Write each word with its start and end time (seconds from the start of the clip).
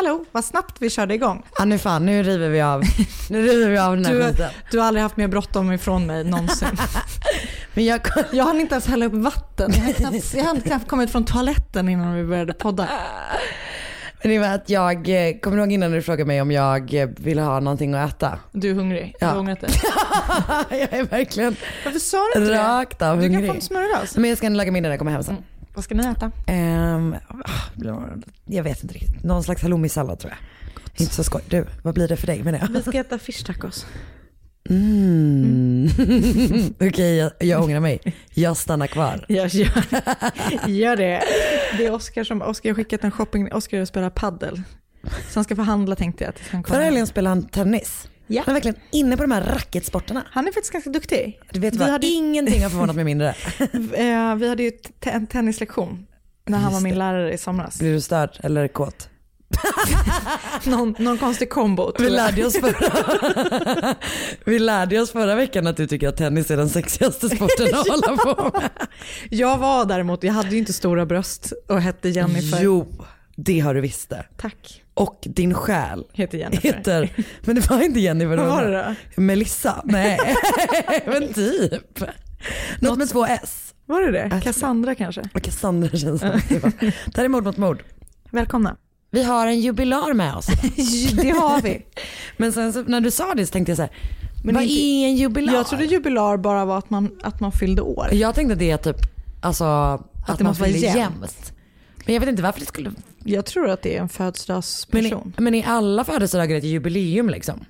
Hallå? 0.00 0.24
Vad 0.32 0.44
snabbt 0.44 0.76
vi 0.82 0.90
körde 0.90 1.14
igång. 1.14 1.42
Ja, 1.58 1.64
nu 1.64 1.78
fan, 1.78 2.06
nu 2.06 2.22
river 2.22 2.48
vi 2.48 2.60
av. 2.60 2.82
Nu 3.30 3.42
river 3.42 3.70
vi 3.70 3.78
av 3.78 3.96
den 3.96 4.04
här 4.04 4.14
Du, 4.14 4.22
skiten. 4.22 4.50
du 4.70 4.78
har 4.78 4.86
aldrig 4.86 5.02
haft 5.02 5.16
mer 5.16 5.28
bråttom 5.28 5.72
ifrån 5.72 6.06
mig 6.06 6.24
någonsin. 6.24 6.68
Men 7.74 7.84
jag, 7.84 8.00
Jag 8.32 8.44
hann 8.44 8.60
inte 8.60 8.74
ens 8.74 8.86
hälla 8.86 9.06
upp 9.06 9.12
vatten. 9.12 9.72
Jag 9.74 9.80
hann 9.82 9.92
knappt, 9.92 10.34
jag 10.34 10.44
hann 10.44 10.60
knappt 10.60 10.88
kommit 10.88 11.10
från 11.12 11.24
toaletten 11.24 11.88
innan 11.88 12.14
vi 12.14 12.24
började 12.24 12.52
podda. 12.52 12.88
Men 14.22 14.32
det 14.32 14.38
var 14.38 14.46
att 14.48 14.70
jag, 14.70 15.08
eh, 15.28 15.38
kommer 15.38 15.56
du 15.56 15.62
ihåg 15.62 15.72
innan 15.72 15.90
du 15.92 16.02
frågade 16.02 16.24
mig 16.24 16.42
om 16.42 16.50
jag 16.50 16.94
eh, 16.94 17.08
ville 17.16 17.42
ha 17.42 17.60
någonting 17.60 17.94
att 17.94 18.10
äta? 18.10 18.38
Du 18.52 18.70
är 18.70 18.74
hungrig. 18.74 19.14
Ja. 19.20 19.26
Du 19.26 19.32
har 19.32 19.38
ångrat 19.40 19.60
dig. 19.60 19.70
jag 20.70 20.92
är 20.92 21.02
verkligen 21.04 21.56
Varför 21.84 21.98
sa 21.98 22.18
du 22.34 22.40
inte 22.40 22.54
rakt 22.54 23.02
av 23.02 23.16
det? 23.20 23.22
Du 23.22 23.28
kan 23.28 23.32
få 23.34 23.38
hungrig. 23.38 23.54
en 23.54 23.60
smörgås. 23.60 24.16
Men 24.16 24.28
jag 24.30 24.38
ska 24.38 24.48
laga 24.48 24.72
middag 24.72 24.82
när 24.88 24.90
jag 24.92 24.98
kommer 24.98 25.12
hem 25.12 25.22
sen. 25.22 25.36
Vad 25.74 25.84
ska 25.84 25.94
ni 25.94 26.06
äta? 26.06 26.32
Ah, 26.46 27.64
jag 28.46 28.62
vet 28.62 28.82
inte 28.82 28.94
riktigt. 28.94 29.22
Någon 29.22 29.44
slags 29.44 29.62
halloumi-sallad 29.62 30.18
tror 30.18 30.32
jag. 30.32 30.38
Inte 31.02 31.14
så 31.14 31.24
skoj. 31.24 31.42
Du, 31.48 31.66
vad 31.82 31.94
blir 31.94 32.08
det 32.08 32.16
för 32.16 32.26
dig 32.26 32.42
med 32.42 32.54
det? 32.54 32.68
Vi 32.70 32.82
ska 32.82 32.98
äta 32.98 33.18
fish 33.18 33.44
tacos. 33.46 33.86
Mm. 34.68 35.88
Okej, 36.80 37.16
jag, 37.16 37.32
jag 37.38 37.62
ångrar 37.62 37.80
mig. 37.80 38.00
Jag 38.34 38.56
stannar 38.56 38.86
kvar. 38.86 39.24
Jag 39.28 39.48
gör, 39.48 39.84
gör 40.66 40.96
det. 40.96 41.22
Det 41.78 41.86
är 41.86 41.92
Oskar 41.92 42.24
som, 42.24 42.42
Oskar 42.42 42.70
har 42.70 42.74
skickat 42.74 43.04
en 43.04 43.10
shopping, 43.10 43.52
Oskar 43.52 43.84
spelar 43.84 44.10
paddel. 44.10 44.62
Så 45.02 45.34
han 45.34 45.44
ska 45.44 45.56
förhandla 45.56 45.96
tänkte 45.96 46.24
jag. 46.24 46.64
Förra 46.66 46.82
helgen 46.82 47.06
spelade 47.06 47.36
han 47.36 47.48
tennis. 47.48 48.08
Ja. 48.32 48.42
Han 48.46 48.52
är 48.52 48.54
verkligen 48.54 48.76
inne 48.92 49.16
på 49.16 49.22
de 49.22 49.30
här 49.30 49.42
racketsporterna. 49.42 50.22
Han 50.30 50.48
är 50.48 50.52
faktiskt 50.52 50.72
ganska 50.72 50.90
duktig. 50.90 51.40
Du 51.52 51.60
vet 51.60 51.74
Vi 51.74 51.78
vad, 51.78 51.88
hade- 51.88 52.06
ingenting 52.06 52.62
har 52.62 52.70
förvånat 52.70 52.96
mig 52.96 53.04
mindre. 53.04 53.28
Eh, 53.94 54.34
Vi 54.36 54.48
hade 54.48 54.62
ju 54.62 54.72
en 55.00 55.26
tennislektion 55.26 56.06
när 56.46 56.58
han 56.58 56.72
var 56.72 56.80
min 56.80 56.98
lärare 56.98 57.32
i 57.32 57.38
somras. 57.38 57.78
Blir 57.78 57.92
du 57.92 58.00
störd 58.00 58.30
eller 58.42 58.68
kåt? 58.68 59.08
Någon, 60.64 60.94
någon 60.98 61.18
konstig 61.18 61.50
kombo. 61.50 61.92
Vi 61.98 62.10
lärde, 62.10 62.46
oss 62.46 62.56
förra, 62.60 63.94
vi 64.44 64.58
lärde 64.58 65.00
oss 65.00 65.10
förra 65.12 65.34
veckan 65.34 65.66
att 65.66 65.76
du 65.76 65.86
tycker 65.86 66.08
att 66.08 66.16
tennis 66.16 66.50
är 66.50 66.56
den 66.56 66.68
sexigaste 66.68 67.28
sporten 67.28 67.74
att 67.74 67.88
hålla 67.88 68.16
på 68.16 68.58
med. 68.58 68.70
Jag 69.30 69.58
var 69.58 69.84
däremot, 69.84 70.22
jag 70.22 70.32
hade 70.32 70.48
ju 70.50 70.58
inte 70.58 70.72
stora 70.72 71.06
bröst 71.06 71.52
och 71.68 71.80
hette 71.80 72.08
Jennifer. 72.08 72.58
Jo, 72.62 73.04
det 73.44 73.60
har 73.60 73.74
du 73.74 73.80
visst 73.80 74.10
det. 74.10 74.24
Tack, 74.36 74.82
Och 74.94 75.18
din 75.22 75.54
själ 75.54 76.04
heter 76.12 76.38
Jennifer. 76.38 76.62
heter, 76.68 77.10
men 77.40 77.54
det 77.54 77.70
var 77.70 77.82
inte 77.82 78.00
Jennifer. 78.00 78.36
Vad 78.36 78.46
var 78.48 78.64
det 78.64 78.96
då? 79.16 79.22
Melissa? 79.22 79.80
Nej, 79.84 80.18
men 81.06 81.32
typ. 81.32 82.02
Något 82.80 82.98
med 82.98 83.08
två 83.08 83.26
S. 83.26 83.74
Var 83.86 84.00
det 84.00 84.10
det? 84.12 84.24
Alltså. 84.24 84.40
Cassandra 84.40 84.94
kanske? 84.94 85.22
Cassandra 85.42 85.98
känns 85.98 86.20
det. 86.20 86.42
Det 87.06 87.16
här 87.16 87.24
är 87.24 87.28
mord 87.28 87.44
mot 87.44 87.56
mord. 87.56 87.82
Välkomna. 88.30 88.76
Vi 89.10 89.22
har 89.22 89.46
en 89.46 89.60
jubilar 89.60 90.12
med 90.14 90.34
oss. 90.34 90.46
det 91.22 91.30
har 91.30 91.62
vi. 91.62 91.86
Men 92.36 92.52
sen 92.52 92.72
så, 92.72 92.82
när 92.82 93.00
du 93.00 93.10
sa 93.10 93.34
det 93.34 93.46
så 93.46 93.52
tänkte 93.52 93.70
jag 93.70 93.76
så 93.76 93.82
här, 93.82 93.92
Men 94.44 94.54
vad 94.54 94.64
är 94.64 95.04
en 95.06 95.16
jubilar? 95.16 95.54
Jag 95.54 95.66
trodde 95.66 95.84
jubilar 95.84 96.36
bara 96.36 96.64
var 96.64 96.78
att 96.78 96.90
man, 96.90 97.18
att 97.22 97.40
man 97.40 97.52
fyllde 97.52 97.82
år. 97.82 98.08
Jag 98.12 98.34
tänkte 98.34 98.52
att 98.52 98.58
det 98.58 98.70
är 98.70 98.76
typ, 98.76 98.96
alltså 99.42 99.64
att, 99.64 100.38
det 100.38 100.44
man 100.44 100.50
måste 100.50 100.62
vara 100.62 100.70
jämnt. 100.70 100.96
jämnt. 100.96 101.52
Men 102.06 102.14
jag 102.14 102.20
vet 102.20 102.28
inte 102.28 102.42
varför 102.42 102.60
det 102.60 102.66
skulle, 102.66 102.92
Jag 103.24 103.46
tror 103.46 103.68
att 103.68 103.82
det 103.82 103.90
är 103.90 103.96
en 103.96 104.00
men 104.02 104.08
födelsedagsperson. 104.08 105.34
i, 105.38 105.40
men 105.40 105.54
i 105.54 105.64
alla 105.64 106.04
födelsedagar 106.04 106.54
är 106.54 106.58
ett 106.58 106.64
jubileum 106.64 107.30
liksom. 107.30 107.64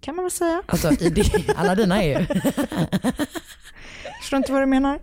Kan 0.00 0.16
man 0.16 0.24
väl 0.24 0.30
säga. 0.30 0.62
Alltså 0.66 0.92
i 0.92 1.10
det, 1.10 1.24
alla 1.56 1.74
dina 1.74 2.02
är 2.02 2.20
ju. 2.20 2.26
Förstår 4.20 4.36
inte 4.36 4.52
vad 4.52 4.62
du 4.62 4.66
menar. 4.66 4.98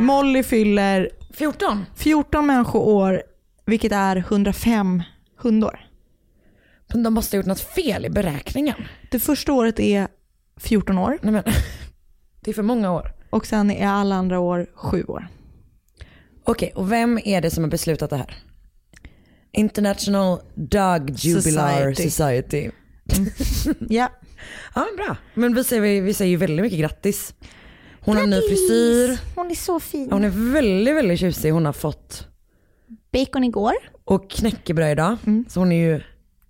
Molly 0.00 0.42
fyller 0.42 1.10
14. 1.34 1.86
14 1.96 2.46
människoår, 2.46 3.22
vilket 3.66 3.92
är 3.92 4.16
105 4.16 5.02
hundår. 5.36 5.80
Men 6.86 7.02
de 7.02 7.14
måste 7.14 7.36
ha 7.36 7.38
gjort 7.38 7.46
något 7.46 7.60
fel 7.60 8.06
i 8.06 8.10
beräkningen. 8.10 8.74
Det 9.10 9.20
första 9.20 9.52
året 9.52 9.80
är 9.80 10.08
14 10.56 10.98
år 10.98 11.18
Nej, 11.22 11.32
men, 11.32 11.42
det 12.40 12.50
är 12.50 12.54
för 12.54 12.62
många 12.62 12.92
år. 12.92 13.12
och 13.30 13.46
sen 13.46 13.70
är 13.70 13.86
alla 13.88 14.14
andra 14.14 14.40
år 14.40 14.66
7 14.74 15.04
år. 15.04 15.28
Okej, 16.44 16.72
och 16.74 16.92
vem 16.92 17.18
är 17.24 17.40
det 17.40 17.50
som 17.50 17.64
har 17.64 17.70
beslutat 17.70 18.10
det 18.10 18.16
här? 18.16 18.36
International 19.54 20.40
Dog 20.54 21.10
Jubilar 21.10 21.92
Society. 21.94 22.10
Society. 22.10 22.70
Ja, 23.88 24.08
Ja, 24.74 24.86
men 24.86 24.96
bra. 25.06 25.16
Men 25.34 25.54
vi 25.54 25.64
säger, 25.64 26.02
vi 26.02 26.14
säger 26.14 26.30
ju 26.30 26.36
väldigt 26.36 26.62
mycket 26.62 26.78
grattis. 26.78 27.34
Hon 28.00 28.16
har 28.16 28.24
en 28.24 28.30
ny 28.30 28.40
frisyr. 28.48 29.18
hon 29.36 29.50
är 29.50 29.54
så 29.54 29.80
fin. 29.80 30.08
Hon 30.12 30.24
är 30.24 30.52
väldigt, 30.52 30.94
väldigt 30.96 31.20
tjusig. 31.20 31.50
Hon 31.50 31.66
har 31.66 31.72
fått 31.72 32.28
Bacon 33.12 33.44
igår. 33.44 33.72
och 34.04 34.30
knäckebröd 34.30 34.92
idag. 34.92 35.16
Så 35.48 35.60
hon 35.60 35.72
är 35.72 35.76
ju 35.86 35.94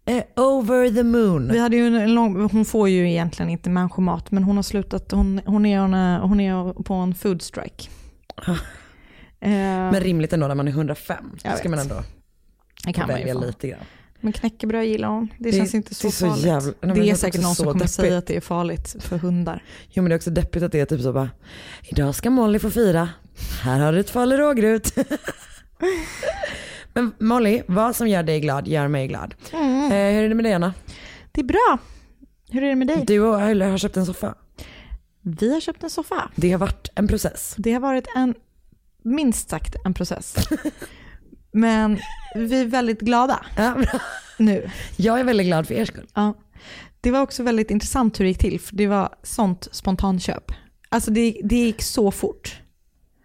eh, 0.06 0.24
over 0.36 0.90
the 0.90 1.02
moon. 1.02 1.48
Vi 1.52 1.58
hade 1.58 1.76
ju 1.76 1.86
en, 1.86 2.14
lång, 2.14 2.48
hon 2.52 2.64
får 2.64 2.88
ju 2.88 3.10
egentligen 3.10 3.50
inte 3.50 3.70
människomat 3.70 4.30
men 4.30 4.42
hon 4.44 4.56
har 4.56 4.62
slutat, 4.62 5.12
hon, 5.12 5.40
hon, 5.46 5.66
är, 5.66 5.78
hon, 5.80 5.94
är, 5.94 6.18
hon 6.18 6.40
är 6.40 6.82
på 6.82 6.94
en 6.94 7.14
food 7.14 7.42
strike. 7.42 7.88
Eh, 9.40 9.50
Men 9.50 10.00
rimligt 10.00 10.32
ändå 10.32 10.46
när 10.48 10.54
man 10.54 10.68
är 10.68 10.72
105. 10.72 11.16
Jag 11.42 11.58
ska 11.58 11.68
vet. 11.68 11.70
man 11.70 11.78
ändå 11.78 12.02
det 12.86 12.92
kan 12.92 13.08
man 13.08 13.20
ju 13.20 13.40
lite 13.46 13.68
grann. 13.68 13.80
Men 14.20 14.32
knäckebröd 14.32 14.84
gillar 14.84 15.08
hon. 15.08 15.28
Det, 15.38 15.50
Det- 15.50 15.56
känns 15.56 15.74
inte 15.74 15.94
så, 15.94 16.06
det 16.06 16.12
så 16.12 16.26
farligt. 16.26 16.44
jävla- 16.44 16.72
nej, 16.80 16.94
det 17.00 17.10
är 17.10 17.14
säkert 17.14 17.42
någon 17.42 17.54
som 17.54 17.64
kommer 17.66 17.78
deppigt. 17.78 17.92
säga 17.94 18.18
att 18.18 18.26
det 18.26 18.36
är 18.36 18.40
farligt 18.40 18.96
för 19.00 19.18
hundar. 19.18 19.62
Jo 19.90 20.02
men 20.02 20.10
det 20.10 20.14
är 20.14 20.16
också 20.16 20.30
deppigt 20.30 20.62
att 20.62 20.72
det 20.72 20.80
är 20.80 20.86
typ 20.86 21.00
så 21.00 21.12
bara, 21.12 21.30
idag 21.82 22.14
ska 22.14 22.30
Molly 22.30 22.58
få 22.58 22.70
fira. 22.70 23.08
Här 23.62 23.80
har 23.80 23.92
du 23.92 24.00
ett 24.00 24.10
falu 24.10 24.36
rågrut. 24.36 24.94
men 26.94 27.12
Molly, 27.18 27.62
vad 27.66 27.96
som 27.96 28.08
gör 28.08 28.22
dig 28.22 28.40
glad 28.40 28.68
gör 28.68 28.88
mig 28.88 29.08
glad. 29.08 29.34
Mm. 29.52 29.84
Eh, 29.84 30.14
hur 30.14 30.24
är 30.24 30.28
det 30.28 30.34
med 30.34 30.44
dig 30.44 30.52
Anna? 30.52 30.74
Det 31.32 31.40
är 31.40 31.44
bra. 31.44 31.78
Hur 32.50 32.62
är 32.62 32.68
det 32.68 32.74
med 32.76 32.86
dig? 32.86 33.04
Du 33.06 33.20
och 33.20 33.40
Öyle 33.42 33.64
har 33.64 33.78
köpt 33.78 33.96
en 33.96 34.06
soffa. 34.06 34.34
Vi 35.22 35.52
har 35.52 35.60
köpt 35.60 35.82
en 35.82 35.90
soffa. 35.90 36.30
Det 36.36 36.52
har 36.52 36.58
varit 36.58 36.88
en 36.94 37.08
process. 37.08 37.54
Det 37.58 37.72
har 37.72 37.80
varit 37.80 38.06
en, 38.16 38.34
minst 39.02 39.50
sagt 39.50 39.74
en 39.84 39.94
process. 39.94 40.34
Men 41.54 41.98
vi 42.34 42.60
är 42.60 42.64
väldigt 42.66 43.00
glada 43.00 43.44
Ja, 43.56 43.74
nu. 44.38 44.70
jag 44.96 45.20
är 45.20 45.24
väldigt 45.24 45.46
glad 45.46 45.66
för 45.66 45.74
er 45.74 45.84
skull. 45.84 46.06
Ja. 46.14 46.34
Det 47.00 47.10
var 47.10 47.20
också 47.20 47.42
väldigt 47.42 47.70
intressant 47.70 48.20
hur 48.20 48.24
det 48.24 48.28
gick 48.28 48.38
till, 48.38 48.60
för 48.60 48.76
det 48.76 48.86
var 48.86 49.08
sånt 49.22 49.68
spontanköp. 49.72 50.52
Alltså 50.88 51.10
det, 51.10 51.40
det 51.44 51.56
gick 51.56 51.82
så 51.82 52.10
fort. 52.10 52.60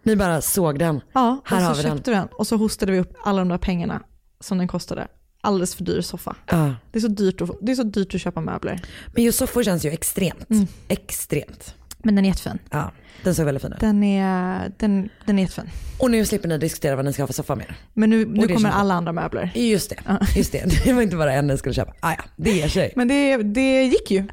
Ni 0.03 0.15
bara 0.15 0.41
såg 0.41 0.79
den. 0.79 1.01
Ja, 1.13 1.41
Här 1.45 1.57
och 1.57 1.63
har 1.63 1.73
så 1.73 1.81
vi 1.81 1.87
den. 1.87 1.97
köpte 1.97 2.11
vi 2.11 2.17
den 2.17 2.27
och 2.37 2.47
så 2.47 2.55
hostade 2.57 2.91
vi 2.91 2.99
upp 2.99 3.13
alla 3.23 3.39
de 3.39 3.49
där 3.49 3.57
pengarna 3.57 4.03
som 4.39 4.57
den 4.57 4.67
kostade. 4.67 5.07
Alldeles 5.41 5.75
för 5.75 5.83
dyr 5.83 6.01
soffa. 6.01 6.35
Ja. 6.45 6.75
Det 6.91 6.99
är 6.99 7.01
så 7.01 7.07
dyrt 7.07 7.41
att, 7.41 7.49
det 7.61 7.71
är 7.71 7.75
så 7.75 7.83
dyrt 7.83 8.15
att 8.15 8.21
köpa 8.21 8.41
möbler. 8.41 8.81
Men 9.13 9.23
just 9.23 9.37
soffor 9.39 9.63
känns 9.63 9.85
ju 9.85 9.89
extremt. 9.89 10.49
Mm. 10.49 10.67
Extremt. 10.87 11.75
Men 12.03 12.15
den 12.15 12.25
är 12.25 12.29
jättefin. 12.29 12.59
Ja, 12.69 12.91
den 13.23 13.35
såg 13.35 13.45
väldigt 13.45 13.61
fin 13.63 13.73
ut. 13.73 13.79
Den 13.79 14.03
är, 14.03 14.71
den, 14.77 15.09
den 15.25 15.39
är 15.39 15.43
jättefin. 15.43 15.69
Och 15.99 16.11
nu 16.11 16.25
slipper 16.25 16.47
ni 16.49 16.57
diskutera 16.57 16.95
vad 16.95 17.05
ni 17.05 17.13
ska 17.13 17.21
ha 17.23 17.27
för 17.27 17.33
soffa 17.33 17.55
mer. 17.55 17.75
Men 17.93 18.09
nu, 18.09 18.25
nu 18.25 18.47
kommer 18.47 18.69
alla 18.69 18.93
andra 18.93 19.11
möbler. 19.11 19.51
Just 19.55 19.89
det, 19.89 19.95
just 20.35 20.51
det. 20.51 20.83
Det 20.83 20.93
var 20.93 21.01
inte 21.01 21.15
bara 21.15 21.33
en 21.33 21.47
ni 21.47 21.57
skulle 21.57 21.73
köpa. 21.75 21.93
Ah, 21.99 22.11
ja, 22.17 22.23
det 22.35 22.51
ger 22.51 22.67
sig. 22.67 22.93
Men 22.95 23.07
det, 23.07 23.37
det 23.37 23.83
gick 23.83 24.11
ju. 24.11 24.23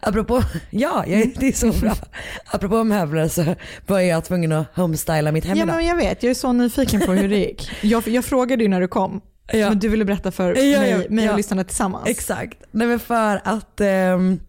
Apropå, 0.00 0.42
ja 0.70 1.04
det 1.06 1.42
är 1.48 1.52
så 1.52 1.72
bra. 1.80 1.94
Apropå 2.46 2.84
möbler 2.84 3.28
så 3.28 3.54
var 3.86 4.00
jag 4.00 4.24
tvungen 4.24 4.52
att 4.52 4.66
homestyla 4.76 5.32
mitt 5.32 5.44
hem 5.44 5.56
Ja, 5.58 5.64
idag. 5.64 5.76
men 5.76 5.86
jag 5.86 5.96
vet, 5.96 6.22
jag 6.22 6.30
är 6.30 6.34
så 6.34 6.52
nyfiken 6.52 7.00
på 7.00 7.12
hur 7.12 7.28
det 7.28 7.38
gick. 7.38 7.70
Jag, 7.82 8.08
jag 8.08 8.24
frågade 8.24 8.62
ju 8.62 8.68
när 8.68 8.80
du 8.80 8.88
kom, 8.88 9.20
Ja. 9.52 9.68
men 9.68 9.78
du 9.78 9.88
ville 9.88 10.04
berätta 10.04 10.30
för 10.30 10.54
Ja, 10.54 10.80
mig, 10.80 10.90
ja, 10.90 10.96
mig 11.10 11.24
och 11.28 11.32
ja. 11.32 11.36
lyssnarna 11.36 11.64
tillsammans. 11.64 12.08
Exakt. 12.08 12.58
Nej 12.70 12.86
men 12.88 12.98
för 12.98 13.40
att 13.44 13.78
men 13.78 14.40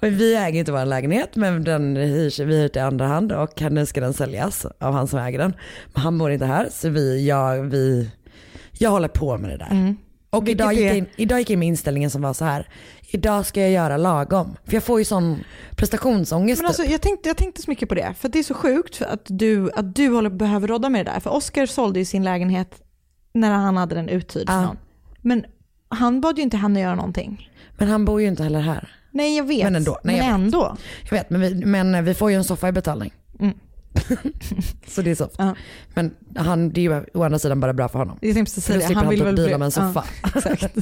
vi 0.00 0.34
äger 0.36 0.58
inte 0.58 0.72
vår 0.72 0.84
lägenhet 0.84 1.36
men 1.36 1.64
den 1.64 1.96
hyrs, 1.96 2.38
vi 2.38 2.56
hyr 2.60 2.68
till 2.68 2.82
andra 2.82 3.06
hand 3.06 3.32
och 3.32 3.62
nu 3.70 3.86
ska 3.86 4.00
den 4.00 4.12
säljas 4.14 4.66
av 4.80 4.92
han 4.94 5.08
som 5.08 5.18
äger 5.18 5.38
den. 5.38 5.54
Men 5.94 6.02
han 6.02 6.18
bor 6.18 6.30
inte 6.30 6.46
här 6.46 6.68
så 6.70 6.88
vi, 6.88 7.26
jag, 7.28 7.62
vi, 7.62 8.10
jag 8.78 8.90
håller 8.90 9.08
på 9.08 9.38
med 9.38 9.50
det 9.50 9.56
där. 9.56 9.94
Och 10.30 10.48
Vilket 10.48 10.60
idag 10.60 10.74
gick, 10.74 10.86
jag 10.86 10.96
in, 10.96 11.06
idag 11.16 11.38
gick 11.38 11.50
jag 11.50 11.52
in 11.52 11.58
med 11.58 11.68
inställningen 11.68 12.10
som 12.10 12.22
var 12.22 12.32
så 12.32 12.44
här. 12.44 12.68
idag 13.10 13.46
ska 13.46 13.60
jag 13.60 13.70
göra 13.70 13.96
lagom. 13.96 14.56
För 14.64 14.74
jag 14.74 14.82
får 14.82 14.98
ju 14.98 15.04
sån 15.04 15.38
prestationsångest. 15.76 16.62
Men 16.62 16.66
alltså, 16.66 16.82
typ. 16.82 16.92
jag, 16.92 17.00
tänkte, 17.00 17.28
jag 17.28 17.36
tänkte 17.36 17.62
så 17.62 17.70
mycket 17.70 17.88
på 17.88 17.94
det, 17.94 18.14
för 18.18 18.28
det 18.28 18.38
är 18.38 18.42
så 18.42 18.54
sjukt 18.54 19.02
att 19.02 19.20
du, 19.24 19.70
att 19.72 19.94
du 19.94 20.08
håller, 20.08 20.30
behöver 20.30 20.68
rodda 20.68 20.88
med 20.88 21.06
det 21.06 21.10
där. 21.12 21.20
För 21.20 21.30
Oscar 21.30 21.66
sålde 21.66 21.98
ju 21.98 22.04
sin 22.04 22.24
lägenhet 22.24 22.82
när 23.32 23.50
han 23.50 23.76
hade 23.76 23.94
den 23.94 24.08
uthyrd 24.08 24.44
Ja. 24.46 24.60
någon. 24.60 24.76
Men 25.20 25.44
han 25.88 26.20
bad 26.20 26.36
ju 26.36 26.42
inte 26.42 26.56
henne 26.56 26.80
göra 26.80 26.94
någonting. 26.94 27.49
Men 27.80 27.88
han 27.88 28.04
bor 28.04 28.20
ju 28.20 28.26
inte 28.26 28.42
heller 28.42 28.60
här. 28.60 28.88
Nej 29.10 29.36
jag 29.36 29.44
vet, 29.44 29.64
Men 29.64 29.76
ändå, 29.76 29.98
nej, 30.04 30.16
men 30.16 30.16
jag 30.16 30.24
vet. 30.24 30.44
ändå. 30.44 30.76
Jag 31.04 31.10
vet 31.10 31.30
men 31.30 31.40
vi, 31.40 31.54
men 31.54 32.04
vi 32.04 32.14
får 32.14 32.30
ju 32.30 32.36
en 32.36 32.44
soffa 32.44 32.68
i 32.68 32.72
betalning. 32.72 33.12
Mm. 33.40 33.54
så 34.86 35.02
det 35.02 35.10
är 35.10 35.14
soft. 35.14 35.34
Ja. 35.38 35.54
Men 35.94 36.14
han, 36.36 36.70
det 36.70 36.80
är 36.80 36.82
ju 36.82 37.04
å 37.14 37.22
andra 37.22 37.38
sidan 37.38 37.60
bara 37.60 37.72
bra 37.72 37.88
för 37.88 37.98
honom. 37.98 38.18
Jag 38.20 38.34
tänkte 38.34 38.54
precis 38.54 38.64
säga 38.64 38.88
det, 38.88 38.94
han 38.94 39.08
vill 39.08 39.24
väl 39.24 39.34
bli- 39.34 39.48
med 39.48 39.62
en 39.62 39.70
soffa. 39.70 40.04
Ja, 40.22 40.28
exakt. 40.52 40.76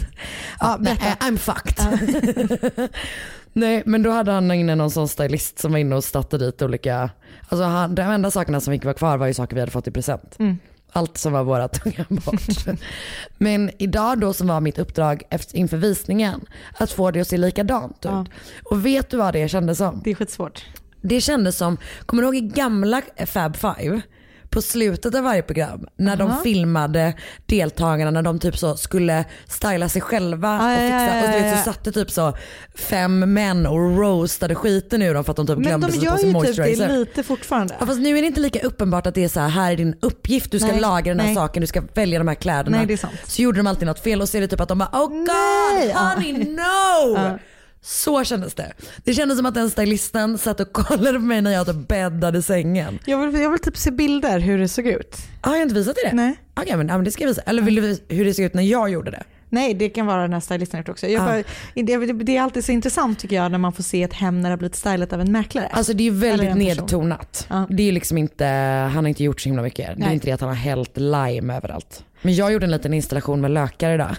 Ja, 0.60 0.76
nej, 0.80 0.98
I'm 1.20 1.36
fucked. 1.36 2.88
nej 3.52 3.82
men 3.86 4.02
då 4.02 4.10
hade 4.10 4.32
han 4.32 4.50
inne 4.50 4.74
någon 4.74 4.90
sån 4.90 5.08
stylist 5.08 5.58
som 5.58 5.72
var 5.72 5.78
inne 5.78 5.96
och 5.96 6.04
satte 6.04 6.38
dit 6.38 6.62
olika, 6.62 7.10
alltså 7.48 7.64
han, 7.64 7.94
de 7.94 8.02
enda 8.02 8.30
sakerna 8.30 8.60
som 8.60 8.72
fick 8.74 8.84
vara 8.84 8.94
kvar 8.94 9.16
var 9.16 9.26
ju 9.26 9.34
saker 9.34 9.54
vi 9.54 9.60
hade 9.60 9.72
fått 9.72 9.88
i 9.88 9.90
present. 9.90 10.36
Mm. 10.38 10.58
Allt 10.93 11.19
som 11.19 11.32
var 11.32 11.44
våra 11.44 11.69
tunga 11.69 12.06
bort. 12.08 12.43
men 13.38 13.70
idag 13.79 14.20
då 14.20 14.32
som 14.32 14.49
var 14.49 14.61
mitt 14.61 14.79
uppdrag 14.79 15.23
efter, 15.31 15.56
inför 15.56 15.76
visningen, 15.76 16.40
att 16.79 16.93
få 16.93 17.11
det 17.11 17.20
att 17.20 17.29
se 17.29 17.37
likadant 17.37 17.96
ut. 17.96 18.05
Ja. 18.05 18.26
Och 18.64 18.87
vet 18.87 19.11
du 19.11 19.17
vad 19.17 19.32
det 19.32 19.49
kändes 19.49 19.79
som? 19.79 20.00
Det 20.05 20.11
är 20.11 20.14
skitsvårt. 20.14 20.67
Det 21.00 21.20
kändes 21.20 21.56
som, 21.56 21.76
kommer 22.06 22.23
du 22.23 22.26
ihåg 22.26 22.37
i 22.37 22.40
gamla 22.40 23.02
Fab 23.26 23.56
Five? 23.56 24.00
På 24.50 24.62
slutet 24.62 25.14
av 25.14 25.22
varje 25.22 25.42
program 25.42 25.86
när 25.96 26.16
de 26.16 26.30
Aha. 26.30 26.40
filmade 26.42 27.14
deltagarna 27.46 28.10
när 28.10 28.22
de 28.22 28.38
typ 28.38 28.58
så 28.58 28.76
skulle 28.76 29.24
styla 29.48 29.88
sig 29.88 30.02
själva 30.02 30.48
Ja, 30.48 30.66
och 30.66 30.72
ja, 30.72 30.98
fixa. 30.98 31.16
ja, 31.16 31.22
Och 31.22 31.34
vet, 31.34 31.46
ja, 31.46 31.52
så 31.52 31.68
ja. 31.68 31.72
satte 31.72 31.92
typ 31.92 32.10
så 32.10 32.36
fem 32.74 33.32
män 33.32 33.66
och 33.66 33.98
roastade 33.98 34.54
skiten 34.54 35.02
ur 35.02 35.14
dem 35.14 35.24
för 35.24 35.30
att 35.32 35.36
de 35.36 35.46
typ 35.46 35.56
Men 35.56 35.62
glömde 35.66 35.86
de 35.86 35.92
sätta 35.92 36.00
på 36.00 36.06
gör 36.06 36.16
sig 36.16 36.26
ju 36.26 36.32
typ 36.32 36.42
moisturizer. 36.42 36.88
det 36.88 36.98
lite 36.98 37.22
fortfarande. 37.22 37.74
Ja, 37.80 37.86
fast 37.86 38.00
nu 38.00 38.18
är 38.18 38.22
det 38.22 38.26
inte 38.26 38.40
lika 38.40 38.60
uppenbart 38.60 39.06
att 39.06 39.14
det 39.14 39.24
är 39.24 39.28
så 39.28 39.40
här, 39.40 39.48
här 39.48 39.72
är 39.72 39.76
din 39.76 39.96
uppgift, 40.02 40.50
du 40.50 40.58
ska 40.58 40.68
Nej, 40.72 40.80
laga 40.80 41.10
den 41.12 41.20
här 41.20 41.26
nej. 41.26 41.34
saken, 41.36 41.60
du 41.60 41.66
ska 41.66 41.82
välja 41.94 42.18
de 42.18 42.28
här 42.28 42.34
kläderna. 42.34 42.76
Nej, 42.76 42.86
det 42.86 42.92
är 42.92 42.96
sant. 42.96 43.14
Så 43.26 43.42
gjorde 43.42 43.58
de 43.58 43.66
alltid 43.66 43.86
något 43.86 44.00
fel 44.02 44.20
och 44.20 44.28
så 44.28 44.36
är 44.36 44.40
det 44.40 44.48
typ 44.48 44.60
att 44.60 44.68
de 44.68 44.78
bara 44.78 44.88
oh 44.92 45.08
god 45.08 45.26
Nej, 45.74 45.88
ja. 45.94 46.12
honey 46.14 46.32
no. 46.32 47.38
Så 47.80 48.25
kändes 48.25 48.54
det. 48.54 48.72
Det 49.04 49.14
kändes 49.14 49.36
som 49.38 49.46
att 49.46 49.54
den 49.54 49.70
stylisten 49.70 50.38
satt 50.38 50.60
och 50.60 50.72
kollade 50.72 51.19
på 51.19 51.25
mig 51.25 51.40
när 51.42 51.50
jag 51.50 51.76
bäddade 51.76 52.42
sängen. 52.42 52.98
Jag 53.04 53.26
vill, 53.26 53.40
jag 53.42 53.50
vill 53.50 53.60
typ 53.60 53.76
se 53.76 53.90
bilder 53.90 54.38
hur 54.38 54.58
det 54.58 54.69
såg 54.69 54.86
ut. 54.86 55.16
Har 55.40 55.54
jag 55.56 55.62
inte 55.62 55.75
visat 55.75 55.94
dig 55.94 56.04
det? 56.10 56.16
Nej. 56.16 56.36
Okej 56.54 56.76
men, 56.76 56.88
ja, 56.88 56.96
men 56.96 57.04
det 57.04 57.10
ska 57.10 57.22
jag 57.22 57.28
visa. 57.28 57.42
Eller 57.42 57.62
vill 57.62 57.75
du 57.75 57.80
visa 57.80 58.02
hur 58.08 58.25
det 58.25 58.34
ser 58.34 58.44
ut 58.44 58.54
när 58.54 58.62
jag 58.62 58.90
gjorde 58.90 59.10
det? 59.10 59.25
Nej, 59.50 59.74
det 59.74 59.88
kan 59.88 60.06
vara 60.06 60.22
den 60.22 60.32
här 60.32 60.40
stylisten 60.40 60.84
också. 60.88 61.06
Jag 61.06 61.24
bara, 61.24 61.42
det, 61.74 62.12
det 62.12 62.36
är 62.36 62.42
alltid 62.42 62.64
så 62.64 62.72
intressant 62.72 63.18
tycker 63.18 63.36
jag 63.36 63.50
när 63.50 63.58
man 63.58 63.72
får 63.72 63.82
se 63.82 64.02
ett 64.02 64.12
hem 64.12 64.40
när 64.40 64.48
det 64.48 64.52
har 64.52 64.58
blivit 64.58 64.76
stylat 64.76 65.12
av 65.12 65.20
en 65.20 65.32
mäklare. 65.32 65.66
Alltså 65.66 65.92
det 65.92 66.02
är 66.02 66.04
ju 66.04 66.10
väldigt 66.18 66.56
nedtonat. 66.56 67.46
Ja. 67.50 67.66
Det 67.70 67.88
är 67.88 67.92
liksom 67.92 68.18
inte, 68.18 68.44
han 68.92 69.04
har 69.04 69.08
inte 69.08 69.24
gjort 69.24 69.40
så 69.40 69.48
himla 69.48 69.62
mycket. 69.62 69.86
Det 69.86 70.02
är 70.02 70.06
Nej. 70.06 70.14
inte 70.14 70.26
det 70.26 70.32
att 70.32 70.40
han 70.40 70.48
har 70.48 70.56
hällt 70.56 70.96
lime 70.96 71.56
överallt. 71.56 72.04
Men 72.22 72.34
jag 72.34 72.52
gjorde 72.52 72.66
en 72.66 72.70
liten 72.70 72.94
installation 72.94 73.40
med 73.40 73.50
lökar 73.50 73.94
idag. 73.94 74.16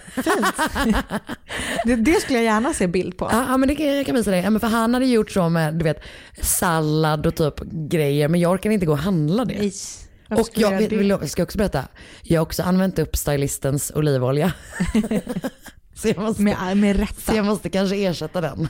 det, 1.85 1.95
det 1.95 2.21
skulle 2.21 2.39
jag 2.39 2.45
gärna 2.45 2.73
se 2.73 2.87
bild 2.87 3.17
på. 3.17 3.29
Ja, 3.31 3.45
ja 3.47 3.57
men 3.57 3.69
det 3.69 3.75
kan, 3.75 3.85
jag 3.85 4.05
kan 4.05 4.15
visa 4.15 4.31
dig. 4.31 4.41
Ja, 4.41 4.59
för 4.59 4.67
han 4.67 4.93
hade 4.93 5.05
gjort 5.05 5.31
så 5.31 5.49
med 5.49 5.73
du 5.75 5.83
vet, 5.83 6.01
sallad 6.41 7.25
och 7.25 7.35
typ 7.35 7.59
grejer 7.89 8.27
men 8.27 8.39
jag 8.39 8.51
orkar 8.51 8.69
inte 8.69 8.85
gå 8.85 8.91
och 8.91 8.97
handla 8.97 9.45
det. 9.45 9.57
Nej. 9.59 9.73
Varför 10.29 10.43
Och 10.43 10.49
jag 10.53 10.77
vill, 10.77 10.97
vill, 10.97 11.09
jag 11.09 11.29
ska 11.29 11.43
också 11.43 11.57
berätta, 11.57 11.87
jag 12.23 12.39
har 12.41 12.45
också 12.45 12.63
använt 12.63 12.99
upp 12.99 13.15
stylistens 13.17 13.91
olivolja. 13.95 14.53
så, 15.95 16.07
jag 16.07 16.17
måste, 16.17 16.41
Med, 16.41 16.77
med 16.77 16.95
så 16.95 17.01
rätta. 17.01 17.35
jag 17.35 17.45
måste 17.45 17.69
kanske 17.69 17.95
ersätta 17.95 18.41
den. 18.41 18.67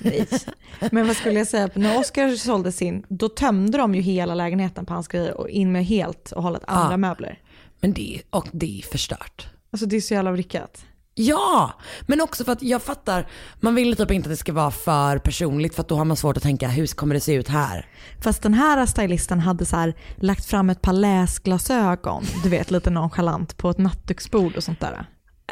Men 0.91 1.07
vad 1.07 1.15
skulle 1.15 1.39
jag 1.39 1.47
säga, 1.47 1.69
när 1.73 1.99
Oscar 1.99 2.35
sålde 2.35 2.71
sin, 2.71 3.03
då 3.09 3.29
tömde 3.29 3.77
de 3.77 3.95
ju 3.95 4.01
hela 4.01 4.35
lägenheten 4.35 4.85
på 4.85 4.93
hans 4.93 5.07
grejer 5.07 5.37
och 5.37 5.49
in 5.49 5.71
med 5.71 5.85
helt 5.85 6.31
och 6.31 6.43
hållet 6.43 6.61
andra 6.67 6.93
Ja. 6.93 6.97
möbler. 6.97 7.39
Men 7.81 7.93
det, 7.93 8.21
och 8.29 8.47
det 8.51 8.79
är 8.79 8.81
förstört. 8.91 9.47
Alltså 9.71 9.85
det 9.85 9.95
är 9.95 10.01
så 10.01 10.13
jävla 10.13 10.31
vrickat. 10.31 10.85
Ja, 11.21 11.73
men 12.01 12.21
också 12.21 12.43
för 12.43 12.51
att 12.51 12.61
jag 12.63 12.81
fattar, 12.81 13.27
man 13.59 13.75
vill 13.75 13.95
typ 13.95 14.11
inte 14.11 14.27
att 14.29 14.33
det 14.33 14.37
ska 14.37 14.53
vara 14.53 14.71
för 14.71 15.17
personligt 15.17 15.75
för 15.75 15.81
att 15.81 15.87
då 15.87 15.95
har 15.95 16.05
man 16.05 16.17
svårt 16.17 16.37
att 16.37 16.43
tänka 16.43 16.67
hur 16.67 16.87
kommer 16.87 17.15
det 17.15 17.21
se 17.21 17.33
ut 17.33 17.47
här? 17.47 17.85
Fast 18.21 18.41
den 18.43 18.53
här 18.53 18.85
stylisten 18.85 19.39
hade 19.39 19.65
så 19.65 19.75
här, 19.75 19.93
lagt 20.15 20.45
fram 20.45 20.69
ett 20.69 20.81
par 20.81 20.93
läsglasögon, 20.93 22.23
du 22.43 22.49
vet 22.49 22.71
lite 22.71 22.89
nonchalant 22.89 23.57
på 23.57 23.69
ett 23.69 23.77
nattduksbord 23.77 24.55
och 24.55 24.63
sånt 24.63 24.79
där. 24.79 25.05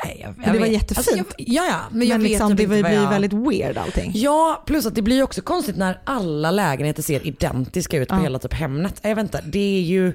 Nej, 0.05 0.21
jag, 0.25 0.53
det 0.53 0.59
var 0.59 0.65
vet. 0.65 0.73
jättefint. 0.73 0.97
Alltså, 0.97 1.17
jag, 1.17 1.25
ja, 1.37 1.65
ja, 1.65 1.79
men 1.91 2.07
jag 2.07 2.17
Men 2.19 2.27
liksom, 2.27 2.49
typ 2.49 2.57
det 2.57 2.67
blir 2.67 2.93
jag... 2.93 3.09
väldigt 3.09 3.33
weird 3.33 3.77
allting. 3.77 4.11
Ja, 4.15 4.63
plus 4.65 4.85
att 4.85 4.95
det 4.95 5.01
blir 5.01 5.23
också 5.23 5.41
konstigt 5.41 5.77
när 5.77 6.01
alla 6.03 6.51
lägenheter 6.51 7.03
ser 7.03 7.27
identiska 7.27 7.97
ut 7.97 8.09
på 8.09 8.15
Ja. 8.15 8.19
hela 8.19 8.39
typ 8.39 8.53
Hemnet. 8.53 8.99
Jag 9.01 9.15
vet 9.15 9.23
inte, 9.23 9.41
det 9.45 9.77
är 9.77 9.81
ju... 9.81 10.13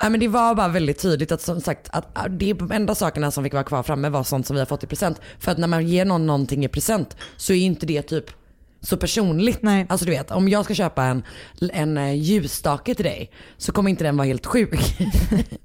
Ja, 0.00 0.08
men 0.08 0.20
det 0.20 0.28
var 0.28 0.54
bara 0.54 0.68
väldigt 0.68 0.98
tydligt 0.98 1.32
att 1.32 1.40
som 1.40 1.60
sagt 1.60 1.88
att 1.92 2.18
äh, 2.18 2.24
de 2.24 2.72
enda 2.72 2.94
sakerna 2.94 3.30
som 3.30 3.44
fick 3.44 3.52
vara 3.52 3.64
kvar 3.64 3.82
framme 3.82 4.08
var 4.08 4.24
sånt 4.24 4.46
som 4.46 4.54
vi 4.54 4.60
har 4.60 4.66
fått 4.66 4.84
i 4.84 4.86
present. 4.86 5.20
För 5.38 5.52
att 5.52 5.58
när 5.58 5.68
man 5.68 5.86
ger 5.86 6.04
någon 6.04 6.26
någonting 6.26 6.64
i 6.64 6.68
present 6.68 7.16
så 7.36 7.52
är 7.52 7.56
inte 7.56 7.86
det 7.86 8.02
typ 8.02 8.30
så 8.80 8.96
personligt. 8.96 9.62
Nej. 9.62 9.86
Alltså 9.88 10.06
du 10.06 10.12
vet, 10.12 10.30
om 10.30 10.48
jag 10.48 10.64
ska 10.64 10.74
köpa 10.74 11.04
en, 11.04 11.22
en 11.72 11.98
eh, 11.98 12.14
ljusstake 12.14 12.94
till 12.94 13.04
dig 13.04 13.30
så 13.56 13.72
kommer 13.72 13.90
inte 13.90 14.04
den 14.04 14.16
vara 14.16 14.26
helt 14.26 14.46
sjuk. 14.46 14.80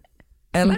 Eller? 0.51 0.77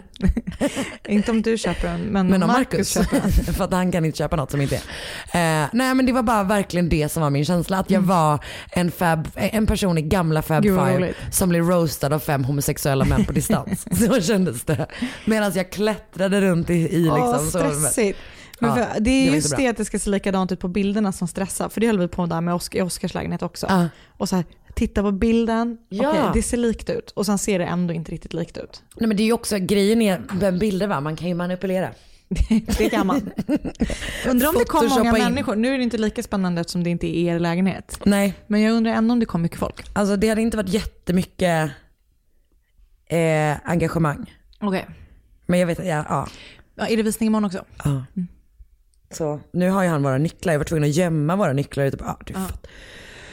Inte 1.08 1.32
om 1.32 1.42
du 1.42 1.58
köper 1.58 1.88
den, 1.88 2.02
men, 2.02 2.28
Men 2.28 2.44
om 2.44 2.48
Marcus 2.48 2.96
Marcus, 2.96 3.12
köper 3.12 3.22
den. 3.22 3.32
för 3.54 3.64
att 3.64 3.74
han 3.74 3.92
kan 3.92 4.06
inte 4.06 4.18
köpa 4.18 4.36
något 4.36 4.52
som 4.52 4.62
inte 4.62 4.76
är. 4.76 5.64
Eh, 5.64 5.70
nej 5.74 5.96
men 5.96 6.06
det 6.06 6.12
var 6.12 6.24
bara 6.24 6.44
verkligen 6.44 6.90
det 6.90 7.10
som 7.10 7.24
var 7.24 7.30
min 7.30 7.46
känsla. 7.46 7.78
Att 7.78 7.92
jag 7.92 8.02
var 8.02 8.44
en, 8.72 8.92
fab, 8.92 9.28
en 9.36 9.68
person 9.68 9.98
i 9.98 10.02
gamla 10.02 10.42
Fab 10.42 10.66
vad 10.66 10.88
Five 10.88 10.98
roligt. 10.98 11.18
som 11.32 11.50
blev 11.50 11.70
roastad 11.70 12.16
av 12.16 12.20
fem 12.20 12.44
homosexuella 12.44 13.06
män 13.06 13.26
på 13.26 13.32
distans. 13.32 13.86
så 14.08 14.22
kändes 14.22 14.64
det. 14.64 14.88
Medan 15.26 15.52
jag 15.56 15.72
klättrade 15.72 16.42
runt 16.42 16.70
i, 16.70 16.74
i 16.74 16.98
liksom, 16.98 17.22
Åh, 17.22 17.40
stressigt. 17.40 18.20
Men 18.62 18.74
för, 18.76 18.80
det 18.94 19.00
det 19.00 19.10
är 19.10 19.30
var 19.30 19.36
just 19.36 19.58
det 19.58 19.68
att 19.68 19.78
det 19.78 19.86
ska 19.86 20.00
se 20.00 20.10
likadant 20.10 20.52
ut 20.52 20.60
på 20.60 20.68
bilderna 20.68 21.12
som 21.12 21.28
stressar. 21.28 21.70
För 21.70 21.82
det 21.82 21.88
höll 21.88 22.00
vi 22.00 22.08
på 22.08 22.26
där 22.26 22.42
med 22.42 22.54
Oscar, 22.54 22.80
i 22.80 22.82
Oscars 22.82 23.14
lägenhet 23.14 23.42
också. 23.42 23.66
Ja. 23.70 23.88
Och 24.18 24.30
så 24.30 24.36
här, 24.36 24.46
titta 24.76 25.02
på 25.02 25.12
bilden, 25.12 25.78
Ja. 25.90 26.10
okej 26.10 26.22
det 26.34 26.42
ser 26.44 26.58
likt 26.58 26.90
ut. 26.90 27.12
Och 27.12 27.26
sen 27.26 27.38
ser 27.38 27.60
det 27.60 27.66
ändå 27.66 27.94
inte 27.94 28.12
riktigt 28.12 28.34
likt 28.34 28.58
ut. 28.58 28.84
Nej 28.96 29.08
men 29.08 29.18
det 29.18 29.24
är 29.24 29.26
ju 29.26 29.34
också, 29.34 29.58
grejen 29.58 30.02
är 30.02 30.22
med 30.40 30.60
bilder 30.60 30.88
va, 30.88 31.02
man 31.02 31.16
kan 31.16 31.28
ju 31.28 31.34
manipulera. 31.34 31.90
Det 32.78 32.90
kan 32.90 33.08
man. 33.08 33.32
undrar 34.28 34.48
om 34.50 34.56
det 34.58 34.66
kom 34.66 34.88
många 34.90 35.18
in. 35.18 35.24
människor. 35.24 35.56
Nu 35.56 35.74
är 35.74 35.78
det 35.78 35.84
inte 35.84 35.98
lika 35.98 36.24
spännande 36.24 36.62
eftersom 36.62 36.84
det 36.84 36.90
inte 36.90 37.08
är 37.18 37.36
er 37.36 37.40
lägenhet. 37.40 38.00
Nej, 38.06 38.34
Men 38.48 38.62
jag 38.62 38.74
undrar 38.74 38.92
ändå 38.94 39.12
om 39.14 39.20
det 39.20 39.26
kom 39.26 39.42
mycket 39.42 39.60
folk. 39.60 39.86
alltså 39.94 40.16
det 40.16 40.30
hade 40.30 40.42
inte 40.42 40.58
varit 40.58 40.70
jättemycket 40.74 41.72
eh, 43.06 43.70
engagemang. 43.70 44.34
Okej. 44.60 44.86
Men 45.46 45.60
jag 45.60 45.68
vet, 45.68 45.80
ja, 45.80 46.06
ja. 46.10 46.28
Ja, 46.76 46.88
är 46.88 46.98
det 46.98 47.04
visning 47.04 47.28
imorgon 47.28 47.46
också? 47.46 47.66
Ja. 47.84 48.06
Så 49.12 49.40
nu 49.54 49.70
har 49.70 49.84
ju 49.84 49.90
han 49.90 50.04
våra 50.04 50.18
nycklar, 50.18 50.54
jag 50.54 50.60
var 50.60 50.66
tvungen 50.66 50.90
att 50.90 50.96
gömma 50.96 51.36
våra 51.36 51.54
nycklar. 51.54 51.90
Typ, 51.92 52.02
ah, 52.02 52.18
du 52.26 52.34
Ja. 52.34 52.48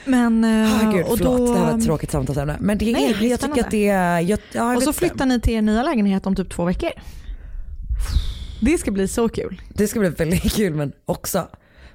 Men, 0.04 0.44
eh, 0.44 0.88
Ah, 0.88 0.92
gud, 0.92 1.06
och 1.06 1.18
förlåt, 1.18 1.38
då, 1.38 1.52
det 1.52 1.58
här 1.58 1.72
var 1.72 1.78
ett 1.78 1.84
tråkigt 1.84 2.10
samtalsämne. 2.10 2.56
Men 2.60 2.78
det 2.78 2.92
Nej, 2.92 3.16
är 3.20 3.30
jag 3.30 3.40
tycker 3.40 3.60
att 3.64 3.70
det 3.70 3.88
är, 3.88 4.20
jag, 4.20 4.30
ja, 4.30 4.38
jag 4.52 4.76
Och 4.76 4.82
så 4.82 4.92
flyttar 4.92 5.26
ni 5.26 5.40
till 5.40 5.52
er 5.52 5.62
nya 5.62 5.82
lägenhet 5.82 6.26
om 6.26 6.36
typ 6.36 6.50
två 6.50 6.64
veckor. 6.64 6.90
Det 8.60 8.78
ska 8.78 8.90
bli 8.90 9.08
så 9.08 9.28
kul. 9.28 9.62
Det 9.74 9.88
ska 9.88 10.00
bli 10.00 10.08
väldigt 10.08 10.52
kul 10.52 10.74
men 10.74 10.92
också 11.04 11.48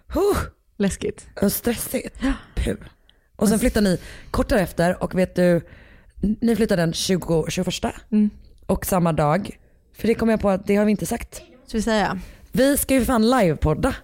huh, 0.08 0.38
Läskigt. 0.78 1.28
och 1.42 1.52
stressigt. 1.52 2.20
Puh. 2.56 2.76
Och 3.36 3.50
sen 3.50 3.60
flyttar 3.60 3.82
ni 3.82 4.00
kort 4.32 4.50
därefter 4.50 5.04
och 5.04 5.16
vet 5.16 5.36
du, 5.36 5.62
ni 6.42 6.56
flyttar 6.56 6.78
den 6.78 6.94
20, 6.94 7.46
21 7.50 7.68
Mm. 8.12 8.30
och 8.66 8.86
samma 8.86 9.14
dag. 9.14 9.58
För 9.98 10.08
det 10.08 10.14
kommer 10.16 10.34
jag 10.34 10.40
på 10.42 10.50
att 10.50 10.68
det 10.68 10.76
har 10.76 10.86
vi 10.86 10.92
inte 10.92 11.06
sagt. 11.06 11.42
Ska 11.68 11.78
vi 11.78 11.82
säga. 11.82 12.20
Vi 12.56 12.78
ska 12.78 12.94
ju 12.94 13.06
fan 13.06 13.30
livepodda. 13.30 13.96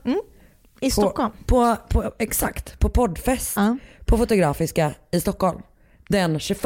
I 0.79 0.89
På, 0.89 0.91
Stockholm. 0.91 1.31
på, 1.45 1.77
på, 1.89 2.11
exakt, 2.19 2.79
på 2.79 2.89
poddfest. 2.89 3.53
Ja. 3.55 3.77
På 4.05 4.17
Fotografiska 4.17 4.93
i 5.11 5.21
Stockholm. 5.21 5.61
Den 6.09 6.39
21 6.39 6.61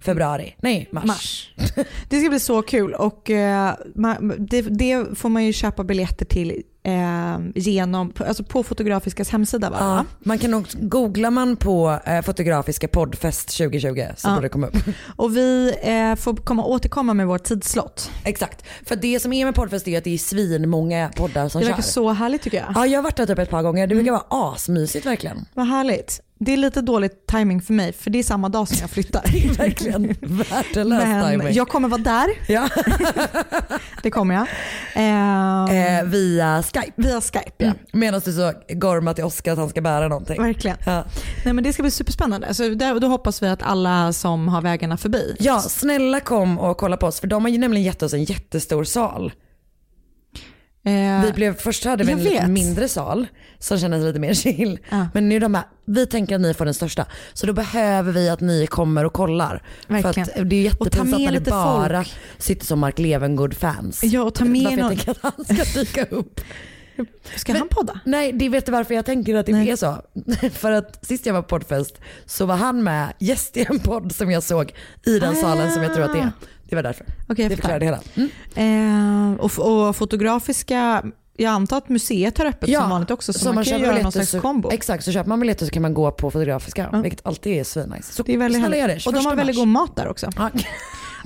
februari. 0.00 0.54
Nej, 0.60 0.88
mars. 0.92 1.04
Mars. 1.04 1.50
Det 2.08 2.20
ska 2.20 2.28
bli 2.28 2.40
så 2.40 2.62
kul 2.62 2.94
och 2.94 3.30
eh, 3.30 3.74
det, 4.38 4.62
det 4.62 5.18
får 5.18 5.28
man 5.28 5.44
ju 5.44 5.52
köpa 5.52 5.84
biljetter 5.84 6.24
till 6.26 6.62
eh, 6.82 7.38
genom, 7.54 8.12
alltså 8.28 8.44
på 8.44 8.62
Fotografiskas 8.62 9.30
hemsida 9.30 9.70
va? 9.70 9.76
Ja, 9.80 10.04
man 10.18 10.38
kan 10.38 10.54
också, 10.54 10.78
googlar 10.80 11.30
man 11.30 11.56
på 11.56 11.98
eh, 12.06 12.22
Fotografiska 12.22 12.88
poddfest 12.88 13.56
2020 13.58 14.04
så 14.16 14.28
Ja. 14.28 14.34
borde 14.34 14.44
det 14.44 14.48
komma 14.48 14.66
upp. 14.66 14.76
Och 15.16 15.36
vi 15.36 15.74
eh, 15.82 16.14
får 16.14 16.36
komma, 16.36 16.64
återkomma 16.64 17.14
med 17.14 17.26
vår 17.26 17.38
tidslott. 17.38 18.10
Exakt. 18.24 18.64
För 18.84 18.96
det 18.96 19.20
som 19.20 19.32
är 19.32 19.44
med 19.44 19.54
poddfest 19.54 19.88
är 19.88 19.98
att 19.98 20.04
det 20.04 20.14
är 20.14 20.18
svinmånga 20.18 21.10
poddar 21.16 21.48
som 21.48 21.60
Det 21.60 21.64
kör. 21.66 21.72
verkar 21.72 21.82
så 21.82 22.10
härligt 22.12 22.42
tycker 22.42 22.56
jag. 22.58 22.66
Ja, 22.74 22.86
jag 22.86 22.98
har 22.98 23.02
varit 23.02 23.16
där 23.16 23.26
typ 23.26 23.38
ett 23.38 23.50
par 23.50 23.62
gånger. 23.62 23.86
Det 23.86 23.94
brukar 23.94 24.12
vara 24.12 24.24
asmysigt 24.28 25.06
verkligen. 25.06 25.44
Vad 25.54 25.66
härligt. 25.68 26.20
Det 26.38 26.52
är 26.52 26.56
lite 26.56 26.80
dåligt 26.80 27.26
timing 27.26 27.62
för 27.62 27.72
mig 27.72 27.92
för 27.92 28.10
det 28.10 28.18
är 28.18 28.22
samma 28.22 28.48
dag 28.48 28.68
som 28.68 28.76
jag 28.80 28.90
flyttar. 28.90 29.22
Verkligen 29.58 30.02
värdelös 30.20 31.02
Men 31.04 31.30
timing. 31.30 31.52
jag 31.54 31.68
kommer 31.68 31.88
vara 31.88 32.00
där, 32.00 32.26
Ja. 32.48 32.68
det 34.02 34.10
kommer 34.10 34.34
jag. 34.34 34.46
Eh, 34.94 35.96
Eh, 35.98 36.04
via 36.04 36.62
Skype. 36.62 36.92
via 36.96 37.20
Skype 37.20 37.52
ja. 37.56 37.72
Medan 37.92 38.20
du 38.24 38.32
så 38.32 38.52
gormar 38.68 39.14
till 39.14 39.24
Oskar 39.24 39.52
att 39.52 39.58
han 39.58 39.68
ska 39.68 39.80
bära 39.80 40.08
någonting. 40.08 40.42
Verkligen. 40.42 40.76
Ja. 40.86 41.04
Nej, 41.44 41.54
men 41.54 41.64
det 41.64 41.72
ska 41.72 41.82
bli 41.82 41.90
superspännande. 41.90 42.54
Så 42.54 42.68
där, 42.68 43.00
då 43.00 43.06
hoppas 43.08 43.42
vi 43.42 43.48
att 43.48 43.62
alla 43.62 44.12
som 44.12 44.48
har 44.48 44.62
vägarna 44.62 44.96
förbi. 44.96 45.36
ja, 45.38 45.60
snälla 45.60 46.20
kom 46.20 46.58
och 46.58 46.76
kolla 46.76 46.96
på 46.96 47.06
oss 47.06 47.20
för 47.20 47.26
de 47.26 47.44
har 47.44 47.50
ju 47.50 47.58
nämligen 47.58 47.84
gett 47.86 48.02
oss 48.02 48.12
en 48.14 48.24
jättestor 48.24 48.84
sal. 48.84 49.32
Eh, 50.86 51.22
Vi 51.26 51.32
blev, 51.34 51.56
först 51.56 51.84
hade 51.84 52.04
vi 52.04 52.12
en 52.12 52.18
lite 52.22 52.46
mindre 52.46 52.88
sal 52.88 53.26
som 53.58 53.78
kändes 53.78 54.04
lite 54.04 54.18
mer 54.18 54.34
chill. 54.44 54.78
Ja. 54.90 55.08
Men 55.14 55.28
nu 55.28 55.38
de 55.38 55.54
här, 55.54 55.64
vi 55.84 56.06
tänker 56.06 56.34
att 56.34 56.40
ni 56.40 56.54
får 56.54 56.64
den 56.64 56.74
största. 56.74 57.06
Så 57.32 57.46
då 57.46 57.52
behöver 57.52 58.12
vi 58.12 58.28
att 58.28 58.40
ni 58.40 58.66
kommer 58.66 59.04
och 59.04 59.12
kollar. 59.12 59.62
Verkligen. 59.88 60.26
För 60.28 60.44
det 60.44 60.56
är 60.56 60.62
jättepinsamt 60.62 61.10
när 61.10 61.32
det 61.32 61.40
bara 61.50 62.04
folk. 62.04 62.14
sitter 62.38 62.66
som 62.66 62.78
Mark 62.78 62.98
Levengood-fans. 62.98 64.00
Ja, 64.04 64.22
och 64.22 64.34
ta 64.34 64.44
med 64.44 64.62
Varför 64.64 64.76
någon- 64.76 64.90
jag 64.90 64.96
tänker 65.04 65.10
att 65.28 65.34
han 65.36 65.44
ska 65.44 65.80
dyka 65.80 66.04
upp. 66.04 66.40
ska 67.36 67.52
men- 67.52 67.60
han 67.60 67.68
podda? 67.68 68.00
Nej, 68.04 68.32
det 68.32 68.48
vet 68.48 68.66
du 68.66 68.72
varför 68.72 68.94
jag 68.94 69.04
tänker 69.06 69.34
att 69.34 69.46
det 69.46 69.52
Nej. 69.52 69.70
är 69.70 69.76
så. 69.76 69.96
För 70.52 70.72
att 70.72 71.06
sist 71.06 71.26
jag 71.26 71.34
var 71.34 71.42
på 71.42 71.48
poddfest 71.48 72.00
så 72.26 72.46
var 72.46 72.56
han 72.56 72.82
med 72.84 73.12
gäst 73.18 73.56
i 73.56 73.66
en 73.68 73.78
podd 73.78 74.12
som 74.12 74.30
jag 74.30 74.42
såg 74.42 74.72
i 75.06 75.18
den 75.18 75.32
Ah. 75.32 75.34
salen 75.34 75.72
som 75.72 75.82
jag 75.82 75.94
tror 75.94 76.04
att 76.04 76.12
det 76.12 76.18
är. 76.18 76.30
Det 76.68 76.76
var 76.76 76.82
därför. 76.82 77.06
Jag 77.28 77.36
det 77.36 77.50
förklarar 77.50 77.80
det 77.80 77.84
hela. 77.84 78.00
Mm. 78.14 79.34
Eh, 79.34 79.40
och, 79.40 79.58
och 79.58 79.96
fotografiska, 79.96 81.02
jag 81.36 81.50
antar 81.50 81.78
att 81.78 81.88
museet 81.88 82.38
har 82.38 82.46
öppet 82.46 82.74
som 82.74 82.90
vanligt 82.90 83.10
också 83.10 83.32
så, 83.32 83.52
man, 83.52 83.64
kan 83.64 83.78
ju 83.78 83.84
göra 83.84 84.02
någon 84.02 84.12
slags 84.12 84.30
så, 84.30 84.40
kombo. 84.40 84.70
Exakt, 84.72 85.04
så 85.04 85.12
köper 85.12 85.28
man 85.28 85.40
biljetter 85.40 85.66
så 85.66 85.72
kan 85.72 85.82
man 85.82 85.94
gå 85.94 86.10
på 86.10 86.30
Fotografiska, 86.30 86.88
Ja. 86.92 87.00
vilket 87.00 87.26
alltid 87.26 87.60
är 87.60 87.64
svinnice. 87.64 88.12
Så 88.12 88.22
Det 88.22 88.34
är 88.34 88.38
väldigt 88.38 88.60
snälla 88.60 88.76
gör 88.76 88.88
det. 88.88 89.06
Och 89.06 89.12
de 89.12 89.18
21 89.20 89.24
har 89.24 89.36
väldigt 89.36 89.56
god 89.56 89.68
mat 89.68 89.96
där 89.96 90.08
också. 90.08 90.30
Ja. 90.36 90.50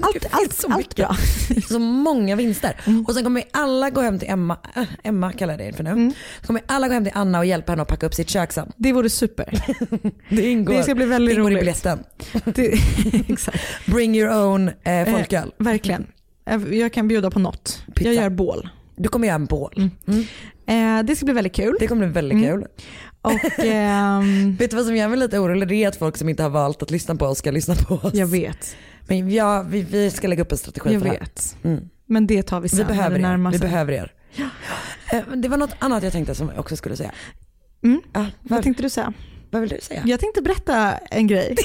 Allt, 0.03 0.27
allt, 0.31 0.53
så 0.53 0.73
allt 0.73 0.97
bra. 0.97 1.17
Så 1.69 1.79
många 1.79 2.37
vinster. 2.37 2.77
Mm. 2.87 3.05
Och 3.05 3.15
sen 3.15 3.25
kommer 3.25 3.43
alla 3.53 3.91
gå 3.91 4.01
hem 4.01 4.19
till 4.19 4.29
Emma, 4.31 4.59
äh, 4.77 4.83
Emma 5.05 5.33
kallar 5.33 5.59
jag 5.59 5.73
det 5.73 5.77
för 5.77 5.85
nu. 5.85 5.91
Mm. 5.91 6.13
Så 6.41 6.47
kommer 6.47 6.63
alla 6.67 6.89
gå 6.89 6.95
hem 6.95 7.05
till 7.05 7.13
Anna 7.15 7.39
och 7.39 7.47
hjälpa 7.47 7.73
henne 7.73 7.83
att 7.83 7.89
packa 7.89 8.07
upp 8.07 8.15
sitt 8.15 8.29
kök 8.29 8.53
sen. 8.53 8.73
Det 8.77 8.93
vore 8.93 9.11
super. 9.11 9.63
Det 10.29 10.51
ingår, 10.51 10.75
Det 10.75 10.83
ska 10.83 10.95
bli 10.95 11.05
väldigt 11.05 11.35
det 11.37 11.39
ingår 11.41 11.51
i 11.51 11.55
roligt. 11.55 11.61
biljetten. 11.61 11.99
Det, 12.45 12.73
exakt. 13.29 13.59
Bring 13.87 14.17
your 14.17 14.37
own 14.45 14.69
eh, 14.83 15.05
folköl. 15.13 15.53
Eh, 15.59 15.65
verkligen. 15.65 16.07
Eh, 16.47 16.61
Jag 16.79 16.93
kan 16.93 17.09
bjuda 17.09 17.31
på 17.31 17.39
något. 17.39 17.83
Pizza. 17.95 18.09
Jag 18.13 18.15
gör 18.23 18.31
bål. 18.31 18.69
Du 18.97 19.09
kommer 19.09 19.27
göra 19.27 19.35
en 19.35 19.47
bål. 19.47 19.91
Mm. 20.07 20.25
Eh, 20.67 21.05
det 21.07 21.17
ska 21.17 21.25
bli 21.25 21.35
väldigt 21.35 21.55
kul. 21.55 21.77
Det 21.81 21.87
kommer 21.87 22.07
bli 22.07 22.13
väldigt 22.15 22.39
Mm. 22.39 22.51
kul. 22.61 22.67
Och 23.23 23.59
ehm, 23.59 24.57
Vet 24.57 24.71
du 24.71 24.77
vad 24.77 24.87
som 24.87 24.97
gör 24.97 25.09
mig 25.09 25.19
lite 25.19 25.39
orolig? 25.39 25.69
Det 25.69 25.75
är 25.75 25.89
att 25.89 25.97
folk 25.97 26.17
som 26.17 26.29
inte 26.29 26.43
har 26.43 26.51
valt 26.51 26.83
att 26.83 26.91
lyssna 26.91 27.17
på 27.17 27.27
oss 27.27 27.39
ska 27.39 27.51
lyssna 27.51 27.75
på 27.75 27.95
oss. 27.95 28.15
jag 28.15 28.27
vet. 28.27 28.77
Men 29.07 29.31
ja, 29.31 29.63
vi, 29.63 29.83
vi 29.83 30.11
ska 30.11 30.29
lägga 30.29 30.43
upp 30.43 30.53
en 30.53 30.59
strategi 30.59 30.93
Jag 30.93 31.03
för 31.03 31.09
det 31.09 31.13
här. 31.15 31.21
vet. 31.21 31.57
Mm. 31.65 31.89
Men 32.07 32.27
det 32.27 32.43
tar 32.43 32.61
vi 32.61 32.69
sen 32.69 32.79
Vi 32.79 32.85
behöver 32.85 33.19
det 33.19 33.25
er. 33.27 33.51
Vi 33.53 33.59
behöver 33.59 33.93
er. 33.93 34.13
Eh, 35.13 35.23
men 35.29 35.41
Det 35.41 35.49
var 35.49 35.57
något 35.57 35.75
annat 35.79 36.03
jag 36.03 36.13
tänkte 36.13 36.35
som 36.35 36.49
jag 36.49 36.59
också 36.59 36.77
skulle 36.77 36.97
säga. 36.97 37.13
Mm. 37.85 38.01
Ja, 38.13 38.21
Vad 38.21 38.31
vad, 38.43 38.63
tänkte 38.63 38.83
du 38.83 38.91
säga? 38.91 39.13
vad 39.51 39.61
vill 39.61 39.71
du 39.71 39.79
säga? 39.83 40.03
Jag 40.07 40.21
tänkte 40.21 40.43
berätta 40.43 40.93
en 40.93 41.27
grej 41.27 41.57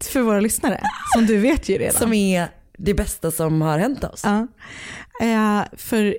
för 0.00 0.20
våra 0.20 0.40
lyssnare, 0.40 0.80
som 1.14 1.26
du 1.26 1.36
vet 1.38 1.68
ju 1.68 1.78
redan. 1.78 2.00
Som 2.00 2.12
är 2.12 2.48
det 2.78 2.94
bästa 2.94 3.30
som 3.30 3.62
har 3.62 3.78
hänt 3.78 4.04
oss. 4.04 4.22
Ja. 4.24 4.46
Eh, 5.20 5.62
för 5.76 6.16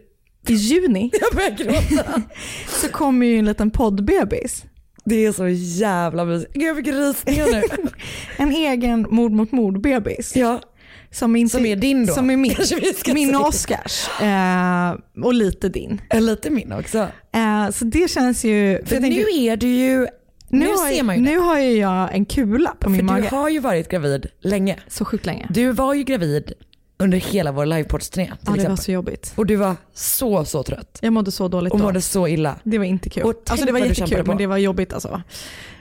i 0.50 0.54
juni 0.54 1.12
Jag 1.22 1.36
börjar 1.36 1.50
gråta. 1.50 2.22
så 2.82 2.88
kommer 2.90 3.26
ju 3.26 3.40
en 3.40 3.46
liten 3.46 3.72
poddbebis. 3.72 4.66
Det 5.06 5.26
är 5.26 5.32
så 5.32 5.48
jävla 5.82 6.26
mysigt. 6.26 6.54
Gud 6.54 6.64
jag 6.64 6.76
fick 6.78 6.88
rysningar 6.88 7.46
nu. 7.52 7.64
En 8.38 8.52
egen 8.52 9.06
mord 9.10 9.32
mot 9.32 9.52
mord-bebis. 9.52 10.36
ja, 10.36 10.62
Som, 11.12 11.36
inte, 11.36 11.58
som 11.58 11.66
är 11.66 11.76
din 11.76 12.06
då. 12.06 12.14
Som 12.14 12.30
är 12.30 12.38
min. 12.38 12.56
Min 13.14 13.36
och 13.36 13.48
Oscars. 13.48 14.10
Eh, 14.22 15.24
och 15.24 15.34
lite 15.34 15.70
din. 15.70 16.02
Lite 16.14 16.50
min 16.50 16.72
också. 16.72 16.98
Eh, 17.34 17.70
så 17.72 17.86
det 17.86 18.12
känns 18.12 18.44
ju... 18.46 18.82
För 18.86 18.96
nu 18.96 19.02
tänker- 19.02 19.40
är 19.40 19.58
du 19.58 19.68
ju, 19.68 20.08
nu, 20.50 20.68
har, 20.68 20.92
ser 20.92 21.04
man 21.04 21.16
ju 21.16 21.22
nu 21.22 21.36
det. 21.36 21.42
har 21.42 21.60
ju 21.60 21.72
jag 21.78 22.16
en 22.16 22.26
kula 22.26 22.70
på 22.80 22.84
För 22.84 22.90
min 22.90 23.00
du 23.00 23.06
mage. 23.14 23.28
har 23.32 23.50
ju 23.50 23.60
varit 23.60 23.90
gravid 23.90 24.26
länge. 24.42 24.80
Så 24.88 25.06
sjukt 25.06 25.26
länge. 25.26 25.48
Du 25.50 25.72
var 25.72 25.94
ju 25.94 26.04
gravid 26.04 26.54
under 26.98 27.18
hela 27.18 27.52
vår 27.52 27.66
livepoddsturné 27.66 28.26
till 28.26 28.36
Ja, 28.40 28.46
det 28.46 28.50
var 28.52 28.56
exempel. 28.56 28.78
så 28.84 28.92
jobbigt. 28.92 29.34
Och 29.36 29.46
du 29.46 29.56
var 29.56 29.76
så 29.94 30.46
så 30.46 30.64
trött. 30.64 31.00
Jag 31.02 31.14
mådde 31.14 31.32
så 31.32 31.48
dåligt 31.48 31.74
Och 31.74 31.80
då. 31.80 31.86
mådde 31.86 32.02
så 32.02 32.28
illa. 32.28 32.56
Det 32.64 32.78
var 32.78 32.86
inte 32.86 33.10
kul. 33.10 33.24
Och 33.24 33.34
Alltså 33.50 33.66
det 33.66 33.72
var 33.72 33.80
jättekul 33.80 34.26
men 34.28 34.38
det 34.38 34.48
var 34.48 34.58
jobbigt 34.58 34.94
alltså. 34.94 35.22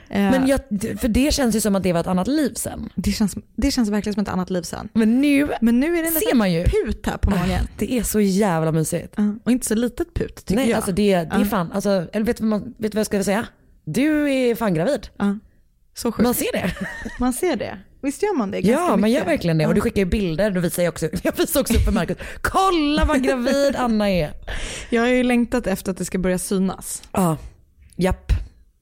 Eh, 0.09 0.21
Men 0.21 0.47
jag, 0.47 0.59
för 0.99 1.07
det 1.07 1.33
känns 1.33 1.55
ju 1.55 1.61
som 1.61 1.75
att 1.75 1.83
det 1.83 1.93
var 1.93 1.99
ett 1.99 2.07
annat 2.07 2.27
liv 2.27 2.53
sen. 2.55 2.89
det, 2.95 3.11
känns, 3.11 3.35
det 3.55 3.71
känns 3.71 3.89
verkligen 3.89 4.13
som 4.13 4.23
ett 4.23 4.29
annat 4.29 4.49
liv 4.49 4.61
sen. 4.61 4.89
Men 4.93 5.21
nu 5.21 5.49
Men 5.61 5.79
nu 5.79 5.97
är 5.97 6.03
det 6.03 6.11
ser 6.11 6.35
man 6.35 6.51
ju. 6.53 6.63
put 6.63 7.05
här 7.05 7.17
på 7.17 7.29
magen. 7.29 7.67
Det 7.77 7.93
är 7.93 8.03
så 8.03 8.19
jävla 8.19 8.71
mysigt. 8.71 9.13
Ja, 9.17 9.35
och 9.43 9.51
inte 9.51 9.65
så 9.67 9.75
litet 9.75 10.13
put 10.13 10.35
tycker 10.35 10.55
Nej 10.55 10.69
jag. 10.69 10.75
alltså 10.75 10.91
det, 10.91 11.15
det 11.15 11.35
är 11.35 11.45
fan, 11.45 11.71
alltså, 11.71 11.89
eller 12.13 12.25
vet 12.25 12.37
du 12.37 12.43
vad, 12.43 12.49
man, 12.49 12.61
vet 12.77 12.91
du 12.91 12.95
vad 12.95 12.99
jag 12.99 13.05
skulle 13.05 13.23
säga? 13.23 13.45
Du 13.85 14.31
är 14.33 14.55
fan 14.55 14.73
gravid. 14.73 15.07
ja. 15.17 15.37
Så 15.97 16.11
sjukt. 16.11 16.23
Man 16.23 16.33
ser 16.33 16.51
det. 16.53 16.71
Man 17.19 17.33
ser 17.33 17.55
det. 17.55 17.77
Visst 18.05 18.23
gör 18.23 18.37
man 18.37 18.51
det 18.51 18.61
ganska 18.61 18.81
Ja 18.83 18.89
man 18.89 19.01
mycket? 19.01 19.17
gör 19.19 19.25
verkligen 19.25 19.57
det. 19.57 19.67
Och 19.67 19.75
du 19.75 19.81
skickar 19.81 20.01
ju 20.01 20.05
bilder, 20.05 20.51
du 20.51 20.59
visar 20.59 20.83
jag 20.83 20.91
också, 20.91 21.09
jag 21.23 21.37
visar 21.37 21.59
också 21.61 21.73
upp 21.73 21.81
för 21.81 21.91
Marcus. 21.91 22.17
Kolla 22.41 23.05
vad 23.05 23.23
gravid 23.23 23.75
Anna 23.75 24.09
är. 24.11 24.31
Jag 24.89 25.01
har 25.01 25.09
ju 25.09 25.23
längtat 25.23 25.67
efter 25.67 25.91
att 25.91 25.97
det 25.97 26.05
ska 26.05 26.17
börja 26.17 26.37
synas. 26.37 27.03
Ja, 27.11 27.37
japp. 27.95 28.31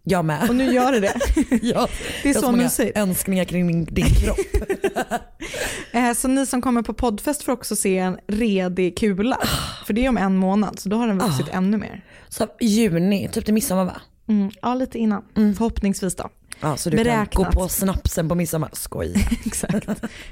Jag 0.05 0.25
med. 0.25 0.49
Och 0.49 0.55
nu 0.55 0.73
gör 0.73 0.91
det 0.91 0.99
det. 0.99 1.13
Ja, 1.61 1.87
Det 2.23 2.29
är 2.29 2.33
jag 2.33 2.43
så 2.43 2.51
mysigt. 2.51 2.97
önskningar 2.97 3.43
kring 3.45 3.85
din, 3.85 4.05
kropp. 4.05 4.37
Eh, 5.91 6.13
Så 6.13 6.27
ni 6.27 6.45
som 6.45 6.61
kommer 6.61 6.81
på 6.81 6.93
poddfest 6.93 7.43
får 7.43 7.51
också 7.51 7.75
se 7.75 7.97
en 7.97 8.17
redig 8.27 8.97
kula. 8.97 9.37
För 9.85 9.93
det 9.93 10.05
är 10.05 10.09
om 10.09 10.17
en 10.17 10.37
månad 10.37 10.79
så 10.79 10.89
då 10.89 10.97
har 10.97 11.07
den 11.07 11.17
vuxit 11.19 11.45
Ah. 11.51 11.57
ännu 11.57 11.77
mer. 11.77 12.05
Så 12.29 12.47
juni, 12.59 13.29
typ 13.33 13.45
till 13.45 13.53
midsommar 13.53 13.85
va? 13.85 14.01
Mm. 14.27 14.51
Ja 14.61 14.75
lite 14.75 14.97
innan. 14.99 15.23
Förhoppningsvis 15.35 16.15
då. 16.15 16.29
Ja, 16.63 16.77
så 16.77 16.89
du 16.89 16.97
Beräknat. 16.97 17.31
kan 17.31 17.43
gå 17.43 17.51
på 17.51 17.69
snapsen 17.69 18.29
på 18.29 18.35
midsommar. 18.35 18.69
Skoj. 18.73 19.27
Exakt. 19.45 19.87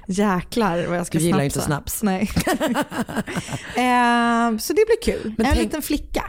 Jäklar 0.07 0.85
vad 0.88 0.97
jag 0.97 1.07
ska 1.07 1.17
Du 1.17 1.23
gillar 1.23 1.50
snapsa. 1.50 1.59
inte 1.59 1.65
snaps. 1.65 2.03
Nej. 2.03 2.31
eh, 3.75 4.57
så 4.57 4.73
det 4.73 4.85
blir 4.85 5.01
kul. 5.03 5.33
Men 5.38 5.45
en 5.45 5.51
tänk- 5.53 5.63
liten 5.63 5.81
flicka. 5.81 6.23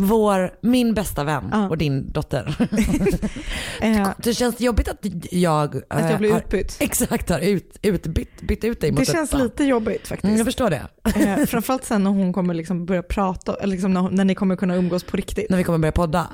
Vår, 0.00 0.50
min 0.62 0.94
bästa 0.94 1.24
vän 1.24 1.48
Ja. 1.52 1.68
och 1.68 1.78
din 1.78 2.12
dotter. 2.12 2.54
Eh, 3.80 4.08
Det 4.18 4.34
känns 4.34 4.60
jobbigt 4.60 4.88
att 4.88 4.98
jag, 5.30 5.76
att 5.90 6.00
eh, 6.04 6.10
jag 6.10 6.18
blir 6.18 6.32
har- 6.32 6.38
utbytt. 6.38 6.76
Exakt, 6.80 7.30
har 7.30 7.38
ut, 7.38 7.78
utbytt, 7.82 8.40
bytt 8.42 8.64
ut 8.64 8.80
dig 8.80 8.90
mot 8.92 9.00
Det 9.00 9.06
känns 9.12 9.30
detta. 9.30 9.42
lite 9.44 9.64
jobbigt 9.64 10.08
faktiskt. 10.08 10.24
Mm, 10.24 10.36
jag 10.36 10.46
förstår 10.46 10.70
det. 10.70 10.82
Eh, 11.04 11.46
framförallt 11.46 11.84
sen 11.84 12.04
när 12.04 12.10
hon 12.10 12.32
kommer 12.32 12.54
liksom 12.54 12.86
börja 12.86 13.02
prata, 13.02 13.54
eller 13.54 13.72
liksom 13.72 13.94
när, 13.94 14.10
när 14.10 14.24
ni 14.24 14.34
kommer 14.34 14.56
kunna 14.56 14.76
umgås 14.76 15.04
på 15.04 15.16
riktigt. 15.16 15.50
När 15.50 15.56
vi 15.58 15.64
kommer 15.64 15.78
börja 15.78 15.92
podda. 15.92 16.26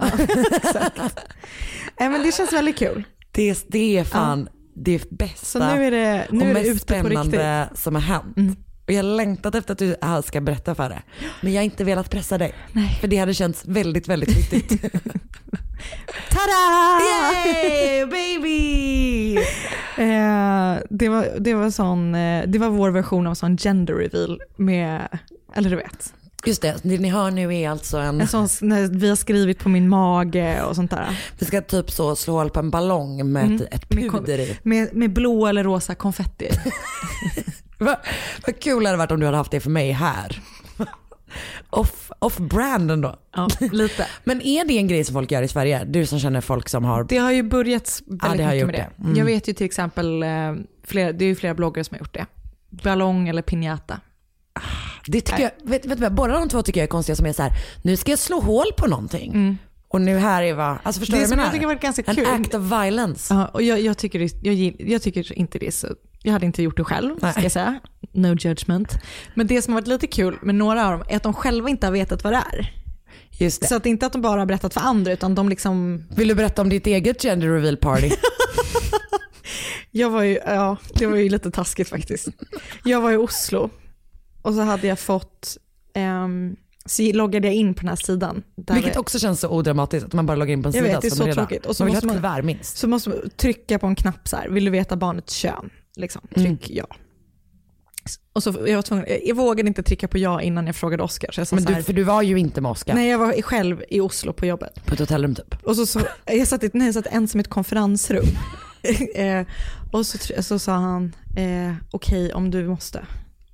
Eh, 1.97 2.11
men 2.11 2.23
det 2.23 2.33
känns 2.35 2.53
väldigt 2.53 2.77
kul. 2.79 3.05
Det, 3.33 3.65
det 3.69 3.99
är 3.99 4.05
fan 4.05 4.49
det 4.77 5.11
bästa 5.11 5.47
Så 5.47 5.59
nu 5.59 5.85
är 5.87 5.91
det, 5.91 6.27
nu 6.31 6.39
och 6.39 6.45
är 6.45 6.49
det 6.49 6.55
mest 6.55 6.67
ute 6.71 7.03
på 7.03 7.09
riktigt. 7.09 7.19
Mm. 7.19 7.29
spännande 7.33 7.69
som 7.75 7.95
har 7.95 8.03
hänt. 8.03 8.59
Och 8.87 8.93
jag 8.93 8.97
har 9.05 9.17
längtat 9.17 9.55
efter 9.55 9.73
att 9.73 9.79
du 9.79 9.97
ska 10.25 10.41
berätta 10.41 10.75
för 10.75 10.89
det. 10.89 11.03
Men 11.41 11.53
jag 11.53 11.61
har 11.61 11.65
inte 11.65 11.85
velat 11.85 12.11
pressa 12.11 12.39
dig. 12.39 12.55
Nej. 12.73 12.99
För 13.01 13.09
det 13.09 13.17
hade 13.17 13.35
känts 13.35 13.65
väldigt, 13.65 14.09
väldigt 14.09 14.37
viktigt. 14.37 14.83
Tada! 16.31 17.01
Yay 17.07 18.07
baby! 18.07 19.37
Eh, 19.99 20.83
det, 20.91 21.09
var, 21.09 21.39
det, 21.41 21.55
var 21.55 21.71
sån, 21.71 22.15
eh, 22.15 22.45
det 22.47 22.59
var 22.59 22.69
vår 22.69 22.91
version 22.91 23.27
av 23.27 23.35
sån 23.35 23.57
gender 23.57 23.95
reveal 23.95 24.41
med, 24.57 25.09
eller 25.55 25.71
du 25.71 25.77
vet, 25.77 26.15
Just 26.47 26.63
det, 26.63 26.77
det 26.83 26.99
ni 26.99 27.09
hör 27.09 27.31
nu 27.31 27.55
är 27.57 27.71
alltså 27.71 27.99
en, 27.99 28.21
en 28.21 28.29
sån 28.29 28.49
när 28.61 28.89
vi 28.89 29.09
har 29.09 29.17
skrivit 29.17 29.59
på 29.59 29.69
min 29.69 29.89
mage 29.89 30.63
och 30.63 30.77
sånt 30.77 30.91
där. 30.91 31.21
vi 31.39 31.47
ska 31.47 31.61
typ 31.61 31.91
så 31.91 32.17
slå 32.17 32.35
hål 32.35 32.51
på 32.51 32.59
en 32.61 32.71
ballong 32.71 33.33
med 33.33 33.45
Mm. 33.45 33.55
ett, 33.57 33.75
ett 33.75 33.89
puder 33.89 34.39
i. 34.39 34.59
Med, 34.63 34.95
med 34.95 35.13
blå 35.13 35.47
eller 35.47 35.65
rosa 35.65 35.95
konfetti. 35.95 36.49
Vad 37.79 37.97
kul 38.61 38.83
det 38.83 38.89
hade 38.89 38.99
varit 38.99 39.11
om 39.13 39.21
du 39.21 39.27
hade 39.27 39.39
haft 39.39 39.51
det 39.51 39.61
för 39.61 39.71
mig 39.71 39.91
här. 39.93 40.41
off, 41.71 42.11
off 42.19 42.39
brand 42.39 42.91
ändå. 42.91 43.17
Ja, 43.37 43.49
lite. 43.73 44.07
Men 44.25 44.43
är 44.43 44.65
det 44.65 44.79
en 44.79 44.89
grej 44.89 45.05
som 45.05 45.13
folk 45.15 45.31
gör 45.31 45.43
i 45.43 45.49
Sverige? 45.49 45.85
Du 45.85 46.07
som 46.07 46.19
känner 46.21 46.41
folk 46.41 46.69
som 46.69 46.85
har... 46.85 47.05
Det 47.05 47.17
har 47.19 47.33
ju 47.33 47.43
börjat 47.43 48.03
väldigt 48.07 48.23
Ja, 48.31 48.37
det 48.37 48.45
har 48.45 48.53
mycket 48.53 48.67
med 48.67 48.75
det. 48.75 48.91
det. 48.97 49.05
Mm. 49.05 49.17
Jag 49.17 49.25
vet 49.25 49.49
ju 49.49 49.53
till 49.53 49.67
exempel, 49.67 50.23
eh, 50.23 50.29
flera, 50.85 51.13
det 51.13 51.25
är 51.25 51.27
ju 51.27 51.35
flera 51.37 51.55
bloggare 51.55 51.85
som 51.85 51.95
har 51.95 51.99
gjort 51.99 52.15
det. 52.15 52.27
Ballong 52.71 53.29
eller 53.29 53.43
piñata. 53.43 54.01
Det 55.07 55.21
tycker 55.21 55.43
jag, 55.43 55.51
vet, 55.63 55.87
vet 55.87 56.13
båda 56.13 56.33
de 56.39 56.49
två 56.49 56.63
tycker 56.63 56.81
jag 56.81 56.85
är 56.85 56.89
konstiga 56.89 57.17
som 57.17 57.27
är 57.27 57.33
så 57.33 57.43
här, 57.43 57.53
nu 57.83 57.97
ska 57.97 58.13
jag 58.13 58.19
slå 58.19 58.41
hål 58.41 58.67
på 58.77 58.87
någonting. 58.87 59.59
Och 59.89 60.01
nu 60.01 60.19
här 60.19 60.43
är 60.43 60.55
vad, 60.55 60.79
alltså 60.83 61.01
förstår 61.01 61.17
Det 61.17 61.23
du 61.23 61.29
som 61.29 61.37
vad 61.39 61.47
jag 61.47 61.53
tycker 61.53 61.67
menar? 61.67 61.75
varit 61.75 61.83
ganska 61.83 62.03
En 62.07 62.17
kul. 62.17 62.27
act 62.27 62.55
of 62.55 62.63
violence. 62.63 63.35
Ja, 63.35 63.47
och 63.47 63.63
jag, 63.63 63.81
jag, 63.81 63.99
tycker 63.99 64.19
det, 64.19 64.33
jag, 64.43 64.77
jag 64.91 65.03
tycker 65.03 65.39
inte 65.39 65.59
det 65.59 65.67
är 65.67 65.71
så, 65.71 65.89
jag 66.25 66.33
hade 66.33 66.47
inte 66.47 66.63
gjort 66.63 66.77
det 66.77 66.85
själv, 66.85 67.15
Nej. 67.23 67.33
ska 67.33 67.43
jag 67.43 67.53
säga. 67.53 67.81
No 68.13 68.37
judgment. 68.41 68.99
Men 69.35 69.47
det 69.47 69.63
som 69.63 69.75
har 69.75 69.81
varit 69.81 69.89
lite 69.89 70.07
kul 70.07 70.39
med 70.43 70.55
några 70.55 70.87
av 70.87 70.93
dem 70.93 71.03
är 71.09 71.17
att 71.17 71.23
de 71.23 71.35
själva 71.35 71.69
inte 71.69 71.87
har 71.87 71.93
vetat 71.93 72.25
vad 72.25 72.33
det 72.33 72.37
är. 72.53 72.73
Just 73.31 73.61
det. 73.61 73.67
Så 73.67 73.77
att 73.77 73.83
det 73.83 73.89
är 73.89 73.91
inte 73.91 74.07
att 74.07 74.13
de 74.13 74.23
bara 74.23 74.39
har 74.41 74.47
berättat 74.47 74.75
för 74.75 74.81
andra, 74.81 75.13
utan 75.13 75.35
de 75.35 75.49
liksom, 75.49 76.05
Vill 76.17 76.29
du 76.29 76.35
berätta 76.35 76.63
om 76.63 76.69
ditt 76.69 76.87
eget 76.87 77.23
gender 77.23 77.49
reveal 77.49 77.77
party? 77.77 78.11
jag 79.91 80.11
var 80.11 80.23
ju, 80.23 80.39
ja, 80.47 80.77
det 80.95 81.07
var 81.07 81.17
ju 81.17 81.29
lite 81.29 81.51
taskigt 81.51 81.89
faktiskt. 81.89 82.29
Jag 82.85 83.01
var 83.01 83.13
i 83.13 83.17
Oslo 83.17 83.71
och 84.43 84.55
så 84.55 84.61
hade 84.61 84.87
jag 84.87 84.99
fått, 84.99 85.57
ehm, 85.95 86.57
så 86.87 87.03
loggade 87.13 87.47
jag 87.47 87.55
in 87.55 87.75
på 87.75 87.81
den 87.81 87.89
här 87.89 87.97
sidan. 87.97 88.43
Vilket 88.57 88.97
också 88.97 89.19
känns 89.19 89.41
så 89.41 89.49
odramatiskt 89.49 90.07
att 90.07 90.13
man 90.13 90.27
bara 90.27 90.37
loggar 90.37 90.53
in 90.53 90.63
på 90.63 90.69
en 90.69 90.75
Jag 90.75 90.85
sida 90.85 90.95
vet, 90.95 91.03
det 91.03 91.09
är 91.09 91.11
så 91.11 91.25
redan- 91.25 91.35
tråkigt. 91.47 91.67
Och 91.67 91.77
så 91.77 91.83
man 91.85 91.87
vill 91.95 92.03
ha 92.09 92.11
ett 92.15 92.17
kuvert 92.23 92.43
minst. 92.43 92.77
Så 92.77 92.89
måste 92.89 93.09
man 93.09 93.19
trycka 93.37 93.79
på 93.79 93.87
en 93.87 93.95
knapp 93.95 94.29
så 94.29 94.37
här, 94.37 94.49
vill 94.49 94.65
du 94.65 94.71
veta 94.71 94.97
barnets 94.97 95.35
kön? 95.35 95.71
Liksom, 95.97 96.23
tryck 96.35 96.71
ja. 96.71 96.87
Och 98.33 98.43
så 98.43 98.55
jag 98.67 98.75
var 98.75 98.83
tvungen, 98.83 99.07
jag 99.25 99.37
vågade 99.37 99.69
inte 99.69 99.83
trycka 99.83 100.09
på 100.09 100.19
ja 100.19 100.43
innan 100.43 100.67
jag 100.67 100.77
frågade 100.77 101.03
Oskar. 101.03 101.33
Så 101.33 101.41
jag 101.41 101.49
sa 101.49 101.57
Men 101.57 101.65
du, 101.65 101.75
här, 101.75 101.83
för 101.83 101.93
du 101.93 102.03
var 102.03 102.23
ju 102.23 102.39
inte 102.39 102.61
med 102.61 102.71
Oskar 102.71 102.95
Nej 102.95 103.09
jag 103.09 103.19
var 103.19 103.43
själv 103.43 103.83
i 103.89 104.01
Oslo 104.01 104.33
på 104.33 104.47
jobbet. 104.47 104.85
på 104.87 104.95
ett 104.95 105.01
hotellrum 105.01 105.35
typ. 105.35 105.55
Och 105.63 105.77
så, 105.77 105.87
så, 105.87 106.01
jag, 106.25 106.49
satt 106.49 106.65
i, 106.65 106.71
nej, 106.73 106.87
jag 106.87 106.95
satt 106.95 107.07
ensam 107.07 107.39
i 107.39 107.43
ett 107.43 107.49
konferensrum. 107.49 108.25
eh, 109.15 109.47
och 109.93 110.07
så, 110.07 110.43
så 110.43 110.59
sa 110.59 110.73
han, 110.73 111.13
eh, 111.37 111.75
okej 111.91 112.33
om 112.33 112.51
du 112.51 112.69
måste. 112.69 113.07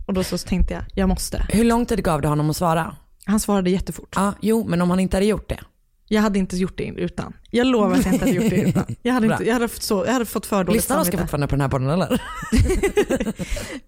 Och 0.07 0.15
då 0.15 0.25
så 0.25 0.39
tänkte 0.39 0.75
jag, 0.75 0.85
jag 0.95 1.09
måste. 1.09 1.47
Hur 1.49 1.65
lång 1.65 1.87
tid 1.87 2.05
gav 2.05 2.23
det 2.23 2.29
honom 2.29 2.51
att 2.51 2.57
svara? 2.57 2.97
Han 3.25 3.41
svarade 3.41 3.71
jättefort. 3.71 4.13
Ja, 4.17 4.35
jo, 4.41 4.65
men 4.69 4.83
om 4.83 4.91
han 4.91 5.01
inte 5.01 5.17
hade 5.17 5.27
gjort 5.27 5.49
det. 5.49 5.61
Jag 6.13 6.23
hade 6.23 6.39
inte 6.39 6.57
gjort 6.57 6.79
det 6.79 6.85
utan. 6.85 7.33
Jag 7.51 7.67
lovar 7.67 7.97
att 7.97 8.05
jag 8.05 8.15
inte 8.15 8.25
hade 8.25 8.37
gjort 8.37 8.51
det 8.51 8.57
utan. 8.69 8.85
Jag 9.03 9.13
hade, 9.15 9.27
inte, 9.27 9.45
jag 9.45 9.53
hade, 9.55 9.69
fått, 9.69 9.83
så, 9.83 10.05
jag 10.07 10.13
hade 10.13 10.25
fått 10.27 10.47
för 10.47 10.65
dåligt 10.65 10.77
Lyssnar 10.83 11.01
Oskar 11.01 11.19
fortfarande 11.19 11.47
på 11.47 11.55
den 11.55 11.61
här 11.61 11.69
podden 11.69 11.91
eller? 11.91 12.23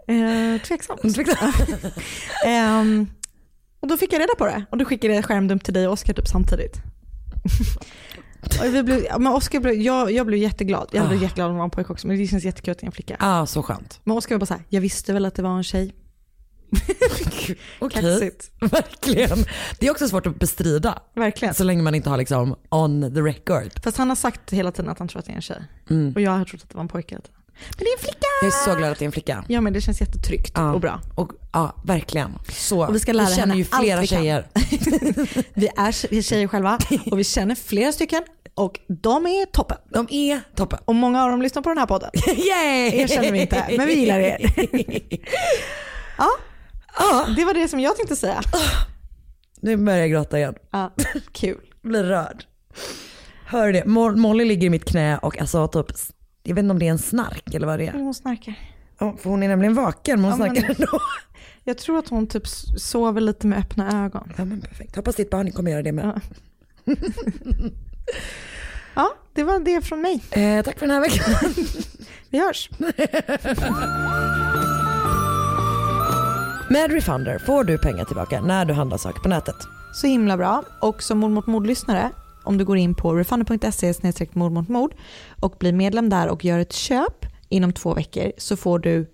Eh, 0.56 0.60
tveksamt. 0.62 1.00
Ehm, 2.46 3.06
och 3.80 3.88
då 3.88 3.96
fick 3.96 4.12
jag 4.12 4.20
reda 4.20 4.34
på 4.38 4.46
det 4.46 4.64
och 4.70 4.78
då 4.78 4.84
skickade 4.84 5.14
jag 5.14 5.24
skärmdump 5.24 5.64
till 5.64 5.74
dig 5.74 5.86
och 5.86 5.92
Oskar 5.92 6.14
typ 6.14 6.28
samtidigt. 6.28 6.76
och 8.60 8.74
vi 8.74 8.82
blev, 8.82 9.02
men 9.18 9.32
Oscar 9.32 9.60
blev, 9.60 9.74
jag, 9.74 10.12
jag 10.12 10.26
blev 10.26 10.40
jätteglad. 10.40 10.88
Jag 10.92 11.08
blev 11.08 11.18
Ah. 11.20 11.22
jätteglad 11.22 11.46
om 11.48 11.52
det 11.54 11.58
var 11.58 11.64
en 11.64 11.70
pojke 11.70 11.92
också 11.92 12.06
men 12.06 12.18
det 12.18 12.26
känns 12.26 12.44
jättekul 12.44 12.72
att 12.72 12.78
det 12.78 12.84
är 12.84 12.86
en 12.86 12.92
flicka. 12.92 13.16
Ja, 13.20 13.46
så 13.46 13.62
skönt. 13.62 14.00
Men 14.04 14.16
Oskar 14.16 14.34
var 14.34 14.40
bara 14.40 14.46
såhär, 14.46 14.62
jag 14.68 14.80
visste 14.80 15.12
väl 15.12 15.24
att 15.24 15.34
det 15.34 15.42
var 15.42 15.56
en 15.56 15.64
tjej. 15.64 15.94
Okej, 17.78 18.02
Kaxigt. 18.02 18.50
verkligen. 18.60 19.44
Det 19.78 19.86
är 19.86 19.90
också 19.90 20.08
svårt 20.08 20.26
att 20.26 20.38
bestrida. 20.38 20.98
Verkligen. 21.14 21.54
Så 21.54 21.64
länge 21.64 21.82
man 21.82 21.94
inte 21.94 22.10
har 22.10 22.16
liksom 22.16 22.56
on 22.68 23.14
the 23.14 23.20
record. 23.20 23.82
Fast 23.84 23.96
han 23.96 24.08
har 24.08 24.16
sagt 24.16 24.52
hela 24.52 24.72
tiden 24.72 24.90
att 24.90 24.98
han 24.98 25.08
tror 25.08 25.18
att 25.20 25.26
det 25.26 25.32
är 25.32 25.36
en 25.36 25.42
tjej. 25.42 25.62
Mm. 25.90 26.12
Och 26.14 26.20
jag 26.20 26.30
har 26.30 26.44
trott 26.44 26.62
att 26.62 26.68
det 26.68 26.74
var 26.74 26.82
en 26.82 26.88
pojke 26.88 27.14
hela 27.14 27.20
tiden. 27.22 27.36
Men 27.76 27.84
det 27.84 27.90
är 27.90 27.92
en 27.92 27.98
flicka! 28.02 28.26
Jag 28.42 28.48
är 28.48 28.64
så 28.72 28.78
glad 28.78 28.92
att 28.92 28.98
det 28.98 29.04
är 29.04 29.06
en 29.06 29.12
flicka. 29.12 29.44
Ja 29.48 29.60
men 29.60 29.72
det 29.72 29.80
känns 29.80 30.00
jättetryggt 30.00 30.52
Ja. 30.54 30.72
och 30.72 30.80
bra. 30.80 31.00
Och, 31.14 31.32
ja, 31.52 31.76
verkligen. 31.84 32.38
Så. 32.48 32.86
Och 32.86 32.94
vi 32.94 33.00
ska 33.00 33.12
lära 33.12 33.26
jag 33.28 33.36
känner 33.36 33.54
ju 33.54 33.64
allt 33.70 33.82
flera 33.82 34.00
vi 34.00 34.06
tjejer. 34.06 34.46
Vi 35.54 35.68
är 35.76 36.10
vi 36.10 36.18
är 36.18 36.22
tjejer 36.22 36.48
själva 36.48 36.78
och 37.10 37.18
vi 37.18 37.24
känner 37.24 37.54
flera 37.54 37.92
stycken 37.92 38.22
och 38.54 38.80
de 38.88 39.26
är 39.26 39.46
toppen. 39.46 39.76
De 39.90 40.06
är 40.10 40.40
toppen. 40.56 40.78
Och 40.84 40.94
många 40.94 41.24
av 41.24 41.30
dem 41.30 41.42
lyssnar 41.42 41.62
på 41.62 41.68
den 41.68 41.78
här 41.78 41.86
podden. 41.86 42.10
Yay! 42.26 43.00
Er 43.00 43.06
känner 43.06 43.32
vi 43.32 43.40
inte, 43.40 43.64
men 43.76 43.86
vi 43.86 43.94
gillar 43.94 44.18
er. 44.20 44.38
Ja, 46.18 46.28
Ja, 46.98 47.26
det 47.36 47.44
var 47.44 47.54
det 47.54 47.68
som 47.68 47.80
jag 47.80 47.96
tänkte 47.96 48.16
säga. 48.16 48.40
nu 49.60 49.76
börjar 49.76 49.98
jag 49.98 50.10
gråta 50.10 50.38
igen. 50.38 50.54
Ja, 50.70 50.92
kul. 51.32 51.60
Blir 51.82 52.04
rörd. 52.04 52.44
Hör 53.46 53.72
det, 53.72 53.82
Mo- 53.84 54.16
Molly 54.16 54.44
ligger 54.44 54.66
i 54.66 54.70
mitt 54.70 54.84
knä 54.84 55.18
och 55.18 55.40
alltså 55.40 55.68
typ, 55.68 55.86
jag 56.42 56.54
vet 56.54 56.62
inte 56.62 56.72
om 56.72 56.78
det 56.78 56.86
är 56.86 56.90
en 56.90 56.98
snark 56.98 57.54
eller 57.54 57.66
vad 57.66 57.78
det 57.78 57.86
är. 57.86 57.92
Hon 57.92 58.14
snarkar. 58.14 58.54
Ja, 58.98 59.16
för 59.22 59.30
hon 59.30 59.42
är 59.42 59.48
nämligen 59.48 59.74
vaken 59.74 60.20
men 60.20 60.30
hon 60.30 60.40
Ja, 60.40 60.46
men- 60.46 60.56
snarkar 60.56 60.74
ändå. 60.80 61.00
Jag 61.64 61.78
tror 61.78 61.98
att 61.98 62.08
hon 62.08 62.26
typ 62.26 62.46
sover 62.78 63.20
lite 63.20 63.46
med 63.46 63.58
öppna 63.58 64.04
ögon. 64.04 64.32
Ja 64.36 64.44
men 64.44 64.60
perfekt, 64.60 64.96
hoppas 64.96 65.16
ditt 65.16 65.30
barn 65.30 65.52
kommer 65.52 65.70
göra 65.70 65.82
det 65.82 65.92
med. 65.92 66.20
Ja. 66.84 66.94
Ja, 68.94 69.14
det 69.34 69.42
var 69.44 69.60
det 69.60 69.82
från 69.82 70.00
mig. 70.00 70.22
Eh, 70.30 70.64
tack 70.64 70.78
för 70.78 70.86
den 70.86 70.90
här 70.94 71.00
veckan. 71.00 71.54
Vi 72.30 72.38
hörs. 72.40 72.70
Med 76.72 76.92
Refunder 76.92 77.38
får 77.38 77.64
du 77.64 77.78
pengar 77.78 78.04
tillbaka 78.04 78.40
när 78.40 78.64
du 78.64 78.74
handlar 78.74 78.98
saker 78.98 79.20
på 79.20 79.28
nätet. 79.28 79.56
Så 79.94 80.06
himla 80.06 80.36
bra. 80.36 80.64
Och 80.80 81.02
som 81.02 81.18
mord 81.18 81.30
mot 81.30 81.46
mord-lyssnare, 81.46 82.10
om 82.44 82.58
du 82.58 82.64
går 82.64 82.76
in 82.76 82.94
på 82.94 83.14
refunder.se 83.14 84.26
mord 84.32 84.52
mot 84.52 84.68
mord 84.68 84.94
och 85.40 85.54
blir 85.58 85.72
medlem 85.72 86.08
där 86.08 86.28
och 86.28 86.44
gör 86.44 86.58
ett 86.58 86.72
köp 86.72 87.26
inom 87.48 87.72
två 87.72 87.94
veckor 87.94 88.32
så 88.38 88.56
får 88.56 88.78
du 88.78 89.10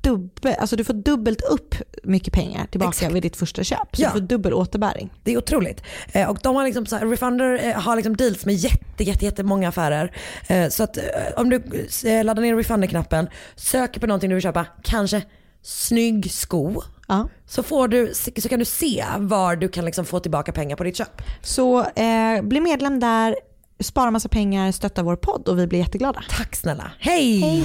dubbel, 0.00 0.54
alltså 0.58 0.76
du 0.76 0.84
får 0.84 0.94
dubbelt 0.94 1.42
upp 1.42 1.74
mycket 2.02 2.32
pengar 2.34 2.66
tillbaka 2.66 2.88
Exakt. 2.88 3.14
vid 3.14 3.22
ditt 3.22 3.36
första 3.36 3.64
köp. 3.64 3.96
Så 3.96 4.02
Ja. 4.02 4.08
du 4.08 4.12
får 4.20 4.26
dubbel 4.26 4.54
återbäring. 4.54 5.12
Det 5.24 5.32
är 5.32 5.38
otroligt. 5.38 5.82
Eh, 6.12 6.30
och 6.30 6.38
de 6.42 6.56
har 6.56 6.64
liksom 6.64 6.86
så 6.86 6.96
här, 6.96 7.06
Refunder 7.06 7.60
eh, 7.64 7.80
har 7.80 7.96
liksom 7.96 8.16
deals 8.16 8.46
med 8.46 8.54
jätte, 8.54 9.04
jätte, 9.04 9.24
jättemånga 9.24 9.68
affärer. 9.68 10.12
Eh, 10.46 10.68
så 10.68 10.82
att 10.82 10.96
eh, 10.96 11.02
om 11.36 11.50
du 11.50 11.56
eh, 12.04 12.24
laddar 12.24 12.42
ner 12.42 12.56
Refunder-knappen, 12.56 13.28
söker 13.56 14.00
på 14.00 14.06
någonting 14.06 14.30
du 14.30 14.34
vill 14.36 14.42
köpa, 14.42 14.66
kanske 14.82 15.22
snygg 15.66 16.30
sko, 16.30 16.82
Ja. 17.08 17.28
så, 17.46 17.62
får 17.62 17.88
du, 17.88 18.12
så 18.14 18.48
kan 18.48 18.58
du 18.58 18.64
se 18.64 19.04
var 19.18 19.56
du 19.56 19.68
kan 19.68 19.84
liksom 19.84 20.04
få 20.04 20.20
tillbaka 20.20 20.52
pengar 20.52 20.76
på 20.76 20.84
ditt 20.84 20.96
köp. 20.96 21.22
Så 21.42 21.80
eh, 21.84 22.42
bli 22.42 22.60
medlem 22.60 23.00
där, 23.00 23.36
spara 23.80 24.10
massa 24.10 24.28
pengar, 24.28 24.72
stötta 24.72 25.02
vår 25.02 25.16
podd 25.16 25.48
och 25.48 25.58
vi 25.58 25.66
blir 25.66 25.78
jätteglada. 25.78 26.24
Tack 26.30 26.56
snälla. 26.56 26.92
Hej! 26.98 27.64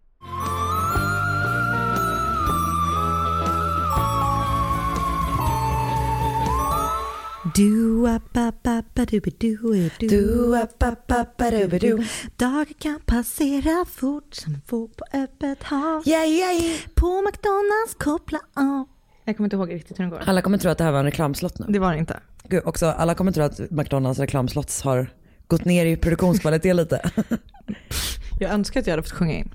Du. 11.79 12.07
Dagar 12.35 12.79
kan 12.79 12.99
passera 13.05 13.85
fort 13.85 14.33
som 14.33 14.53
en 14.53 14.61
våg 14.69 14.95
på 14.95 15.05
öppet 15.13 15.63
hav. 15.63 16.03
Yeah, 16.07 16.29
yeah. 16.29 16.75
På 16.95 17.21
McDonalds 17.21 17.95
koppla 17.99 18.39
av. 18.53 18.87
Jag 19.25 19.37
kommer 19.37 19.45
inte 19.45 19.55
ihåg 19.55 19.73
riktigt 19.73 19.99
hur 19.99 20.03
den 20.03 20.09
går. 20.09 20.21
Alla 20.25 20.41
kommer 20.41 20.57
tro 20.57 20.71
att 20.71 20.77
det 20.77 20.83
här 20.83 20.91
var 20.91 20.99
en 20.99 21.05
reklamslott 21.05 21.59
nu. 21.59 21.65
Det 21.69 21.79
var 21.79 21.93
det 21.93 21.99
inte. 21.99 22.19
Gud, 22.49 22.61
också, 22.65 22.85
alla 22.85 23.15
kommer 23.15 23.31
tro 23.31 23.43
att 23.43 23.71
McDonalds 23.71 24.19
reklamslotts 24.19 24.81
har 24.81 25.13
gått 25.47 25.65
ner 25.65 25.85
i 25.85 25.95
produktionskvalitet 25.97 26.75
lite. 26.81 27.11
Jag 28.39 28.51
önskar 28.51 28.79
att 28.79 28.87
jag 28.87 28.91
hade 28.91 29.03
fått 29.03 29.11
sjunga 29.17 29.33
in. 29.33 29.53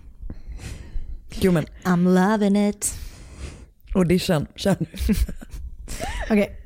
Jo 1.41 1.53
men, 1.53 1.65
I'm 1.85 2.31
loving 2.31 2.69
it. 2.69 2.95
audition, 3.95 4.47
kör 4.57 4.77
nu. 4.79 4.87
Okej. 6.31 6.63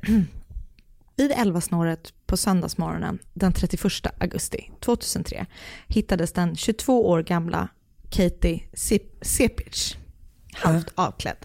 Vid 1.21 1.31
elvasnåret 1.31 2.13
på 2.25 2.37
söndagsmorgonen 2.37 3.19
den 3.33 3.53
31 3.53 3.83
augusti 4.19 4.71
2003 4.79 5.45
hittades 5.87 6.31
den 6.31 6.55
22 6.55 7.09
år 7.09 7.23
gamla 7.23 7.67
Katie 8.09 8.63
Sepic 9.21 9.97
halvt 10.53 10.91
avklädd 10.95 11.37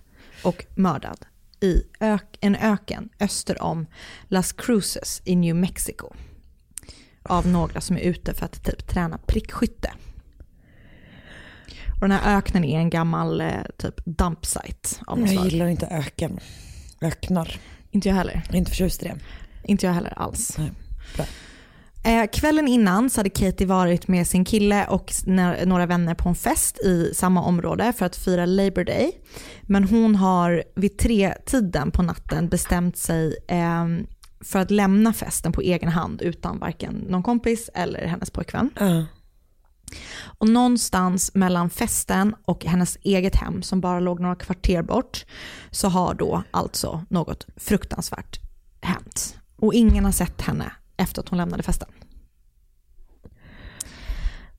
och 0.44 0.64
mördad 0.74 1.26
i 1.60 1.82
ök- 2.00 2.38
en 2.40 2.56
öken 2.56 3.08
öster 3.20 3.62
om 3.62 3.86
Las 4.28 4.52
Cruces 4.52 5.22
i 5.24 5.36
New 5.36 5.56
Mexico 5.56 6.12
av 7.22 7.46
några 7.46 7.80
som 7.80 7.96
är 7.96 8.00
ute 8.00 8.34
för 8.34 8.44
att 8.44 8.64
typ 8.64 8.86
träna 8.88 9.18
prickskytte. 9.18 9.92
Och 11.94 12.08
den 12.08 12.10
här 12.10 12.38
öknen 12.38 12.64
är 12.64 12.78
en 12.78 12.90
gammal 12.90 13.40
eh, 13.40 13.50
typ 13.78 14.00
dumpsite 14.04 14.88
av 15.06 15.20
Jag 15.20 15.28
slag. 15.30 15.44
gillar 15.44 15.66
inte 15.66 15.86
öken. 15.86 16.40
Öknar. 17.00 17.60
Inte 17.90 18.08
jag 18.08 18.14
heller. 18.16 18.42
Inte 18.52 18.70
förtjust 18.70 19.02
i 19.02 19.06
det. 19.06 19.16
Inte 19.66 19.87
jag 19.87 19.92
heller 19.92 20.18
alls. 20.18 20.59
Eh, 22.07 22.26
kvällen 22.33 22.68
innan 22.68 23.11
så 23.11 23.20
hade 23.20 23.31
Katie 23.31 23.66
varit 23.66 24.09
med 24.09 24.26
sin 24.26 24.44
kille 24.44 24.87
och 24.87 25.12
några 25.66 25.87
vänner 25.87 26.14
på 26.14 26.29
en 26.29 26.35
fest 26.35 26.79
i 26.79 27.14
samma 27.14 27.42
område 27.42 27.92
för 27.92 28.07
att 28.07 28.16
fira 28.16 28.46
Labor 28.46 28.85
Day. 28.85 29.12
Men 29.62 29.85
hon 29.85 30.16
har 30.16 30.64
vid 30.76 30.98
tre 30.98 31.35
tiden 31.46 31.90
på 31.90 32.02
natten 32.02 32.48
bestämt 32.48 32.96
sig 32.96 33.37
ehm, 33.48 34.07
för 34.40 34.59
att 34.59 34.70
lämna 34.70 35.12
festen 35.12 35.52
på 35.52 35.61
egen 35.61 35.88
hand 35.88 36.22
utan 36.22 36.59
varken 36.59 36.94
någon 36.94 37.22
kompis 37.22 37.70
eller 37.74 38.07
hennes 38.07 38.31
pojkvän. 38.31 38.70
Ja. 38.81 39.05
Och 40.38 40.48
någonstans 40.48 41.35
mellan 41.35 41.70
festen 41.70 42.35
och 42.44 42.64
hennes 42.64 42.98
eget 43.02 43.37
hem 43.37 43.62
som 43.62 43.81
bara 43.81 44.00
låg 44.00 44.20
några 44.20 44.37
kvarter 44.37 44.83
bort 44.83 45.24
så 45.70 45.88
har 45.88 46.14
då 46.14 46.42
alltså 46.50 47.05
något 47.09 47.46
fruktansvärt 47.57 48.40
hänt. 48.81 49.38
Och 49.56 49.74
ingen 49.74 50.04
har 50.04 50.12
sett 50.12 50.40
henne 50.40 50.72
efter 50.96 51.22
att 51.22 51.28
hon 51.28 51.36
lämnade 51.36 51.62
festen. 51.62 51.88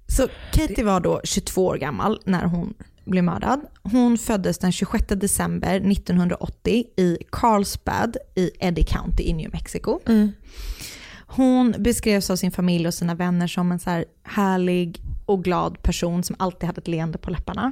Så 0.07 0.27
Katie 0.53 0.85
var 0.85 0.99
då 0.99 1.21
22 1.23 1.65
år 1.65 1.77
gammal 1.77 2.21
när 2.25 2.45
hon 2.45 2.73
blev 3.05 3.23
mördad. 3.23 3.61
Hon 3.83 4.17
föddes 4.17 4.57
den 4.57 4.71
26 4.71 5.05
december 5.07 5.91
1980 5.91 6.85
i 6.97 7.17
Carlsbad 7.29 8.17
i 8.35 8.51
Eddy 8.59 8.83
County 8.83 9.23
i 9.23 9.33
New 9.33 9.51
Mexico. 9.51 9.99
Hon 11.27 11.75
beskrevs 11.79 12.29
av 12.29 12.35
sin 12.35 12.51
familj 12.51 12.87
och 12.87 12.93
sina 12.93 13.15
vänner 13.15 13.47
som 13.47 13.71
en 13.71 13.79
så 13.79 13.89
här 13.89 14.05
härlig 14.23 15.01
och 15.25 15.43
glad 15.43 15.81
person 15.81 16.23
som 16.23 16.35
alltid 16.39 16.67
hade 16.67 16.81
ett 16.81 16.87
leende 16.87 17.17
på 17.17 17.29
läpparna. 17.31 17.71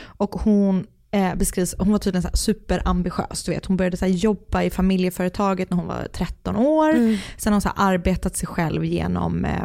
Och 0.00 0.34
hon 0.34 0.86
eh, 1.12 1.34
beskrivs, 1.34 1.74
hon 1.78 1.92
var 1.92 1.98
tydligen 1.98 2.22
så 2.22 2.28
här 2.28 2.36
superambitiös. 2.36 3.44
Du 3.44 3.52
vet. 3.52 3.66
Hon 3.66 3.76
började 3.76 3.96
så 3.96 4.06
jobba 4.06 4.62
i 4.62 4.70
familjeföretaget 4.70 5.70
när 5.70 5.76
hon 5.76 5.86
var 5.86 6.08
13 6.12 6.56
år. 6.56 6.92
Sen 7.36 7.52
har 7.52 7.52
hon 7.52 7.60
så 7.60 7.72
arbetat 7.76 8.36
sig 8.36 8.48
själv 8.48 8.84
genom 8.84 9.44
eh, 9.44 9.62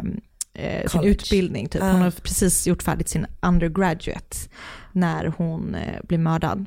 eh, 0.54 0.86
sin 0.86 1.04
utbildning. 1.04 1.68
Typ. 1.68 1.82
Ah. 1.82 1.92
Hon 1.92 2.00
har 2.00 2.10
precis 2.10 2.66
gjort 2.66 2.82
färdigt 2.82 3.08
sin 3.08 3.26
undergraduate 3.42 4.36
när 4.92 5.32
hon 5.36 5.74
eh, 5.74 6.00
blev 6.02 6.20
mördad. 6.20 6.66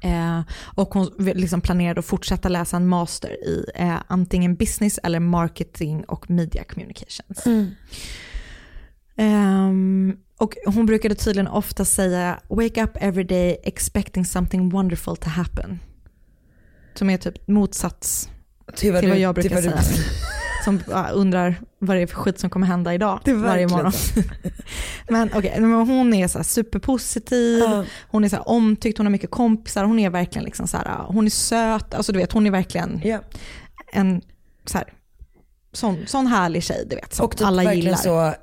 Eh, 0.00 0.40
och 0.74 0.94
hon 0.94 1.10
liksom 1.18 1.60
planerade 1.60 1.98
att 1.98 2.06
fortsätta 2.06 2.48
läsa 2.48 2.76
en 2.76 2.88
master 2.88 3.30
i 3.30 3.64
eh, 3.74 3.96
antingen 4.06 4.54
business 4.54 4.98
eller 5.02 5.20
marketing 5.20 6.04
och 6.04 6.30
media 6.30 6.64
communications. 6.64 7.44
Ehm, 9.18 10.16
och 10.38 10.56
hon 10.66 10.86
brukade 10.86 11.14
tydligen 11.14 11.48
ofta 11.48 11.84
säga 11.84 12.40
wake 12.48 12.82
up 12.84 12.90
every 13.00 13.24
day 13.24 13.56
expecting 13.64 14.24
something 14.24 14.68
wonderful 14.70 15.16
to 15.16 15.28
happen. 15.28 15.78
Som 16.94 17.10
är 17.10 17.16
typ 17.16 17.48
motsats 17.48 18.28
Till 18.76 18.92
vad, 18.92 19.00
till 19.00 19.08
du, 19.08 19.14
vad 19.14 19.20
jag 19.22 19.34
brukar 19.34 19.60
till 19.60 19.70
vad 19.70 19.84
säga. 19.84 20.04
Som 20.64 20.80
bara 20.86 21.10
undrar 21.10 21.54
vad 21.78 21.96
det 21.96 22.02
är 22.02 22.06
för 22.06 22.16
skit 22.16 22.38
som 22.40 22.50
kommer 22.50 22.66
hända 22.66 22.94
idag 22.94 23.20
varje 23.26 23.68
morgon. 23.68 23.92
men 25.08 25.30
okej, 25.34 25.60
men 25.60 25.72
hon 25.72 26.14
är 26.14 26.28
så 26.28 26.44
superpositiv, 26.44 27.58
Ja. 27.58 27.84
hon 28.08 28.24
är 28.24 28.28
så 28.28 28.36
omtyckt, 28.36 28.98
hon 28.98 29.06
har 29.06 29.10
mycket 29.12 29.30
kompisar, 29.30 29.84
hon 29.84 29.98
är 29.98 30.10
verkligen 30.10 30.44
liksom 30.44 30.66
så 30.68 30.76
här, 30.76 31.04
hon 31.08 31.26
är 31.26 31.30
söt, 31.30 31.94
alltså 31.94 32.12
du 32.12 32.18
vet 32.18 32.32
hon 32.32 32.46
är 32.46 32.50
verkligen 32.50 33.00
Ja. 33.04 33.20
en 33.92 34.22
så 34.64 34.78
här, 34.78 34.92
sån, 35.72 36.06
sån 36.06 36.26
härlig 36.26 36.62
tjej 36.62 36.86
du 36.90 36.96
vet 36.96 37.14
som 37.14 37.26
Och 37.26 37.36
typ 37.36 37.46
alla 37.46 37.62
verkligen 37.64 37.84
gillar. 37.84 37.96
så 37.96 38.34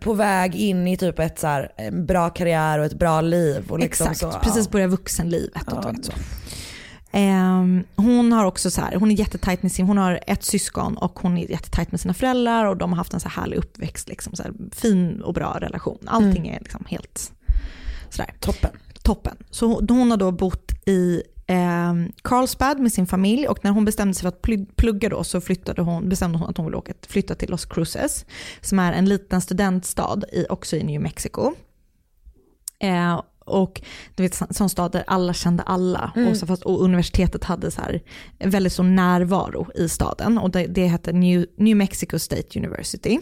på 0.00 0.12
väg 0.14 0.54
in 0.54 0.88
i 0.88 0.96
typ 0.96 1.18
ett 1.18 1.38
så 1.38 1.46
här, 1.46 1.72
en 1.76 2.06
bra 2.06 2.30
karriär 2.30 2.78
och 2.78 2.84
ett 2.84 2.98
bra 2.98 3.20
liv. 3.20 3.64
Och 3.70 3.78
liksom 3.78 4.06
Exakt, 4.10 4.32
så, 4.34 4.38
precis 4.40 4.64
ja. 4.66 4.70
börja 4.70 4.86
vuxenlivet. 4.86 5.72
Och 5.72 5.84
Ja. 5.84 5.90
vet 5.90 6.04
så. 6.04 6.12
Ehm, 7.12 7.84
hon 7.96 8.32
har 8.32 8.44
också 8.44 8.70
så 8.70 8.80
här, 8.80 8.94
hon 8.96 9.10
är 9.10 9.14
jättetajt 9.14 9.62
med 9.62 9.72
sin, 9.72 9.86
hon 9.86 9.98
har 9.98 10.20
ett 10.26 10.42
syskon 10.44 10.96
och 10.96 11.18
hon 11.20 11.38
är 11.38 11.50
jättetajt 11.50 11.90
med 11.92 12.00
sina 12.00 12.14
föräldrar 12.14 12.66
och 12.66 12.76
de 12.76 12.90
har 12.90 12.96
haft 12.96 13.14
en 13.14 13.20
så 13.20 13.28
här 13.28 13.42
härlig 13.42 13.56
uppväxt, 13.56 14.08
liksom, 14.08 14.36
så 14.36 14.42
här, 14.42 14.52
fin 14.72 15.22
och 15.22 15.34
bra 15.34 15.56
relation. 15.60 15.98
Allting 16.06 16.48
är 16.48 16.58
liksom 16.60 16.84
helt 16.88 17.32
sådär, 18.10 18.34
Toppen. 18.40 18.70
toppen. 19.02 19.36
Så 19.50 19.66
hon, 19.66 19.86
hon 19.88 20.10
har 20.10 20.18
då 20.18 20.30
bott 20.30 20.72
i 20.86 21.22
eh, 21.52 21.94
Carlsbad 22.22 22.80
med 22.80 22.92
sin 22.92 23.06
familj 23.06 23.48
och 23.48 23.64
när 23.64 23.70
hon 23.70 23.84
bestämde 23.84 24.14
sig 24.14 24.20
för 24.20 24.28
att 24.28 24.42
pl- 24.42 24.66
plugga 24.76 25.08
då 25.08 25.24
så 25.24 25.40
flyttade 25.40 25.82
hon, 25.82 26.08
bestämde 26.08 26.38
hon 26.38 26.50
att 26.50 26.56
hon 26.56 26.66
ville 26.66 26.76
åka, 26.76 26.92
flytta 27.08 27.34
till 27.34 27.50
Los 27.50 27.64
Cruces 27.64 28.26
som 28.60 28.78
är 28.78 28.92
en 28.92 29.04
liten 29.08 29.40
studentstad 29.40 30.20
i, 30.32 30.46
också 30.48 30.76
i 30.76 30.82
New 30.82 31.00
Mexico. 31.00 31.52
Eh, 32.78 33.22
och 33.44 33.82
du 34.14 34.22
vet, 34.22 34.42
sån 34.50 34.68
stad 34.70 34.92
där 34.92 35.04
alla 35.06 35.34
kände 35.34 35.62
alla. 35.62 36.12
Och, 36.30 36.36
så 36.36 36.46
fast, 36.46 36.62
och 36.62 36.82
universitetet 36.84 37.44
hade 37.44 37.70
så 37.70 37.80
här, 37.80 38.02
väldigt 38.38 38.72
stor 38.72 38.84
närvaro 38.84 39.66
i 39.74 39.88
staden. 39.88 40.38
Och 40.38 40.50
det, 40.50 40.66
det 40.66 40.86
hette 40.86 41.12
New, 41.12 41.46
New 41.56 41.76
Mexico 41.76 42.18
State 42.18 42.58
University. 42.58 43.18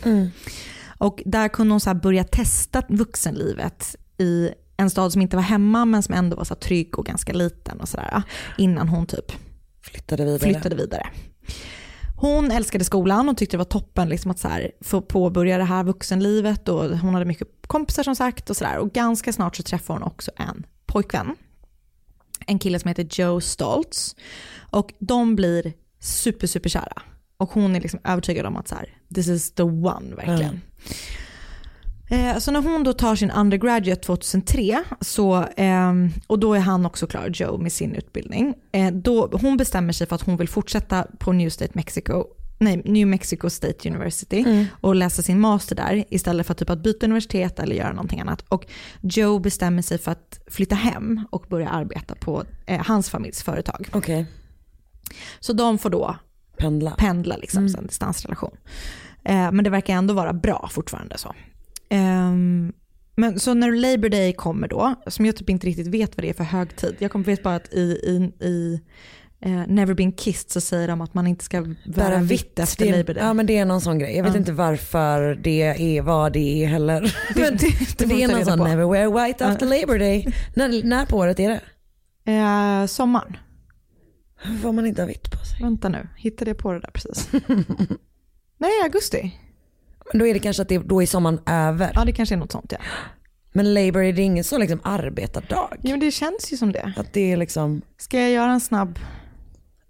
Och 0.98 1.22
där 1.26 1.48
kunde 1.48 1.72
hon 1.72 1.80
så 1.80 1.94
börja 1.94 2.24
testa 2.24 2.82
vuxenlivet 2.88 3.96
i 4.18 4.50
en 4.80 4.90
stad 4.90 5.12
som 5.12 5.22
inte 5.22 5.36
var 5.36 5.42
hemma 5.42 5.84
men 5.84 6.02
som 6.02 6.14
ändå 6.14 6.36
var 6.36 6.44
så 6.44 6.54
trygg 6.54 6.98
och 6.98 7.06
ganska 7.06 7.32
liten 7.32 7.80
och 7.80 7.88
sådär. 7.88 8.22
Innan 8.58 8.88
hon 8.88 9.06
typ 9.06 9.32
Flyttade 9.82 10.24
vidare. 10.24 10.38
flyttade 10.38 10.76
vidare. 10.76 11.06
Hon 12.16 12.50
älskade 12.50 12.84
skolan 12.84 13.28
och 13.28 13.36
tyckte 13.36 13.56
det 13.56 13.58
var 13.58 13.64
toppen 13.64 14.08
liksom 14.08 14.30
att 14.30 14.38
så 14.38 14.48
här, 14.48 14.70
få 14.80 15.00
påbörja 15.02 15.58
det 15.58 15.64
här 15.64 15.84
vuxenlivet 15.84 16.68
och 16.68 16.98
hon 16.98 17.14
hade 17.14 17.26
mycket 17.26 17.48
kompisar 17.66 18.02
som 18.02 18.16
sagt 18.16 18.50
och 18.50 18.56
sådär. 18.56 18.78
Och 18.78 18.92
ganska 18.92 19.32
snart 19.32 19.56
så 19.56 19.62
träffade 19.62 19.98
hon 19.98 20.08
också 20.08 20.30
en 20.36 20.66
pojkvän. 20.86 21.36
En 22.46 22.58
kille 22.58 22.78
som 22.78 22.88
heter 22.88 23.08
Joe 23.10 23.40
Stoltz. 23.40 24.16
Och 24.70 24.92
de 24.98 25.36
blir 25.36 25.72
super, 26.00 26.46
super 26.46 26.70
kära. 26.70 27.02
Och 27.36 27.50
hon 27.50 27.76
är 27.76 27.80
liksom 27.80 28.00
övertygad 28.04 28.46
om 28.46 28.56
att 28.56 28.68
så 28.68 28.74
här, 28.74 28.96
this 29.14 29.28
is 29.28 29.52
the 29.54 29.62
one 29.62 30.14
verkligen. 30.16 30.60
Eh, 32.10 32.38
Så 32.38 32.50
när 32.50 32.62
hon 32.62 32.84
då 32.84 32.92
tar 32.92 33.16
sin 33.16 33.30
undergraduate 33.30 34.02
2003, 34.02 34.82
så, 35.00 35.44
ehm, 35.56 36.10
och 36.26 36.38
då 36.38 36.54
är 36.54 36.60
han 36.60 36.86
också 36.86 37.06
klar, 37.06 37.28
Joe, 37.34 37.58
med 37.58 37.72
sin 37.72 37.94
utbildning. 37.94 38.54
Eh, 38.72 38.92
Då, 38.92 39.28
hon 39.32 39.56
bestämmer 39.56 39.92
sig 39.92 40.06
för 40.06 40.14
att 40.14 40.22
hon 40.22 40.36
vill 40.36 40.48
fortsätta 40.48 41.06
på 41.18 41.32
New, 41.32 41.48
State 41.50 41.72
Mexico, 41.74 42.24
nej, 42.58 42.82
New 42.84 43.06
Mexico 43.06 43.50
State 43.50 43.88
University 43.88 44.66
och 44.80 44.94
läsa 44.94 45.22
sin 45.22 45.40
master 45.40 45.76
där 45.76 46.04
istället 46.10 46.46
för 46.46 46.54
typ 46.54 46.70
att 46.70 46.82
byta 46.82 47.06
universitet 47.06 47.58
eller 47.58 47.76
göra 47.76 47.92
någonting 47.92 48.20
annat. 48.20 48.44
Och 48.48 48.66
Joe 49.00 49.38
bestämmer 49.38 49.82
sig 49.82 49.98
för 49.98 50.12
att 50.12 50.40
flytta 50.46 50.74
hem 50.74 51.24
och 51.30 51.46
börja 51.48 51.68
arbeta 51.68 52.14
på 52.14 52.44
eh, 52.66 52.80
hans 52.86 53.10
familjs 53.10 53.42
företag. 53.42 53.88
Okej, 53.92 54.26
Så 55.40 55.52
de 55.52 55.78
får 55.78 55.90
då 55.90 56.16
pendla. 56.56 56.90
pendla 56.90 57.36
liksom, 57.36 57.68
så 57.68 57.78
en 57.78 57.86
distansrelation. 57.86 58.56
Eh, 59.24 59.52
men 59.52 59.64
det 59.64 59.70
verkar 59.70 59.94
ändå 59.94 60.14
vara 60.14 60.32
bra 60.32 60.68
fortfarande 60.72 61.18
så. 61.18 61.34
Ehm, 61.90 62.72
men 63.16 63.40
så 63.40 63.54
när 63.54 63.72
Labor 63.72 64.08
Day 64.08 64.32
kommer 64.32 64.68
då, 64.68 64.94
som 65.06 65.26
jag 65.26 65.36
typ 65.36 65.50
inte 65.50 65.66
riktigt 65.66 65.86
vet 65.86 66.16
vad 66.16 66.24
det 66.24 66.28
är 66.30 66.34
för 66.34 66.44
högtid. 66.44 66.96
Jag 66.98 67.10
kommer 67.10 67.24
vet 67.24 67.42
bara 67.42 67.54
att 67.54 67.72
i, 67.74 67.80
i, 67.80 68.44
i 68.46 68.80
eh, 69.40 69.66
Never 69.66 69.94
Been 69.94 70.12
Kissed 70.12 70.50
så 70.50 70.60
säger 70.60 70.88
de 70.88 71.00
att 71.00 71.14
man 71.14 71.26
inte 71.26 71.44
ska 71.44 71.66
bära 71.94 72.18
vitt 72.18 72.58
efter 72.58 72.84
det, 72.86 72.96
Labor 72.96 73.14
Day. 73.14 73.22
Ja 73.24 73.32
men 73.34 73.46
det 73.46 73.58
är 73.58 73.64
någon 73.64 73.80
sån 73.80 73.98
grej. 73.98 74.16
Jag 74.16 74.24
vet 74.24 74.32
Ja. 74.34 74.38
inte 74.38 74.52
varför 74.52 75.34
det 75.34 75.62
är 75.98 76.02
vad 76.02 76.32
det 76.32 76.64
är 76.64 76.68
heller. 76.68 77.00
Men 77.36 77.56
det, 77.56 77.98
det 77.98 78.08
får 78.08 78.16
är 78.18 78.28
någon 78.28 78.44
sån 78.44 78.58
på. 78.58 78.64
never 78.64 78.86
wear 78.92 79.26
white 79.26 79.46
after 79.46 79.66
Labor 79.66 79.98
Day. 79.98 80.34
när, 80.54 80.84
när 80.84 81.06
på 81.06 81.16
året 81.16 81.40
är 81.40 81.48
det? 81.48 81.60
Eh, 82.32 82.86
sommaren. 82.86 83.36
Får 84.62 84.72
man 84.72 84.86
inte 84.86 85.02
ha 85.02 85.06
vitt 85.06 85.30
på 85.30 85.44
sig? 85.44 85.62
Vänta 85.62 85.88
nu, 85.88 86.08
hittade 86.16 86.50
jag 86.50 86.58
på 86.58 86.72
det 86.72 86.80
där 86.80 86.90
precis? 86.90 87.28
Nej, 88.58 88.70
augusti. 88.84 89.34
Men 90.12 90.18
då 90.18 90.26
är 90.26 90.34
det 90.34 90.40
kanske 90.40 90.62
att 90.62 90.68
det, 90.68 90.78
då 90.78 91.02
är 91.02 91.06
sommaren 91.06 91.40
över. 91.46 91.92
Ja, 91.94 92.04
det 92.04 92.12
kanske 92.12 92.34
är 92.34 92.36
något 92.36 92.52
sånt 92.52 92.72
ja. 92.72 92.78
Men 93.52 93.74
Labor 93.74 94.02
är 94.02 94.12
det 94.12 94.22
ingen 94.22 94.44
så 94.44 94.58
liksom 94.58 94.80
arbetardag? 94.84 95.76
Jo, 95.82 95.90
men 95.90 96.00
det 96.00 96.10
känns 96.10 96.52
ju 96.52 96.56
som 96.56 96.72
det. 96.72 96.92
Att 96.96 97.12
det 97.12 97.32
är 97.32 97.36
liksom, 97.36 97.82
Ska 97.98 98.20
jag 98.20 98.30
göra 98.30 98.52
en 98.52 98.60
snabb? 98.60 98.98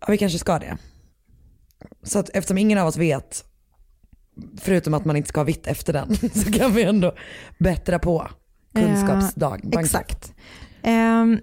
ja 0.00 0.06
vi 0.10 0.18
kanske 0.18 0.38
ska 0.38 0.58
det. 0.58 0.76
Så 2.02 2.18
att 2.18 2.30
eftersom 2.34 2.58
ingen 2.58 2.78
av 2.78 2.88
oss 2.88 2.96
vet, 2.96 3.44
förutom 4.60 4.94
att 4.94 5.04
man 5.04 5.16
inte 5.16 5.28
ska 5.28 5.40
ha 5.40 5.44
vitt 5.44 5.66
efter 5.66 5.92
den, 5.92 6.16
så 6.34 6.52
kan 6.52 6.72
vi 6.72 6.82
ändå 6.82 7.14
bättra 7.58 7.98
på 7.98 8.28
kunskapsdag. 8.74 9.74
Eh, 9.74 9.80
exakt. 9.80 10.34
Ehm, 10.82 11.40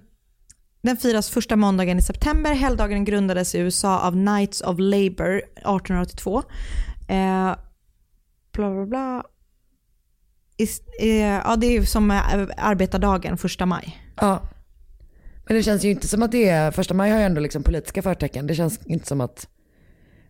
den 0.81 0.97
firas 0.97 1.29
första 1.29 1.55
måndagen 1.55 1.99
i 1.99 2.01
september. 2.01 2.53
Helgdagen 2.53 3.05
grundades 3.05 3.55
i 3.55 3.59
USA 3.59 3.99
av 3.99 4.11
Knights 4.11 4.61
of 4.61 4.75
Labour 4.79 5.37
1882. 5.37 6.43
Eh, 7.07 7.55
bla 8.57 8.71
bla 8.75 8.85
bla. 8.85 9.23
Ja, 10.99 11.55
det 11.55 11.67
är 11.77 11.81
som 11.85 12.11
eh, 12.11 12.21
arbetardagen 12.57 13.37
första 13.37 13.65
maj. 13.65 14.01
Ja. 14.15 14.41
Men 15.47 15.57
det 15.57 15.63
känns 15.63 15.85
ju 15.85 15.89
inte 15.89 16.07
som 16.07 16.23
att 16.23 16.31
det 16.31 16.49
är, 16.49 16.71
första 16.71 16.93
maj 16.93 17.11
har 17.11 17.17
ju 17.19 17.23
ändå 17.25 17.41
liksom 17.41 17.63
politiska 17.63 18.01
förtecken. 18.01 18.47
Det 18.47 18.55
känns 18.55 18.85
inte 18.85 19.07
som 19.07 19.21
att, 19.21 19.47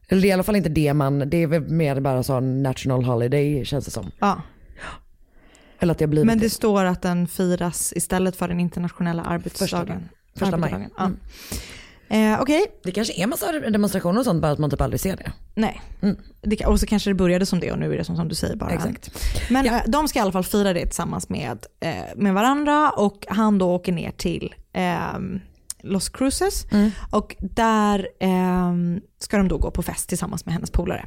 eller 0.10 0.22
det 0.22 0.28
är 0.28 0.30
i 0.30 0.32
alla 0.32 0.44
fall 0.44 0.56
inte 0.56 0.70
det 0.70 0.94
man, 0.94 1.30
det 1.30 1.38
är 1.38 1.48
väl 1.48 1.62
mer 1.70 2.00
bara 2.00 2.24
sån 2.24 2.64
national 2.64 3.04
holiday 3.04 3.66
känns 3.66 3.86
det 3.86 3.92
som. 3.92 4.12
Ja. 4.20 4.42
Eller 5.80 5.92
att 5.92 5.98
det 6.00 6.06
har 6.06 6.10
blivit 6.10 6.26
Men 6.28 6.38
det 6.38 6.46
det. 6.46 6.50
står 6.50 6.86
att 6.86 7.02
den 7.02 7.28
firas 7.28 7.94
istället 7.96 8.36
för 8.36 8.48
den 8.48 8.60
internationella 8.60 9.24
arbetsdagen. 9.24 9.88
Första- 10.34 10.40
första 10.40 10.58
maj. 10.58 10.88
Ja. 10.98 11.12
Eh, 12.10 12.42
Okej, 12.42 12.66
Det 12.84 12.92
kanske 12.92 13.14
är 13.24 13.28
massa 13.28 13.52
demonstrationer 13.52 14.20
och 14.20 14.26
sånt 14.26 14.42
bara 14.42 14.52
att 14.52 14.60
man 14.60 14.70
typ 14.70 14.82
aldrig 14.82 15.00
ser 15.00 15.16
det. 15.18 15.32
nej. 15.56 15.82
Det, 16.42 16.66
och 16.66 16.80
så 16.80 16.86
kanske 16.86 17.10
det 17.10 17.14
började 17.14 17.46
som 17.46 17.60
det 17.60 17.72
och 17.72 17.80
nu 17.80 17.94
är 17.94 17.98
det 17.98 18.04
som, 18.04 18.16
som 18.16 18.28
du 18.28 18.36
säger 18.36 18.56
bara. 18.56 18.72
Exakt. 18.72 19.12
Men 19.50 19.66
eh, 19.66 19.82
de 19.88 20.08
ska 20.08 20.20
i 20.20 20.22
alla 20.22 20.32
fall 20.32 20.44
fira 20.44 20.74
det 20.74 20.86
tillsammans 20.86 21.30
med, 21.30 21.66
eh, 21.80 21.96
med 22.16 22.34
varandra 22.34 22.90
och 22.92 23.26
han 23.30 23.58
då 23.58 23.72
åker 23.76 23.92
ner 23.92 24.12
till 24.12 24.56
ehm, 24.74 25.40
Los 25.84 26.10
Cruces 26.10 26.66
och 27.12 27.36
där 27.40 28.08
ehm, 28.20 29.02
ska 29.20 29.38
de 29.38 29.48
då 29.48 29.58
gå 29.58 29.72
på 29.72 29.84
fest 29.84 30.10
tillsammans 30.10 30.46
med 30.46 30.54
hennes 30.54 30.72
polare. 30.72 31.06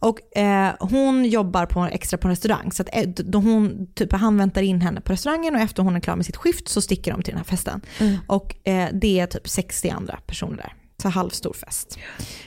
Och 0.00 0.36
eh, 0.38 0.74
hon 0.80 1.24
jobbar 1.24 1.66
på, 1.66 1.84
extra 1.84 2.18
på 2.18 2.28
en 2.28 2.32
restaurang 2.32 2.72
så 2.72 2.82
att 2.82 2.88
eh, 2.92 3.08
då 3.08 3.38
hon, 3.38 3.86
typ, 3.94 4.12
han 4.12 4.36
väntar 4.36 4.62
in 4.62 4.80
henne 4.80 5.00
på 5.00 5.12
restaurangen 5.12 5.54
och 5.54 5.60
efter 5.60 5.82
hon 5.82 5.96
är 5.96 6.00
klar 6.00 6.16
med 6.16 6.26
sitt 6.26 6.36
skift 6.36 6.68
så 6.68 6.80
sticker 6.80 7.12
de 7.12 7.22
till 7.22 7.32
den 7.32 7.38
här 7.38 7.44
festen. 7.44 7.80
Och 8.26 8.68
eh, 8.68 8.88
det 8.92 9.20
är 9.20 9.26
typ 9.26 9.48
60 9.48 9.88
andra 9.88 10.18
personer 10.26 10.56
där. 10.56 10.74
Så 11.02 11.08
halvstor 11.08 11.52
fest. 11.52 11.98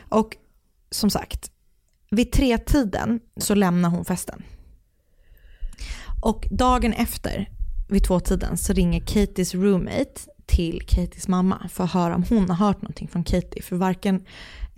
Och 0.10 0.36
som 0.91 1.10
sagt, 1.10 1.52
vid 2.12 2.32
tre-tiden 2.32 3.20
så 3.38 3.56
lämnar 3.56 3.89
hon 3.89 4.06
festen. 4.06 4.43
Och 6.22 6.48
dagen 6.52 6.93
efter, 6.93 7.50
vid 7.88 8.04
tvåtiden, 8.04 8.58
så 8.58 8.74
ringer 8.74 9.00
Katies 9.00 9.56
roommate 9.56 10.22
till 10.46 10.82
Katies 10.88 11.28
mamma 11.28 11.70
för 11.74 11.84
att 11.84 11.91
höra 11.91 12.15
om 12.15 12.24
hon 12.30 12.50
har 12.50 12.67
hört 12.67 12.82
någonting 12.82 13.08
från 13.08 13.24
Katie. 13.24 13.63
För 13.63 13.76
varken 13.76 14.26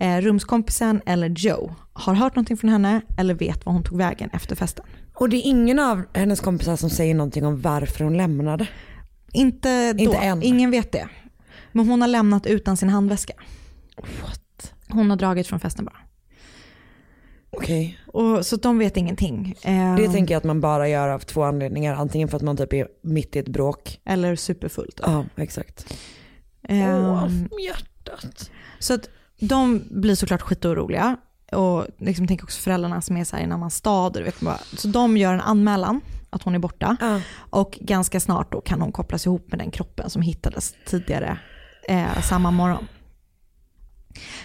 eh, 0.00 0.20
rumskompisen 0.20 1.02
eller 1.06 1.28
Joe 1.28 1.74
har 1.92 2.14
hört 2.14 2.34
någonting 2.36 2.56
från 2.56 2.70
henne 2.70 3.00
eller 3.18 3.34
vet 3.34 3.66
var 3.66 3.72
hon 3.72 3.82
tog 3.82 3.98
vägen 3.98 4.30
efter 4.32 4.56
festen. 4.56 4.84
Och 5.14 5.28
det 5.28 5.36
är 5.36 5.46
ingen 5.46 5.78
av 5.78 6.02
hennes 6.14 6.40
kompisar 6.40 6.76
som 6.76 6.90
säger 6.90 7.14
någonting 7.14 7.46
om 7.46 7.60
varför 7.60 8.04
hon 8.04 8.16
lämnade. 8.16 8.66
Inte 9.32 9.92
då, 9.92 9.98
Inte 10.02 10.16
än. 10.16 10.42
ingen 10.42 10.70
vet 10.70 10.92
det. 10.92 11.08
Men 11.72 11.88
hon 11.88 12.00
har 12.00 12.08
lämnat 12.08 12.46
utan 12.46 12.76
sin 12.76 12.88
handväska. 12.88 13.32
What? 13.96 14.72
Hon 14.88 15.10
har 15.10 15.16
dragit 15.16 15.46
från 15.46 15.60
festen 15.60 15.84
bara. 15.84 15.96
Okej. 17.50 17.98
Och, 18.06 18.46
så 18.46 18.56
de 18.56 18.78
vet 18.78 18.96
ingenting. 18.96 19.54
Eh, 19.62 19.96
Det 19.96 20.08
tänker 20.08 20.34
jag 20.34 20.38
att 20.38 20.44
man 20.44 20.60
bara 20.60 20.88
gör 20.88 21.08
av 21.08 21.18
två 21.18 21.42
anledningar. 21.42 21.94
Antingen 21.94 22.28
för 22.28 22.36
att 22.36 22.42
man 22.42 22.56
typ 22.56 22.72
är 22.72 22.88
mitt 23.02 23.36
i 23.36 23.38
ett 23.38 23.48
bråk. 23.48 24.00
Eller 24.04 24.36
superfullt. 24.36 25.00
Ja, 25.02 25.24
exakt. 25.36 25.94
Eh, 26.68 27.28
hjärtat. 27.66 28.50
Så 28.78 28.94
att 28.94 29.08
de 29.40 29.82
blir 29.90 30.14
såklart 30.14 30.42
skitoroliga. 30.42 31.16
Och 31.52 31.86
liksom 31.98 32.26
tänker 32.26 32.44
också 32.44 32.60
föräldrarna 32.60 33.00
som 33.00 33.16
är 33.16 33.24
så 33.24 33.36
här 33.36 33.42
i 33.42 33.44
en 33.44 33.52
annan 33.52 33.70
stad. 33.70 34.12
Du 34.12 34.22
vet. 34.22 34.36
Så 34.76 34.88
de 34.88 35.16
gör 35.16 35.34
en 35.34 35.40
anmälan 35.40 36.00
att 36.30 36.42
hon 36.42 36.54
är 36.54 36.58
borta. 36.58 36.96
Ja. 37.00 37.20
Och 37.36 37.78
ganska 37.80 38.20
snart 38.20 38.52
då 38.52 38.60
kan 38.60 38.80
hon 38.80 38.92
kopplas 38.92 39.26
ihop 39.26 39.50
med 39.50 39.58
den 39.58 39.70
kroppen 39.70 40.10
som 40.10 40.22
hittades 40.22 40.74
tidigare 40.86 41.38
eh, 41.88 42.20
samma 42.22 42.50
morgon. 42.50 42.86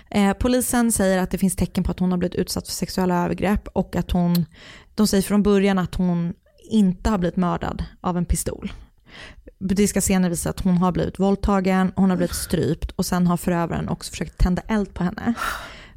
Eh, 0.09 0.33
polisen 0.33 0.91
säger 0.91 1.17
att 1.17 1.31
det 1.31 1.37
finns 1.37 1.55
tecken 1.55 1.83
på 1.83 1.91
att 1.91 1.99
hon 1.99 2.11
har 2.11 2.17
blivit 2.17 2.35
utsatt 2.35 2.67
för 2.67 2.73
sexuella 2.73 3.23
övergrepp 3.23 3.67
och 3.67 3.95
att 3.95 4.11
hon, 4.11 4.45
de 4.95 5.07
säger 5.07 5.23
från 5.23 5.43
början 5.43 5.79
att 5.79 5.95
hon 5.95 6.33
inte 6.69 7.09
har 7.09 7.17
blivit 7.17 7.37
mördad 7.37 7.83
av 8.01 8.17
en 8.17 8.25
pistol. 8.25 8.71
Buddhistiska 9.59 10.01
scener 10.01 10.29
visar 10.29 10.49
att 10.49 10.59
hon 10.59 10.77
har 10.77 10.91
blivit 10.91 11.19
våldtagen, 11.19 11.91
hon 11.95 12.09
har 12.09 12.17
blivit 12.17 12.35
strypt 12.35 12.91
och 12.91 13.05
sen 13.05 13.27
har 13.27 13.37
förövaren 13.37 13.89
också 13.89 14.11
försökt 14.11 14.37
tända 14.37 14.61
eld 14.67 14.93
på 14.93 15.03
henne. 15.03 15.33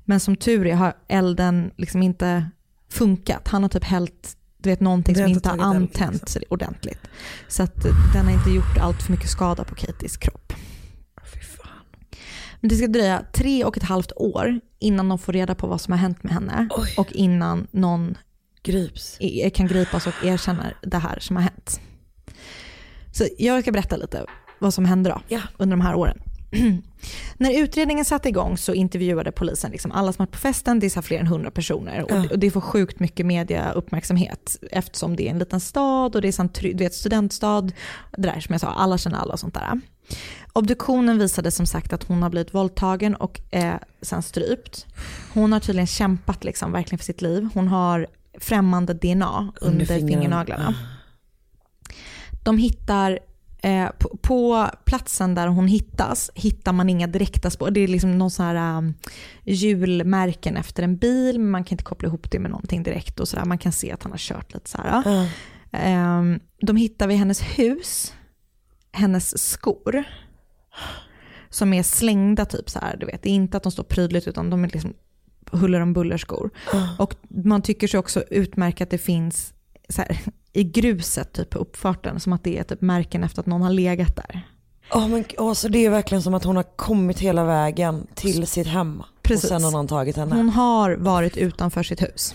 Men 0.04 0.20
som 0.20 0.36
tur 0.36 0.66
är 0.66 0.74
har 0.74 0.96
elden 1.08 1.70
liksom 1.76 2.02
inte 2.02 2.50
funkat. 2.90 3.48
Han 3.48 3.62
har 3.62 3.68
typ 3.68 3.84
hällt 3.84 4.36
du 4.58 4.70
vet, 4.70 4.80
någonting 4.80 5.14
som 5.14 5.26
inte 5.26 5.48
har 5.48 5.58
antänt 5.58 6.28
sig 6.28 6.42
ordentligt. 6.48 7.00
Så 7.48 7.62
att 7.62 7.82
den 8.14 8.24
har 8.24 8.32
inte 8.32 8.50
gjort 8.50 8.78
allt 8.80 9.02
för 9.02 9.12
mycket 9.12 9.30
skada 9.30 9.64
på 9.64 9.74
Katies 9.74 10.16
kropp. 10.16 10.52
Men 12.60 12.68
det 12.68 12.76
ska 12.76 12.86
dröja 12.86 13.24
tre 13.32 13.64
och 13.64 13.76
ett 13.76 13.82
halvt 13.82 14.12
år 14.16 14.60
innan 14.78 15.08
de 15.08 15.18
får 15.18 15.32
reda 15.32 15.54
på 15.54 15.66
vad 15.66 15.80
som 15.80 15.92
har 15.92 15.98
hänt 15.98 16.22
med 16.22 16.32
henne 16.32 16.68
Oj. 16.70 16.94
och 16.96 17.12
innan 17.12 17.66
någon 17.70 18.16
Grips. 18.62 19.18
kan 19.54 19.66
gripas 19.66 20.06
och 20.06 20.24
erkänner 20.24 20.76
det 20.82 20.98
här 20.98 21.18
som 21.20 21.36
har 21.36 21.42
hänt. 21.42 21.80
Så 23.18 23.28
jag 23.38 23.62
ska 23.62 23.72
berätta 23.72 23.96
lite 23.96 24.24
vad 24.58 24.74
som 24.74 24.84
hände 24.84 25.10
då 25.10 25.20
Ja. 25.28 25.40
under 25.56 25.76
de 25.76 25.80
här 25.80 25.94
åren. 25.94 26.18
När 27.36 27.58
utredningen 27.62 28.04
satte 28.04 28.28
igång 28.28 28.56
så 28.56 28.72
intervjuade 28.74 29.32
polisen 29.32 29.70
liksom 29.70 29.92
alla 29.92 30.12
som 30.12 30.22
varit 30.22 30.32
på 30.32 30.38
festen, 30.38 30.80
det 30.80 30.86
är 30.86 30.90
så 30.90 31.02
fler 31.02 31.18
än 31.18 31.26
100 31.26 31.50
personer. 31.50 32.02
Och, 32.04 32.10
Ja. 32.10 32.14
det, 32.16 32.28
och 32.28 32.38
det 32.38 32.50
får 32.50 32.60
sjukt 32.60 33.00
mycket 33.00 33.26
mediauppmärksamhet 33.26 34.56
eftersom 34.70 35.16
det 35.16 35.26
är 35.26 35.30
en 35.30 35.38
liten 35.38 35.60
stad 35.60 36.16
och 36.16 36.22
det 36.22 36.28
är 36.28 36.62
du 36.72 36.84
vet, 36.84 36.94
studentstad. 36.94 37.60
Det 37.62 37.72
där 38.22 38.40
som 38.40 38.52
jag 38.52 38.60
sa, 38.60 38.66
alla 38.68 38.98
känner 38.98 39.18
alla 39.18 39.32
och 39.32 39.40
sånt 39.40 39.54
där. 39.54 39.80
Obduktionen 40.52 41.18
visade 41.18 41.50
som 41.50 41.66
sagt 41.66 41.92
att 41.92 42.04
hon 42.04 42.22
har 42.22 42.30
blivit 42.30 42.54
våldtagen 42.54 43.14
och 43.14 43.40
eh, 43.50 43.74
sen 44.02 44.22
strypt. 44.22 44.86
Hon 45.34 45.52
har 45.52 45.60
tydligen 45.60 45.86
kämpat 45.86 46.44
liksom, 46.44 46.72
verkligen 46.72 46.98
för 46.98 47.04
sitt 47.04 47.22
liv. 47.22 47.48
Hon 47.54 47.68
har 47.68 48.06
främmande 48.40 48.94
DNA 48.94 49.52
under, 49.60 49.72
Under 49.72 49.86
fingrarna. 49.86 50.08
fingernaglarna. 50.08 50.74
De 52.42 52.58
hittar 52.58 53.18
Eh, 53.62 53.88
på, 53.98 54.16
på 54.22 54.70
platsen 54.84 55.34
där 55.34 55.46
hon 55.46 55.68
hittas 55.68 56.30
hittar 56.34 56.72
man 56.72 56.88
inga 56.88 57.06
direkta 57.06 57.50
spår. 57.50 57.70
Det 57.70 57.80
är 57.80 57.88
liksom 57.88 58.18
någon 58.18 58.30
sån 58.30 58.46
här 58.46 58.78
um, 58.78 58.94
hjulmärken 59.44 60.56
efter 60.56 60.82
en 60.82 60.96
bil 60.96 61.38
men 61.38 61.50
man 61.50 61.64
kan 61.64 61.74
inte 61.74 61.84
koppla 61.84 62.08
ihop 62.08 62.30
det 62.30 62.38
med 62.38 62.50
någonting 62.50 62.82
direkt 62.82 63.20
och 63.20 63.28
sådär. 63.28 63.44
Man 63.44 63.58
kan 63.58 63.72
se 63.72 63.92
att 63.92 64.02
han 64.02 64.12
har 64.12 64.18
kört 64.18 64.54
lite 64.54 64.70
så 64.70 64.78
här. 64.78 65.02
Ja. 65.04 65.26
Ehm, 65.72 66.40
de 66.60 66.76
hittar 66.76 67.08
vid 67.08 67.16
hennes 67.16 67.40
hus 67.40 68.14
hennes 68.92 69.38
skor 69.50 70.04
som 71.50 71.72
är 71.72 71.82
slängda 71.82 72.44
typ 72.44 72.70
så 72.70 72.78
här. 72.78 72.96
Du 72.96 73.06
vet. 73.06 73.22
Det 73.22 73.30
är 73.30 73.34
inte 73.34 73.56
att 73.56 73.62
de 73.62 73.72
står 73.72 73.84
prydligt 73.84 74.28
utan 74.28 74.50
de 74.50 74.64
är 74.64 74.68
liksom 74.68 74.94
huller 75.50 75.80
om 75.80 75.92
buller 75.92 76.16
skor. 76.16 76.50
Och 76.98 77.14
man 77.28 77.62
tycker 77.62 77.88
sig 77.88 78.00
också 78.00 78.24
utmärka 78.30 78.84
att 78.84 78.90
det 78.90 78.98
finns 78.98 79.54
så 79.88 80.02
här, 80.02 80.18
i 80.52 80.64
gruset 80.64 81.32
typ 81.32 81.50
på 81.50 81.58
uppfarten 81.58 82.20
som 82.20 82.32
att 82.32 82.44
det 82.44 82.58
är 82.58 82.64
typ 82.64 82.80
märken 82.80 83.24
efter 83.24 83.40
att 83.40 83.46
någon 83.46 83.62
har 83.62 83.70
legat 83.70 84.16
där. 84.16 84.48
Oh, 84.90 85.08
men, 85.08 85.24
oh, 85.38 85.52
så 85.52 85.68
det 85.68 85.86
är 85.86 85.90
verkligen 85.90 86.22
som 86.22 86.34
att 86.34 86.44
hon 86.44 86.56
har 86.56 86.76
kommit 86.76 87.18
hela 87.18 87.44
vägen 87.44 88.06
till 88.14 88.46
sitt 88.46 88.66
hem. 88.66 89.02
Precis. 89.22 89.44
Och 89.44 89.48
sen 89.48 89.64
har 89.64 89.70
någon 89.70 89.88
tagit 89.88 90.16
henne. 90.16 90.36
Hon 90.36 90.48
har 90.48 90.96
varit 90.96 91.36
utanför 91.36 91.82
sitt 91.82 92.02
hus. 92.02 92.34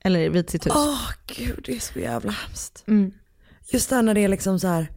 Eller 0.00 0.30
vid 0.30 0.50
sitt 0.50 0.66
hus. 0.66 0.72
Åh 0.76 1.10
gud 1.26 1.60
det 1.66 1.76
är 1.76 1.80
så 1.80 1.98
jävla 1.98 2.32
hemskt. 2.32 2.84
Mm. 2.86 3.12
Just 3.68 3.90
här 3.90 4.02
när 4.02 4.14
det 4.14 4.20
är 4.20 4.28
liksom 4.28 4.60
så 4.60 4.68
här. 4.68 4.90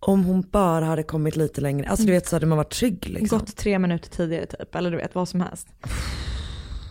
Om 0.00 0.24
hon 0.24 0.44
bara 0.50 0.84
hade 0.84 1.02
kommit 1.02 1.36
lite 1.36 1.60
längre. 1.60 1.88
Alltså 1.88 2.06
du 2.06 2.12
vet 2.12 2.28
så 2.28 2.36
hade 2.36 2.46
man 2.46 2.58
varit 2.58 2.72
trygg 2.72 3.08
liksom. 3.08 3.38
Gått 3.38 3.56
tre 3.56 3.78
minuter 3.78 4.10
tidigare 4.10 4.46
typ. 4.46 4.74
Eller 4.74 4.90
du 4.90 4.96
vet 4.96 5.14
vad 5.14 5.28
som 5.28 5.40
helst. 5.40 5.68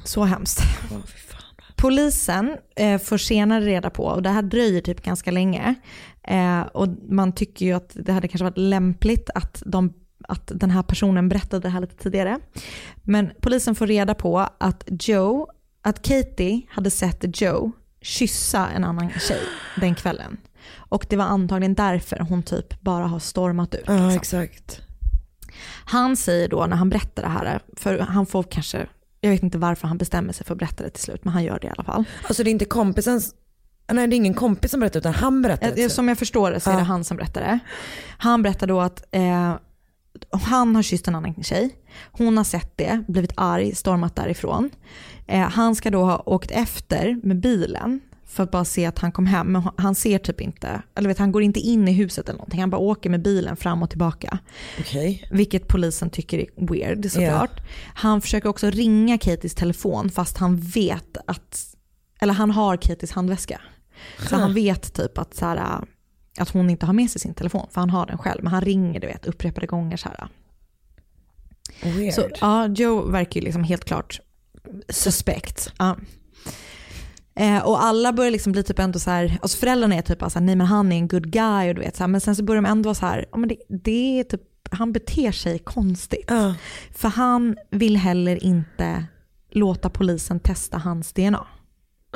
Så 0.04 0.23
hemskt. 0.23 0.60
Fan. 0.60 1.38
Polisen 1.82 2.58
eh, 2.76 3.02
får 3.02 3.18
senare 3.18 3.65
reda 3.65 3.89
på, 3.89 4.04
och 4.04 4.22
det 4.22 4.30
här 4.30 4.42
dröjer 4.42 4.82
typ 4.82 5.04
ganska 5.04 5.32
länge, 5.32 5.76
eh, 6.24 6.62
och 6.62 6.88
man 7.10 7.32
tycker 7.32 7.65
ju 7.65 7.74
att 7.74 7.92
det 7.96 8.12
hade 8.12 8.28
kanske 8.28 8.44
varit 8.44 8.58
lämpligt 8.58 9.30
att, 9.36 9.63
de, 9.65 9.94
att 10.28 10.52
den 10.56 10.72
här 10.72 10.84
personen 10.84 11.30
berättade 11.30 11.62
det 11.62 11.70
här 11.70 11.82
lite 11.82 11.96
tidigare. 11.96 12.39
Men 13.04 13.32
polisen 13.42 13.76
får 13.76 13.88
reda 13.88 14.15
på 14.15 14.39
att 14.58 14.84
Joe, 14.88 15.48
att 15.82 16.02
Katie 16.02 16.62
hade 16.70 16.92
sett 16.92 17.42
Joe 17.42 17.72
kyssa 18.02 18.70
en 18.70 18.84
annan 18.84 19.10
tjej 19.10 19.42
den 19.76 19.96
kvällen. 19.96 20.38
Och 20.76 21.06
det 21.10 21.15
var 21.15 21.26
antagligen 21.26 21.74
därför 21.74 22.20
hon 22.20 22.44
typ 22.44 22.82
bara 22.82 23.08
har 23.08 23.20
stormat 23.20 23.76
ut. 23.76 23.84
Ja 23.88 23.94
liksom. 23.94 24.15
exakt. 24.15 24.82
Han 25.86 26.15
säger 26.18 26.48
då 26.48 26.65
när 26.65 26.76
han 26.76 26.89
berättar 26.89 27.24
det 27.24 27.30
här, 27.30 27.60
för 27.78 28.00
han 28.00 28.26
får 28.26 28.44
kanske, 28.44 28.88
jag 29.22 29.30
vet 29.32 29.44
inte 29.44 29.58
varför 29.58 29.88
han 29.88 29.98
bestämmer 29.98 30.34
sig 30.34 30.46
för 30.46 30.54
att 30.54 30.60
berätta 30.60 30.84
det 30.84 30.90
till 30.90 31.04
slut, 31.04 31.24
men 31.24 31.34
han 31.34 31.44
gör 31.44 31.60
det 31.60 31.68
i 31.68 31.70
alla 31.70 31.84
fall. 31.84 32.04
Alltså 32.24 32.44
det 32.44 32.50
är 32.50 32.52
inte 32.52 32.66
kompisens, 32.66 33.36
nej 33.92 34.08
det 34.08 34.16
är 34.16 34.18
ingen 34.18 34.34
kompis 34.34 34.72
som 34.72 34.80
berättar 34.80 35.00
utan 35.00 35.14
han 35.14 35.42
berättar. 35.42 35.80
Eh, 35.80 35.88
Som 35.88 36.08
jag 36.08 36.18
förstår 36.18 36.52
det 36.52 36.60
så 36.60 36.70
är 36.70 36.74
det 36.74 36.80
Ja. 36.80 36.86
han 36.86 37.04
som 37.04 37.18
berättar 37.18 37.42
det. 37.42 37.60
Han 38.18 38.42
berättar 38.42 38.68
då 38.68 38.82
att 38.82 39.04
eh, 39.12 39.56
han 40.32 40.76
har 40.76 40.84
kysst 40.84 41.08
en 41.08 41.16
annan 41.16 41.44
tjej. 41.44 41.70
Hon 42.12 42.38
har 42.38 42.44
sett 42.44 42.78
det, 42.78 43.04
blivit 43.08 43.32
arg, 43.36 43.76
stormat 43.76 44.16
därifrån. 44.16 44.70
Eh, 45.28 45.40
han 45.50 45.76
ska 45.76 45.90
då 45.92 46.04
ha 46.04 46.24
åkt 46.26 46.52
efter 46.52 47.20
med 47.24 47.40
bilen 47.40 48.00
för 48.30 48.44
att 48.44 48.52
bara 48.52 48.65
se 48.65 48.86
att 48.86 49.00
han 49.00 49.12
kom 49.12 49.26
hem. 49.26 49.48
Men 49.48 49.70
han 49.78 49.96
ser 49.96 50.20
typ 50.20 50.42
inte, 50.42 50.82
eller 50.96 51.08
vet, 51.08 51.18
han 51.18 51.32
går 51.32 51.44
inte 51.44 51.60
in 51.60 51.88
i 51.88 51.92
huset 51.92 52.30
eller 52.30 52.38
någonting. 52.38 52.60
Han 52.60 52.70
bara 52.70 52.82
åker 52.82 53.10
med 53.10 53.22
bilen 53.22 53.56
fram 53.56 53.84
och 53.84 53.89
tillbaka. 53.89 54.39
Okej. 54.80 55.28
Vilket 55.32 55.68
polisen 55.68 56.10
tycker 56.10 56.39
är 56.39 56.48
weird 56.68 57.12
såklart. 57.12 57.62
Han 57.94 58.22
försöker 58.22 58.50
också 58.50 58.70
ringa 58.70 59.18
Katies 59.18 59.56
telefon 59.56 60.10
fast 60.10 60.38
han 60.38 60.58
vet 60.58 61.18
att, 61.28 61.76
eller 62.20 62.34
han 62.34 62.52
har 62.52 62.78
Katies 62.78 63.12
handväska. 63.12 63.62
Så 64.30 64.36
han 64.36 64.54
vet 64.54 64.94
typ 64.94 65.18
att, 65.18 65.34
så 65.34 65.46
här, 65.46 65.86
att 66.38 66.50
hon 66.50 66.70
inte 66.70 66.86
har 66.86 66.94
med 66.94 67.10
sig 67.10 67.22
sin 67.22 67.34
telefon 67.34 67.68
för 67.72 67.82
han 67.82 67.89
har 67.89 68.06
den 68.06 68.18
själv. 68.18 68.44
Men 68.44 68.54
han 68.54 68.62
ringer 68.62 69.00
du 69.00 69.08
vet 69.08 69.26
upprepade 69.26 69.68
gånger 69.68 69.98
så 69.98 70.10
här. 70.10 70.28
Weird. 71.84 72.13
Så 72.13 72.30
ja, 72.42 72.68
Joe 72.68 73.02
verkar 73.02 73.42
ju 73.42 73.46
liksom 73.46 73.63
helt 73.63 73.86
klart 73.86 74.22
suspekt. 74.89 75.74
Ja. 75.78 75.98
Eh, 77.39 77.65
och 77.65 77.84
alla 77.84 78.13
börjar 78.13 78.32
liksom 78.32 78.52
bli 78.52 78.63
typ 78.63 78.80
ändå 78.80 78.99
så 78.99 79.12
här, 79.12 79.38
alltså 79.41 79.58
föräldrarna 79.58 79.95
är 79.95 80.02
typ 80.02 80.19
så 80.19 80.30
här, 80.39 80.41
nej 80.41 80.56
men 80.56 80.67
han 80.67 80.91
är 80.91 80.95
en 80.95 81.08
good 81.08 81.32
guy 81.32 81.69
och 81.69 81.75
du 81.75 81.82
vet 81.82 81.95
så 81.95 82.04
här, 82.04 82.08
men 82.08 82.21
sen 82.21 82.36
så 82.36 82.43
börjar 82.43 82.62
de 82.62 82.69
ändå 82.69 82.88
vara 82.88 82.95
så 82.95 83.06
här, 83.06 83.25
ja 83.32 83.38
men 83.38 83.49
det, 83.49 83.58
det 83.84 84.19
är 84.19 84.23
typ 84.23 84.41
han 84.71 84.91
beter 84.91 85.32
sig 85.32 85.60
konstigt. 85.60 86.32
För 86.91 87.08
han 87.08 87.58
vill 87.71 87.97
heller 87.97 88.43
inte 88.43 89.06
låta 89.52 89.89
polisen 89.89 90.39
testa 90.39 90.78
hans 90.78 91.13
DNA. 91.13 91.47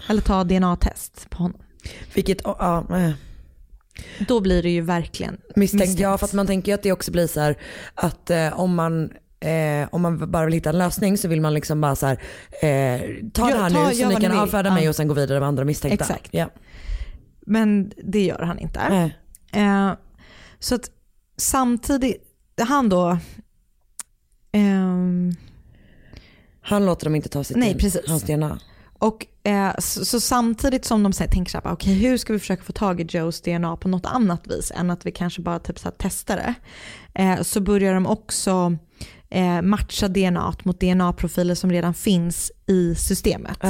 Eller 0.10 0.22
ta 0.22 0.44
DNA-test 0.44 1.30
på 1.30 1.38
honom. 1.38 1.62
Vilket, 2.14 2.42
ja, 2.44 2.86
eh. 2.98 3.12
Då 4.28 4.42
blir 4.42 4.64
det 4.64 4.70
ju 4.70 4.82
verkligen 4.82 5.38
misstänkt. 5.56 6.00
Ja, 6.00 6.18
för 6.18 6.26
att 6.26 6.34
man 6.34 6.48
tänker 6.48 6.72
ju 6.72 6.76
att 6.76 6.84
det 6.84 6.92
också 6.92 7.12
blir 7.12 7.28
så 7.28 7.40
här 7.40 7.58
att 7.94 8.30
eh, 8.30 8.60
om 8.60 8.76
man 8.76 9.10
Eh, 9.44 9.88
om 9.92 10.02
man 10.02 10.32
bara 10.32 10.46
vill 10.46 10.54
hitta 10.54 10.70
en 10.70 10.78
lösning 10.78 11.18
så 11.18 11.28
vill 11.28 11.42
man 11.42 11.54
liksom 11.54 11.82
bara 11.82 11.96
så 11.96 12.06
här, 12.06 12.14
eh, 12.62 13.02
ta 13.34 13.50
Ja, 13.50 13.56
det 13.56 13.62
här 13.62 13.70
ta- 13.70 13.88
nu 13.88 13.94
så 13.96 14.02
gör 14.02 14.10
ni 14.10 14.16
kan 14.16 14.32
ni 14.32 14.38
avfärda 14.38 14.74
mig 14.74 14.90
och 14.90 14.96
sen 14.96 15.08
gå 15.08 15.14
vidare 15.14 15.40
med 15.40 15.48
andra 15.48 15.66
misstänkta. 15.66 16.04
Exakt. 16.04 16.30
Ja. 16.34 16.50
Men 17.46 17.92
det 18.04 18.22
gör 18.26 18.40
han 18.40 18.60
inte. 18.60 19.12
Eh, 19.54 19.92
så 20.60 20.76
att 20.76 20.90
samtidigt, 21.38 22.24
han 22.62 22.90
då, 22.90 23.18
ehm, 24.52 25.32
Han 26.62 26.86
låter 26.86 27.06
dem 27.06 27.16
inte 27.16 27.30
ta 27.30 27.44
sitt 27.44 27.58
Nej, 27.58 27.78
precis. 27.78 28.02
hans 28.08 28.24
DNA. 28.24 28.60
och 29.00 29.26
eh, 29.44 29.72
så, 29.80 30.06
så 30.06 30.20
samtidigt 30.20 30.86
som 30.86 31.04
de 31.04 31.14
så 31.14 31.24
här, 31.24 31.32
tänker 31.32 31.52
så 31.52 31.60
här, 31.64 31.74
okej 31.74 31.94
hur 31.94 32.18
ska 32.18 32.34
vi 32.34 32.40
försöka 32.40 32.64
få 32.64 32.72
tag 32.72 33.02
i 33.02 33.18
Joes 33.18 33.42
DNA 33.42 33.78
på 33.78 33.88
något 33.88 34.06
annat 34.06 34.48
vis 34.48 34.72
än 34.76 34.90
att 34.90 35.06
vi 35.06 35.12
kanske 35.12 35.42
bara 35.42 35.60
typ 35.60 35.80
så 35.80 35.86
här, 35.88 35.96
testar 35.98 36.36
det. 36.36 36.54
Eh, 37.22 37.42
så 37.42 37.62
börjar 37.62 37.94
de 37.94 38.08
också 38.08 38.78
eh, 39.34 39.62
matcha 39.62 40.08
DNA 40.08 40.54
mot 40.64 40.80
DNA-profiler 40.80 41.56
som 41.56 41.72
redan 41.72 41.94
finns 41.94 42.52
i 42.68 42.96
systemet. 42.96 43.64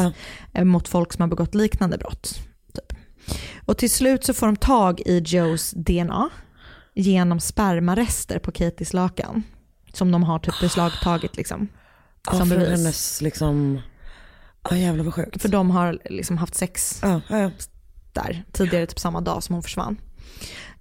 Eh, 0.53 0.63
mot 0.63 0.87
folk 0.87 1.13
som 1.13 1.21
har 1.21 1.27
begått 1.27 1.55
liknande 1.55 1.97
brott. 1.97 2.39
Typ. 2.73 2.97
Och 3.65 3.77
till 3.77 3.89
slut 3.89 4.23
så 4.23 4.33
får 4.33 4.45
de 4.45 4.55
tag 4.55 5.01
i 5.05 5.19
Joes 5.25 5.71
DNA 5.71 6.29
genom 6.93 7.39
spermarester 7.39 8.39
på 8.39 8.51
Katies 8.51 8.93
lakan. 8.93 9.43
Som 9.93 10.11
de 10.11 10.23
har 10.23 10.39
typ 10.39 10.59
beslagtagit 10.61 11.37
liksom. 11.37 11.67
Ja, 12.25 12.37
Som 12.37 12.49
för 12.49 12.57
bevis. 12.57 12.79
hennes 12.79 13.21
liksom, 13.21 13.81
ja 14.69 14.77
jävlar 14.77 15.03
vad 15.03 15.13
sjukt. 15.13 15.41
För 15.41 15.49
de 15.49 15.71
har 15.71 15.99
liksom 16.09 16.37
haft 16.37 16.55
sex 16.55 16.99
ja, 17.01 17.21
ja. 17.29 17.51
där 18.13 18.43
tidigare, 18.51 18.85
typ 18.85 18.99
samma 18.99 19.21
dag 19.21 19.43
som 19.43 19.55
hon 19.55 19.63
försvann. 19.63 19.97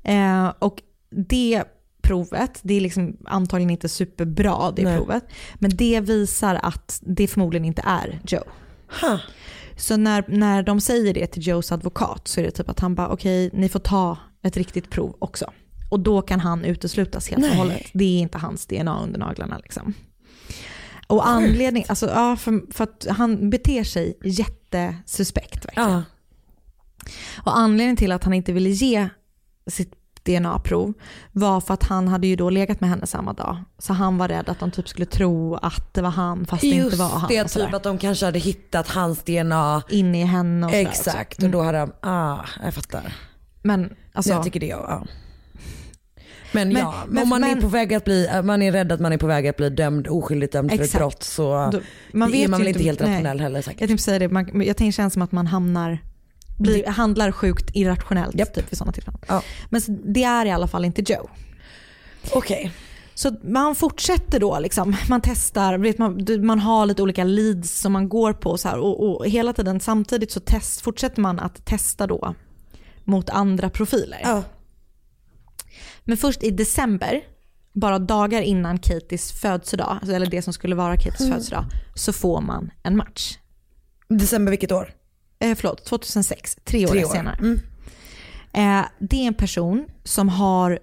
Eh, 0.03 0.53
och 0.59 0.83
det 1.11 1.65
provet, 2.03 2.61
det 2.63 2.75
är 2.75 2.81
liksom 2.81 3.17
antagligen 3.25 3.71
inte 3.71 3.89
superbra 3.89 4.73
det 4.77 4.83
Nej. 4.83 4.97
provet, 4.97 5.25
men 5.55 5.77
det 5.77 6.01
visar 6.01 6.61
att 6.63 7.01
det 7.03 7.29
förmodligen 7.29 7.65
inte 7.65 7.83
är 7.87 8.21
Joe. 8.27 8.45
Huh. 9.01 9.21
Så 9.77 9.97
när, 9.97 10.25
när 10.29 10.63
de 10.63 10.81
säger 10.81 11.15
det 11.15 11.27
till 11.27 11.47
Joes 11.47 11.73
advokat 11.73 12.29
så 12.29 12.41
är 12.41 12.45
det 12.45 12.51
typ 12.51 12.69
att 12.69 12.81
han 12.81 12.95
bara 12.95 13.09
okej, 13.09 13.51
ni 13.53 13.69
får 13.69 13.79
ta 13.79 14.19
ett 14.43 14.57
riktigt 14.57 14.91
prov 14.91 15.17
också. 15.19 15.53
Och 15.91 16.01
då 16.01 16.23
kan 16.23 16.41
han 16.41 16.65
uteslutas 16.65 17.29
helt 17.29 17.45
och 17.45 17.57
hållet. 17.57 17.87
Det 17.93 18.05
är 18.05 18.19
inte 18.19 18.39
hans 18.39 18.67
DNA 18.67 19.03
under 19.03 19.19
naglarna 19.19 19.59
liksom. 19.59 19.95
Och 21.07 21.29
anledning, 21.29 21.85
alltså 21.89 22.07
ja, 22.07 22.37
för, 22.37 22.73
för 22.73 22.85
att 22.85 23.07
han 23.11 23.51
beter 23.51 23.85
sig 23.85 24.19
jättesuspekt 24.25 25.65
verkligen. 25.65 25.91
Ja. 25.91 26.03
Och 27.37 27.59
anledningen 27.59 27.97
till 27.97 28.13
att 28.13 28.25
han 28.25 28.35
inte 28.35 28.53
ville 28.53 28.71
ge 28.71 29.09
sitt 29.67 30.02
DNA-prov 30.23 30.93
var 31.33 31.61
för 31.61 31.75
att 31.75 31.83
han 31.83 32.09
hade 32.09 32.27
ju 32.27 32.37
då 32.37 32.51
legat 32.51 32.81
med 32.81 32.91
henne 32.91 33.07
samma 33.07 33.33
dag. 33.33 33.57
Så 33.79 33.93
han 33.93 34.19
var 34.19 34.29
rädd 34.29 34.49
att 34.49 34.61
de 34.61 34.71
typ 34.71 34.89
skulle 34.89 35.07
tro 35.07 35.55
att 35.57 35.95
det 35.95 36.03
var 36.03 36.11
han 36.11 36.45
fast 36.47 36.61
det 36.61 36.67
Just 36.69 36.85
inte 36.85 36.97
var 36.97 37.09
han. 37.09 37.29
det, 37.29 37.43
och 37.43 37.51
sådär. 37.51 37.67
typ 37.67 37.75
att 37.75 37.83
de 37.83 37.99
kanske 37.99 38.25
hade 38.27 38.39
hittat 38.39 38.89
hans 38.89 39.23
DNA. 39.23 39.83
In 39.89 40.15
i 40.15 40.25
henne 40.25 40.67
och 40.67 40.75
Exakt, 40.75 41.33
också. 41.35 41.47
och 41.47 41.53
då 41.53 41.63
hade 41.63 41.79
de, 41.79 41.93
ah, 42.01 42.39
jag 42.65 42.75
fattar. 42.75 43.15
Men 43.63 43.95
alltså, 44.13 44.33
jag 44.33 44.45
tycker 44.45 44.61
det, 44.61 44.67
ja. 44.67 45.05
Men, 46.55 46.69
Men- 46.69 46.83
ja, 46.83 46.95
men- 47.09 47.23
om 47.23 47.29
man 47.29 47.45
är 47.45 47.49
men- 47.49 47.61
på 47.63 47.69
väg 47.69 47.95
att 47.95 48.05
bli, 48.05 48.29
man 48.45 48.63
är 48.63 48.73
rädd 48.73 48.93
att 48.93 49.01
man 49.01 49.13
är 49.13 49.19
på 49.19 49.27
väg 49.27 49.49
att 49.49 49.57
bli 49.57 49.71
dömd, 49.71 50.09
oskyldigt 50.09 50.53
dömd 50.53 50.71
för 50.71 50.77
ett 50.77 50.85
Exakt. 50.85 50.99
brott 51.01 51.23
så 51.23 51.69
Då- 51.73 51.81
man 52.13 52.29
är 52.29 52.33
vet 52.33 52.51
man 52.51 52.61
ju 52.61 52.65
väl 52.65 52.69
inte 52.75 52.85
helt 52.85 53.01
nej. 53.01 53.11
rationell 53.11 53.41
heller 53.41 53.63
säkert. 53.63 53.81
jag 53.81 53.89
tänkte 53.89 54.05
säga 54.05 54.19
det, 54.19 54.29
man, 54.29 54.63
jag 54.65 54.77
tänker 54.77 54.93
känns 54.93 55.13
som 55.13 55.23
att 55.23 55.33
man 55.33 55.47
hamnar, 55.47 55.99
blir, 56.59 56.87
handlar 56.87 57.33
sjukt 57.33 57.71
irrationellt 57.75 58.55
typ 58.55 58.73
vid 58.73 58.79
sådana 58.79 58.93
tillfällen. 58.93 59.21
Ja. 59.29 59.43
Men 59.71 59.83
det 60.15 60.25
är 60.25 60.47
i 60.47 60.51
alla 60.51 60.67
fall 60.67 60.85
inte 60.85 61.13
Joe. 61.13 61.31
Okej. 62.33 62.73
Så 63.15 63.37
man 63.43 63.75
fortsätter 63.75 64.41
då, 64.41 64.59
liksom. 64.59 64.97
man 65.09 65.21
testar, 65.21 65.79
vet 65.79 65.99
man, 65.99 66.27
man 66.41 66.59
har 66.59 66.87
lite 66.87 67.03
olika 67.03 67.25
leads 67.25 67.81
som 67.81 67.93
man 67.93 68.09
går 68.09 68.33
på 68.33 68.59
så 68.59 68.69
här, 68.69 68.79
och, 68.79 69.17
och 69.17 69.27
hela 69.27 69.53
tiden 69.53 69.81
samtidigt 69.81 70.33
så 70.33 70.41
test, 70.41 70.81
fortsätter 70.81 71.21
man 71.23 71.39
att 71.39 71.65
testa 71.67 72.07
då 72.07 72.35
mot 73.05 73.31
andra 73.31 73.71
profiler. 73.71 74.21
Ja. 74.23 74.43
Men 76.05 76.17
först 76.17 76.43
i 76.43 76.51
december, 76.51 77.21
bara 77.73 77.99
dagar 77.99 78.43
innan 78.43 78.79
Katies 78.79 79.33
födelsedag, 79.33 79.99
alltså, 80.01 80.13
eller 80.17 80.27
det 80.27 80.43
som 80.43 80.53
skulle 80.53 80.75
vara 80.75 80.97
Katies 80.97 81.21
Mm. 81.21 81.33
födelsedag, 81.33 81.65
så 81.95 82.13
får 82.13 82.41
man 82.41 82.71
en 82.83 82.97
match. 82.97 83.39
December 84.09 84.51
vilket 84.51 84.73
år? 84.73 84.95
Eh, 85.43 85.55
förlåt, 85.55 85.85
2006, 85.85 86.57
tre 86.65 86.87
år, 86.87 86.91
Tre 86.91 87.05
år. 87.05 87.09
senare. 87.11 87.37
Mm. 87.39 87.61
Eh, 88.53 88.87
det 88.99 89.17
är 89.17 89.27
en 89.27 89.35
person 89.35 89.87
som 90.05 90.29
har 90.29 90.79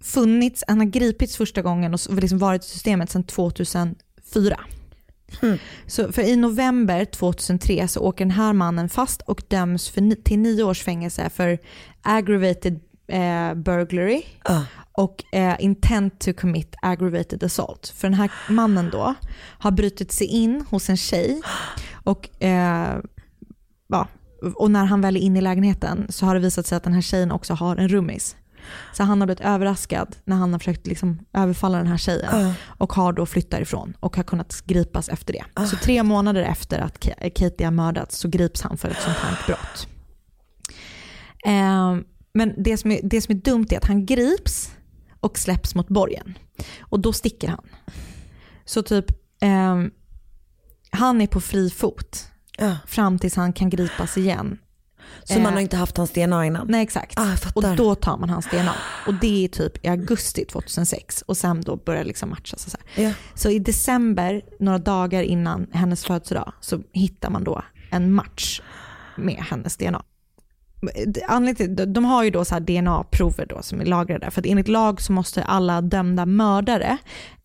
funnits, 0.00 0.64
han 0.68 0.78
har 0.78 0.84
gripits 0.86 1.36
första 1.36 1.62
gången 1.62 1.94
och 1.94 2.00
liksom 2.14 2.38
varit 2.38 2.64
i 2.64 2.68
systemet 2.68 3.10
sedan 3.10 3.24
2004. 3.24 4.60
Mm. 5.42 5.58
Så 5.86 6.12
för 6.12 6.22
i 6.22 6.36
november 6.36 7.04
2003 7.04 7.88
så 7.88 8.00
åker 8.00 8.24
den 8.24 8.30
här 8.30 8.52
mannen 8.52 8.88
fast 8.88 9.22
och 9.22 9.42
döms 9.48 9.88
för, 9.88 10.22
till 10.22 10.38
nio 10.38 10.62
års 10.62 10.82
fängelse 10.82 11.30
för 11.30 11.58
aggravated 12.02 12.80
eh, 13.08 13.54
burglary 13.54 14.22
Ja. 14.44 14.64
och 14.92 15.34
eh, 15.34 15.54
intent 15.58 16.20
to 16.20 16.32
commit 16.32 16.74
aggravated 16.82 17.44
assault. 17.44 17.92
För 17.96 18.08
den 18.08 18.14
här 18.14 18.30
mannen 18.48 18.90
då 18.92 19.14
har 19.58 19.70
brutit 19.70 20.12
sig 20.12 20.26
in 20.26 20.64
hos 20.70 20.88
en 20.90 20.96
tjej 20.96 21.42
och, 22.04 22.42
eh, 22.42 22.98
ja, 23.92 24.08
och 24.54 24.70
när 24.70 24.84
han 24.84 25.00
väl 25.00 25.16
är 25.16 25.20
inne 25.20 25.38
i 25.38 25.42
lägenheten 25.42 26.06
så 26.08 26.26
har 26.26 26.34
det 26.34 26.40
visat 26.40 26.66
sig 26.66 26.76
att 26.76 26.84
den 26.84 26.92
här 26.92 27.00
tjejen 27.00 27.32
också 27.32 27.54
har 27.54 27.76
en 27.76 27.88
rummis. 27.88 28.36
Så 28.92 29.02
han 29.02 29.20
har 29.20 29.26
blivit 29.26 29.40
överraskad 29.40 30.16
när 30.24 30.36
han 30.36 30.52
har 30.52 30.58
försökt 30.58 30.86
liksom 30.86 31.18
överfalla 31.32 31.78
den 31.78 31.86
här 31.86 31.96
tjejen 31.96 32.28
Ja. 32.40 32.54
och 32.66 32.92
har 32.92 33.12
då 33.12 33.26
flyttat 33.26 33.60
ifrån 33.60 33.96
och 34.00 34.16
har 34.16 34.22
kunnat 34.22 34.62
gripas 34.66 35.08
efter 35.08 35.32
det. 35.32 35.66
Så 35.66 35.76
tre 35.76 36.02
månader 36.02 36.42
efter 36.42 36.78
att 36.80 36.98
Ka- 37.04 37.30
Katie 37.30 37.66
har 37.66 37.72
mördats 37.72 38.18
så 38.18 38.28
grips 38.28 38.62
han 38.62 38.76
för 38.76 38.88
ett 38.88 39.00
sånt 39.02 39.16
här 39.16 39.38
brott. 39.46 39.88
Eh, 41.44 41.96
men 42.34 42.62
det 42.62 42.76
som, 42.76 42.90
är, 42.90 43.00
det 43.02 43.20
som 43.20 43.34
är 43.36 43.40
dumt 43.40 43.66
är 43.70 43.76
att 43.76 43.84
han 43.84 44.06
grips 44.06 44.70
och 45.20 45.38
släpps 45.38 45.74
mot 45.74 45.88
borgen. 45.88 46.38
Och 46.80 47.00
då 47.00 47.12
sticker 47.12 47.48
han. 47.48 47.64
Så 48.64 48.82
typ, 48.82 49.10
eh, 49.42 49.80
han 50.90 51.20
är 51.20 51.26
på 51.26 51.40
fri 51.40 51.70
fot 51.70 52.28
Ja. 52.58 52.76
fram 52.86 53.18
tills 53.18 53.36
han 53.36 53.52
kan 53.52 53.70
gripas 53.70 54.16
igen. 54.16 54.58
Så 55.24 55.34
man 55.34 55.46
Eh, 55.46 55.52
har 55.52 55.60
inte 55.60 55.76
haft 55.76 55.96
hans 55.96 56.10
DNA 56.10 56.46
innan? 56.46 56.66
Nej 56.70 56.82
exakt. 56.82 57.18
Ah, 57.18 57.36
och 57.54 57.76
då 57.76 57.94
tar 57.94 58.16
man 58.18 58.30
hans 58.30 58.46
DNA. 58.50 58.74
Och 59.06 59.14
det 59.14 59.44
är 59.44 59.48
typ 59.48 59.84
i 59.84 59.88
augusti 59.88 60.44
2006 60.44 61.22
och 61.22 61.36
sen 61.36 61.60
då 61.60 61.76
börjar 61.76 62.00
det 62.00 62.06
liksom 62.08 62.30
matchas. 62.30 62.66
Och 62.66 62.72
så, 62.72 62.78
här. 62.94 63.04
Ja. 63.04 63.12
så 63.34 63.50
i 63.50 63.58
december, 63.58 64.42
några 64.60 64.78
dagar 64.78 65.22
innan 65.22 65.66
hennes 65.72 66.04
födelsedag, 66.04 66.52
så 66.60 66.82
hittar 66.92 67.30
man 67.30 67.44
då 67.44 67.62
en 67.90 68.12
match 68.12 68.60
med 69.16 69.44
hennes 69.50 69.76
DNA. 69.76 70.02
Anledningen 71.28 71.76
till, 71.76 71.92
de- 71.92 72.04
har 72.04 72.24
ju 72.24 72.30
då 72.30 72.44
så 72.44 72.58
DNA-prover 72.58 73.46
då 73.46 73.62
som 73.62 73.80
är 73.80 73.84
lagrade. 73.84 74.30
För 74.30 74.40
att 74.40 74.46
enligt 74.46 74.68
lag 74.68 75.00
så 75.00 75.12
måste 75.12 75.42
alla 75.44 75.80
dömda 75.80 76.26
mördare 76.26 76.96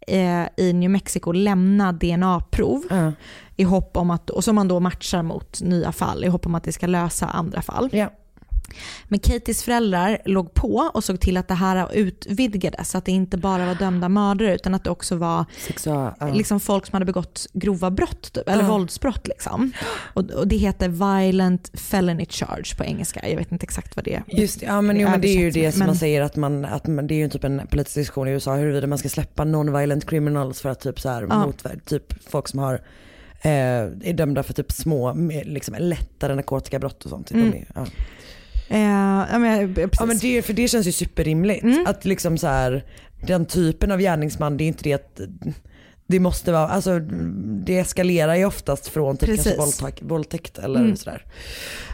eh, 0.07 0.43
i 0.57 0.73
New 0.73 0.89
Mexico 0.89 1.31
lämna 1.31 1.91
DNA-prov 1.91 2.83
Ja. 2.89 3.11
i 3.55 3.63
hopp 3.63 3.97
om 3.97 4.09
att, 4.11 4.29
och 4.29 4.43
som 4.43 4.55
man 4.55 4.67
då 4.67 4.79
matchar 4.79 5.23
mot 5.23 5.61
nya 5.61 5.91
fall 5.91 6.23
i 6.25 6.27
hopp 6.27 6.45
om 6.45 6.55
att 6.55 6.63
det 6.63 6.71
ska 6.71 6.87
lösa 6.87 7.25
andra 7.27 7.61
fall. 7.61 7.89
Ja. 7.91 8.09
Men 9.07 9.19
Katies 9.19 9.63
föräldrar 9.63 10.17
låg 10.25 10.53
på 10.53 10.91
och 10.93 11.03
såg 11.03 11.19
till 11.19 11.37
att 11.37 11.47
det 11.47 11.53
här 11.53 11.89
utvidgades, 11.93 12.89
så 12.89 12.97
att 12.97 13.05
det 13.05 13.11
inte 13.11 13.37
bara 13.37 13.65
var 13.65 13.75
dömda 13.75 14.09
mördare 14.09 14.55
utan 14.55 14.73
att 14.73 14.83
det 14.83 14.89
också 14.89 15.15
var 15.15 15.45
Sexual, 15.67 16.11
ja. 16.19 16.33
liksom 16.33 16.59
folk 16.59 16.85
som 16.85 16.93
hade 16.93 17.05
begått 17.05 17.47
grova 17.53 17.91
brott, 17.91 18.33
typ, 18.33 18.49
eller 18.49 18.63
Ja. 18.63 18.69
våldsbrott. 18.69 19.27
Liksom. 19.27 19.71
Och, 20.13 20.31
och 20.31 20.47
det 20.47 20.55
heter 20.57 20.89
violent 21.19 21.71
felony 21.73 22.25
charge 22.29 22.75
på 22.77 22.83
engelska. 22.83 23.29
Jag 23.29 23.37
vet 23.37 23.51
inte 23.51 23.63
exakt 23.63 23.95
vad 23.95 24.05
det 24.05 24.13
är. 24.15 24.23
Just 24.27 24.59
det, 24.59 24.65
ja 24.65 24.81
men, 24.81 24.99
jo, 24.99 25.09
men 25.09 25.21
det 25.21 25.27
är 25.27 25.39
ju 25.39 25.51
det 25.51 25.71
som 25.71 25.79
men- 25.79 25.87
man 25.87 25.95
säger 25.95 26.21
att 26.21 26.35
man, 26.35 26.65
att 26.65 26.87
man, 26.87 27.07
det 27.07 27.13
är 27.13 27.17
ju 27.17 27.29
typ 27.29 27.43
en 27.43 27.61
politisk 27.69 27.95
diskussion 27.95 28.27
i 28.27 28.31
USA 28.31 28.55
huruvida 28.55 28.87
man 28.87 28.97
ska 28.97 29.09
släppa 29.09 29.43
non-violent 29.45 30.05
criminals 30.09 30.61
för 30.61 30.69
att 30.69 30.79
typ 30.79 30.99
så 30.99 31.09
här 31.09 31.27
Ja. 31.29 31.45
motverka, 31.45 31.79
typ 31.85 32.29
folk 32.29 32.47
som 32.47 32.59
har 32.59 32.73
eh, 33.41 33.51
är 33.51 34.13
dömda 34.13 34.43
för 34.43 34.53
typ 34.53 34.71
små, 34.71 35.13
liksom 35.45 35.75
lättare 35.79 36.35
narkotikabrott 36.35 37.03
och 37.03 37.09
sånt. 37.09 37.31
Mm. 37.31 37.51
De 37.51 37.57
är, 37.57 37.65
ja. 37.75 37.85
Eh, 38.69 38.79
ja, 39.31 39.39
men, 39.39 39.59
ja, 39.59 39.67
precis. 39.75 39.99
ja 39.99 40.05
men 40.05 40.17
det, 40.17 40.41
för 40.41 40.53
det 40.53 40.67
känns 40.67 40.87
ju 40.87 40.91
superrimligt. 40.91 41.63
Mm. 41.63 41.85
Att 41.87 42.05
liksom 42.05 42.37
så 42.37 42.47
här, 42.47 42.83
den 43.27 43.45
typen 43.45 43.91
av 43.91 43.99
gärningsman, 43.99 44.57
det 44.57 44.63
är 44.63 44.67
inte 44.67 44.83
det 44.83 44.93
att 44.93 45.19
det 46.07 46.19
måste 46.19 46.51
vara, 46.51 46.67
alltså 46.67 46.99
det 47.65 47.77
eskalerar 47.77 48.35
ju 48.35 48.45
oftast 48.45 48.87
från 48.87 49.17
typ 49.17 49.29
kanske 49.29 49.57
våldtäkt, 49.57 50.01
våldtäkt 50.01 50.57
eller 50.57 50.79
Mm. 50.79 50.95
sådär. 50.95 51.25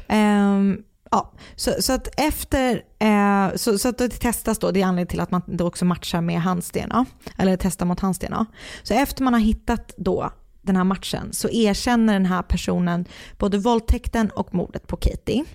Ehm, 0.08 0.78
Ja, 1.12 1.32
så, 1.56 1.72
så 1.80 1.94
att 1.94 2.20
efter, 2.20 2.82
eh, 3.00 3.56
så, 3.56 3.78
så 3.78 3.90
att 3.90 3.98
det 3.98 4.10
testas 4.10 4.60
då, 4.60 4.72
det 4.72 4.82
är 4.82 4.86
anledningen 4.86 5.08
till 5.08 5.20
att 5.20 5.32
man 5.32 5.42
då 5.46 5.68
också 5.68 5.86
matchar 5.86 6.22
med 6.22 6.42
hans 6.42 6.72
DNA, 6.72 7.06
eller 7.38 7.58
testar 7.58 7.86
mot 7.86 8.00
hans 8.00 8.20
DNA. 8.20 8.46
Så 8.84 8.94
efter 8.94 9.24
man 9.24 9.34
har 9.34 9.42
hittat 9.42 9.94
då 9.98 10.32
den 10.64 10.76
här 10.76 10.84
matchen 10.84 11.34
så 11.34 11.50
erkänner 11.50 12.14
den 12.14 12.26
här 12.26 12.42
personen 12.42 13.06
både 13.38 13.58
våldtäkten 13.58 14.30
och 14.30 14.54
mordet 14.56 14.88
på 14.88 14.98
Katie. 14.98 15.46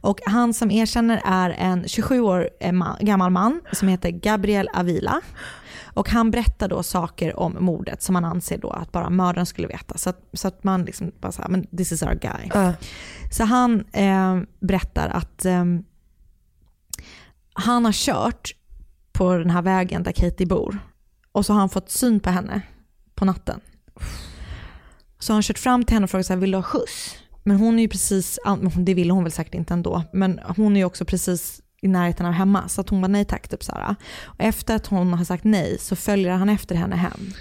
Och 0.00 0.20
han 0.26 0.54
som 0.54 0.70
erkänner 0.70 1.22
är 1.24 1.50
en 1.50 1.88
27 1.88 2.20
år 2.20 2.50
eh, 2.60 2.72
ma- 2.72 3.04
gammal 3.04 3.30
man 3.30 3.60
som 3.72 3.88
heter 3.88 4.10
Gabriel 4.10 4.68
Avila. 4.74 5.20
Och 5.94 6.08
han 6.10 6.30
berättar 6.30 6.68
då 6.68 6.82
saker 6.82 7.38
om 7.40 7.56
mordet 7.60 8.02
som 8.02 8.12
man 8.12 8.24
anser 8.24 8.58
då 8.58 8.70
att 8.70 8.92
bara 8.92 9.10
mördaren 9.10 9.46
skulle 9.46 9.68
veta. 9.68 9.98
Så 9.98 10.10
att, 10.10 10.20
så 10.32 10.48
att 10.48 10.64
man 10.64 10.84
liksom 10.84 11.12
bara 11.20 11.32
så 11.32 11.42
här, 11.42 11.48
men 11.48 11.66
this 11.66 11.92
is 11.92 12.02
our 12.02 12.14
guy. 12.14 12.50
Ja. 12.54 12.72
Så 13.32 13.44
han 13.44 13.84
eh, 13.92 14.38
berättar 14.60 15.08
att 15.08 15.44
eh, 15.44 15.64
han 17.52 17.84
har 17.84 17.92
kört 17.92 18.50
på 19.12 19.36
den 19.36 19.50
här 19.50 19.62
vägen 19.62 20.02
där 20.02 20.12
Katie 20.12 20.46
bor 20.46 20.78
och 21.32 21.46
så 21.46 21.52
har 21.52 21.60
han 21.60 21.68
fått 21.68 21.90
syn 21.90 22.20
på 22.20 22.30
henne 22.30 22.62
på 23.14 23.24
natten. 23.24 23.60
Så 25.20 25.32
har 25.32 25.36
han 25.36 25.42
kört 25.42 25.58
fram 25.58 25.84
till 25.84 25.94
henne 25.94 26.04
och 26.04 26.10
frågat 26.10 26.26
så 26.26 26.32
här, 26.32 26.40
vill 26.40 26.50
du 26.50 26.58
ha 26.58 26.62
skjuts? 26.62 27.16
Men 27.42 27.56
hon 27.56 27.78
är 27.78 27.82
ju 27.82 27.88
precis, 27.88 28.38
det 28.76 28.94
ville 28.94 29.12
hon 29.12 29.24
väl 29.24 29.32
säkert 29.32 29.54
inte 29.54 29.74
ändå, 29.74 30.02
men 30.12 30.40
hon 30.56 30.76
är 30.76 30.80
ju 30.80 30.84
också 30.84 31.04
precis 31.04 31.60
i 31.82 31.88
närheten 31.88 32.26
av 32.26 32.32
hemma 32.32 32.68
så 32.68 32.80
att 32.80 32.88
hon 32.88 33.00
var 33.00 33.08
nej 33.08 33.24
tack. 33.24 33.48
Typ 33.48 33.64
så 33.64 33.72
här. 33.72 33.94
Och 34.22 34.34
efter 34.38 34.76
att 34.76 34.86
hon 34.86 35.12
har 35.12 35.24
sagt 35.24 35.44
nej 35.44 35.78
så 35.78 35.96
följer 35.96 36.32
han 36.32 36.48
efter 36.48 36.74
henne 36.74 36.96
hem. 36.96 37.32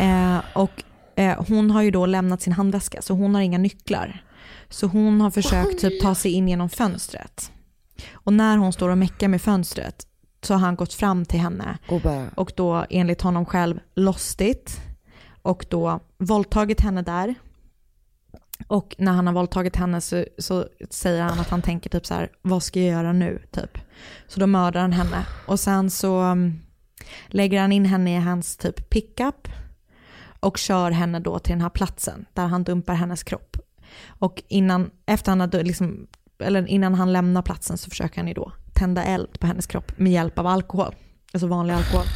Eh, 0.00 0.42
och 0.54 0.82
eh, 1.16 1.44
hon 1.48 1.70
har 1.70 1.82
ju 1.82 1.90
då 1.90 2.06
lämnat 2.06 2.42
sin 2.42 2.52
handväska 2.52 3.02
så 3.02 3.14
hon 3.14 3.34
har 3.34 3.42
inga 3.42 3.58
nycklar. 3.58 4.24
Så 4.68 4.86
hon 4.86 5.20
har 5.20 5.30
försökt 5.30 5.80
typ 5.80 6.02
ta 6.02 6.14
sig 6.14 6.32
in 6.32 6.48
genom 6.48 6.68
fönstret. 6.68 7.52
Och 8.12 8.32
när 8.32 8.56
hon 8.56 8.72
står 8.72 8.88
och 8.88 8.98
meckar 8.98 9.28
med 9.28 9.42
fönstret 9.42 10.06
så 10.42 10.54
har 10.54 10.60
han 10.60 10.76
gått 10.76 10.94
fram 10.94 11.24
till 11.24 11.40
henne 11.40 11.78
Och 11.88 12.00
bara, 12.00 12.28
och 12.34 12.52
då 12.56 12.86
enligt 12.90 13.22
honom 13.22 13.46
själv 13.46 13.78
lostit 13.94 14.80
och 15.42 15.66
då 15.68 16.00
våldtagit 16.18 16.80
henne 16.80 17.02
där. 17.02 17.34
Och 18.66 18.94
när 18.98 19.12
han 19.12 19.26
har 19.26 19.34
våldtagit 19.34 19.76
henne 19.76 20.00
så, 20.00 20.24
så 20.38 20.66
säger 20.90 21.22
han 21.22 21.40
att 21.40 21.48
han 21.48 21.62
tänker 21.62 21.90
typ 21.90 22.06
så 22.06 22.14
här, 22.14 22.30
vad 22.42 22.62
ska 22.62 22.80
jag 22.80 22.88
göra 22.88 23.12
nu? 23.12 23.42
Typ. 23.50 23.78
Så 24.28 24.40
då 24.40 24.46
mördar 24.46 24.80
han 24.80 24.92
henne. 24.92 25.26
Och 25.46 25.60
sen 25.60 25.90
så 25.90 26.22
um, 26.22 26.60
lägger 27.26 27.60
han 27.60 27.72
in 27.72 27.84
henne 27.84 28.16
i 28.16 28.20
hans 28.20 28.56
typ 28.56 28.90
pickup 28.90 29.48
och 30.40 30.58
kör 30.58 30.90
henne 30.90 31.20
då 31.20 31.38
till 31.38 31.52
den 31.52 31.60
här 31.60 31.70
platsen 31.70 32.26
där 32.32 32.46
han 32.46 32.64
dumpar 32.64 32.94
hennes 32.94 33.22
kropp. 33.22 33.56
Och 34.06 34.42
innan, 34.48 34.90
efter 35.06 35.32
han 35.32 35.40
har, 35.40 35.62
liksom, 35.62 36.06
eller 36.38 36.66
innan 36.66 36.94
han 36.94 37.12
lämnar 37.12 37.42
platsen 37.42 37.78
så 37.78 37.90
försöker 37.90 38.16
han 38.16 38.28
ju 38.28 38.34
då 38.34 38.52
tända 38.74 39.04
eld 39.04 39.40
på 39.40 39.46
hennes 39.46 39.66
kropp 39.66 39.98
med 39.98 40.12
hjälp 40.12 40.38
av 40.38 40.46
alkohol. 40.46 40.94
Alltså 41.32 41.46
vanlig 41.46 41.74
alkohol. 41.74 42.06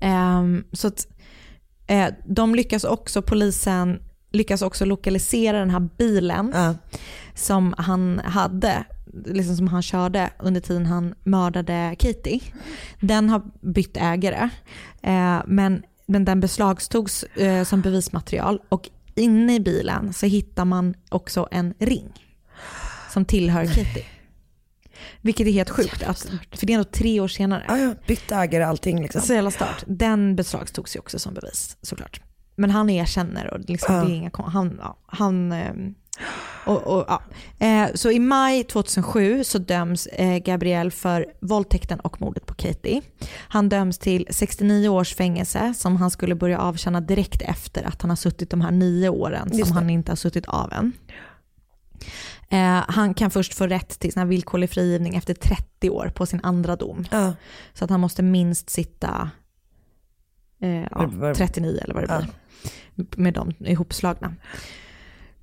Um, 0.00 0.64
så 0.72 0.88
att 0.88 1.06
eh, 1.88 2.08
de 2.24 2.54
lyckas 2.54 2.84
också, 2.84 3.22
polisen 3.22 4.02
lyckas 4.32 4.62
också 4.62 4.84
lokalisera 4.84 5.58
den 5.58 5.70
här 5.70 5.88
bilen 5.98 6.52
ja. 6.54 6.74
som 7.34 7.74
han 7.78 8.20
hade, 8.24 8.84
liksom 9.26 9.56
som 9.56 9.68
han 9.68 9.82
körde 9.82 10.30
under 10.38 10.60
tiden 10.60 10.86
han 10.86 11.14
mördade 11.24 11.96
Katie. 11.98 12.40
Den 13.00 13.30
har 13.30 13.42
bytt 13.60 13.96
ägare, 13.96 14.50
eh, 15.02 15.40
men, 15.46 15.82
men 16.06 16.24
den 16.24 16.40
beslagtogs 16.40 17.22
eh, 17.22 17.64
som 17.64 17.80
bevismaterial 17.80 18.60
och 18.68 18.88
inne 19.14 19.54
i 19.54 19.60
bilen 19.60 20.12
så 20.12 20.26
hittar 20.26 20.64
man 20.64 20.94
också 21.08 21.48
en 21.50 21.74
ring 21.78 22.12
som 23.10 23.24
tillhör 23.24 23.64
Katie. 23.66 24.04
Vilket 25.20 25.46
är 25.46 25.50
helt 25.52 25.70
sjukt, 25.70 26.02
att, 26.02 26.30
för 26.52 26.66
det 26.66 26.72
är 26.72 26.74
ändå 26.78 26.90
tre 26.92 27.20
år 27.20 27.28
senare. 27.28 27.64
ja, 27.68 27.78
ja, 27.78 27.94
bytt 28.06 28.32
ägare 28.32 28.64
allting 28.64 29.02
liksom. 29.02 29.20
Så 29.20 29.34
jävla 29.34 29.50
stört. 29.50 29.84
Den 29.86 30.36
beslagtogs 30.36 30.96
ju 30.96 31.00
också 31.00 31.18
som 31.18 31.34
bevis 31.34 31.76
såklart. 31.82 32.20
Men 32.56 32.70
han 32.70 32.90
erkänner 32.90 33.54
och 33.54 33.60
liksom, 33.60 33.94
Ja. 33.94 34.00
det 34.04 34.10
är 34.12 34.14
inga 34.14 34.30
han, 34.34 34.78
ja, 34.82 34.98
han 35.06 35.52
ehm, 35.52 35.94
och, 36.66 36.82
och, 36.86 37.04
ja. 37.08 37.22
eh, 37.66 37.88
Så 37.94 38.10
i 38.10 38.18
maj 38.18 38.64
2007 38.64 39.44
så 39.44 39.58
döms 39.58 40.06
eh, 40.06 40.38
Gabriel 40.38 40.90
för 40.90 41.26
våldtäkten 41.40 42.00
och 42.00 42.20
mordet 42.20 42.46
på 42.46 42.54
Katie. 42.54 43.02
Han 43.48 43.68
döms 43.68 43.98
till 43.98 44.26
69 44.30 44.88
års 44.88 45.14
fängelse 45.14 45.74
som 45.76 45.96
han 45.96 46.10
skulle 46.10 46.34
börja 46.34 46.58
avtjäna 46.58 47.00
direkt 47.00 47.42
efter 47.42 47.82
att 47.86 48.02
han 48.02 48.10
har 48.10 48.16
suttit 48.16 48.50
de 48.50 48.60
här 48.60 48.70
nio 48.70 49.08
åren 49.08 49.64
som 49.64 49.72
han 49.76 49.90
inte 49.90 50.10
har 50.10 50.16
suttit 50.16 50.46
av 50.46 50.72
än. 50.72 50.92
Eh, 52.50 52.84
han 52.88 53.14
kan 53.14 53.30
först 53.30 53.54
få 53.54 53.66
rätt 53.66 53.88
till 54.00 54.12
sån 54.12 54.28
villkorlig 54.28 54.70
frigivning 54.70 55.16
efter 55.16 55.34
30 55.34 55.90
år 55.90 56.12
på 56.14 56.26
sin 56.26 56.40
andra 56.42 56.76
dom. 56.76 57.04
Ja. 57.10 57.34
Så 57.74 57.84
att 57.84 57.90
han 57.90 58.00
måste 58.00 58.22
minst 58.22 58.70
sitta 58.70 59.30
eh, 60.60 60.70
ja, 60.82 60.88
Vad- 60.92 61.14
vad- 61.14 61.34
39 61.36 61.80
eller 61.84 61.94
vad 61.94 62.02
det 62.08 62.12
Ja. 62.14 62.18
blir. 62.94 63.06
Med 63.22 63.34
dem 63.34 63.52
ihopslagna. 63.58 64.34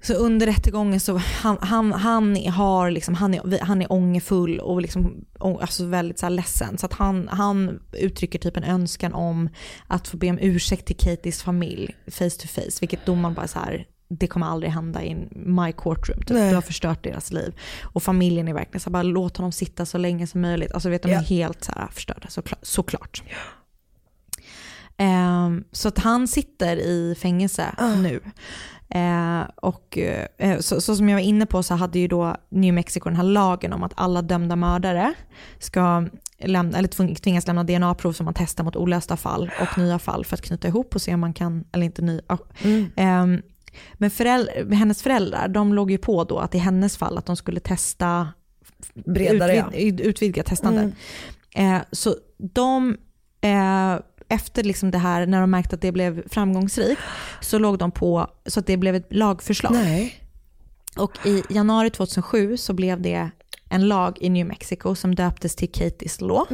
Så 0.02 0.14
under 0.14 0.46
rättegången 0.46 1.00
så 1.00 1.18
han, 1.18 1.58
han, 1.62 1.94
han, 1.94 2.36
har 2.36 2.92
liksom, 2.92 3.14
han, 3.16 3.34
är, 3.34 3.64
han 3.64 3.82
är 3.82 3.92
ångerfull 3.92 4.60
och 4.60 4.82
liksom, 4.82 5.26
alltså 5.40 5.86
väldigt 5.86 6.20
så 6.20 6.26
här 6.26 6.32
ledsen. 6.32 6.78
Så 6.78 6.86
att 6.86 6.94
han, 6.94 7.28
han 7.28 7.80
uttrycker 7.94 8.40
typ 8.40 8.58
en 8.58 8.64
önskan 8.64 9.14
om 9.14 9.50
att 9.88 10.08
få 10.08 10.18
be 10.18 10.30
om 10.30 10.40
ursäkt 10.42 10.86
till 10.86 10.98
Katies 10.98 11.44
familj 11.44 11.96
face 12.08 12.30
to 12.30 12.48
face. 12.48 12.78
Vilket 12.82 13.06
domaren 13.06 13.34
bara 13.34 13.48
så 13.48 13.60
här, 13.60 13.86
det 14.08 14.28
kommer 14.28 14.48
aldrig 14.48 14.72
hända 14.72 15.04
i 15.04 15.16
my 15.32 15.72
courtroom. 15.72 16.20
Typ. 16.20 16.28
Du 16.28 16.56
har 16.56 16.62
förstört 16.62 17.04
deras 17.04 17.32
liv. 17.32 17.56
Och 17.84 18.04
familjen 18.04 18.48
är 18.48 18.54
verkligen 18.54 18.80
så 18.80 18.90
här, 18.90 18.92
bara 18.94 19.04
låt 19.04 19.38
honom 19.38 19.52
sitta 19.52 19.86
så 19.86 19.98
länge 19.98 20.28
som 20.28 20.42
möjligt. 20.42 20.72
Alltså 20.72 20.90
vet 20.90 21.04
de 21.04 21.12
Ja. 21.12 21.20
är 21.20 21.24
helt 21.24 21.64
så 21.64 21.72
här 21.76 21.88
förstörda 21.92 22.28
såklart. 22.30 22.60
såklart. 22.62 23.24
Ehm, 24.98 25.64
så 25.72 25.88
att 25.88 26.00
han 26.00 26.28
sitter 26.28 26.78
i 26.78 27.16
fängelse 27.22 27.66
nu. 27.98 28.20
Eh, 28.90 29.42
och 29.56 29.98
eh, 29.98 30.60
så, 30.60 30.82
så 30.82 30.96
som 30.96 31.10
jag 31.10 31.16
var 31.16 31.22
inne 31.24 31.46
på 31.46 31.64
så 31.64 31.74
hade 31.76 32.00
ju 32.00 32.08
då 32.08 32.36
New 32.50 32.74
Mexico 32.74 33.10
den 33.10 33.16
här 33.16 33.24
lagen 33.24 33.74
om 33.74 33.84
att 33.84 33.94
alla 33.96 34.22
dömda 34.22 34.56
mördare 34.56 35.14
ska 35.60 36.08
lämna, 36.40 36.78
eller 36.78 36.88
tving- 36.90 37.16
tvingas 37.16 37.48
lämna 37.48 37.64
DNA-prov 37.64 38.14
som 38.14 38.26
man 38.26 38.34
testar 38.34 38.64
mot 38.64 38.76
olösta 38.76 39.18
fall 39.18 39.52
och 39.62 39.78
nya 39.78 40.00
fall 40.00 40.26
för 40.26 40.36
att 40.36 40.42
knyta 40.42 40.68
ihop 40.68 40.96
och 40.96 41.02
se 41.02 41.14
om 41.14 41.20
man 41.20 41.34
kan, 41.34 41.64
eller 41.72 41.86
inte 41.86 42.02
ny. 42.02 42.22
ja. 42.28 42.38
Ehm, 42.96 43.42
men 43.94 44.12
föräldrar, 44.12 44.72
hennes 44.72 45.04
föräldrar, 45.04 45.48
de 45.48 45.74
låg 45.74 45.92
ju 45.92 45.98
på 45.98 46.24
då 46.24 46.40
att 46.40 46.56
i 46.56 46.58
hennes 46.58 46.98
fall 46.98 47.18
att 47.18 47.26
de 47.26 47.36
skulle 47.36 47.60
testa 47.60 48.28
Bredare 48.94 49.56
ja. 49.56 49.68
utvid, 49.68 50.02
utvidga 50.02 50.44
testandet. 50.44 50.94
Eh, 51.56 51.78
så 51.92 52.16
de, 52.38 52.98
eh, 53.42 53.96
efter 54.28 54.64
liksom 54.64 54.92
det 54.92 54.98
här, 54.98 55.26
när 55.26 55.42
de 55.42 55.52
märkte 55.52 55.76
att 55.76 55.82
det 55.82 55.92
blev 55.92 56.30
framgångsrikt, 56.30 57.02
så 57.42 57.60
låg 57.60 57.78
de 57.78 57.92
på 57.92 58.28
så 58.46 58.60
att 58.60 58.68
det 58.68 58.78
blev 58.78 58.96
ett 58.96 59.08
lagförslag. 59.10 59.74
Nej. 59.74 60.22
Och 60.98 61.26
i 61.26 61.44
januari 61.50 61.90
2007 61.90 62.58
så 62.58 62.74
blev 62.74 63.02
det 63.02 63.30
en 63.70 63.88
lag 63.88 64.18
i 64.22 64.30
New 64.30 64.48
Mexico 64.48 64.96
som 64.96 65.16
döptes 65.16 65.56
till 65.56 65.70
Katie's 65.70 66.24
Law. 66.24 66.46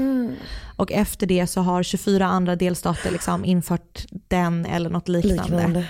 Och 0.77 0.91
efter 0.91 1.27
det 1.27 1.47
så 1.47 1.61
har 1.61 1.83
24 1.83 2.25
andra 2.25 2.55
delstater 2.55 3.11
liksom 3.11 3.45
infört 3.45 4.05
den 4.09 4.65
eller 4.65 4.89
något 4.89 5.07
liknande. 5.07 5.43
Liknande. 5.43 5.89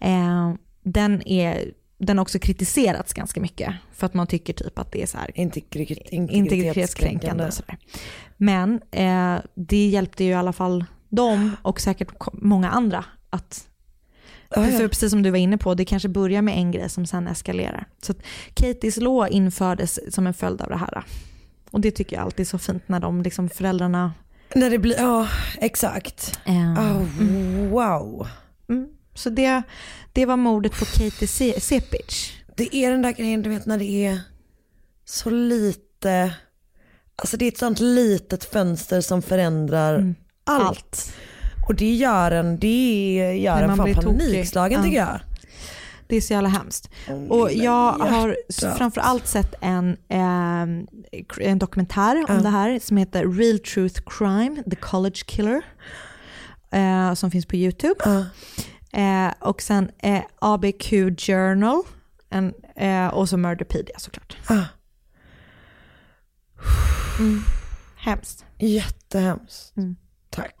Eh, 0.00 0.52
den, 0.82 1.28
är, 1.28 1.72
den 1.98 2.18
har 2.18 2.22
också 2.22 2.38
kritiserats 2.38 3.12
ganska 3.12 3.40
mycket 3.40 3.74
för 3.92 4.06
att 4.06 4.14
man 4.14 4.26
tycker 4.26 4.52
typ 4.52 4.78
att 4.78 4.92
det 4.92 5.02
är 5.02 5.06
så 5.06 5.18
här 5.18 5.30
Integrit- 5.34 6.08
integritetskränkande 6.10 7.46
och 7.46 7.54
sådär. 7.54 7.78
Men 8.36 8.80
eh, 8.90 9.36
det 9.54 9.86
hjälpte 9.88 10.24
ju 10.24 10.30
i 10.30 10.34
alla 10.34 10.52
fall 10.52 10.84
dem 11.08 11.56
och 11.62 11.80
säkert 11.80 12.08
många 12.32 12.70
andra 12.70 13.04
att. 13.30 13.66
För 14.54 14.88
precis 14.88 15.10
som 15.10 15.22
du 15.22 15.30
var 15.30 15.38
inne 15.38 15.58
på, 15.58 15.74
det 15.74 15.84
kanske 15.84 16.08
börjar 16.08 16.42
med 16.42 16.56
en 16.58 16.70
grej 16.70 16.88
som 16.88 17.06
sen 17.06 17.26
eskalerar. 17.28 17.84
Så 18.02 18.12
Katie's 18.54 19.00
Law 19.00 19.28
infördes 19.30 20.14
som 20.14 20.26
en 20.26 20.34
följd 20.34 20.60
av 20.62 20.68
det 20.68 20.76
här. 20.76 21.04
Och 21.70 21.80
det 21.80 21.90
tycker 21.90 22.16
jag 22.16 22.24
alltid 22.24 22.40
är 22.40 22.48
så 22.48 22.58
fint 22.58 22.88
när 22.88 23.00
de 23.00 23.22
liksom 23.22 23.48
föräldrarna... 23.48 24.12
När 24.54 24.70
det 24.70 24.78
blir, 24.78 24.96
ja 24.98 25.28
exakt. 25.58 26.40
Eh, 26.44 26.72
Oh, 26.72 27.06
wow. 27.68 28.28
mm. 28.68 28.88
Så 29.14 29.30
det, 29.30 29.62
det 30.12 30.26
var 30.26 30.36
mordet 30.36 30.72
på 30.78 30.84
Katie 30.84 31.28
Se- 31.28 31.60
Sepich. 31.60 32.32
Det 32.56 32.76
är 32.76 32.90
den 32.90 33.02
där 33.02 33.12
grejen 33.12 33.42
du 33.42 33.50
vet 33.50 33.66
när 33.66 33.78
det 33.78 34.06
är 34.06 34.20
så 35.04 35.30
lite, 35.30 36.34
alltså 37.16 37.36
det 37.36 37.44
är 37.44 37.48
ett 37.48 37.58
sånt 37.58 37.80
litet 37.80 38.44
fönster 38.44 39.00
som 39.00 39.22
förändrar 39.22 40.14
allt. 40.44 40.64
Allt. 40.68 41.12
Och 41.68 41.74
det 41.74 41.94
gör 41.94 42.30
en, 42.30 42.58
det 42.58 43.36
gör 43.42 43.62
en 43.62 43.76
fan 43.76 43.94
panikslagen 43.94 44.78
Ja. 44.78 44.84
tycker 44.84 44.98
jag. 44.98 45.20
Det 46.06 46.16
är 46.16 46.20
så 46.20 46.32
jävla 46.32 46.48
hemskt. 46.48 46.90
Åh, 47.08 47.16
Och 47.40 47.52
jag 47.52 47.92
har 47.92 48.36
hjärta. 48.48 48.74
framförallt 48.76 49.26
sett 49.26 49.54
en, 49.60 49.96
eh, 50.08 50.62
en 51.40 51.58
dokumentär 51.58 52.16
om 52.16 52.24
Ja. 52.36 52.42
det 52.42 52.48
här 52.48 52.78
som 52.82 52.96
heter 52.96 53.26
Real 53.28 53.58
Truth 53.58 54.00
Crime, 54.06 54.62
The 54.70 54.76
College 54.76 55.20
Killer. 55.26 55.62
Eh, 56.72 57.14
som 57.14 57.30
finns 57.30 57.46
på 57.46 57.56
YouTube. 57.56 57.94
Ja. 58.04 58.24
Eh, 58.92 59.32
och 59.40 59.62
sen 59.62 59.90
eh, 59.98 60.22
ABQ 60.38 60.90
Journal 61.18 61.82
En, 62.30 62.54
eh, 62.76 63.06
och 63.06 63.28
så 63.28 63.36
Murderpedia 63.36 63.98
såklart. 63.98 64.36
Ah. 64.48 64.64
Mm. 67.18 67.42
Hemskt. 67.96 68.44
Jättehemskt. 68.58 69.76
Mm. 69.76 69.96
Tack. 70.30 70.54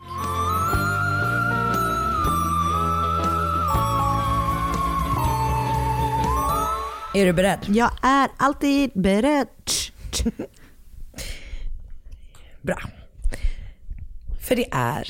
Är 7.14 7.26
du 7.26 7.32
beredd? 7.32 7.58
Jag 7.68 7.90
är 8.02 8.28
alltid 8.36 8.90
beredd. 8.94 9.48
Bra. 12.62 12.78
För 14.40 14.56
det 14.56 14.66
är 14.72 15.08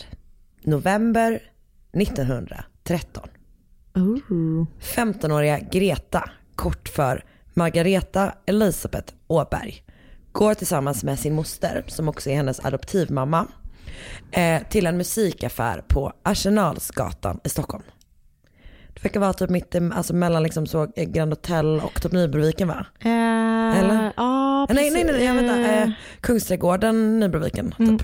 november 0.62 1.42
1913. 2.94 3.28
Ooh. 3.96 4.66
15-åriga 4.80 5.58
Greta, 5.72 6.30
kort 6.54 6.88
för 6.88 7.24
Margareta 7.54 8.32
Elisabeth 8.46 9.14
Åberg, 9.26 9.82
går 10.32 10.54
tillsammans 10.54 11.04
med 11.04 11.18
sin 11.18 11.34
moster, 11.34 11.84
som 11.86 12.08
också 12.08 12.30
är 12.30 12.34
hennes 12.36 12.60
adoptivmamma, 12.64 13.46
eh, 14.32 14.62
till 14.68 14.86
en 14.86 14.96
musikaffär 14.96 15.84
på 15.88 16.12
Arsenalsgatan 16.22 17.40
i 17.44 17.48
Stockholm. 17.48 17.84
Det 18.94 19.02
verkar 19.04 19.20
vara 19.20 19.32
typ 19.32 19.50
mitt, 19.50 19.74
i- 19.74 19.90
alltså 19.94 20.14
mellan 20.14 20.42
liksom 20.42 20.66
så 20.66 20.82
eh, 20.96 21.04
Grand 21.08 21.32
Hotel 21.32 21.80
och 21.80 22.02
typ 22.02 22.12
Nybroviken 22.12 22.68
va? 22.68 22.86
Eh, 23.00 23.78
Eller? 23.80 24.12
Ja, 24.16 24.66
Eh, 24.70 24.74
nej, 24.74 24.90
nej, 24.90 25.04
nej, 25.04 25.14
nej, 25.14 25.34
vänta. 25.34 25.58
Eh, 25.60 25.82
Eh, 25.82 25.90
Kungsträdgården, 26.20 27.20
Nybroviken 27.20 27.74
typ. 27.78 28.02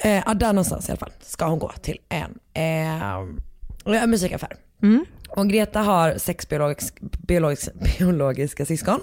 Eh, 0.00 0.22
ja, 0.26 0.34
där 0.34 0.52
någonstans 0.52 0.88
i 0.88 0.92
alla 0.92 0.98
fall 0.98 1.12
ska 1.20 1.46
hon 1.46 1.58
gå 1.58 1.72
till 1.82 1.98
en 2.08 2.38
eh, 2.54 3.02
en 3.02 3.42
musikaffär. 4.06 4.56
Mm. 4.82 5.04
Och 5.28 5.48
Greta 5.48 5.80
har 5.80 6.14
sex 6.18 6.48
biologisk, 6.48 6.94
biologisk, 7.00 7.68
biologiska 7.98 8.66
syskon. 8.66 9.00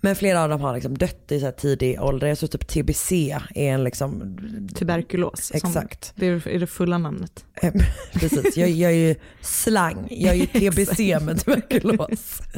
Men 0.00 0.16
flera 0.16 0.42
av 0.42 0.48
dem 0.48 0.60
har 0.60 0.74
liksom 0.74 0.98
dött 0.98 1.32
i 1.32 1.40
så 1.40 1.52
tidig 1.52 2.02
ålder. 2.02 2.26
Jag 2.26 2.38
tror 2.38 2.48
typ 2.48 2.68
TBC 2.68 3.12
är 3.54 3.72
en 3.72 3.84
liksom, 3.84 4.38
Tuberkulos. 4.74 5.50
Exakt. 5.54 6.12
Det 6.16 6.26
är, 6.26 6.58
det 6.58 6.66
fulla 6.66 6.98
namnet. 6.98 7.44
eh, 7.62 7.72
precis, 8.12 8.56
jag, 8.56 8.70
jag 8.70 8.90
är 8.90 8.96
ju 8.96 9.14
slang, 9.40 10.06
jag 10.10 10.34
är 10.34 10.38
ju 10.38 10.46
TBC 10.70 10.98
med 11.20 11.44
tuberkulos. 11.44 12.42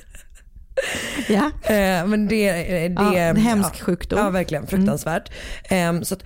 Ja. 1.28 1.50
Eh, 1.74 2.06
men 2.06 2.28
det, 2.28 2.52
det 2.88 2.94
Ja, 3.02 3.14
en 3.16 3.36
hemsk 3.36 3.70
ja, 3.80 3.84
sjukdom. 3.84 4.18
Mm. 4.18 4.26
Ja 4.26 4.30
verkligen, 4.30 4.66
fruktansvärt. 4.66 5.32
Eh, 5.64 6.00
så 6.00 6.14
att 6.14 6.24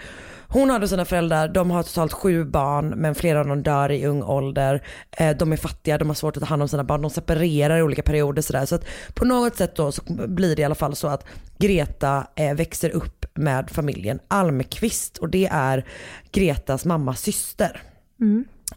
hon 0.57 0.71
har 0.71 0.79
då 0.79 0.89
sina 0.89 1.05
föräldrar, 1.05 1.49
de 1.49 1.71
har 1.71 1.83
totalt 1.83 2.13
sju 2.13 2.45
barn 2.45 2.89
men 2.89 3.15
flera 3.15 3.41
av 3.41 3.47
dem 3.47 3.63
dör 3.63 3.91
i 3.91 4.07
ung 4.07 4.23
ålder. 4.23 4.83
Eh, 5.11 5.37
de 5.37 5.53
är 5.53 5.57
fattiga, 5.57 5.99
de 5.99 6.09
har 6.09 6.15
svårt 6.15 6.37
att 6.37 6.43
ta 6.43 6.49
hand 6.49 6.63
om 6.63 6.69
sina 6.69 6.85
barn, 6.85 7.03
de 7.03 7.11
separerar 7.11 7.79
i 7.79 7.83
olika 7.83 8.03
perioder 8.03 8.43
sådär. 8.43 8.67
Så 8.67 8.75
att 8.75 8.85
på 9.15 9.25
något 9.25 9.57
sätt 9.57 9.77
då 9.77 9.93
så 9.93 10.03
blir 10.09 10.57
det 10.57 10.63
i 10.63 10.65
alla 10.65 10.75
fall 10.75 10.97
så 10.97 11.09
att 11.09 11.25
Greta 11.59 12.27
eh, 12.37 12.55
växer 12.55 12.91
upp 12.91 13.27
med 13.35 13.71
familjen 13.71 14.19
Almqvist 14.29 15.19
och 15.19 15.29
det 15.29 15.49
är 15.53 15.87
Gretas 16.33 16.85
mammas 16.85 17.21
syster. 17.21 17.83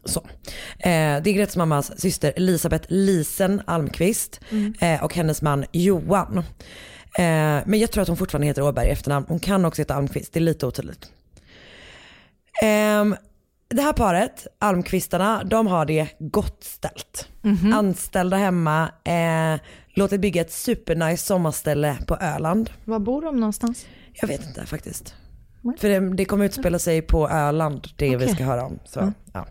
Så. 0.06 0.20
Eh, 0.80 1.22
det 1.24 1.30
är 1.30 1.34
Gretas 1.34 1.56
mammas 1.56 2.00
syster 2.02 2.34
Elisabeth 2.36 2.86
Lisen 2.88 3.62
Almqvist 3.66 4.40
eh, 4.80 5.04
och 5.04 5.16
hennes 5.16 5.42
man 5.42 5.66
Johan. 5.72 6.38
Eh, 6.38 6.44
men 7.66 7.74
jag 7.74 7.92
tror 7.92 8.02
att 8.02 8.08
hon 8.08 8.18
fortfarande 8.18 8.48
heter 8.48 8.62
Åberg 8.62 8.88
i 8.88 8.92
efternamn. 8.92 9.26
Hon 9.30 9.40
kan 9.40 9.66
också 9.66 9.82
heta 9.82 9.96
Almqvist, 9.96 10.34
det 10.34 10.40
är 10.40 10.42
lite 10.42 10.66
otydligt. 10.66 11.10
Ehm, 12.62 13.16
det 13.70 13.82
här 13.82 13.94
paret, 13.94 14.48
Almqvistarna, 14.60 15.44
de 15.44 15.68
har 15.68 15.86
det 15.86 16.08
gott 16.20 16.64
ställt. 16.64 17.28
Anställda 17.74 18.38
hemma, 18.38 18.92
eh, 19.04 19.60
låtit 19.94 20.22
bygga 20.22 20.42
ett 20.42 20.52
supernice 20.52 21.26
sommarställe 21.26 21.98
på 22.08 22.16
Öland. 22.16 22.70
Var 22.86 23.00
bor 23.00 23.22
de 23.22 23.36
någonstans? 23.40 23.86
Jag 24.14 24.28
vet 24.28 24.48
inte 24.48 24.66
faktiskt. 24.66 25.16
Nej. 25.62 25.78
För 25.80 25.90
det, 25.90 26.16
det 26.16 26.26
kommer 26.26 26.46
utspela 26.46 26.80
sig 26.80 27.02
på 27.02 27.30
Öland, 27.30 27.88
det 27.96 28.10
vi 28.10 28.16
Okej. 28.16 28.36
ska 28.36 28.44
höra 28.44 28.66
om. 28.66 28.80
Så, 28.86 29.14
ja. 29.34 29.46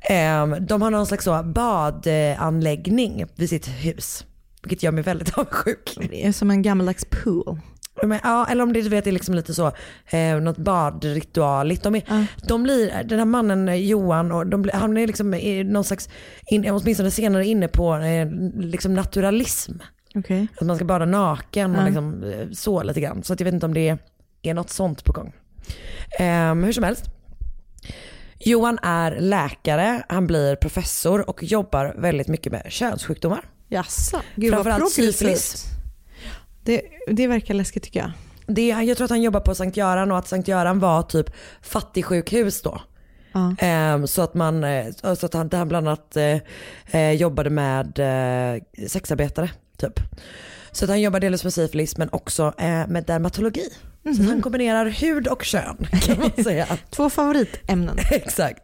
Ehm, 0.00 0.66
de 0.66 0.82
har 0.82 0.90
någon 0.90 1.06
slags 1.06 1.24
så 1.24 1.42
badanläggning 1.42 3.24
vid 3.36 3.48
sitt 3.48 3.68
hus. 3.68 4.26
Vilket 4.62 4.82
gör 4.82 4.92
mig 4.92 5.04
väldigt 5.04 5.38
avundsjuk. 5.38 5.98
Det 6.10 6.26
är 6.26 6.32
som 6.32 6.50
en 6.50 6.62
gammaldags 6.62 7.04
pool. 7.04 7.60
Men, 8.06 8.20
ja, 8.22 8.46
eller 8.50 8.62
om 8.62 8.72
det, 8.72 8.82
du 8.82 8.88
vet, 8.88 9.06
är 9.06 9.12
liksom 9.12 9.34
lite 9.34 9.54
så, 9.54 9.66
eh, 10.06 10.36
något 10.40 10.56
badritualigt. 10.58 11.82
De, 11.82 11.94
är, 11.94 12.26
de 12.48 12.62
blir, 12.62 13.02
den 13.04 13.18
här 13.18 13.26
mannen 13.26 13.68
eh, 13.68 13.74
Johan, 13.74 14.32
och 14.32 14.46
de, 14.46 14.62
blir- 14.62 14.72
han 14.72 14.96
är 14.96 15.06
liksom 15.06 15.34
i 15.34 15.64
någon 15.64 15.84
slags, 15.84 16.08
in, 16.46 16.70
åtminstone 16.70 17.10
senare 17.10 17.46
inne 17.46 17.68
på 17.68 17.94
eh, 17.96 18.28
liksom 18.58 18.94
naturalism. 18.94 19.72
Okej. 20.14 20.46
Att 20.60 20.66
man 20.66 20.76
ska 20.76 20.84
bada 20.84 21.04
naken 21.04 21.76
och 21.76 21.82
Ja. 21.82 21.86
liksom, 21.86 22.22
eh, 22.24 22.46
så 22.52 22.82
lite 22.82 23.00
grann. 23.00 23.22
Så 23.22 23.32
att 23.32 23.40
jag 23.40 23.44
vet 23.44 23.54
inte 23.54 23.66
om 23.66 23.74
det 23.74 23.98
är 24.42 24.54
något 24.54 24.70
sånt 24.70 25.04
på 25.04 25.12
gång. 25.12 25.32
Ehm, 26.18 26.64
hur 26.64 26.72
som 26.72 26.84
helst. 26.84 27.04
Johan 28.38 28.78
är 28.82 29.20
läkare, 29.20 30.02
han 30.08 30.26
blir 30.26 30.56
professor 30.56 31.30
och 31.30 31.42
jobbar 31.42 31.94
väldigt 31.98 32.28
mycket 32.28 32.52
med 32.52 32.62
könssjukdomar. 32.68 33.44
Jaså? 33.68 34.20
Gud 34.36 34.50
vad 34.54 34.56
Framförallt 34.64 34.94
progressivt. 34.94 35.14
syfilis. 35.18 35.64
Det, 36.64 36.82
det 37.06 37.26
verkar 37.26 37.54
läskigt 37.54 37.82
tycker 37.82 38.00
jag. 38.00 38.10
Det, 38.46 38.68
jag 38.68 38.96
tror 38.96 39.04
att 39.04 39.10
han 39.10 39.22
jobbar 39.22 39.40
på 39.40 39.54
Sankt 39.54 39.76
Göran 39.76 40.10
och 40.10 40.18
att 40.18 40.28
Sankt 40.28 40.48
Göran 40.48 40.78
var 40.78 41.02
typ 41.02 41.30
fattigsjukhus 41.62 42.62
då. 42.62 42.80
Ehm, 43.58 44.06
så 44.06 44.22
att, 44.22 44.34
man, 44.34 44.64
eh, 44.64 44.86
så 45.14 45.26
att 45.26 45.34
han, 45.34 45.50
han 45.52 45.68
bland 45.68 45.88
annat 45.88 46.16
eh, 46.16 46.38
eh, 46.90 47.12
jobbade 47.12 47.50
med 47.50 47.98
eh, 47.98 48.86
sexarbetare. 48.88 49.50
Typ. 49.76 50.00
Så 50.72 50.84
att 50.84 50.88
han 50.88 51.00
jobbar 51.00 51.20
dels 51.20 51.44
med 51.44 51.52
syfilis 51.52 51.96
men 51.96 52.08
också 52.12 52.52
eh, 52.58 52.86
med 52.86 53.04
dermatologi. 53.06 53.68
Så 54.02 54.22
att 54.22 54.28
han 54.28 54.42
kombinerar 54.42 54.86
hud 54.86 55.28
och 55.28 55.44
kön 55.44 55.86
kan 56.02 56.18
man 56.18 56.44
säga. 56.44 56.66
Två 56.90 57.10
favoritämnen. 57.10 57.96
Exakt. 58.10 58.62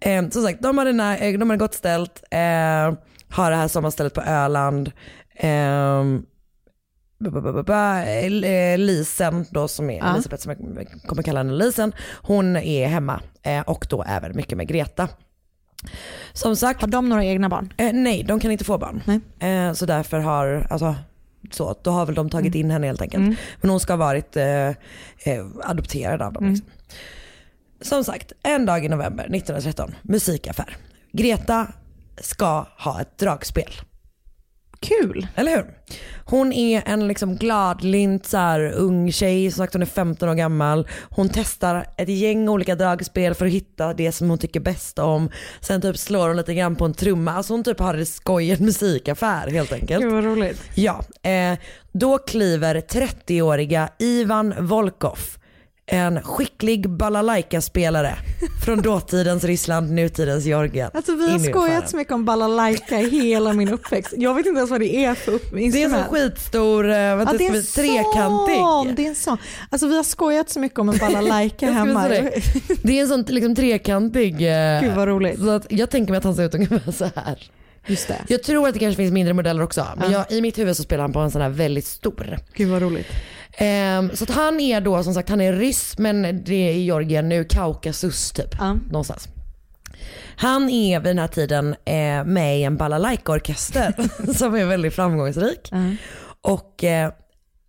Eh, 0.00 0.28
som 0.28 0.42
sagt, 0.42 0.62
de 0.62 0.76
de 0.76 1.50
hade 1.50 1.56
gott 1.56 1.74
ställt, 1.74 2.22
har 3.30 3.50
det 3.50 3.56
här 3.56 3.68
sommarstället 3.68 4.14
på 4.14 4.20
Öland. 4.20 4.92
Lisen 8.78 9.46
då 9.50 9.68
som 9.68 9.90
är 9.90 9.98
Ja. 9.98 10.12
Elisabeth 10.14 10.42
som 10.42 10.52
jag 10.76 10.86
kommer 11.06 11.22
kalla 11.22 11.40
henne 11.40 11.52
Lisen, 11.52 11.92
hon 12.22 12.56
är 12.56 12.86
hemma 12.86 13.20
eh, 13.42 13.60
och 13.60 13.86
då 13.90 14.02
även 14.02 14.36
mycket 14.36 14.58
med 14.58 14.68
Greta. 14.68 15.08
Som 16.32 16.56
sagt, 16.56 16.80
Har 16.80 16.88
de 16.88 17.08
några 17.08 17.24
egna 17.24 17.48
barn? 17.48 17.72
eh, 17.76 17.92
nej 17.92 18.22
de 18.22 18.40
kan 18.40 18.50
inte 18.50 18.64
få 18.64 18.78
barn. 18.78 19.20
Eh, 19.40 19.72
så 19.72 19.86
därför 19.86 20.18
har, 20.18 20.66
alltså, 20.70 20.94
så, 21.50 21.76
då 21.82 21.90
har 21.90 22.06
väl 22.06 22.14
de 22.14 22.30
tagit 22.30 22.54
in 22.54 22.70
henne 22.70 22.86
helt 22.86 23.00
enkelt. 23.02 23.22
Mm. 23.24 23.36
Men 23.60 23.70
hon 23.70 23.80
ska 23.80 23.92
ha 23.92 23.98
varit 23.98 24.36
eh, 24.36 24.68
eh, 24.68 24.74
adopterad 25.64 26.22
av 26.22 26.32
dem. 26.32 26.44
Mm. 26.44 26.54
Liksom. 26.54 26.70
Som 27.82 28.04
sagt, 28.04 28.32
en 28.42 28.66
dag 28.66 28.84
i 28.84 28.88
november 28.88 29.24
1913, 29.24 29.94
musikaffär. 30.02 30.76
Greta 31.12 31.66
ska 32.20 32.66
ha 32.78 33.00
ett 33.00 33.18
dragspel. 33.18 33.70
Kul. 34.80 35.26
Eller 35.36 35.56
hur? 35.56 35.64
Hon 36.24 36.52
är 36.52 36.82
en 36.86 37.08
liksom 37.08 37.36
gladlynt 37.36 38.26
så 38.26 38.36
här, 38.36 38.72
ung 38.72 39.12
tjej, 39.12 39.50
som 39.50 39.58
sagt 39.58 39.72
hon 39.72 39.82
är 39.82 39.86
15 39.86 40.28
år 40.28 40.34
gammal. 40.34 40.88
Hon 41.10 41.28
testar 41.28 41.86
ett 41.96 42.08
gäng 42.08 42.48
olika 42.48 42.74
dragspel 42.74 43.34
för 43.34 43.46
att 43.46 43.52
hitta 43.52 43.94
det 43.94 44.12
som 44.12 44.28
hon 44.28 44.38
tycker 44.38 44.60
bäst 44.60 44.98
om. 44.98 45.30
Sen 45.60 45.80
typ 45.80 45.98
slår 45.98 46.28
hon 46.28 46.36
lite 46.36 46.54
grann 46.54 46.76
på 46.76 46.84
en 46.84 46.94
trumma. 46.94 47.32
Alltså 47.32 47.52
hon 47.52 47.64
typ 47.64 47.78
har 47.80 47.94
det 47.94 48.06
skoj 48.06 48.44
i 48.48 48.50
en 48.50 48.64
musikaffär 48.64 49.50
helt 49.50 49.72
enkelt. 49.72 50.02
Gud 50.02 50.12
vad 50.12 50.24
roligt. 50.24 50.62
Ja, 50.74 51.04
eh, 51.22 51.58
då 51.92 52.18
kliver 52.18 52.80
30-åriga 52.80 53.88
Ivan 53.98 54.54
Volkov, 54.58 55.18
en 55.90 56.22
skicklig 56.22 56.88
balalaika-spelare 56.90 58.14
från 58.64 58.82
dåtidens 58.82 59.44
Ryssland, 59.44 59.90
nutidens 59.92 60.44
Georgien. 60.44 60.90
Alltså 60.94 61.14
vi 61.16 61.30
har 61.30 61.38
skojat 61.38 61.90
så 61.90 61.96
mycket 61.96 62.12
om 62.12 62.24
balalaika 62.24 63.00
i 63.00 63.10
hela 63.10 63.52
min 63.52 63.68
uppväxt. 63.68 64.14
Jag 64.16 64.34
vet 64.34 64.46
inte 64.46 64.58
ens 64.58 64.70
vad 64.70 64.80
det 64.80 64.94
är 65.04 65.14
för 65.14 65.32
upp- 65.32 65.50
Det 65.50 65.56
är 65.56 65.58
en 65.58 65.64
instrument. 65.64 65.94
sån 65.94 66.14
skitstor, 66.14 66.84
eh, 66.90 67.16
vad 67.16 67.28
Ja, 67.28 67.32
det 67.38 67.46
är 67.46 67.56
en 67.56 67.62
trekantig. 67.64 68.96
Det 68.96 69.04
är 69.04 69.08
en 69.08 69.14
sån. 69.14 69.36
Alltså 69.70 69.86
vi 69.86 69.96
har 69.96 70.02
skojat 70.04 70.50
så 70.50 70.60
mycket 70.60 70.78
om 70.78 70.88
en 70.88 70.98
balalaika 70.98 71.70
hemma. 71.70 72.08
det. 72.08 72.32
Det 72.82 72.98
är 72.98 73.02
en 73.02 73.08
sån 73.08 73.22
liksom 73.28 73.54
trekantig. 73.54 74.32
eh, 74.34 74.80
Gud 74.80 74.92
vad 74.96 75.08
roligt. 75.08 75.40
Så 75.40 75.50
att 75.50 75.66
jag 75.72 75.90
tänker 75.90 76.12
mig 76.12 76.18
att 76.18 76.24
han 76.24 76.34
ser 76.34 76.42
ut 76.44 76.54
ungefär 76.54 76.92
så 76.92 77.04
här. 77.14 77.50
Just 77.86 78.08
det. 78.08 78.16
Jag 78.28 78.42
tror 78.42 78.68
att 78.68 78.74
det 78.74 78.80
kanske 78.80 78.96
finns 78.96 79.12
mindre 79.12 79.34
modeller 79.34 79.62
också. 79.62 79.86
Men 79.96 80.12
Ja. 80.12 80.24
jag, 80.28 80.38
i 80.38 80.40
mitt 80.42 80.58
huvud 80.58 80.76
så 80.76 80.82
spelar 80.82 81.02
han 81.02 81.12
på 81.12 81.18
en 81.18 81.30
sån 81.30 81.42
här 81.42 81.48
väldigt 81.48 81.86
stor. 81.86 82.38
Gud 82.54 82.68
vad 82.68 82.82
roligt. 82.82 83.06
Ehm, 83.52 84.10
så 84.16 84.24
att 84.24 84.30
han 84.30 84.60
är 84.60 84.80
då 84.80 85.02
som 85.02 85.14
sagt, 85.14 85.28
han 85.28 85.40
är 85.40 85.52
ryss 85.52 85.98
men 85.98 86.44
det 86.44 86.54
är 86.54 86.72
i 86.72 86.82
Georgien 86.82 87.28
nu, 87.28 87.44
Kaukasus 87.44 88.32
typ. 88.32 88.54
Ja. 88.58 88.76
Någonstans. 88.90 89.28
Han 90.36 90.70
är 90.70 91.00
vid 91.00 91.10
den 91.10 91.18
här 91.18 91.28
tiden 91.28 91.74
eh, 91.84 92.24
med 92.24 92.58
i 92.58 92.62
en 92.62 92.76
balalaika-orkester 92.76 93.94
som 94.34 94.54
är 94.54 94.64
väldigt 94.64 94.94
framgångsrik. 94.94 95.68
Ja. 95.70 95.94
Och 96.42 96.84
eh, 96.84 97.12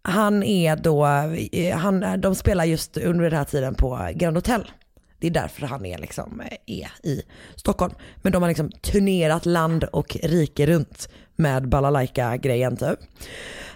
han 0.04 0.44
är 0.44 0.76
då, 0.76 1.06
eh, 1.52 1.78
han, 1.78 2.22
de 2.22 2.36
spelar 2.36 2.66
just 2.66 2.98
under 2.98 3.24
den 3.24 3.38
här 3.38 3.46
tiden 3.46 3.76
på 3.76 4.10
Grand 4.16 4.38
Hotel 4.38 4.72
Det 5.20 5.28
är 5.28 5.32
därför 5.32 5.68
han 5.68 5.86
är, 5.86 5.98
liksom, 5.98 6.42
eh, 6.42 6.58
är 6.66 6.92
i 7.04 7.22
Stockholm. 7.56 7.94
Men 8.16 8.32
de 8.32 8.42
har 8.42 8.50
liksom 8.50 8.72
turnerat 8.72 9.46
land 9.46 9.84
och 9.84 10.18
rike 10.24 10.66
runt 10.66 11.10
med 11.36 11.70
balalaika-grejen 11.70 12.78
typ. 12.78 13.00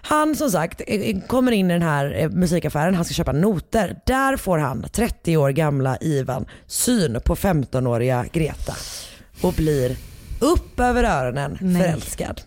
Han 0.07 0.35
som 0.35 0.51
sagt 0.51 0.81
kommer 1.27 1.51
in 1.51 1.71
i 1.71 1.73
den 1.73 1.81
här 1.81 2.15
eh, 2.17 2.29
musikaffären, 2.29 2.95
han 2.95 3.05
ska 3.05 3.13
köpa 3.13 3.31
noter. 3.31 3.99
Där 4.05 4.37
får 4.37 4.57
han 4.57 4.85
30 4.91 5.37
år 5.37 5.49
gamla 5.49 5.97
Ivan 6.01 6.45
syn 6.67 7.19
på 7.25 7.35
15-åriga 7.35 8.25
Greta 8.33 8.75
och 9.41 9.53
blir 9.53 9.95
upp 10.39 10.79
över 10.79 11.03
öronen 11.03 11.57
Nej. 11.61 11.81
förälskad. 11.81 12.41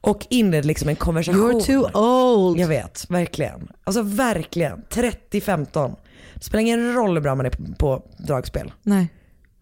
Och 0.00 0.26
inleder 0.30 0.68
liksom 0.68 0.88
en 0.88 0.96
konversation. 0.96 1.52
You're 1.52 1.66
too 1.66 2.00
old. 2.02 2.60
Jag 2.60 2.68
vet, 2.68 3.06
verkligen. 3.10 3.68
Alltså 3.84 4.02
verkligen. 4.02 4.82
30-15. 4.90 5.96
Det 6.34 6.44
spelar 6.44 6.60
ingen 6.62 6.94
roll 6.94 7.14
hur 7.14 7.20
bra 7.20 7.34
man 7.34 7.46
är 7.46 7.50
på, 7.50 7.74
på 7.78 8.02
dragspel. 8.18 8.72
Nej, 8.82 9.08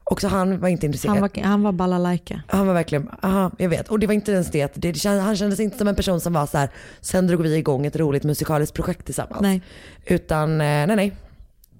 Också 0.05 0.29
han 0.29 0.61
var 0.61 0.69
inte 0.69 0.87
intresserad. 0.87 1.15
han 1.15 1.21
var, 1.21 1.43
han 1.43 1.63
var 1.63 1.73
balalaika. 1.73 2.43
Han 2.49 2.67
var 2.67 2.75
verkligen, 2.75 3.11
aha, 3.23 3.51
jag 3.59 3.69
vet. 3.69 3.89
Och 3.89 3.99
det 3.99 4.07
var 4.07 4.15
inte 4.15 4.33
ens 4.33 4.51
det 4.51 4.73
det, 4.75 5.05
han 5.05 5.37
kändes 5.37 5.61
inte 5.61 5.79
som 5.79 5.89
en 5.89 5.97
person 5.97 6.21
som 6.21 6.33
var 6.33 6.47
så 6.47 6.59
här, 6.59 6.69
sen 7.01 7.27
drog 7.27 7.43
vi 7.43 7.57
igång 7.57 7.87
ett 7.87 7.97
roligt 7.97 8.25
musikaliskt 8.25 8.75
projekt 8.75 9.05
tillsammans. 9.05 9.43
Nej. 9.43 9.63
Utan, 10.07 10.51
eh, 10.51 10.57
nej 10.87 10.97
nej. 10.97 11.13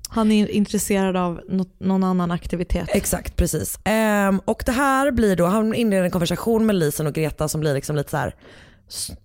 Han 0.09 0.33
är 0.33 0.51
intresserad 0.51 1.17
av 1.17 1.41
någon 1.79 2.05
annan 2.05 2.31
aktivitet. 2.31 2.89
Exakt, 2.93 3.37
precis. 3.37 3.79
Ehm, 3.85 4.39
och 4.45 4.63
det 4.67 4.73
här 4.73 5.11
blir 5.11 5.37
då, 5.37 5.47
han 5.47 5.75
inleder 5.75 6.05
en 6.05 6.11
konversation 6.11 6.67
med 6.67 6.77
Lisen 6.77 7.07
och 7.07 7.15
Greta 7.15 7.49
som 7.49 7.61
blir 7.61 7.75
liksom 7.75 7.97
lite 7.97 8.11
så 8.11 8.17
här, 8.17 8.35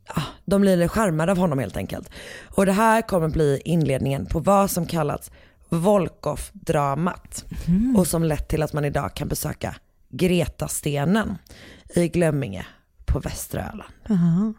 ah, 0.07 0.21
de 0.45 0.61
blir 0.61 0.87
charmade 0.87 1.31
av 1.31 1.37
honom 1.37 1.59
helt 1.59 1.77
enkelt. 1.77 2.09
Och 2.55 2.65
det 2.65 2.71
här 2.71 3.01
kommer 3.01 3.27
bli 3.27 3.61
inledningen 3.65 4.25
på 4.25 4.39
vad 4.39 4.71
som 4.71 4.85
kallas 4.85 5.31
Volkov-dramat. 5.69 7.45
Och 7.97 8.07
som 8.07 8.23
lett 8.23 8.47
till 8.47 8.63
att 8.63 8.73
man 8.73 8.85
idag 8.85 9.13
kan 9.13 9.27
besöka 9.27 9.75
Gretastenen 10.09 11.37
i 11.95 12.07
Glömminge 12.07 12.65
på 13.05 13.19
västra 13.19 13.61
Öland. 13.61 13.93
Jaha. 14.07 14.53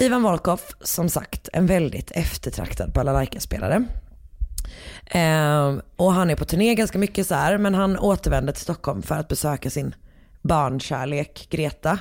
Ivan 0.00 0.22
Volkov, 0.22 0.60
som 0.80 1.08
sagt, 1.08 1.48
en 1.52 1.66
väldigt 1.66 2.10
eftertraktad 2.10 2.92
balalaika-spelare. 2.92 3.84
Ehm, 5.06 5.80
och 5.96 6.12
han 6.12 6.30
är 6.30 6.36
på 6.36 6.44
turné 6.44 6.74
ganska 6.74 6.98
mycket 6.98 7.26
så 7.26 7.34
här, 7.34 7.58
men 7.58 7.74
han 7.74 7.98
återvänder 7.98 8.52
till 8.52 8.62
Stockholm 8.62 9.02
för 9.02 9.14
att 9.14 9.28
besöka 9.28 9.70
sin 9.70 9.94
barnkärlek 10.46 11.46
Greta. 11.50 11.98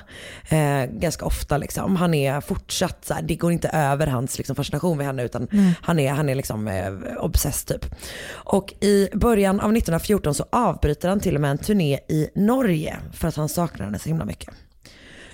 Eh, 0.49 0.85
ganska 0.85 1.25
ofta 1.25 1.57
liksom. 1.57 1.95
Han 1.95 2.13
är 2.13 2.41
fortsatt 2.41 3.05
så 3.05 3.13
här, 3.13 3.21
det 3.21 3.35
går 3.35 3.51
inte 3.51 3.69
över 3.69 4.07
hans 4.07 4.37
liksom, 4.37 4.55
fascination 4.55 4.97
vid 4.97 5.07
henne 5.07 5.23
utan 5.23 5.47
han 5.81 5.99
är, 5.99 6.11
han 6.11 6.29
är 6.29 6.35
liksom 6.35 6.67
eh, 6.67 6.93
obsessed 7.19 7.81
typ. 7.81 7.95
Och 8.31 8.73
i 8.81 9.09
början 9.13 9.55
av 9.59 9.71
1914 9.71 10.33
så 10.33 10.45
avbryter 10.49 11.09
han 11.09 11.19
till 11.19 11.35
och 11.35 11.41
med 11.41 11.51
en 11.51 11.57
turné 11.57 11.99
i 12.07 12.29
Norge 12.35 12.97
för 13.13 13.27
att 13.27 13.35
han 13.35 13.49
saknar 13.49 13.85
henne 13.85 13.99
så 13.99 14.09
himla 14.09 14.25
mycket. 14.25 14.49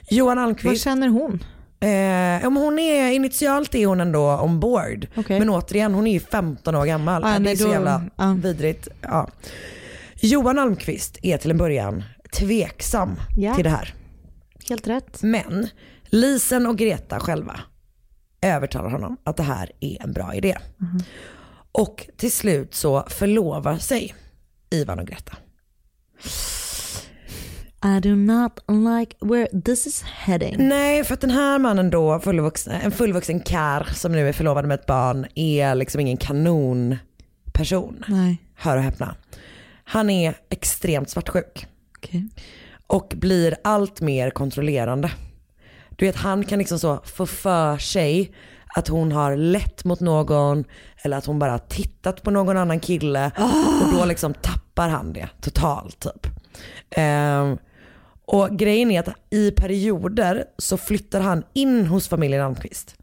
Johan 0.10 0.38
Vad 0.38 0.46
Almqvist 0.46 0.84
känner 0.84 1.08
hon? 1.08 1.44
Eh, 1.80 1.88
men 2.50 2.58
hon 2.58 2.80
är, 2.80 3.12
initialt 3.12 3.76
är 3.76 3.86
hon 3.86 4.02
ändå 4.02 4.32
ombord. 4.32 5.08
Okej. 5.16 5.40
Men 5.40 5.50
återigen, 5.50 5.94
hon 5.94 6.08
är 6.08 6.12
ju 6.14 6.20
15 6.20 6.76
år 6.76 6.86
gammal. 6.86 7.24
Ah, 7.24 7.28
det 7.28 7.36
är 7.36 7.40
nej, 7.40 7.58
så 7.58 7.66
då- 7.66 7.72
jävla 7.72 8.04
ja. 8.16 8.38
vidrigt. 8.44 8.88
Ja. 9.02 9.30
Johan 10.22 10.60
Almqvist 10.60 11.18
är 11.22 11.38
till 11.38 11.52
en 11.52 11.58
början 11.58 12.04
tveksam 12.32 13.20
Ja. 13.38 13.56
till 13.56 13.64
det 13.64 13.70
här. 13.70 13.94
Helt 14.70 14.88
rätt. 14.88 15.24
Men 15.24 15.68
Lisen 16.06 16.68
och 16.68 16.78
Greta 16.78 17.20
själva 17.20 17.60
övertalar 18.42 18.90
honom 18.90 19.18
att 19.24 19.38
det 19.38 19.44
här 19.44 19.72
är 19.80 20.02
en 20.04 20.14
bra 20.14 20.36
idé. 20.36 20.58
Mhm. 20.78 21.00
Och 21.72 22.08
till 22.18 22.32
slut 22.32 22.74
så 22.74 23.04
förlovar 23.10 23.78
sig 23.78 24.16
Ivan 24.70 25.00
och 25.00 25.08
Greta. 25.08 25.34
I 27.98 28.00
do 28.00 28.16
not 28.16 28.60
like 28.68 29.16
where 29.22 29.62
this 29.62 29.88
is 29.88 30.02
heading. 30.04 30.56
Nej, 30.58 31.04
för 31.04 31.14
att 31.14 31.22
den 31.22 31.30
här 31.32 31.60
mannen 31.60 31.90
då, 31.90 32.20
fullvuxen, 32.20 32.74
en 32.82 32.92
fullvuxen 32.92 33.40
kar 33.40 33.88
som 33.94 34.12
nu 34.12 34.30
är 34.30 34.34
förlovad 34.34 34.66
med 34.68 34.80
ett 34.80 34.86
barn, 34.86 35.26
är 35.36 35.76
liksom 35.76 36.02
ingen 36.02 36.18
kanonperson. 36.18 38.04
Nej, 38.08 38.38
Hör 38.56 38.78
och 38.78 38.84
häpna. 38.84 39.16
Han 39.84 40.10
är 40.10 40.36
extremt 40.50 41.10
svartsjuk 41.10 41.68
Okay. 42.04 42.22
och 42.88 43.14
blir 43.16 43.56
allt 43.64 44.02
mer 44.02 44.30
kontrollerande. 44.30 45.12
Du 45.90 46.06
vet, 46.06 46.16
han 46.16 46.46
kan 46.46 46.60
liksom 46.60 46.80
så 46.80 47.00
få 47.06 47.26
för 47.26 47.78
sig 47.78 48.32
att 48.76 48.88
hon 48.88 49.12
har 49.12 49.36
lett 49.36 49.86
mot 49.86 50.00
någon 50.00 50.64
eller 51.04 51.18
att 51.18 51.26
hon 51.26 51.40
bara 51.40 51.52
har 51.52 51.60
tittat 51.60 52.24
på 52.24 52.32
någon 52.32 52.58
annan 52.58 52.80
kille 52.80 53.32
och 53.84 53.94
då 53.94 54.06
liksom 54.06 54.34
tappar 54.34 54.90
han 54.90 55.14
det 55.14 55.30
totalt 55.42 56.00
typ. 56.00 56.28
Um, 56.98 57.58
och 58.26 58.60
grejen 58.60 58.92
är 58.92 59.00
att 59.00 59.16
i 59.30 59.52
perioder 59.52 60.46
så 60.58 60.78
flyttar 60.78 61.22
han 61.22 61.44
in 61.54 61.86
hos 61.86 62.08
familjen 62.08 62.42
Almqvist. 62.42 62.96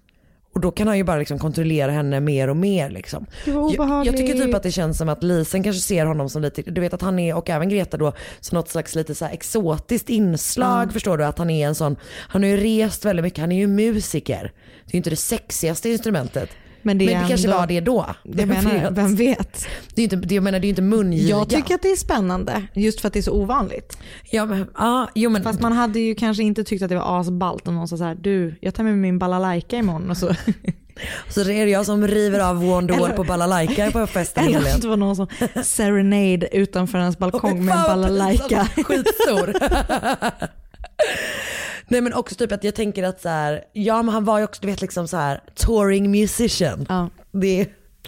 Och 0.52 0.60
då 0.60 0.70
kan 0.70 0.86
han 0.86 0.96
ju 0.96 1.04
bara 1.04 1.18
liksom 1.18 1.38
kontrollera 1.38 1.90
henne 1.90 2.20
mer 2.20 2.48
och 2.48 2.56
mer. 2.56 2.90
Liksom. 2.90 3.26
Jag, 3.44 4.06
jag 4.06 4.16
tycker 4.16 4.34
typ 4.34 4.54
att 4.54 4.62
det 4.62 4.72
känns 4.72 4.98
som 4.98 5.08
att 5.08 5.22
Lisen 5.22 5.62
kanske 5.62 5.82
ser 5.82 6.06
honom 6.06 6.28
som 6.28 6.42
lite, 6.42 6.62
du 6.62 6.80
vet 6.80 6.94
att 6.94 7.02
han 7.02 7.18
är, 7.18 7.36
och 7.36 7.50
även 7.50 7.68
Greta 7.68 7.96
då, 7.96 8.12
som 8.40 8.56
något 8.56 8.68
slags 8.68 8.94
lite 8.94 9.14
så 9.14 9.24
exotiskt 9.24 10.08
inslag. 10.08 10.92
Förstår 10.92 11.18
du? 11.18 11.24
Att 11.24 11.38
han 11.38 11.50
är 11.50 11.68
en 11.68 11.74
sån, 11.74 11.96
han 12.28 12.42
har 12.42 12.50
ju 12.50 12.56
rest 12.56 13.04
väldigt 13.04 13.22
mycket, 13.22 13.38
han 13.38 13.52
är 13.52 13.56
ju 13.56 13.66
musiker. 13.66 14.52
Det 14.84 14.90
är 14.90 14.94
ju 14.94 14.98
inte 14.98 15.10
det 15.10 15.16
sexigaste 15.16 15.90
instrumentet. 15.90 16.50
Men 16.88 16.98
det, 16.98 17.04
Men 17.04 17.22
det 17.22 17.28
kanske 17.28 17.46
ändå- 17.46 17.58
var 17.58 17.66
det 17.66 17.80
då. 17.80 18.06
Jag 18.22 18.48
menar, 18.48 18.90
vem 18.90 19.16
vet? 19.16 19.66
Det 19.94 20.02
är 20.02 20.14
inte, 20.14 20.34
jag 20.34 20.44
menar 20.44 20.58
det 20.58 20.64
är 20.64 20.68
ju 20.68 20.70
inte 20.70 20.82
mungiga. 20.82 21.28
Jag 21.28 21.48
tycker 21.48 21.74
att 21.74 21.82
det 21.82 21.90
är 21.90 21.96
spännande, 21.96 22.62
just 22.74 23.00
för 23.00 23.08
att 23.08 23.14
det 23.14 23.20
är 23.20 23.22
så 23.22 23.32
ovanligt. 23.32 23.98
Ja 24.30 24.46
men, 24.46 24.66
ja, 24.78 25.08
jo 25.14 25.30
men. 25.30 25.42
Fast 25.42 25.60
man 25.60 25.72
hade 25.72 26.00
ju 26.00 26.14
kanske 26.14 26.42
inte 26.42 26.64
tyckt 26.64 26.82
att 26.82 26.88
det 26.88 26.94
var 26.94 27.20
asballt 27.20 27.68
om 27.68 27.74
någon 27.74 27.88
sa 27.88 27.96
så 27.96 28.04
här, 28.04 28.14
du, 28.14 28.54
jag 28.60 28.74
tar 28.74 28.84
med 28.84 28.92
mig 28.92 29.00
min 29.00 29.18
balalaika 29.18 29.76
imorgon 29.76 30.10
och 30.10 30.16
så. 30.16 30.34
Så 31.28 31.44
det 31.44 31.54
är 31.54 31.64
det 31.64 31.70
jag 31.72 31.86
som 31.86 32.06
river 32.06 32.40
av 32.40 32.64
Wonderwall 32.64 33.12
på 33.12 33.24
balalaika 33.24 33.90
på 33.90 34.06
festen 34.06 34.44
Eller 34.44 34.74
att 34.74 34.82
det 34.82 34.88
var 34.88 34.96
någon 34.96 35.16
som 35.16 35.26
serenade 35.64 36.56
utanför 36.56 36.98
ens 36.98 37.18
balkong 37.18 37.64
med 37.64 37.76
en 37.76 37.82
balalaika. 37.82 38.68
Skitstor. 38.84 39.54
Nej 41.88 42.00
men 42.00 42.14
också 42.14 42.34
typ 42.34 42.52
att 42.52 42.64
jag 42.64 42.74
tänker 42.74 43.02
att 43.02 43.20
så 43.20 43.28
här, 43.28 43.64
ja 43.72 44.02
men 44.02 44.14
han 44.14 44.24
var 44.24 44.38
ju 44.38 44.44
också 44.44 44.60
du 44.60 44.66
vet 44.66 44.80
liksom 44.80 45.08
så 45.08 45.16
här 45.16 45.40
touring 45.54 46.10
musician. 46.10 46.86
Ja. 46.88 47.10
Det, 47.32 47.66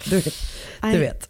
du 0.09 0.15
vet. 0.15 0.35
Du 0.81 0.99
vet. 0.99 1.29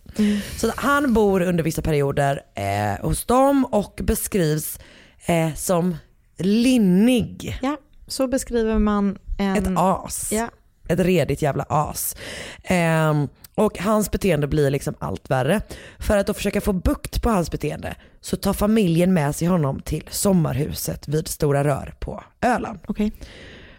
Så 0.58 0.72
han 0.76 1.14
bor 1.14 1.42
under 1.42 1.64
vissa 1.64 1.82
perioder 1.82 2.42
eh, 2.56 3.06
hos 3.06 3.26
dem 3.26 3.66
och 3.66 4.00
beskrivs 4.04 4.80
eh, 5.26 5.54
som 5.54 5.98
linnig. 6.38 7.60
ja, 7.62 7.78
så 8.08 8.28
beskriver 8.28 8.80
man 8.80 9.18
en... 9.38 9.56
Ett 9.56 9.68
as. 9.76 10.32
Ja. 10.32 10.50
Ett 10.88 11.00
redigt 11.00 11.42
jävla 11.42 11.66
as. 11.70 12.16
Ehm, 12.64 13.28
och 13.56 13.80
hans 13.80 14.12
beteende 14.12 14.48
blir 14.48 14.70
liksom 14.70 14.96
allt 15.00 15.30
värre. 15.30 15.62
För 16.00 16.18
att 16.18 16.28
då 16.28 16.34
försöka 16.34 16.62
få 16.62 16.74
bukt 16.74 17.22
på 17.22 17.30
hans 17.30 17.52
beteende 17.52 17.96
så 18.22 18.38
tar 18.38 18.54
familjen 18.54 19.14
med 19.14 19.36
sig 19.36 19.48
honom 19.48 19.80
till 19.82 20.04
sommarhuset 20.10 21.08
vid 21.08 21.28
Stora 21.28 21.64
Rör 21.64 21.94
på 22.00 22.24
Öland. 22.42 22.80
Okej, 22.88 23.12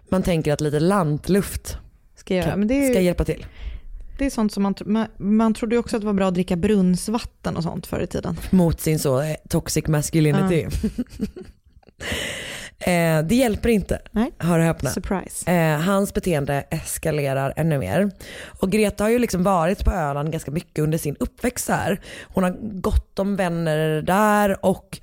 Man 0.08 0.22
tänker 0.22 0.52
att 0.52 0.60
lite 0.60 0.80
lantluft 0.80 1.76
ska 2.16 2.34
jag 2.36 2.44
kan, 2.44 2.70
är, 2.70 2.90
ska 2.90 2.98
ju, 2.98 3.04
hjälpa 3.04 3.24
till. 3.24 3.46
det 4.18 4.26
är 4.26 4.30
sånt 4.30 4.52
som 4.52 4.62
man, 4.62 4.74
man, 4.86 5.06
man 5.16 5.54
trodde 5.54 5.74
ju 5.74 5.78
också 5.78 5.96
att 5.96 6.02
det 6.02 6.06
var 6.06 6.14
bra 6.14 6.28
att 6.28 6.34
dricka 6.34 6.56
brunnsvatten 6.56 7.56
och 7.56 7.62
sånt 7.62 7.86
förr 7.86 8.00
i 8.00 8.06
tiden. 8.06 8.36
Mot 8.50 8.80
sin 8.80 8.98
så 8.98 9.20
eh, 9.20 9.36
toxic 9.48 9.86
masculinity. 9.86 10.66
eh, 12.86 13.22
det 13.22 13.34
hjälper 13.34 13.68
inte, 13.68 13.98
Nej. 14.10 14.30
hör 14.38 14.58
och 14.58 14.64
häpna. 14.64 14.90
Surprise. 14.90 15.50
Eh, 15.50 15.80
hans 15.80 16.14
beteende 16.14 16.64
eskalerar 16.70 17.52
ännu 17.56 17.78
mer. 17.78 18.10
Och 18.60 18.70
Greta 18.70 19.04
har 19.04 19.08
ju 19.08 19.18
liksom 19.18 19.42
varit 19.42 19.84
på 19.84 19.90
Öland 19.90 20.32
ganska 20.32 20.50
mycket 20.50 20.78
under 20.78 20.98
sin 20.98 21.16
uppväxt 21.20 21.68
här. 21.68 22.00
Hon 22.22 22.44
har 22.44 22.56
gott 22.60 23.18
om 23.18 23.36
vänner 23.36 24.02
där 24.02 24.64
och 24.64 25.00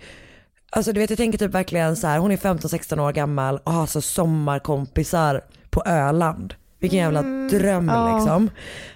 alltså 0.70 0.94
du 0.94 1.00
vet 1.00 1.10
jag 1.10 1.18
tänker 1.18 1.38
typ 1.38 1.54
verkligen 1.54 1.96
så 1.96 2.08
här, 2.08 2.20
hon 2.20 2.32
är 2.32 2.38
15-16 2.38 3.00
år 3.00 3.12
gammal 3.12 3.60
och 3.64 3.72
har 3.72 3.86
så 3.86 4.02
sommarkompisar 4.02 5.42
på 5.70 5.84
Öland. 5.86 6.54
Vilken 6.80 7.00
jävla 7.00 7.22
dröm 7.22 7.88
ja. 7.88 8.18
liksom. 8.18 8.50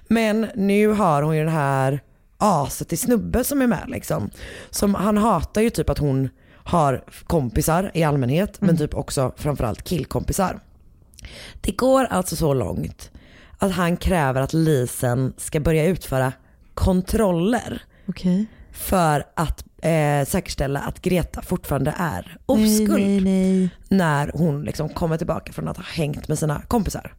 Men 0.07 0.47
nu 0.55 0.87
har 0.87 1.21
hon 1.21 1.37
ju 1.37 1.43
den 1.43 1.53
här 1.53 1.99
aset 2.37 2.93
i 2.93 2.97
snubbe 2.97 3.43
som 3.43 3.61
är 3.61 3.67
med 3.67 3.83
liksom. 3.87 4.29
Som, 4.69 4.95
han 4.95 5.17
hatar 5.17 5.61
ju 5.61 5.69
typ 5.69 5.89
att 5.89 5.97
hon 5.97 6.29
har 6.63 7.03
kompisar 7.27 7.91
i 7.93 8.03
allmänhet 8.03 8.61
men 8.61 8.77
typ 8.77 8.93
också 8.93 9.31
framförallt 9.37 9.83
killkompisar. 9.83 10.59
Det 11.61 11.71
går 11.71 12.05
alltså 12.05 12.35
så 12.35 12.53
långt 12.53 13.11
att 13.57 13.71
han 13.71 13.97
kräver 13.97 14.41
att 14.41 14.53
Lisen 14.53 15.33
ska 15.37 15.59
börja 15.59 15.85
utföra 15.85 16.33
kontroller 16.73 17.81
Okej. 18.07 18.45
för 18.71 19.25
att 19.35 19.65
eh, 19.81 20.25
säkerställa 20.27 20.79
att 20.79 21.01
Greta 21.01 21.41
fortfarande 21.41 21.93
är 21.97 22.37
oskuld 22.45 22.89
Nej, 22.89 23.21
nej, 23.21 23.21
nej. 23.21 23.69
när 23.89 24.31
hon 24.33 24.63
liksom 24.63 24.89
kommer 24.89 25.17
tillbaka 25.17 25.53
från 25.53 25.67
att 25.67 25.77
ha 25.77 25.83
hängt 25.83 26.27
med 26.27 26.39
sina 26.39 26.61
kompisar. 26.61 27.13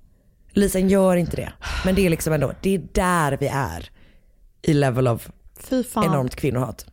Lisen 0.51 0.89
gör 0.89 1.17
inte 1.17 1.37
det, 1.37 1.53
men 1.85 1.95
det 1.95 2.07
är 2.07 2.11
liksom 2.11 2.33
ändå, 2.33 2.53
det 2.61 2.75
är 2.75 2.83
där 2.93 3.37
vi 3.41 3.47
är 3.47 3.91
i 4.63 4.75
level 4.75 5.09
of 5.09 5.31
enormt 5.95 6.37
kvinnohat. 6.37 6.87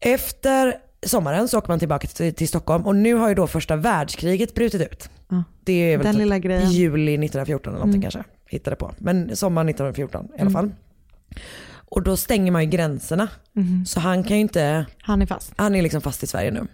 Efter 0.00 0.74
sommaren 1.06 1.48
så 1.48 1.58
åker 1.58 1.68
man 1.68 1.78
tillbaka 1.78 2.06
till, 2.08 2.34
till 2.34 2.48
Stockholm 2.48 2.86
och 2.86 2.96
nu 2.96 3.14
har 3.14 3.28
ju 3.28 3.34
då 3.34 3.46
första 3.46 3.76
världskriget 3.76 4.54
brutit 4.54 4.80
ut. 4.92 5.10
Ja. 5.28 5.44
Det 5.64 5.72
är 5.92 5.96
väl 5.96 6.04
Den 6.04 6.14
typ 6.14 6.18
lilla 6.18 6.38
grejen. 6.38 6.70
juli 6.70 7.12
1914 7.14 7.70
eller 7.72 7.78
någonting 7.78 8.02
Mm. 8.02 8.10
kanske. 8.10 8.24
Hittade 8.46 8.76
på. 8.76 8.94
Men 8.98 9.36
sommaren 9.36 9.68
1914 9.68 10.24
i 10.24 10.32
alla 10.32 10.40
Mm. 10.40 10.52
fall. 10.52 10.70
Och 11.74 12.02
då 12.02 12.16
stänger 12.16 12.52
man 12.52 12.64
ju 12.64 12.70
gränserna. 12.70 13.28
Mhm. 13.52 13.86
Så 13.86 14.00
han 14.00 14.24
kan 14.24 14.36
ju 14.36 14.40
inte, 14.40 14.86
Han 15.02 15.22
är 15.22 15.26
fast. 15.26 15.52
han 15.56 15.74
är 15.74 15.82
liksom 15.82 16.00
fast 16.00 16.22
i 16.22 16.26
Sverige 16.26 16.50
nu. 16.50 16.66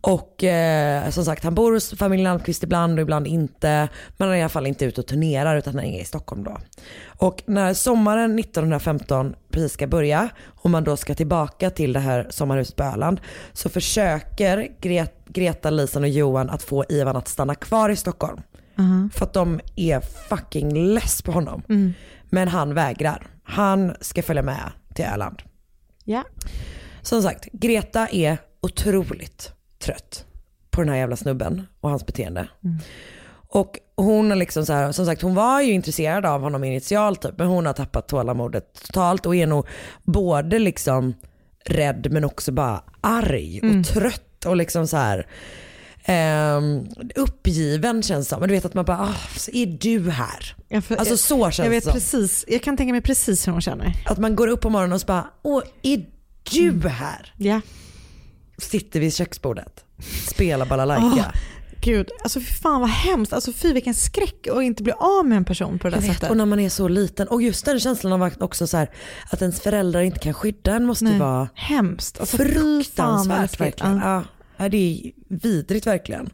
Och 0.00 0.44
eh, 0.44 1.10
som 1.10 1.24
sagt 1.24 1.44
han 1.44 1.54
bor 1.54 1.72
hos 1.72 1.94
familjen 1.98 2.26
Almqvist 2.26 2.62
ibland 2.62 2.98
och 2.98 3.02
ibland 3.02 3.26
inte. 3.26 3.88
Men 4.16 4.28
han 4.28 4.30
är 4.30 4.38
i 4.38 4.42
alla 4.42 4.48
fall 4.48 4.66
inte 4.66 4.84
ute 4.84 5.00
och 5.00 5.06
turnerar 5.06 5.56
utan 5.56 5.74
han 5.74 5.84
är 5.84 6.00
i 6.00 6.04
Stockholm 6.04 6.44
då. 6.44 6.58
Och 7.06 7.42
när 7.46 7.74
sommaren 7.74 8.38
1915 8.38 9.34
precis 9.50 9.72
ska 9.72 9.86
börja 9.86 10.28
och 10.44 10.70
man 10.70 10.84
då 10.84 10.96
ska 10.96 11.14
tillbaka 11.14 11.70
till 11.70 11.92
det 11.92 12.00
här 12.00 12.26
sommarhuset 12.30 12.76
på 12.76 12.82
Öland 12.84 13.20
så 13.52 13.68
försöker 13.68 14.68
Gre- 14.80 15.08
Greta, 15.26 15.70
Lisen 15.70 16.02
och 16.02 16.08
Johan 16.08 16.50
att 16.50 16.62
få 16.62 16.84
Ivan 16.88 17.16
att 17.16 17.28
stanna 17.28 17.54
kvar 17.54 17.90
i 17.90 17.96
Stockholm. 17.96 18.40
Mhm. 18.74 19.10
För 19.14 19.24
att 19.24 19.32
de 19.32 19.60
är 19.76 20.00
fucking 20.00 20.94
less 20.94 21.22
på 21.22 21.32
honom. 21.32 21.62
Mm. 21.68 21.92
Men 22.30 22.48
han 22.48 22.74
vägrar. 22.74 23.26
Han 23.44 23.94
ska 24.00 24.22
följa 24.22 24.42
med 24.42 24.72
till 24.94 25.04
Öland. 25.04 25.42
Ja. 26.04 26.24
Som 27.02 27.22
sagt, 27.22 27.44
Greta 27.52 28.08
är 28.08 28.38
otroligt 28.60 29.52
trött 29.84 30.24
på 30.70 30.80
den 30.80 30.88
här 30.90 30.96
jävla 30.96 31.16
snubben 31.16 31.66
och 31.80 31.90
hans 31.90 32.06
beteende. 32.06 32.48
Och 33.52 33.78
hon 33.96 34.30
har 34.30 34.36
liksom 34.36 34.66
så 34.66 34.72
här, 34.72 34.92
som 34.92 35.06
sagt 35.06 35.22
hon 35.22 35.34
var 35.34 35.60
ju 35.60 35.72
intresserad 35.72 36.26
av 36.26 36.40
honom 36.40 36.64
initialt 36.64 37.22
typ, 37.22 37.38
men 37.38 37.46
hon 37.46 37.66
har 37.66 37.72
tappat 37.72 38.08
tålamodet 38.08 38.80
totalt 38.86 39.26
och 39.26 39.36
är 39.36 39.46
nog 39.46 39.66
både 40.04 40.58
liksom 40.58 41.14
rädd 41.64 42.06
men 42.10 42.24
också 42.24 42.52
bara 42.52 42.82
arg 43.00 43.58
och 43.62 43.68
Mm. 43.68 43.84
trött 43.84 44.44
och 44.46 44.56
liksom 44.56 44.86
så 44.86 44.96
här 44.96 45.26
ehm, 46.04 46.86
uppgiven 47.16 48.02
känns 48.02 48.26
det 48.26 48.30
som. 48.30 48.40
Men 48.40 48.48
du 48.48 48.54
vet 48.54 48.64
att 48.64 48.74
man 48.74 48.84
bara, 48.84 49.00
ah, 49.00 49.14
så 49.38 49.50
är 49.50 49.66
du 49.66 50.10
här? 50.10 50.56
Jag, 50.68 50.84
för, 50.84 50.96
Alltså 50.96 51.16
så 51.16 51.44
känns 51.44 51.58
jag 51.58 51.66
det 51.66 51.70
vet 51.70 51.84
som. 51.84 51.92
precis, 51.92 52.44
jag 52.48 52.62
kan 52.62 52.76
tänka 52.76 52.92
mig 52.92 53.00
precis 53.02 53.48
hur 53.48 53.52
hon 53.52 53.60
känner. 53.60 53.92
Att 54.06 54.18
man 54.18 54.36
går 54.36 54.48
upp 54.48 54.60
på 54.60 54.70
morgonen 54.70 54.92
och 54.92 55.00
så 55.00 55.06
bara, 55.06 55.26
åh 55.42 55.62
är 55.82 56.06
du 56.52 56.88
här? 56.88 57.34
Ja. 57.36 57.60
Sitter 58.60 59.00
vid 59.00 59.14
köksbordet, 59.14 59.84
spelar 60.28 60.66
balalaika. 60.66 61.04
Åh, 61.06 61.40
Gud, 61.82 62.10
alltså 62.22 62.40
fy 62.40 62.46
fan 62.54 62.80
vad 62.80 62.90
hemskt. 62.90 63.32
Alltså 63.32 63.52
fy 63.52 63.72
vilken 63.72 63.94
skräck 63.94 64.46
att 64.46 64.62
inte 64.62 64.82
bli 64.82 64.92
av 64.92 65.26
med 65.26 65.36
en 65.36 65.44
person 65.44 65.78
på 65.78 65.88
det 65.88 65.96
där 65.96 66.02
vet, 66.02 66.12
sättet. 66.12 66.30
och 66.30 66.36
när 66.36 66.46
man 66.46 66.60
är 66.60 66.68
så 66.68 66.88
liten. 66.88 67.28
Och 67.28 67.42
just 67.42 67.64
den 67.64 67.80
känslan 67.80 68.22
av 68.22 68.30
också 68.40 68.66
så 68.66 68.76
här, 68.76 68.90
att 69.30 69.42
ens 69.42 69.60
föräldrar 69.60 70.00
inte 70.00 70.18
kan 70.18 70.34
skydda 70.34 70.74
en 70.74 70.84
måste 70.84 71.04
Nej, 71.04 71.18
vara 71.18 71.48
hemskt. 71.54 72.20
Alltså, 72.20 72.36
fruktansvärt 72.36 73.60
verkligen. 73.60 73.96
Ja. 73.96 74.14
Ja. 74.14 74.24
Ja, 74.56 74.68
det 74.68 74.76
är 74.76 75.12
vidrigt 75.28 75.86
verkligen. 75.86 76.30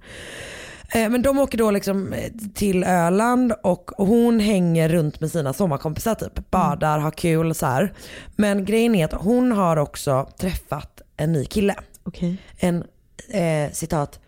Eh, 0.95 1.09
Men 1.09 1.23
de 1.23 1.39
åker 1.39 1.59
då 1.59 1.71
liksom 1.71 2.13
eh, 2.13 2.33
till 2.55 2.85
Öland 2.85 3.53
och 3.63 3.91
hon 3.97 4.41
hänger 4.41 4.89
runt 4.89 5.21
med 5.21 5.31
sina 5.31 5.53
sommarkompisar 5.53 6.15
typ. 6.15 6.51
Badar, 6.51 6.99
har 6.99 7.11
kul 7.11 7.55
så 7.55 7.67
här. 7.67 7.93
Men 8.37 8.65
grejen 8.65 8.95
är 8.95 9.05
att 9.05 9.13
hon 9.13 9.53
har 9.53 9.77
också 9.77 10.29
träffat 10.39 11.03
en 11.17 11.33
ny 11.33 11.45
kille. 11.45 11.75
Okej. 12.07 12.37
En 12.57 12.85
eh, 13.31 13.73
citat 13.73 14.21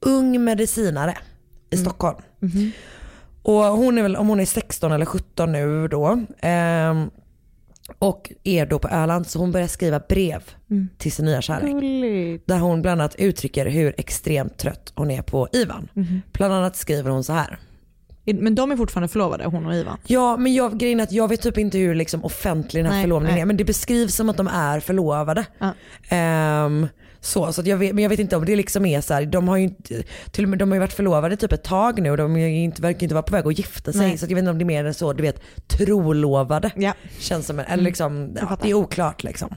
ung 0.00 0.44
medicinare 0.44 1.18
i 1.70 1.76
Stockholm. 1.76 2.16
Mhm. 2.40 2.70
Och 3.42 3.54
hon 3.64 3.98
är 3.98 4.02
väl, 4.02 4.16
om 4.16 4.28
hon 4.28 4.40
är 4.40 4.44
16 4.46 4.92
eller 4.92 5.06
17 5.06 5.52
nu 5.52 5.88
då. 5.88 6.24
ehm, 6.40 7.10
och 7.98 8.32
är 8.44 8.66
då 8.66 8.78
på 8.78 8.88
Öland 8.88 9.26
så 9.26 9.38
hon 9.38 9.52
börjar 9.52 9.66
skriva 9.66 10.00
brev 10.08 10.42
Mm. 10.70 10.88
till 10.98 11.12
sin 11.12 11.24
nya 11.24 11.42
kärlek. 11.42 11.70
Gulligt. 11.70 12.46
Där 12.46 12.58
hon 12.58 12.82
bland 12.82 13.00
annat 13.00 13.14
uttrycker 13.14 13.66
hur 13.66 13.94
extremt 13.98 14.58
trött 14.58 14.92
hon 14.94 15.10
är 15.10 15.22
på 15.22 15.48
Ivan. 15.52 15.88
Mhm. 15.94 16.22
Bland 16.32 16.54
annat 16.54 16.76
skriver 16.76 17.10
hon 17.10 17.24
så 17.24 17.32
här. 17.32 17.58
Men 18.24 18.54
de 18.54 18.72
är 18.72 18.76
fortfarande 18.76 19.08
förlovade, 19.08 19.44
hon 19.44 19.66
och 19.66 19.74
Ivan? 19.74 19.98
Ja 20.06 20.36
men 20.36 20.54
jag, 20.54 20.78
grejen 20.78 21.00
är 21.00 21.04
att 21.04 21.12
jag 21.12 21.28
vet 21.28 21.40
typ 21.42 21.58
inte 21.58 21.78
hur 21.78 21.94
liksom 21.94 22.24
offentlig 22.24 22.84
den 22.84 22.92
här 22.92 22.98
Nej, 22.98 23.04
förlovningen 23.04 23.34
nej. 23.34 23.42
är 23.42 23.46
men 23.46 23.56
det 23.56 23.64
beskrivs 23.64 24.14
som 24.14 24.28
att 24.28 24.36
de 24.36 24.48
är 24.48 24.80
förlovade. 24.80 25.44
Ja. 25.58 25.72
Ehm, 26.08 26.86
så, 27.26 27.52
så 27.52 27.62
jag 27.64 27.76
vet, 27.76 27.94
men 27.94 28.02
jag 28.02 28.08
vet 28.08 28.18
inte 28.18 28.36
om 28.36 28.44
det 28.44 28.56
liksom 28.56 28.86
är 28.86 29.00
så 29.00 29.14
här, 29.14 29.26
de 29.26 29.48
har 29.48 29.56
ju 29.56 29.62
inte, 29.62 30.02
till 30.30 30.44
och 30.44 30.50
med 30.50 30.58
de 30.58 30.70
har 30.70 30.76
ju 30.76 30.80
varit 30.80 30.92
förlovade 30.92 31.36
typ 31.36 31.52
ett 31.52 31.64
tag 31.64 32.02
nu 32.02 32.10
och 32.10 32.16
de 32.16 32.36
är 32.36 32.46
inte, 32.48 32.82
verkar 32.82 33.02
inte 33.02 33.14
vara 33.14 33.22
på 33.22 33.32
väg 33.32 33.46
att 33.46 33.58
gifta 33.58 33.92
sig. 33.92 34.00
Nej. 34.00 34.18
Så 34.18 34.24
jag 34.24 34.28
vet 34.30 34.38
inte 34.38 34.50
om 34.50 34.58
det 34.58 34.62
är 34.62 34.66
mer 34.66 34.84
än 34.84 34.94
så, 34.94 35.12
du 35.12 35.22
vet, 35.22 35.40
trolovade. 35.66 36.70
Ja. 36.76 36.92
Känns 37.18 37.46
som, 37.46 37.58
eller 37.58 37.72
Mm, 37.72 37.84
liksom, 37.84 38.36
ja, 38.40 38.58
det 38.62 38.70
är 38.70 38.74
oklart 38.74 39.22
liksom. 39.24 39.54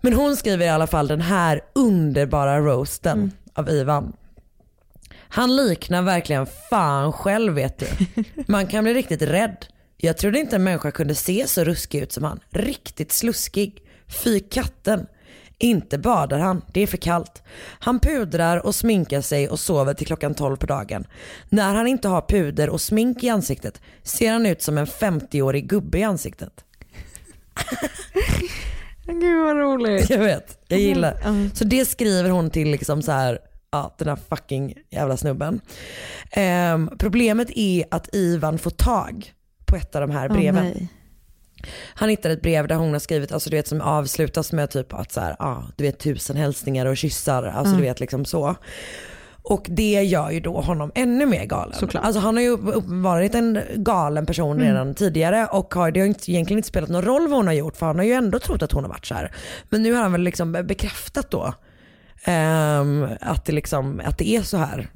Men 0.00 0.12
hon 0.12 0.36
skriver 0.36 0.66
i 0.66 0.68
alla 0.68 0.86
fall 0.86 1.08
den 1.08 1.20
här 1.20 1.60
underbara 1.74 2.58
roasten 2.60 3.18
Mm. 3.18 3.30
av 3.54 3.70
Ivan. 3.70 4.12
Han 5.28 5.56
liknar 5.56 6.02
verkligen 6.02 6.46
fan 6.70 7.12
själv 7.12 7.52
vet 7.54 7.78
du. 7.78 7.86
Man 8.46 8.66
kan 8.66 8.84
bli 8.84 8.94
riktigt 8.94 9.22
rädd. 9.22 9.66
Jag 9.96 10.16
trodde 10.18 10.38
inte 10.38 10.56
en 10.56 10.64
människa 10.64 10.90
kunde 10.90 11.14
se 11.14 11.44
så 11.46 11.64
ruskig 11.64 12.02
ut 12.02 12.12
som 12.12 12.24
han. 12.24 12.40
Riktigt 12.50 13.12
sluskig. 13.12 13.82
Fy 14.24 14.40
katten. 14.40 15.06
Inte 15.58 15.98
badar 15.98 16.38
han, 16.38 16.62
det 16.72 16.80
är 16.80 16.86
för 16.86 16.96
kallt. 16.96 17.42
Han 17.78 18.00
pudrar 18.00 18.66
och 18.66 18.74
sminkar 18.74 19.20
sig 19.20 19.48
och 19.48 19.60
sover 19.60 19.94
till 19.94 20.06
klockan 20.06 20.34
12 20.34 20.56
på 20.56 20.66
dagen. 20.66 21.06
När 21.48 21.74
han 21.74 21.86
inte 21.86 22.08
har 22.08 22.20
puder 22.20 22.70
och 22.70 22.80
smink 22.80 23.24
i 23.24 23.28
ansiktet 23.28 23.80
ser 24.02 24.32
han 24.32 24.46
ut 24.46 24.62
som 24.62 24.78
en 24.78 24.86
50-årig 24.86 25.68
gubbe 25.68 25.98
i 25.98 26.02
ansiktet. 26.02 26.64
Gud 29.06 29.44
vad 29.44 29.56
roligt. 29.56 30.10
Jag 30.10 30.18
vet, 30.18 30.58
jag 30.68 30.80
gillar. 30.80 31.20
Mm. 31.24 31.50
Så 31.54 31.64
det 31.64 31.84
skriver 31.84 32.30
hon 32.30 32.50
till 32.50 32.70
liksom 32.70 33.02
så 33.02 33.12
här, 33.12 33.38
ja, 33.70 33.94
den 33.98 34.08
här 34.08 34.18
fucking 34.28 34.74
jävla 34.90 35.16
snubben. 35.16 35.60
Ehm, 36.30 36.90
problemet 36.98 37.48
är 37.54 37.84
att 37.90 38.14
Ivan 38.14 38.58
får 38.58 38.70
tag 38.70 39.32
på 39.64 39.76
ett 39.76 39.94
av 39.94 40.00
de 40.00 40.10
här 40.10 40.28
breven. 40.28 40.64
nej. 40.64 40.88
Han 41.94 42.08
hittar 42.08 42.30
ett 42.30 42.42
brev 42.42 42.68
där 42.68 42.74
hon 42.76 42.92
har 42.92 42.98
skrivit, 42.98 43.32
alltså 43.32 43.50
du 43.50 43.56
vet 43.56 43.68
som 43.68 43.80
avslutas 43.80 44.52
med 44.52 44.70
typ 44.70 44.94
att 44.94 45.12
så 45.12 45.20
här, 45.20 45.36
ja, 45.38 45.64
du 45.76 45.84
vet 45.84 45.98
tusen 45.98 46.36
hälsningar 46.36 46.86
och 46.86 46.96
kyssar, 46.96 47.42
alltså 47.42 47.64
Mm. 47.74 47.76
du 47.76 47.82
vet 47.82 48.00
liksom 48.00 48.24
så. 48.24 48.54
Och 49.46 49.66
det 49.68 50.02
gör 50.02 50.30
ju 50.30 50.40
då 50.40 50.60
honom 50.60 50.92
ännu 50.94 51.26
mer 51.26 51.44
galen. 51.44 51.74
Såklart. 51.78 52.04
Alltså 52.04 52.20
han 52.20 52.36
har 52.36 52.42
ju 52.42 52.56
varit 53.02 53.34
en 53.34 53.60
galen 53.74 54.26
person 54.26 54.56
Mm. 54.56 54.68
redan 54.68 54.94
tidigare 54.94 55.46
och 55.46 55.74
har, 55.74 55.90
det 55.90 56.00
har 56.00 56.06
egentligen 56.06 56.58
inte 56.58 56.68
spelat 56.68 56.88
någon 56.90 57.02
roll 57.04 57.28
vad 57.28 57.36
hon 57.38 57.46
har 57.46 57.54
gjort 57.54 57.76
för 57.76 57.86
han 57.86 57.96
har 57.98 58.04
ju 58.04 58.12
ändå 58.12 58.38
trott 58.38 58.62
att 58.62 58.72
hon 58.72 58.84
har 58.84 58.88
varit 58.90 59.06
så 59.06 59.14
här. 59.14 59.32
Men 59.68 59.82
nu 59.82 59.92
har 59.92 60.02
han 60.02 60.12
väl 60.12 60.20
liksom 60.22 60.52
bekräftat 60.52 61.30
då 61.30 61.54
ehm, 62.24 63.06
att, 63.20 63.44
det 63.44 63.52
liksom, 63.52 64.00
att 64.04 64.18
det 64.18 64.28
är 64.28 64.42
så 64.42 64.56
här. 64.56 64.88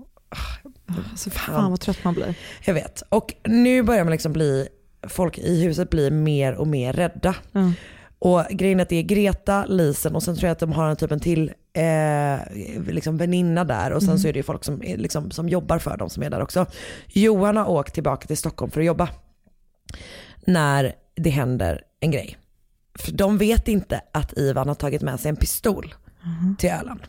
Alltså, 1.11 1.31
fan 1.31 1.71
vad 1.71 1.81
trött 1.81 2.05
man 2.05 2.15
blir. 2.15 2.35
Jag 2.65 2.75
vet. 2.75 3.03
Och 3.09 3.35
nu 3.45 3.83
börjar 3.83 4.05
man 4.05 4.11
liksom 4.13 4.33
bli, 4.33 4.69
folk 5.09 5.39
i 5.39 5.65
huset 5.65 5.91
blir 5.91 6.11
mer 6.11 6.55
och 6.55 6.67
mer 6.67 6.93
rädda. 6.93 7.35
Mm. 7.55 7.73
Och 8.19 8.45
grejen 8.51 8.79
är 8.81 8.83
att 8.83 8.89
det 8.89 8.97
är 8.97 9.03
Greta, 9.03 9.67
Lisen 9.67 10.15
och 10.15 10.23
sen 10.23 10.37
tror 10.37 10.47
jag 10.47 10.53
att 10.53 10.59
de 10.59 10.73
har 10.73 10.89
en 10.89 10.97
typ 10.97 11.13
en 11.13 11.21
till 11.21 11.53
eh, 11.73 12.39
liksom 12.93 13.17
väninna 13.17 13.65
där 13.65 13.91
och 13.91 14.03
sen 14.03 14.09
Mm. 14.09 14.19
så 14.19 14.29
är 14.29 14.33
det 14.33 14.39
ju 14.39 14.43
folk 14.43 14.65
som, 14.65 14.81
liksom, 14.81 15.31
som 15.31 15.49
jobbar 15.49 15.79
för 15.79 15.97
dem 15.97 16.11
som 16.11 16.23
är 16.23 16.31
där 16.31 16.41
också. 16.43 16.67
Johan 17.07 17.57
har 17.57 17.69
åkt 17.69 17.95
tillbaka 17.95 18.27
till 18.27 18.37
Stockholm 18.37 18.71
för 18.71 18.81
att 18.81 18.87
jobba. 18.87 19.09
När 20.45 20.93
det 21.15 21.31
händer 21.31 21.83
en 22.01 22.11
grej. 22.11 22.37
För 22.95 23.13
de 23.13 23.39
vet 23.39 23.69
inte 23.69 24.01
att 24.13 24.39
Ivan 24.39 24.69
har 24.69 24.75
tagit 24.75 25.03
med 25.03 25.21
sig 25.21 25.29
en 25.29 25.37
pistol 25.37 25.95
till 26.59 26.71
Öland. 26.71 27.01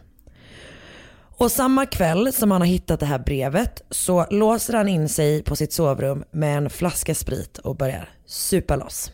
Och 1.40 1.52
samma 1.52 1.86
kväll 1.86 2.34
som 2.34 2.52
han 2.52 2.62
har 2.62 2.68
hittat 2.68 3.00
det 3.00 3.06
här 3.06 3.20
brevet 3.20 3.82
så 3.90 4.26
låser 4.32 4.74
han 4.74 4.88
in 4.88 5.10
sig 5.10 5.44
på 5.44 5.56
sitt 5.56 5.74
sovrum 5.74 6.24
med 6.32 6.58
en 6.58 6.70
flaska 6.70 7.16
sprit 7.16 7.58
och 7.58 7.76
börjar 7.78 8.10
supa 8.26 8.76
loss. 8.76 9.12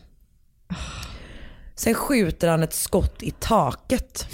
Sen 1.75 1.93
skjuter 1.93 2.47
han 2.47 2.63
ett 2.63 2.73
skott 2.73 3.23
i 3.23 3.31
taket 3.31 4.27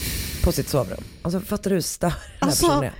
på 0.43 0.51
sitt 0.51 0.69
sovrum. 0.69 1.03
Alltså 1.21 1.39
fattar 1.39 1.69
du 1.69 1.75
hur 1.75 1.81
störd 1.81 2.11
den 2.11 2.19
här 2.39 2.47
Alltså, 2.47 2.67
personen 2.67 2.83
är? 2.83 2.93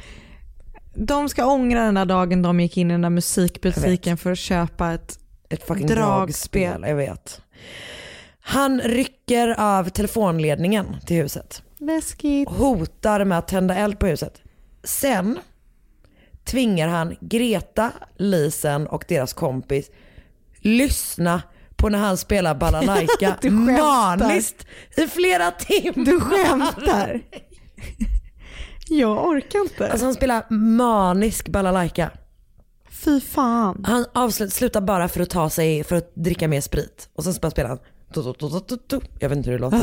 De 0.94 1.30
ska 1.30 1.46
ångra 1.46 1.86
den 1.86 1.94
där 1.94 2.06
dagen 2.06 2.42
de 2.42 2.60
gick 2.60 2.78
in 2.78 2.92
i 2.92 2.94
den 2.94 3.02
där 3.02 3.10
musikbutiken 3.10 4.18
för 4.18 4.32
att 4.32 4.38
köpa 4.40 4.92
ett 4.94 5.20
Ett 5.50 5.68
fucking 5.68 5.88
dragspel. 5.88 6.62
dragspel, 6.70 6.90
jag 6.90 6.96
vet. 6.96 7.42
Han 8.42 8.82
rycker 8.82 9.56
av 9.60 9.90
telefonledningen 9.90 10.86
till 11.06 11.18
huset. 11.18 11.64
Läskigt. 11.80 12.50
Hotar 12.50 13.26
med 13.26 13.38
att 13.38 13.48
tända 13.48 13.76
eld 13.76 14.00
på 14.00 14.06
huset. 14.06 14.42
Sen 14.84 15.40
tvingar 16.44 16.88
han 16.88 17.16
Greta, 17.20 17.92
Lisen 18.18 18.88
och 18.88 19.06
deras 19.08 19.34
kompis 19.34 19.90
lyssna 20.62 21.42
på 21.76 21.90
när 21.90 22.00
han 22.00 22.18
spelar 22.18 22.56
balalaika 22.56 23.38
maniskt 23.50 24.66
i 24.98 25.08
flera 25.08 25.52
timmar. 25.52 26.06
Du 26.06 26.20
skämtar. 26.20 27.22
Jag 28.88 29.28
orkar 29.28 29.60
inte. 29.60 29.92
Alltså 29.92 30.06
han 30.06 30.14
spelar 30.14 30.46
manisk 30.50 31.50
balalaika. 31.50 32.12
Fy 32.90 33.22
fan. 33.22 33.84
Han 33.88 34.06
avslut, 34.14 34.54
slutar 34.54 34.82
bara 34.82 35.08
för 35.08 35.22
att 35.22 35.30
ta 35.30 35.50
sig, 35.50 35.84
för 35.84 35.96
att 35.96 36.16
dricka 36.16 36.48
mer 36.48 36.62
sprit. 36.62 37.10
Och 37.14 37.24
sen 37.24 37.34
bara 37.42 37.52
spelar 37.52 37.70
han. 37.70 37.80
Jag 39.20 39.30
vet 39.30 39.38
inte 39.38 39.50
hur 39.50 39.58
det 39.58 39.62
låter. 39.62 39.78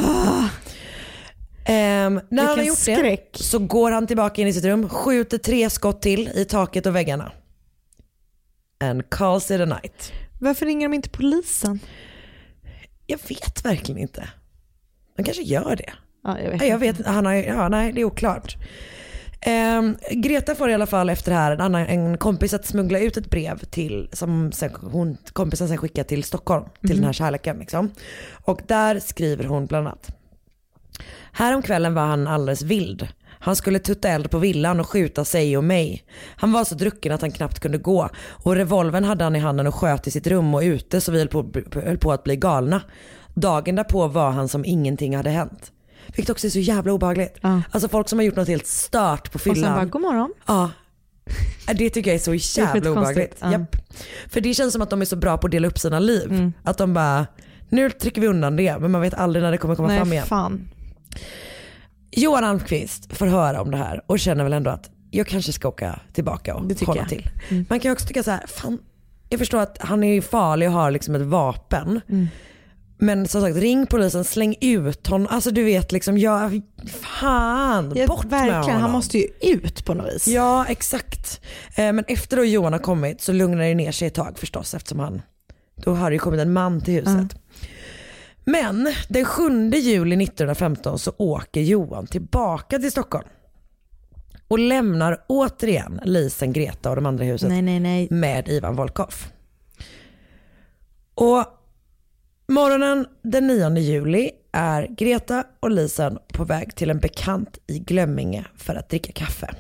Ehm, 1.71 2.21
när 2.29 2.43
han 2.43 2.49
har 2.49 2.57
Vilken 2.57 2.69
gjort 2.69 2.79
skräck. 2.79 3.33
det 3.33 3.45
så 3.45 3.59
går 3.59 3.91
han 3.91 4.07
tillbaka 4.07 4.43
in 4.43 4.49
i 4.49 4.53
sitt 4.53 4.65
rum, 4.65 4.89
skjuter 4.89 5.39
tre 5.39 5.71
skott 5.71 6.03
till 6.03 6.29
i 6.29 6.45
taket 6.45 6.87
och 6.87 6.97
väggarna. 6.97 7.33
And 8.81 9.11
calls 9.11 9.51
it 9.51 9.61
a 9.61 9.65
night. 9.65 10.13
Varför 10.41 10.67
ringer 10.67 10.89
de 10.89 10.95
inte 10.95 11.09
polisen? 11.11 11.81
Jag 13.07 13.19
vet 13.29 13.65
verkligen 13.65 14.01
inte. 14.01 14.29
Man 15.17 15.25
kanske 15.25 15.43
gör 15.43 15.77
det. 15.77 15.93
Ja, 16.25 16.41
jag 16.41 16.51
vet. 16.51 16.63
Ja, 16.63 16.69
jag 16.69 16.79
vet 16.79 17.07
han 17.07 17.27
har, 17.27 17.33
ja, 17.33 17.69
nej 17.69 17.93
det 17.93 18.01
är 18.01 18.05
oklart. 18.05 18.57
Ehm, 19.41 19.97
Greta 20.11 20.55
får 20.55 20.71
i 20.71 20.75
alla 20.75 20.87
fall 20.87 21.11
efter 21.11 21.31
det 21.31 21.37
här 21.39 21.53
en, 21.53 21.61
annan, 21.61 21.87
en 21.87 22.19
kompis 22.19 22.55
att 22.55 22.67
smuggla 22.67 22.99
ut 22.99 23.17
ett 23.17 23.31
brev 23.31 23.59
till, 23.59 24.09
som 24.13 24.53
sen, 24.53 24.71
hon, 24.93 25.17
kompisen 25.33 25.69
sen 25.69 25.79
skickar 25.79 26.05
till 26.05 26.25
Stockholm, 26.25 26.65
till 26.81 26.97
den 26.97 27.05
här 27.05 27.13
kärleken. 27.13 27.59
Liksom. 27.59 27.91
Och 28.45 28.61
där 28.67 29.01
skriver 29.01 29.45
hon 29.45 29.67
bland 29.67 29.87
annat. 29.89 30.11
Häromkvällen 31.33 31.95
var 31.95 32.07
han 32.07 32.27
alldeles 32.27 32.63
vild. 32.63 33.09
Han 33.41 33.57
skulle 33.57 33.79
tutta 33.79 34.09
eld 34.09 34.31
på 34.31 34.39
villan 34.39 34.81
och 34.81 34.89
skjuta 34.89 35.25
sig 35.25 35.57
och 35.57 35.65
mig. 35.65 36.05
Han 36.37 36.53
var 36.53 36.65
så 36.65 36.75
drucken 36.75 37.13
att 37.13 37.21
han 37.21 37.31
knappt 37.33 37.61
kunde 37.61 37.79
gå 37.79 38.09
och 38.31 38.55
revolven 38.55 39.05
hade 39.05 39.25
han 39.25 39.37
i 39.37 39.39
handen 39.39 39.67
och 39.67 39.75
sköt 39.75 40.07
i 40.07 40.11
sitt 40.11 40.27
rum 40.27 40.55
och 40.55 40.61
ute 40.61 41.01
så 41.01 41.13
vi 41.13 41.19
höll 41.19 41.29
på, 41.29 41.51
höll 41.75 41.99
på 41.99 42.13
att 42.13 42.25
bli 42.25 42.37
galna. 42.37 42.83
Dagen 43.35 43.75
därpå 43.75 44.07
var 44.09 44.31
han 44.31 44.49
som 44.49 44.65
ingenting 44.65 45.17
hade 45.17 45.31
hänt. 45.31 45.73
Vilket 46.07 46.31
också 46.31 46.47
är 46.47 46.51
så 46.51 46.59
jävla 46.59 46.93
obehagligt. 46.93 47.39
Ja. 47.41 47.63
Alltså 47.71 47.89
folk 47.89 48.09
som 48.09 48.19
har 48.19 48.25
gjort 48.27 48.37
något 48.37 48.49
helt 48.49 48.67
stört 48.67 49.33
på 49.33 49.37
Och 49.37 49.41
sen 49.41 49.55
fyllan. 49.55 49.75
bara, 49.75 49.85
god 49.85 50.03
morgon. 50.03 50.33
Ja. 50.47 50.71
Det 51.75 51.91
tycker 51.91 52.11
jag 52.11 52.15
är 52.15 52.19
så 52.25 52.31
är 52.31 52.59
jävla 52.59 52.73
skitkonstigt, 52.73 52.87
obehagligt. 52.87 53.37
ja. 53.41 53.53
Japp. 53.53 53.77
För 54.29 54.41
det 54.41 54.55
känns 54.55 54.73
som 54.73 54.83
att 54.83 54.91
de 54.91 55.01
är 55.01 55.05
så 55.05 55.17
bra 55.17 55.39
på 55.39 55.47
att 55.47 55.51
dela 55.51 55.69
upp 55.69 55.79
sina 55.79 55.99
liv. 55.99 56.31
Mm. 56.33 56.53
Att 56.63 56.79
de 56.79 56.95
bara, 56.95 57.27
nu 57.69 57.91
trycker 57.91 58.21
vi 58.21 58.27
undan 58.27 58.57
det 58.57 58.79
men 58.79 58.91
man 58.91 59.01
vet 59.01 59.15
aldrig 59.15 59.43
när 59.43 59.51
det 59.51 59.59
kommer 59.59 59.75
komma 59.75 59.89
fram 59.89 60.09
Nej, 60.09 60.17
igen. 60.17 60.27
fan. 60.27 60.69
Johan 62.11 62.45
Almqvist 62.45 63.17
får 63.17 63.27
höra 63.27 63.61
om 63.61 63.71
det 63.71 63.77
här 63.77 64.03
och 64.07 64.19
känner 64.19 64.45
väl 64.45 64.53
ändå 64.53 64.71
att 64.71 64.91
jag 65.11 65.27
kanske 65.27 65.53
ska 65.53 65.69
åka 65.69 66.01
tillbaka 66.13 66.55
och 66.55 66.73
kolla 66.85 67.01
jag. 67.01 67.09
till. 67.09 67.31
Man 67.69 67.81
kan 67.81 67.93
också 67.93 68.07
tycka 68.07 68.23
så 68.23 68.31
här, 68.31 68.47
fan, 68.47 68.79
jag 69.29 69.39
förstår 69.39 69.59
att 69.61 69.79
han 69.81 70.05
är 70.05 70.21
farlig 70.21 70.69
och 70.69 70.75
har 70.75 70.91
liksom 70.91 71.15
ett 71.15 71.23
vapen. 71.23 72.01
Mm. 72.09 72.29
Men 73.01 73.29
som 73.29 73.43
sagt, 73.43 73.57
ring 73.57 73.87
polisen, 73.87 74.25
släng 74.25 74.55
ut 74.61 75.07
honom. 75.07 75.27
Alltså 75.31 75.51
du 75.51 75.65
vet 75.65 75.93
liksom, 75.93 76.19
jag, 76.19 76.61
fan, 77.01 77.93
Ja, 77.97 78.07
bort 78.07 78.25
med 78.25 78.31
verkligen, 78.31 78.63
honom. 78.63 78.81
han 78.81 78.91
måste 78.91 79.19
ju 79.19 79.27
ut 79.41 79.85
på 79.85 79.95
något 79.95 80.15
vis. 80.15 80.29
Ja 80.29 80.67
exakt. 80.69 81.41
Eh, 81.75 81.93
men 81.93 82.05
efter 82.09 82.37
då 82.37 82.45
Johan 82.45 82.73
har 82.73 82.81
kommit 82.81 83.21
så 83.21 83.33
lugnar 83.33 83.65
det 83.65 83.75
ner 83.75 83.93
sig 83.93 84.09
ett 84.09 84.15
tag 84.15 84.39
förstås 84.39 84.75
eftersom 84.75 84.99
han, 84.99 85.23
då 85.77 85.95
har 85.95 86.11
det 86.11 86.15
ju 86.15 86.19
kommit 86.21 86.41
en 86.41 86.53
man 86.53 86.81
till 86.81 86.95
huset. 86.95 87.39
Men 88.51 88.95
den 89.09 89.25
7 89.25 89.71
juli 89.71 90.25
1915 90.25 90.99
så 90.99 91.13
åker 91.17 91.61
Johan 91.61 92.07
tillbaka 92.07 92.79
till 92.79 92.91
Stockholm. 92.91 93.29
Och 94.49 94.59
lämnar 94.59 95.25
återigen 95.27 96.01
Lisen, 96.05 96.53
Greta 96.53 96.91
och 96.91 96.97
de 96.97 97.07
andra 97.07 97.25
i 97.25 97.29
huset 97.29 97.49
Nej, 97.49 97.63
nej, 97.63 97.81
nej. 97.81 98.09
med 98.11 98.49
Ivan 98.49 98.77
Volkov. 98.77 99.15
Och 101.15 101.45
morgonen 102.49 103.07
den 103.23 103.47
9 103.47 103.77
juli 103.79 104.31
är 104.53 104.87
Greta 104.87 105.45
och 105.61 105.71
Lisen 105.71 106.19
på 106.33 106.45
väg 106.45 106.75
till 106.75 106.91
en 106.91 106.99
bekant 106.99 107.59
i 107.67 107.79
Glömminge 107.79 108.45
för 108.57 108.75
att 108.75 108.89
dricka 108.89 109.13
kaffe. 109.13 109.55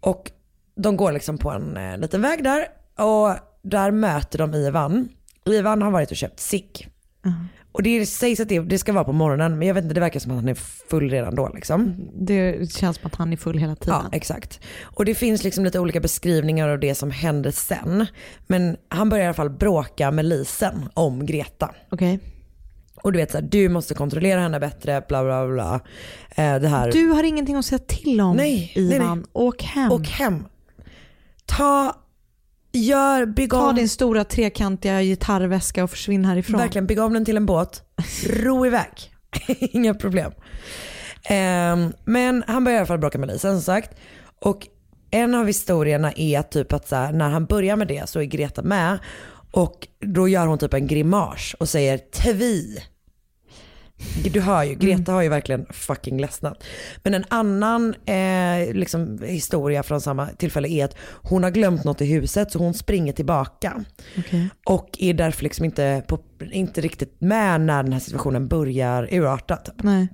Och 0.00 0.30
de 0.74 0.96
går 0.96 1.12
liksom 1.12 1.38
på 1.38 1.50
en 1.50 1.76
eh, 1.76 1.98
liten 1.98 2.22
väg 2.22 2.44
där 2.44 2.66
och 2.96 3.34
där 3.62 3.90
möter 3.90 4.38
de 4.38 4.54
Ivan. 4.54 5.08
Ivan 5.44 5.82
har 5.82 5.90
varit 5.90 6.10
och 6.10 6.16
köpt 6.16 6.40
cigg. 6.40 6.90
Och 7.72 7.82
det 7.82 8.06
sägs 8.06 8.40
att 8.40 8.48
det, 8.48 8.60
det 8.60 8.78
ska 8.78 8.92
vara 8.92 9.04
på 9.04 9.12
morgonen 9.12 9.58
men 9.58 9.68
jag 9.68 9.74
vet 9.74 9.84
inte, 9.84 9.94
det 9.94 10.00
verkar 10.00 10.20
som 10.20 10.30
att 10.32 10.36
han 10.36 10.48
är 10.48 10.54
full 10.90 11.10
redan 11.10 11.34
då 11.34 11.48
liksom. 11.54 11.94
Det 12.14 12.72
känns 12.72 12.96
som 12.96 13.06
att 13.06 13.14
han 13.14 13.32
är 13.32 13.36
full 13.36 13.58
hela 13.58 13.76
tiden. 13.76 14.00
Ja, 14.02 14.08
exakt. 14.12 14.60
Och 14.82 15.04
det 15.04 15.14
finns 15.14 15.44
liksom 15.44 15.64
lite 15.64 15.78
olika 15.80 16.00
beskrivningar 16.00 16.68
av 16.68 16.80
det 16.80 16.94
som 16.94 17.10
hände 17.10 17.52
sen. 17.52 18.06
Men 18.46 18.76
han 18.88 19.08
börjar 19.08 19.24
i 19.24 19.26
alla 19.26 19.34
fall 19.34 19.50
bråka 19.50 20.10
med 20.10 20.24
Lisen 20.24 20.88
om 20.94 21.26
Greta. 21.26 21.74
Okej. 21.90 22.20
Och 23.02 23.12
du 23.12 23.18
vet 23.18 23.30
såhär, 23.30 23.48
du 23.50 23.68
måste 23.68 23.94
kontrollera 23.94 24.40
henne 24.40 24.60
bättre, 24.60 25.02
bla 25.08 25.24
bla 25.24 25.48
bla. 25.48 25.80
Eh, 26.30 26.60
det 26.60 26.68
här. 26.68 26.92
Du 26.92 27.08
har 27.08 27.22
ingenting 27.22 27.56
att 27.56 27.64
säga 27.66 27.78
till 27.78 28.20
om 28.20 28.36
Nej, 28.36 28.72
nej, 28.76 28.94
Ivan. 28.94 29.18
nej. 29.18 29.26
Åk 29.32 29.62
hem. 29.62 29.92
Och 29.92 30.06
hem. 30.06 30.44
Ta, 31.46 31.96
gör, 32.72 33.26
bygg 33.26 33.50
Ta 33.50 33.68
om. 33.68 33.74
din 33.74 33.88
stora 33.88 34.24
trekantiga 34.24 35.02
gitarrväska 35.02 35.84
och 35.84 35.90
försvinn 35.90 36.24
härifrån. 36.24 36.60
Verkligen, 36.60 36.86
bygga 36.86 37.04
om 37.04 37.12
den 37.12 37.24
till 37.24 37.36
en 37.36 37.46
båt. 37.46 37.82
Ro 38.26 38.66
iväg. 38.66 39.12
Inga 39.58 39.94
problem. 39.94 40.32
Ehm, 41.24 41.92
men 42.04 42.44
han 42.46 42.64
börjar 42.64 42.76
i 42.76 42.78
alla 42.78 42.86
fall 42.86 42.98
bråka 42.98 43.18
med 43.18 43.28
Lisen 43.28 43.52
som 43.54 43.62
sagt. 43.62 43.90
Och 44.40 44.66
en 45.10 45.34
av 45.34 45.46
historierna 45.46 46.12
är 46.12 46.42
typ 46.42 46.72
att 46.72 46.88
så 46.88 46.96
här, 46.96 47.12
när 47.12 47.28
han 47.28 47.44
börjar 47.44 47.76
med 47.76 47.88
det 47.88 48.08
så 48.08 48.20
är 48.20 48.24
Greta 48.24 48.62
med. 48.62 48.98
Och 49.52 49.88
då 50.00 50.28
gör 50.28 50.46
hon 50.46 50.58
typ 50.58 50.74
en 50.74 50.86
grimas 50.86 51.54
och 51.58 51.68
säger 51.68 51.98
tvi. 51.98 52.78
Du 54.24 54.40
hör 54.40 54.62
ju, 54.62 54.74
Greta 54.74 55.12
har 55.12 55.22
ju 55.22 55.28
verkligen 55.28 55.66
fucking 55.70 56.20
ledsnat. 56.20 56.64
Men 57.02 57.14
en 57.14 57.24
annan 57.28 57.94
eh, 57.94 58.74
liksom, 58.74 59.18
historia 59.22 59.82
från 59.82 60.00
samma 60.00 60.26
tillfälle 60.26 60.68
är 60.68 60.84
att 60.84 60.96
hon 61.22 61.42
har 61.42 61.50
glömt 61.50 61.84
något 61.84 62.00
i 62.00 62.04
huset 62.04 62.52
så 62.52 62.58
hon 62.58 62.74
springer 62.74 63.12
tillbaka. 63.12 63.84
Okej. 64.18 64.48
Och 64.66 64.88
är 64.98 65.14
därför 65.14 65.42
liksom 65.42 65.64
inte, 65.64 66.02
på, 66.06 66.18
inte 66.52 66.80
riktigt 66.80 67.20
med 67.20 67.60
när 67.60 67.82
den 67.82 67.92
här 67.92 68.00
situationen 68.00 68.48
börjar 68.48 69.08
urarta. 69.14 69.56
Typ. 69.56 69.82
Nej. 69.82 70.08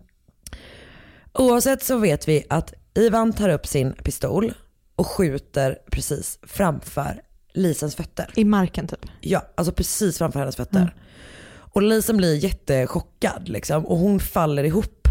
Oavsett 1.33 1.83
så 1.83 1.99
vet 1.99 2.29
vi 2.29 2.45
att 2.49 2.75
Ivan 2.95 3.33
tar 3.33 3.49
upp 3.49 3.67
sin 3.67 3.93
pistol 3.93 4.53
och 4.97 5.07
skjuter 5.07 5.79
precis 5.91 6.39
framför 6.43 7.21
Lisens 7.55 7.95
fötter. 7.95 8.31
I 8.35 8.45
marken 8.45 8.87
typ. 8.87 9.07
Ja, 9.21 9.43
alltså 9.55 9.73
precis 9.73 10.19
framför 10.19 10.41
hennes 10.41 10.57
fötter. 10.57 10.95
Och 11.77 11.83
Lisen 11.83 12.17
blir 12.17 12.45
jättechockad 12.45 13.49
liksom 13.49 13.87
och 13.87 13.99
hon 13.99 14.21
faller 14.21 14.65
ihop. 14.65 15.09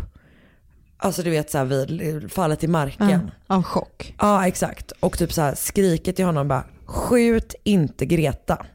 Alltså 0.98 1.24
du 1.24 1.30
vet 1.30 1.52
så 1.52 1.58
här 1.58 1.66
vid 1.66 2.32
fallet 2.32 2.64
i 2.64 2.68
marken. 2.68 3.32
Ja, 3.48 3.56
av 3.56 3.64
chock. 3.64 4.16
Ja 4.20 4.48
exakt. 4.48 4.92
Och 4.92 5.18
typ 5.18 5.34
så 5.34 5.42
här 5.42 5.56
skriker 5.56 6.12
till 6.12 6.26
honom 6.26 6.48
bara 6.48 6.64
skjut 6.86 7.56
inte 7.64 8.06
Greta. 8.06 8.66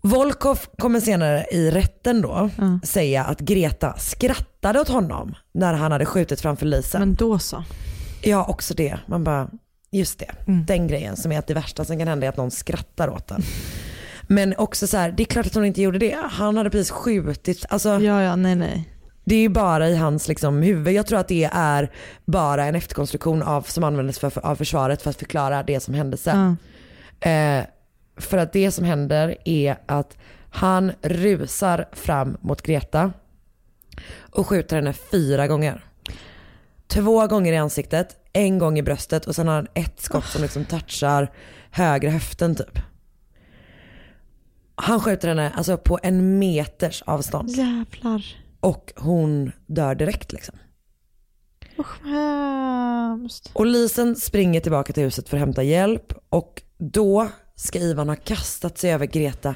Volkov 0.00 0.58
kommer 0.78 1.00
senare 1.00 1.46
i 1.52 1.70
rätten 1.70 2.22
då 2.22 2.50
säga 2.84 3.24
att 3.24 3.40
Greta 3.40 3.98
skrattade 3.98 4.80
åt 4.80 4.88
honom 4.88 5.34
när 5.52 5.74
han 5.74 5.92
hade 5.92 6.06
skjutit 6.06 6.40
framför 6.40 6.66
Lisen. 6.66 7.00
Men 7.00 7.14
då 7.14 7.38
så. 7.38 7.64
Ja 8.22 8.44
också 8.44 8.74
det. 8.74 8.98
Man 9.06 9.24
bara, 9.24 9.50
just 9.90 10.18
det. 10.18 10.30
Den 10.66 10.86
grejen 10.86 11.16
som 11.16 11.32
är 11.32 11.38
att 11.38 11.46
det 11.46 11.54
värsta 11.54 11.84
som 11.84 11.98
kan 11.98 12.08
hända 12.08 12.26
är 12.26 12.28
att 12.28 12.36
någon 12.36 12.50
skrattar 12.50 13.08
åt 13.08 13.26
den. 13.26 13.42
Men 14.32 14.54
också 14.56 14.86
så 14.86 14.96
här, 14.96 15.12
det 15.12 15.22
är 15.22 15.24
klart 15.24 15.46
att 15.46 15.54
hon 15.54 15.64
inte 15.64 15.82
gjorde 15.82 15.98
det. 15.98 16.18
Han 16.30 16.56
hade 16.56 16.70
precis 16.70 16.90
skjutit, 16.90 17.66
alltså 17.68 17.88
Ja, 17.88 18.22
ja, 18.22 18.36
nej, 18.36 18.54
nej. 18.54 18.88
det 19.24 19.34
är 19.34 19.40
ju 19.40 19.48
bara 19.48 19.88
i 19.88 19.96
hans 19.96 20.28
liksom, 20.28 20.62
huvud. 20.62 20.94
Jag 20.94 21.06
tror 21.06 21.18
att 21.18 21.28
det 21.28 21.50
är 21.52 21.90
bara 22.24 22.64
en 22.64 22.74
efterkonstruktion 22.74 23.42
av, 23.42 23.62
som 23.62 23.84
användes 23.84 24.18
för, 24.18 24.46
av 24.46 24.56
försvaret 24.56 25.02
för 25.02 25.10
att 25.10 25.16
förklara 25.16 25.62
det 25.62 25.80
som 25.80 25.94
hände 25.94 26.16
sen. 26.16 26.56
Eh, 27.20 27.64
för 28.16 28.38
att 28.38 28.52
det 28.52 28.70
som 28.70 28.84
händer 28.84 29.36
är 29.44 29.76
att 29.86 30.16
han 30.50 30.92
rusar 31.02 31.88
fram 31.92 32.36
mot 32.40 32.62
Greta 32.62 33.12
och 34.20 34.46
skjuter 34.46 34.76
henne 34.76 34.92
fyra 34.92 35.46
gånger. 35.46 35.84
Två 36.86 37.26
gånger 37.26 37.52
i 37.52 37.56
ansiktet, 37.56 38.16
en 38.32 38.58
gång 38.58 38.78
i 38.78 38.82
bröstet 38.82 39.26
och 39.26 39.34
sen 39.34 39.48
har 39.48 39.54
han 39.54 39.68
ett 39.74 40.00
skott 40.00 40.26
som 40.26 40.42
liksom 40.42 40.64
touchar 40.64 41.30
högra 41.70 42.10
höften 42.10 42.54
typ. 42.54 42.78
Han 44.82 45.00
skjuter 45.00 45.28
henne 45.28 45.50
alltså 45.50 45.76
på 45.76 45.98
en 46.02 46.38
meters 46.38 47.02
avstånd 47.06 47.50
Jävlar. 47.50 48.36
och 48.60 48.92
hon 48.96 49.52
dör 49.66 49.94
direkt 49.94 50.32
liksom. 50.32 50.54
Usch 51.78 52.04
hemskt. 52.04 53.50
Och 53.52 53.66
Lisen 53.66 54.16
springer 54.16 54.60
tillbaka 54.60 54.92
till 54.92 55.02
huset 55.02 55.28
för 55.28 55.36
att 55.36 55.40
hämta 55.40 55.62
hjälp 55.62 56.12
och 56.28 56.62
då 56.78 57.28
ska 57.54 57.78
Ivan 57.78 58.08
ha 58.08 58.16
kastat 58.16 58.78
sig 58.78 58.92
över 58.92 59.06
Greta 59.06 59.54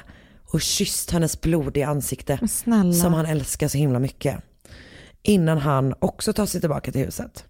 och 0.53 0.61
kysst 0.61 1.11
hennes 1.11 1.41
blodiga 1.41 1.87
ansikte 1.87 2.39
snälla. 2.47 2.93
som 2.93 3.13
han 3.13 3.25
älskar 3.25 3.67
så 3.67 3.77
himla 3.77 3.99
mycket. 3.99 4.37
Innan 5.23 5.57
han 5.57 5.93
också 5.99 6.33
tar 6.33 6.45
sig 6.45 6.61
tillbaka 6.61 6.91
till 6.91 7.05
huset. 7.05 7.45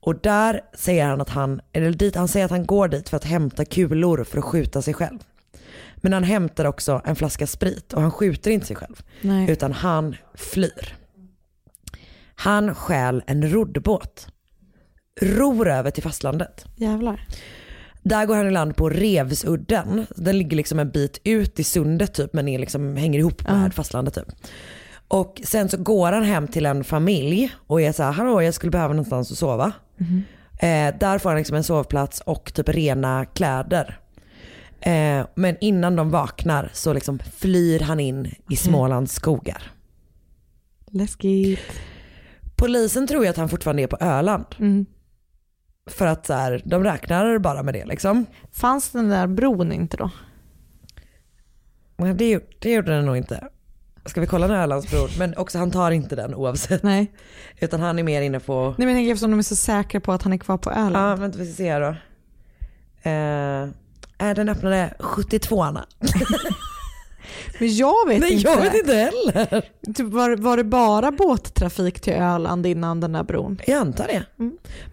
Och 0.00 0.20
där 0.20 0.60
säger 0.74 1.06
han 1.06 1.20
att 1.20 1.30
han, 1.30 1.60
eller 1.72 1.90
dit, 1.92 2.16
han 2.16 2.28
säger 2.28 2.44
att 2.44 2.50
han 2.50 2.66
går 2.66 2.88
dit 2.88 3.08
för 3.08 3.16
att 3.16 3.24
hämta 3.24 3.64
kulor 3.64 4.24
för 4.24 4.38
att 4.38 4.44
skjuta 4.44 4.82
sig 4.82 4.94
själv. 4.94 5.18
Men 5.96 6.12
han 6.12 6.24
hämtar 6.24 6.64
också 6.64 7.02
en 7.04 7.16
flaska 7.16 7.46
sprit 7.46 7.92
och 7.92 8.02
han 8.02 8.10
skjuter 8.10 8.50
inte 8.50 8.66
sig 8.66 8.76
själv. 8.76 9.02
Nej. 9.20 9.50
Utan 9.50 9.72
han 9.72 10.16
flyr. 10.34 10.96
Han 12.34 12.74
stjäl 12.74 13.22
en 13.26 13.52
roddbåt. 13.52 14.28
Ror 15.20 15.68
över 15.68 15.90
till 15.90 16.02
fastlandet. 16.02 16.64
Jävlar. 16.76 17.26
Där 18.02 18.26
går 18.26 18.36
han 18.36 18.46
i 18.46 18.50
land 18.50 18.76
på 18.76 18.88
Revsudden. 18.88 20.06
Den 20.16 20.38
ligger 20.38 20.56
liksom 20.56 20.78
en 20.78 20.90
bit 20.90 21.20
ut 21.24 21.60
i 21.60 21.64
sundet 21.64 22.14
typ 22.14 22.32
men 22.32 22.48
är 22.48 22.58
liksom, 22.58 22.96
hänger 22.96 23.18
ihop 23.18 23.48
med 23.48 23.74
fastlandet 23.74 24.14
typ. 24.14 24.28
Och 25.08 25.40
sen 25.44 25.68
så 25.68 25.76
går 25.76 26.12
han 26.12 26.22
hem 26.22 26.48
till 26.48 26.66
en 26.66 26.84
familj 26.84 27.52
och 27.66 27.80
är 27.80 27.92
så 27.92 28.02
här, 28.02 28.12
hallå 28.12 28.42
jag 28.42 28.54
skulle 28.54 28.70
behöva 28.70 28.92
någonstans 28.92 29.32
att 29.32 29.38
sova. 29.38 29.72
Eh, 30.58 30.98
där 31.00 31.18
får 31.18 31.30
han 31.30 31.38
liksom 31.38 31.56
en 31.56 31.64
sovplats 31.64 32.20
och 32.20 32.52
typ 32.54 32.68
rena 32.68 33.24
kläder. 33.24 34.00
Eh, 34.86 35.26
men 35.34 35.56
innan 35.60 35.96
de 35.96 36.10
vaknar 36.10 36.70
så 36.72 36.92
liksom 36.92 37.18
flyr 37.18 37.80
han 37.80 38.00
in 38.00 38.34
i 38.50 38.56
Smålands 38.56 39.14
skogar. 39.14 39.62
Läskigt. 40.90 41.60
Polisen 42.56 43.06
tror 43.06 43.24
ju 43.24 43.30
att 43.30 43.36
han 43.36 43.48
fortfarande 43.48 43.82
är 43.82 43.86
på 43.86 43.96
Öland. 44.00 44.44
Mm. 44.58 44.86
För 45.90 46.06
att 46.06 46.26
så 46.26 46.32
här, 46.32 46.62
de 46.64 46.84
räknar 46.84 47.38
bara 47.38 47.62
med 47.62 47.74
det 47.74 47.84
liksom. 47.84 48.26
Fanns 48.52 48.90
den 48.90 49.08
där 49.08 49.26
bron 49.26 49.72
inte 49.72 49.96
då? 49.96 50.10
Men 51.96 52.16
det, 52.16 52.30
gjorde- 52.30 52.46
det 52.58 52.72
gjorde 52.72 52.92
den 52.96 53.06
nog 53.06 53.16
inte. 53.16 53.48
Ska 54.04 54.20
vi 54.20 54.26
kolla 54.26 54.48
den 54.48 54.56
Ölandsbron? 54.56 55.08
Men 55.18 55.36
också 55.36 55.58
han 55.58 55.70
tar 55.70 55.90
inte 55.90 56.16
den 56.16 56.34
oavsett. 56.34 56.82
Nej. 56.82 57.12
Utan 57.60 57.80
han 57.80 57.98
är 57.98 58.02
mer 58.02 58.22
inne 58.22 58.40
på, 58.40 58.74
Nej 58.78 58.86
men 58.86 59.10
eftersom 59.10 59.30
de 59.30 59.38
är 59.38 59.42
så 59.42 59.56
säkra 59.56 60.00
på 60.00 60.12
att 60.12 60.22
han 60.22 60.32
är 60.32 60.38
kvar 60.38 60.56
på 60.58 60.70
Öland. 60.70 60.96
ja 60.96 61.16
vänta 61.16 61.38
vi 61.38 61.46
ska 61.46 61.54
se 61.56 61.72
här 61.72 61.80
då. 61.80 61.88
Eh, 63.10 63.68
den 64.18 64.48
öppnade 64.48 64.94
72 65.00 65.62
Anna. 65.62 65.86
Men 67.58 67.76
jag 67.76 68.08
vet 68.08 68.20
Nej 68.20 68.32
inte. 68.32 68.48
jag 68.48 68.60
vet 68.60 68.74
inte 68.74 68.94
heller. 68.94 69.62
Typ, 69.94 70.06
var, 70.12 70.36
var 70.36 70.56
det 70.56 70.64
bara 70.64 71.12
båttrafik 71.12 72.00
till 72.00 72.12
Öland 72.12 72.66
innan 72.66 73.00
den 73.00 73.12
där 73.12 73.22
bron? 73.22 73.60
Jag 73.66 73.76
antar 73.78 74.06
det. 74.06 74.24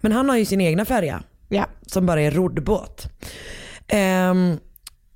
Men 0.00 0.12
han 0.12 0.28
har 0.28 0.36
ju 0.36 0.44
sin 0.44 0.60
egna 0.60 0.84
färja. 0.84 1.22
Ja. 1.48 1.66
som 1.86 2.06
bara 2.06 2.20
är 2.20 2.30
roddbåt. 2.30 3.06
Ehm, 3.88 4.58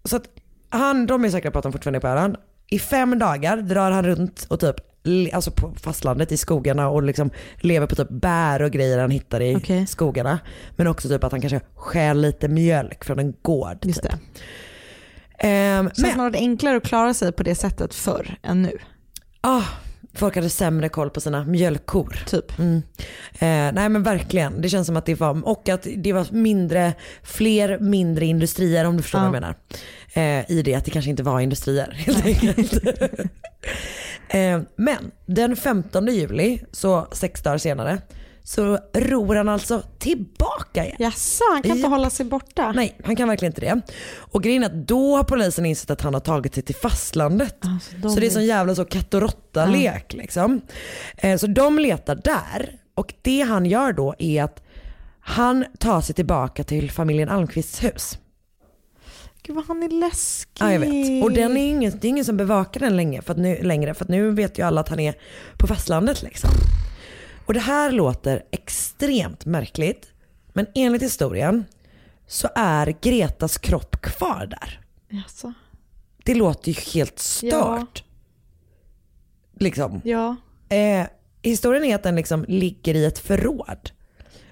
så 0.05 0.17
att 0.17 0.25
han, 0.71 1.07
de 1.07 1.25
är 1.25 1.31
säkra 1.31 1.51
på 1.51 1.59
att 1.59 1.65
han 1.65 1.73
fortfarande 1.73 1.99
är 1.99 2.01
på 2.01 2.09
Öland. 2.09 2.37
I 2.71 2.79
fem 2.79 3.19
dagar 3.19 3.57
drar 3.57 3.91
han 3.91 4.05
runt 4.07 4.47
och 4.51 4.61
typ, 4.61 4.77
alltså 5.33 5.51
på 5.51 5.73
fastlandet 5.83 6.33
i 6.33 6.37
skogarna 6.37 6.89
och 6.89 7.03
liksom 7.03 7.31
lever 7.61 7.87
på 7.87 7.95
typ 7.95 8.09
bär 8.11 8.63
och 8.63 8.71
grejer 8.71 8.99
han 8.99 9.11
hittar 9.11 9.41
i 9.43 9.57
Okej. 9.57 9.87
skogarna. 9.87 10.39
Men 10.77 10.87
också 10.87 11.09
typ 11.09 11.25
att 11.25 11.33
han 11.33 11.41
kanske 11.41 11.61
stjäl 11.75 12.21
lite 12.21 12.49
mjölk 12.49 13.05
från 13.05 13.19
en 13.19 13.35
gård. 13.43 13.79
Just 13.83 14.03
typ. 14.03 14.11
det. 14.13 14.19
Ehm, 15.49 15.91
Känns 15.91 16.17
men, 16.17 16.33
det 16.33 16.39
är 16.39 16.43
enklare 16.43 16.77
att 16.77 16.85
klara 16.85 17.15
sig 17.15 17.33
på 17.33 17.43
det 17.43 17.55
sättet 17.55 17.95
förr 17.95 18.37
än 18.43 18.63
nu. 18.63 18.79
ah, 19.41 19.63
folk 20.15 20.35
hade 20.37 20.51
sämre 20.51 20.89
koll 20.89 21.11
på 21.11 21.21
sina 21.21 21.45
mjölkkor. 21.45 22.23
Typ. 22.27 22.59
Mm. 22.59 22.77
Eh, 23.33 23.73
nej 23.75 23.89
men 23.89 24.03
verkligen, 24.03 24.61
det 24.61 24.69
känns 24.69 24.87
som 24.87 24.97
att 24.97 25.07
det 25.07 25.15
var, 25.21 25.49
och 25.49 25.69
att 25.69 25.87
det 25.97 26.13
var 26.13 26.27
mindre, 26.31 26.93
fler 27.23 27.79
mindre 27.79 28.27
industrier 28.27 28.85
om 28.85 28.97
du 28.97 29.03
förstår 29.03 29.21
Ja. 29.21 29.31
vad 29.31 29.37
jag 29.37 29.41
menar. 29.43 29.55
Eh, 30.41 30.51
I 30.51 30.63
det 30.63 30.75
att 30.75 30.85
det 30.85 30.91
kanske 30.91 31.11
inte 31.11 31.23
var 31.23 31.41
industrier 31.41 31.93
helt 31.99 32.25
enkelt. 32.27 32.73
eh, 34.31 34.61
men 34.77 35.11
den 35.27 35.57
15 35.57 36.07
juli, 36.07 36.63
så 36.73 37.07
sex 37.13 37.43
dagar 37.43 37.59
senare, 37.59 37.99
så 38.43 38.79
ror 38.95 39.35
han 39.37 39.49
alltså 39.49 39.83
tillbaka 39.99 40.85
igen. 40.85 40.97
Jaså, 40.99 41.45
han 41.53 41.63
kan 41.63 41.71
inte 41.71 41.83
Ja. 41.83 41.89
hålla 41.89 42.11
sig 42.11 42.27
borta? 42.27 42.73
Nej, 42.73 42.99
han 43.05 43.17
kan 43.17 43.29
verkligen 43.29 43.51
inte 43.53 43.61
det. 43.61 43.81
Och 44.19 44.43
grejen 44.43 44.63
är 44.63 44.67
att 44.67 44.87
då 44.89 45.17
har 45.17 45.25
polisen 45.25 45.67
insett 45.67 45.91
att 45.91 46.01
han 46.03 46.15
har 46.15 46.21
tagit 46.21 46.55
sig 46.55 46.63
till 46.63 46.75
fastlandet. 46.75 47.57
Alltså, 47.65 48.11
Så 48.11 48.21
det 48.21 48.27
är 48.27 48.31
sån 48.31 48.45
jävla 48.47 48.75
så 48.75 48.85
katt 48.85 49.15
och 49.15 49.21
råtta-lek 49.21 50.13
liksom. 50.13 50.61
Eh, 51.17 51.37
Så 51.37 51.47
de 51.47 51.79
letar 51.79 52.15
där 52.15 52.79
och 52.95 53.15
det 53.23 53.41
han 53.43 53.67
gör 53.67 53.93
då 53.93 54.15
är 54.19 54.43
att 54.43 54.63
han 55.21 55.65
tar 55.79 56.01
sig 56.01 56.15
tillbaka 56.15 56.65
till 56.65 56.91
familjen 56.91 57.29
Almqvists 57.29 57.85
hus. 57.85 58.19
Gud 59.49 59.57
vad 59.57 59.67
han 59.67 59.83
är 59.83 59.89
läskig. 59.89 60.57
Ja 60.61 60.73
jag 60.73 60.81
vet. 60.81 61.25
Och 61.25 61.33
den 61.33 61.57
är 61.57 61.69
ingen, 61.69 61.99
det 61.99 62.07
är 62.07 62.09
ingen 62.09 62.25
som 62.25 62.37
bevakar 62.37 62.81
den 62.81 62.97
länge 62.97 63.23
för 63.23 63.35
nu, 63.35 63.63
längre 63.63 63.95
för 63.95 64.05
att 64.05 64.09
nu 64.09 64.31
vet 64.31 64.59
ju 64.59 64.63
alla 64.63 64.81
att 64.81 64.89
han 64.89 65.01
är 65.01 65.15
på 65.59 65.67
fastlandet 65.67 66.23
liksom. 66.23 66.51
Och 67.47 67.55
det 67.55 67.61
här 67.61 67.93
låter 67.93 68.43
extremt 68.51 69.45
märkligt 69.45 70.13
men 70.53 70.67
enligt 70.75 71.03
historien 71.03 71.65
så 72.27 72.49
är 72.55 72.95
Gretas 73.01 73.59
kropp 73.59 74.03
kvar 74.03 74.47
där. 74.51 74.81
Jaså? 75.09 75.53
Det 76.25 76.35
låter 76.35 76.73
ju 76.73 76.81
helt 76.95 77.19
stört. 77.19 78.05
Liksom. 79.59 80.01
Ja. 80.05 80.37
Eh, 80.69 81.07
historien 81.43 81.85
är 81.85 81.95
att 81.95 82.03
den 82.03 82.17
liksom 82.17 82.45
ligger 82.49 82.95
i 82.95 83.05
ett 83.05 83.19
förråd. 83.19 83.91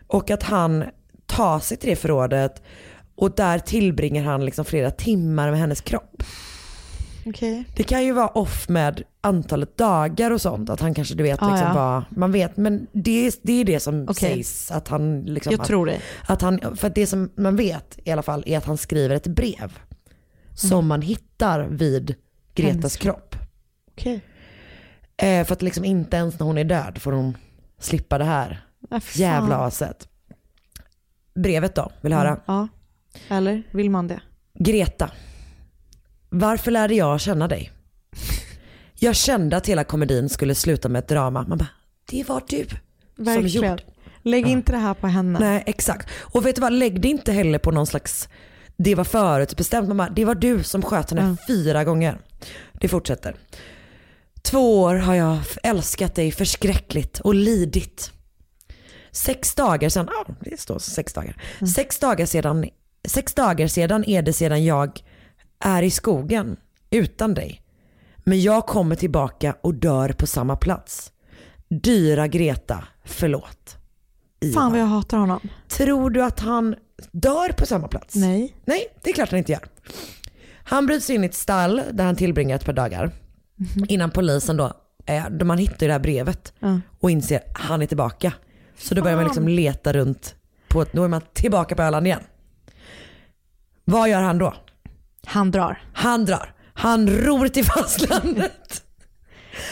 Och 0.06 0.30
att 0.30 0.42
han 0.42 0.84
tar 1.26 1.60
sig 1.60 1.76
till 1.76 1.90
det 1.90 1.96
förrådet 1.96 2.62
och 3.16 3.34
där 3.34 3.58
tillbringar 3.58 4.24
han 4.24 4.44
liksom 4.44 4.64
flera 4.64 4.90
timmar 4.90 5.50
med 5.50 5.60
hennes 5.60 5.80
kropp. 5.80 6.22
Okej. 7.26 7.64
Det 7.76 7.82
kan 7.82 8.04
ju 8.04 8.12
vara 8.12 8.28
off 8.28 8.68
med 8.68 9.02
antalet 9.20 9.76
dagar 9.76 10.30
och 10.30 10.40
sånt. 10.40 10.70
Att 10.70 10.80
han 10.80 10.94
kanske 10.94 11.14
du 11.14 11.22
vet, 11.22 11.42
Ah, 11.42 11.50
liksom 11.50 11.68
ja. 11.68 11.74
bara, 11.74 12.04
man 12.10 12.32
vet. 12.32 12.56
Men 12.56 12.86
det, 12.92 13.26
är- 13.26 13.32
det 13.42 13.52
är 13.52 13.64
det 13.64 13.80
som 13.80 14.02
Okej. 14.08 14.14
sägs. 14.14 14.70
Att 14.70 14.88
han 14.88 15.22
liksom, 15.24 15.52
Jag 15.52 15.66
tror 15.66 15.86
det. 15.86 16.00
Att 16.26 16.42
han, 16.42 16.76
för 16.76 16.86
att 16.86 16.94
det 16.94 17.06
som 17.06 17.30
man 17.36 17.56
vet 17.56 17.98
i 18.04 18.10
alla 18.10 18.22
fall 18.22 18.42
är 18.46 18.58
att 18.58 18.64
han 18.64 18.76
skriver 18.76 19.14
ett 19.16 19.26
brev. 19.26 19.78
Som 20.54 20.86
man 20.86 21.02
hittar 21.02 21.60
vid 21.60 22.14
Gretas 22.54 22.74
Hennes 22.74 22.96
kropp. 22.96 23.36
Okej. 23.92 24.20
Eh, 25.16 25.44
för 25.46 25.52
att 25.52 25.62
liksom 25.62 25.84
inte 25.84 26.16
ens 26.16 26.38
när 26.38 26.46
hon 26.46 26.58
är 26.58 26.64
död 26.64 26.98
får 26.98 27.12
hon 27.12 27.36
slippa 27.80 28.18
det 28.18 28.24
här 28.24 28.64
fan. 28.90 29.00
jävla 29.14 29.56
aset. 29.56 30.08
Brevet 31.34 31.74
då, 31.74 31.92
vill 32.00 32.10
du 32.12 32.16
höra? 32.18 32.40
Ja. 32.46 32.68
Eller 33.28 33.62
vill 33.70 33.90
man 33.90 34.08
det? 34.08 34.20
Greta. 34.58 35.10
Varför 36.28 36.70
lärde 36.70 36.94
jag 36.94 37.20
känna 37.20 37.48
dig? 37.48 37.70
Jag 38.98 39.16
kände 39.16 39.56
att 39.56 39.66
hela 39.66 39.84
komedin 39.84 40.28
skulle 40.28 40.54
sluta 40.54 40.88
med 40.88 40.98
ett 40.98 41.08
drama. 41.08 41.44
Man 41.48 41.58
bara, 41.58 41.68
det 42.10 42.28
var 42.28 42.42
du 42.48 42.66
som 42.68 43.24
Verkligen. 43.24 43.70
gjorde. 43.70 43.82
Lägg 44.22 44.46
inte 44.46 44.72
det 44.72 44.78
här 44.78 44.94
på 44.94 45.06
henne. 45.06 45.38
Nej 45.38 45.62
exakt. 45.66 46.08
Och 46.20 46.46
vet 46.46 46.54
du 46.54 46.60
vad, 46.60 46.72
lägg 46.72 47.00
det 47.00 47.08
inte 47.08 47.32
heller 47.32 47.58
på 47.58 47.70
någon 47.70 47.86
slags, 47.86 48.28
det 48.76 48.94
var 48.94 49.04
förutbestämt. 49.04 49.88
Bara, 49.96 50.08
det 50.08 50.24
var 50.24 50.34
du 50.34 50.62
som 50.62 50.82
sköt 50.82 51.10
henne 51.10 51.36
fyra 51.48 51.84
gånger. 51.84 52.18
Det 52.72 52.88
fortsätter. 52.88 53.36
Två 54.42 54.80
år 54.82 54.94
har 54.94 55.14
jag 55.14 55.38
älskat 55.62 56.14
dig 56.14 56.32
förskräckligt 56.32 57.20
och 57.20 57.34
lidit. 57.34 58.10
Sex 59.10 59.54
dagar 59.54 59.88
sedan, 59.88 60.08
ja 60.10 60.34
det 60.40 60.60
står 60.60 60.78
sex 60.78 61.12
dagar. 61.12 61.42
Sex 61.74 61.98
dagar 61.98 62.26
sedan, 62.26 62.68
sex 63.06 63.34
dagar 63.34 63.66
sedan 63.66 64.04
är 64.04 64.22
det 64.22 64.32
sedan 64.32 64.64
jag 64.64 65.00
är 65.64 65.82
i 65.82 65.90
skogen 65.90 66.56
utan 66.90 67.34
dig. 67.34 67.62
Men 68.24 68.42
jag 68.42 68.66
kommer 68.66 68.96
tillbaka 68.96 69.56
och 69.60 69.74
dör 69.74 70.08
på 70.08 70.26
samma 70.26 70.56
plats. 70.56 71.12
Dyra 71.68 72.26
Greta, 72.26 72.84
förlåt. 73.04 73.76
Ivar. 74.40 74.60
Fan 74.60 74.70
vad 74.72 74.80
jag 74.80 74.86
hatar 74.86 75.18
honom. 75.18 75.40
Tror 75.68 76.10
du 76.10 76.22
att 76.24 76.40
han 76.40 76.74
dör 77.12 77.52
på 77.52 77.66
samma 77.66 77.88
plats? 77.88 78.14
Nej. 78.14 78.56
Nej, 78.64 78.86
det 79.02 79.10
är 79.10 79.14
klart 79.14 79.30
han 79.30 79.38
inte 79.38 79.52
gör. 79.52 79.60
Han 80.64 80.86
bryts 80.86 81.10
in 81.10 81.22
i 81.24 81.26
ett 81.26 81.34
stall 81.34 81.82
där 81.92 82.04
han 82.04 82.16
tillbringar 82.16 82.56
ett 82.56 82.64
par 82.64 82.72
dagar. 82.72 83.10
Innan 83.88 84.10
polisen 84.10 84.56
då, 84.56 84.72
eh, 85.06 85.24
då 85.30 85.44
man 85.44 85.58
hittar 85.58 85.86
det 85.86 85.92
här 85.92 86.00
brevet 86.00 86.52
Ja. 86.58 86.80
och 87.00 87.10
inser 87.10 87.36
att 87.36 87.58
han 87.58 87.82
är 87.82 87.86
tillbaka. 87.86 88.32
Så 88.78 88.94
då 88.94 89.02
börjar 89.02 89.16
man 89.16 89.24
liksom 89.24 89.48
leta 89.48 89.92
runt, 89.92 90.34
på, 90.68 90.84
då 90.92 91.04
är 91.04 91.08
man 91.08 91.20
tillbaka 91.32 91.74
på 91.74 91.82
Öland 91.82 92.06
igen. 92.06 92.20
Vad 93.88 94.08
gör 94.08 94.22
han 94.22 94.38
då? 94.38 94.54
Han 95.26 95.50
drar. 95.50 95.82
Han 95.92 96.24
drar. 96.24 96.52
Han 96.74 97.08
ror 97.10 97.48
till 97.48 97.64
fastlandet. 97.64 98.82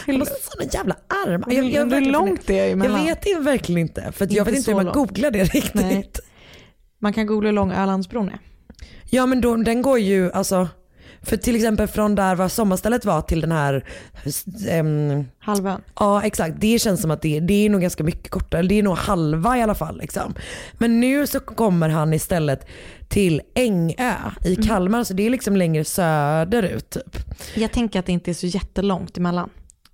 Han 0.05 0.15
sådana 0.25 0.71
jävla 0.73 0.95
armar. 1.25 1.49
Hur- 1.49 1.63
hur 1.63 1.71
verkligen 1.85 2.11
långt 2.11 2.41
det 2.47 2.59
är 2.59 2.71
emellan? 2.71 3.05
Jag 3.05 3.15
vet 3.15 3.27
verkligen 3.39 3.81
inte. 3.81 4.11
För 4.11 4.27
jag 4.33 4.45
vet 4.45 4.55
inte 4.55 4.71
hur 4.71 4.75
man 4.75 4.85
långt. 4.85 4.95
googlar 4.95 5.31
det 5.31 5.43
riktigt. 5.43 5.73
Nej. 5.73 6.09
Man 6.99 7.13
kan 7.13 7.25
googla 7.25 7.47
hur 7.47 7.53
lång 7.53 7.71
Ölandsbron 7.71 8.29
är. 8.29 8.39
Ja 9.09 9.25
men 9.25 9.41
då, 9.41 9.55
den 9.55 9.81
går 9.81 9.99
ju 9.99 10.31
alltså, 10.31 10.67
för 11.25 11.37
till 11.37 11.55
exempel 11.55 11.87
från 11.87 12.15
där 12.15 12.35
var 12.35 12.49
sommarstället 12.49 13.05
var 13.05 13.21
till 13.21 13.41
den 13.41 13.51
här, 13.51 13.85
ehm, 14.69 15.25
Halvön. 15.39 15.81
ja 15.99 16.23
exakt, 16.23 16.55
det 16.59 16.79
känns 16.79 17.01
som 17.01 17.11
att 17.11 17.21
det, 17.21 17.39
det 17.39 17.65
är 17.65 17.69
nog 17.69 17.81
ganska 17.81 18.03
mycket 18.03 18.29
kortare, 18.29 18.61
det 18.61 18.79
är 18.79 18.83
nog 18.83 18.97
halva 18.97 19.57
i 19.57 19.61
alla 19.61 19.75
fall. 19.75 19.97
Liksom. 19.97 20.33
Men 20.73 20.99
nu 20.99 21.27
så 21.27 21.39
kommer 21.39 21.89
han 21.89 22.13
istället 22.13 22.67
till 23.07 23.41
Ängö 23.55 24.15
i 24.45 24.55
Kalmar, 24.55 25.03
så 25.03 25.13
det 25.13 25.25
är 25.25 25.29
liksom 25.29 25.55
längre 25.55 25.83
söderut 25.83 26.89
typ. 26.89 27.17
Jag 27.55 27.71
tänker 27.71 27.99
att 27.99 28.05
det 28.05 28.11
inte 28.11 28.31
är 28.31 28.33
så 28.33 28.45
jättelångt 28.47 29.17
emellan. 29.17 29.49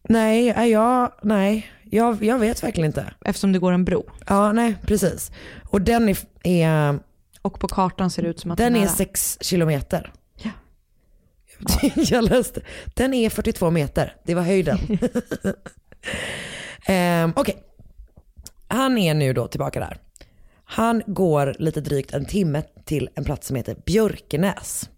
Nej, 0.09 0.49
är 0.49 0.65
jag, 0.65 1.11
nej, 1.23 1.71
jag, 1.83 2.23
jag 2.23 2.39
vet 2.39 2.63
verkligen 2.63 2.87
inte. 2.87 3.13
Eftersom 3.25 3.51
det 3.51 3.59
går 3.59 3.71
en 3.71 3.85
bro. 3.85 4.03
Ja 4.27 4.51
nej 4.51 4.75
precis. 4.81 5.31
Och 5.69 5.81
den 5.81 6.09
är, 6.09 6.17
är 6.43 6.99
Och 7.41 7.59
på 7.59 7.67
kartan 7.67 8.09
ser 8.09 8.23
det 8.23 8.29
ut 8.29 8.39
som 8.39 8.51
att 8.51 8.57
Den 8.57 8.75
är 8.75 8.79
nära. 8.79 8.89
6 8.89 9.37
kilometer. 9.41 10.11
Ja. 11.81 11.89
Jag 11.95 12.23
läste. 12.23 12.61
Den 12.93 13.13
är 13.13 13.29
42 13.29 13.71
meter. 13.71 14.15
Det 14.23 14.35
var 14.35 14.41
höjden. 14.41 14.77
um, 17.25 17.33
Okej. 17.35 17.63
Han 18.67 18.97
är 18.97 19.13
nu 19.13 19.33
då 19.33 19.47
tillbaka 19.47 19.79
där. 19.79 19.97
Han 20.63 21.01
går 21.07 21.55
lite 21.59 21.81
drygt 21.81 22.13
en 22.13 22.25
timme 22.25 22.63
till 22.85 23.09
en 23.15 23.23
plats 23.23 23.47
som 23.47 23.55
heter 23.55 23.75
Björkenäs. 23.85 24.89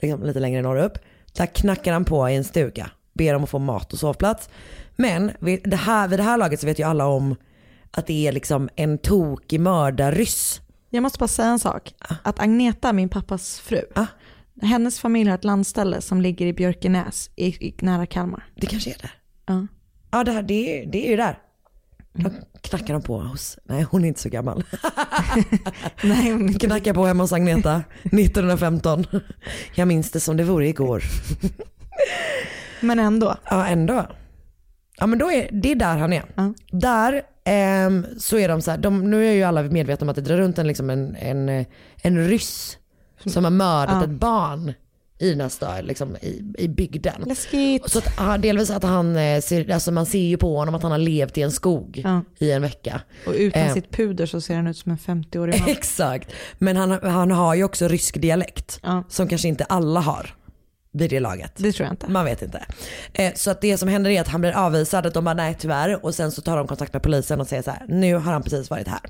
Liksom 0.00 0.22
lite 0.22 0.40
längre 0.40 0.62
norrut. 0.62 0.92
Där 1.32 1.46
knackar 1.46 1.92
han 1.92 2.04
på 2.04 2.28
i 2.30 2.36
en 2.36 2.44
stuga. 2.44 2.90
Ber 3.12 3.34
om 3.34 3.44
att 3.44 3.50
få 3.50 3.58
mat 3.58 3.92
och 3.92 3.98
sovplats. 3.98 4.48
Men 4.96 5.30
vid 5.38 5.60
det 5.70 5.76
här, 5.76 6.08
vid 6.08 6.18
det 6.18 6.22
här 6.22 6.36
laget 6.36 6.60
så 6.60 6.66
vet 6.66 6.78
ju 6.78 6.82
alla 6.84 7.06
om 7.06 7.36
att 7.90 8.06
det 8.06 8.26
är 8.26 8.32
liksom 8.32 8.68
en 8.76 8.98
tokig 8.98 9.60
mördarryss. 9.60 10.60
Jag 10.90 11.02
måste 11.02 11.18
bara 11.18 11.28
säga 11.28 11.48
en 11.48 11.58
sak. 11.58 11.94
Att 12.22 12.40
Agneta, 12.40 12.92
min 12.92 13.08
pappas 13.08 13.60
fru, 13.60 13.82
Ah. 13.94 14.06
Hennes 14.62 15.00
familj 15.00 15.30
har 15.30 15.38
ett 15.38 15.44
landställe 15.44 16.00
som 16.00 16.20
ligger 16.20 16.46
i 16.46 16.52
Björkenäs, 16.52 17.30
i, 17.36 17.46
i, 17.46 17.74
nära 17.80 18.06
Kalmar. 18.06 18.44
Det 18.54 18.66
kanske 18.66 18.90
är 18.90 18.96
där. 19.02 19.10
Ja. 19.46 19.66
Ja 20.10 20.24
det, 20.24 20.32
här, 20.32 20.42
det, 20.42 20.82
är, 20.82 20.86
det 20.86 21.06
är 21.06 21.10
ju 21.10 21.16
där. 21.16 21.38
Då 22.12 22.30
knackar 22.60 22.94
de 22.94 23.02
på 23.02 23.20
hos, 23.20 23.58
nej 23.64 23.82
hon 23.82 24.04
är 24.04 24.08
inte 24.08 24.20
så 24.20 24.28
gammal. 24.28 24.64
Nej, 26.02 26.30
hon- 26.32 26.54
Knackar 26.54 26.94
på 26.94 27.06
hemma 27.06 27.22
hos 27.22 27.32
Agneta 27.32 27.82
1915. 28.04 29.06
Jag 29.74 29.88
minns 29.88 30.10
det 30.10 30.20
som 30.20 30.36
det 30.36 30.44
vore 30.44 30.68
igår. 30.68 31.02
men 32.80 32.98
ändå. 32.98 33.34
Ja 33.50 33.66
ändå. 33.66 34.06
Ja 34.98 35.06
men 35.06 35.18
då 35.18 35.30
är 35.32 35.48
det 35.52 35.70
är 35.72 35.74
där 35.76 35.96
han 35.96 36.12
är. 36.12 36.24
Ja. 36.34 36.54
Där 36.72 37.22
ehm, 37.44 38.06
så 38.18 38.38
är 38.38 38.48
de 38.48 38.62
så 38.62 38.70
här, 38.70 38.78
de, 38.78 39.10
nu 39.10 39.28
är 39.28 39.32
ju 39.32 39.42
alla 39.42 39.62
medvetna 39.62 40.04
om 40.04 40.08
att 40.08 40.16
det 40.16 40.22
drar 40.22 40.36
runt 40.36 40.58
en, 40.58 40.66
liksom 40.66 40.90
en, 40.90 41.16
en, 41.16 41.48
eh, 41.48 41.66
en 42.02 42.28
ryss 42.28 42.78
som 43.26 43.44
har 43.44 43.50
mördat 43.50 43.94
Ja. 43.98 44.04
ett 44.04 44.10
barn 44.10 44.72
i 45.20 45.34
den 45.34 45.50
här 45.60 45.82
liksom 45.82 46.16
i, 46.16 46.42
i 46.58 46.68
bygden. 46.68 47.22
Läskigt. 47.26 47.90
Så 47.90 47.98
att, 47.98 48.42
delvis 48.42 48.70
att 48.70 48.82
han, 48.82 49.16
eh, 49.16 49.40
ser, 49.40 49.70
alltså 49.72 49.90
man 49.92 50.06
ser 50.06 50.18
ju 50.18 50.36
på 50.36 50.56
honom 50.56 50.74
att 50.74 50.82
han 50.82 50.90
har 50.92 50.98
levt 50.98 51.38
i 51.38 51.42
en 51.42 51.52
skog 51.52 52.00
Ja. 52.04 52.22
i 52.38 52.50
en 52.52 52.62
vecka. 52.62 53.00
Och 53.26 53.32
utan 53.36 53.62
Eh. 53.62 53.74
sitt 53.74 53.90
puder 53.90 54.26
så 54.26 54.40
ser 54.40 54.56
han 54.56 54.66
ut 54.66 54.76
som 54.76 54.92
en 54.92 54.98
50-årig 54.98 55.60
man. 55.60 55.68
Exakt. 55.68 56.32
Men 56.58 56.76
han, 56.76 56.90
han 57.02 57.30
har 57.30 57.54
ju 57.54 57.64
också 57.64 57.88
rysk 57.88 58.20
dialekt 58.20 58.80
Ja. 58.82 59.04
som 59.08 59.28
kanske 59.28 59.48
inte 59.48 59.64
alla 59.64 60.00
har 60.00 60.34
vid 60.92 61.10
det 61.10 61.20
laget. 61.20 61.52
Det 61.56 61.72
tror 61.72 61.84
jag 61.86 61.92
inte. 61.92 62.08
Man 62.10 62.24
vet 62.24 62.42
inte. 62.42 62.64
Eh, 63.12 63.34
så 63.34 63.50
att 63.50 63.60
det 63.60 63.78
som 63.78 63.88
händer 63.88 64.10
är 64.10 64.20
att 64.20 64.28
han 64.28 64.40
blir 64.40 64.52
avvisad, 64.52 65.06
att 65.06 65.14
de 65.14 65.24
bara 65.24 65.34
nej 65.34 65.56
tyvärr 65.58 66.04
och 66.04 66.14
sen 66.14 66.32
så 66.32 66.42
tar 66.42 66.56
de 66.56 66.66
kontakt 66.66 66.92
med 66.92 67.02
polisen 67.02 67.40
och 67.40 67.46
säger 67.46 67.62
så 67.62 67.70
här, 67.70 67.84
nu 67.88 68.14
har 68.14 68.32
han 68.32 68.42
precis 68.42 68.70
varit 68.70 68.88
här. 68.88 69.00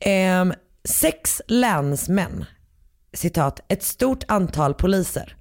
Ehm, 0.00 0.52
sex 0.84 1.42
länsmän, 1.48 2.44
citat, 3.12 3.60
ett 3.68 3.82
stort 3.82 4.24
antal 4.28 4.74
poliser, 4.74 5.36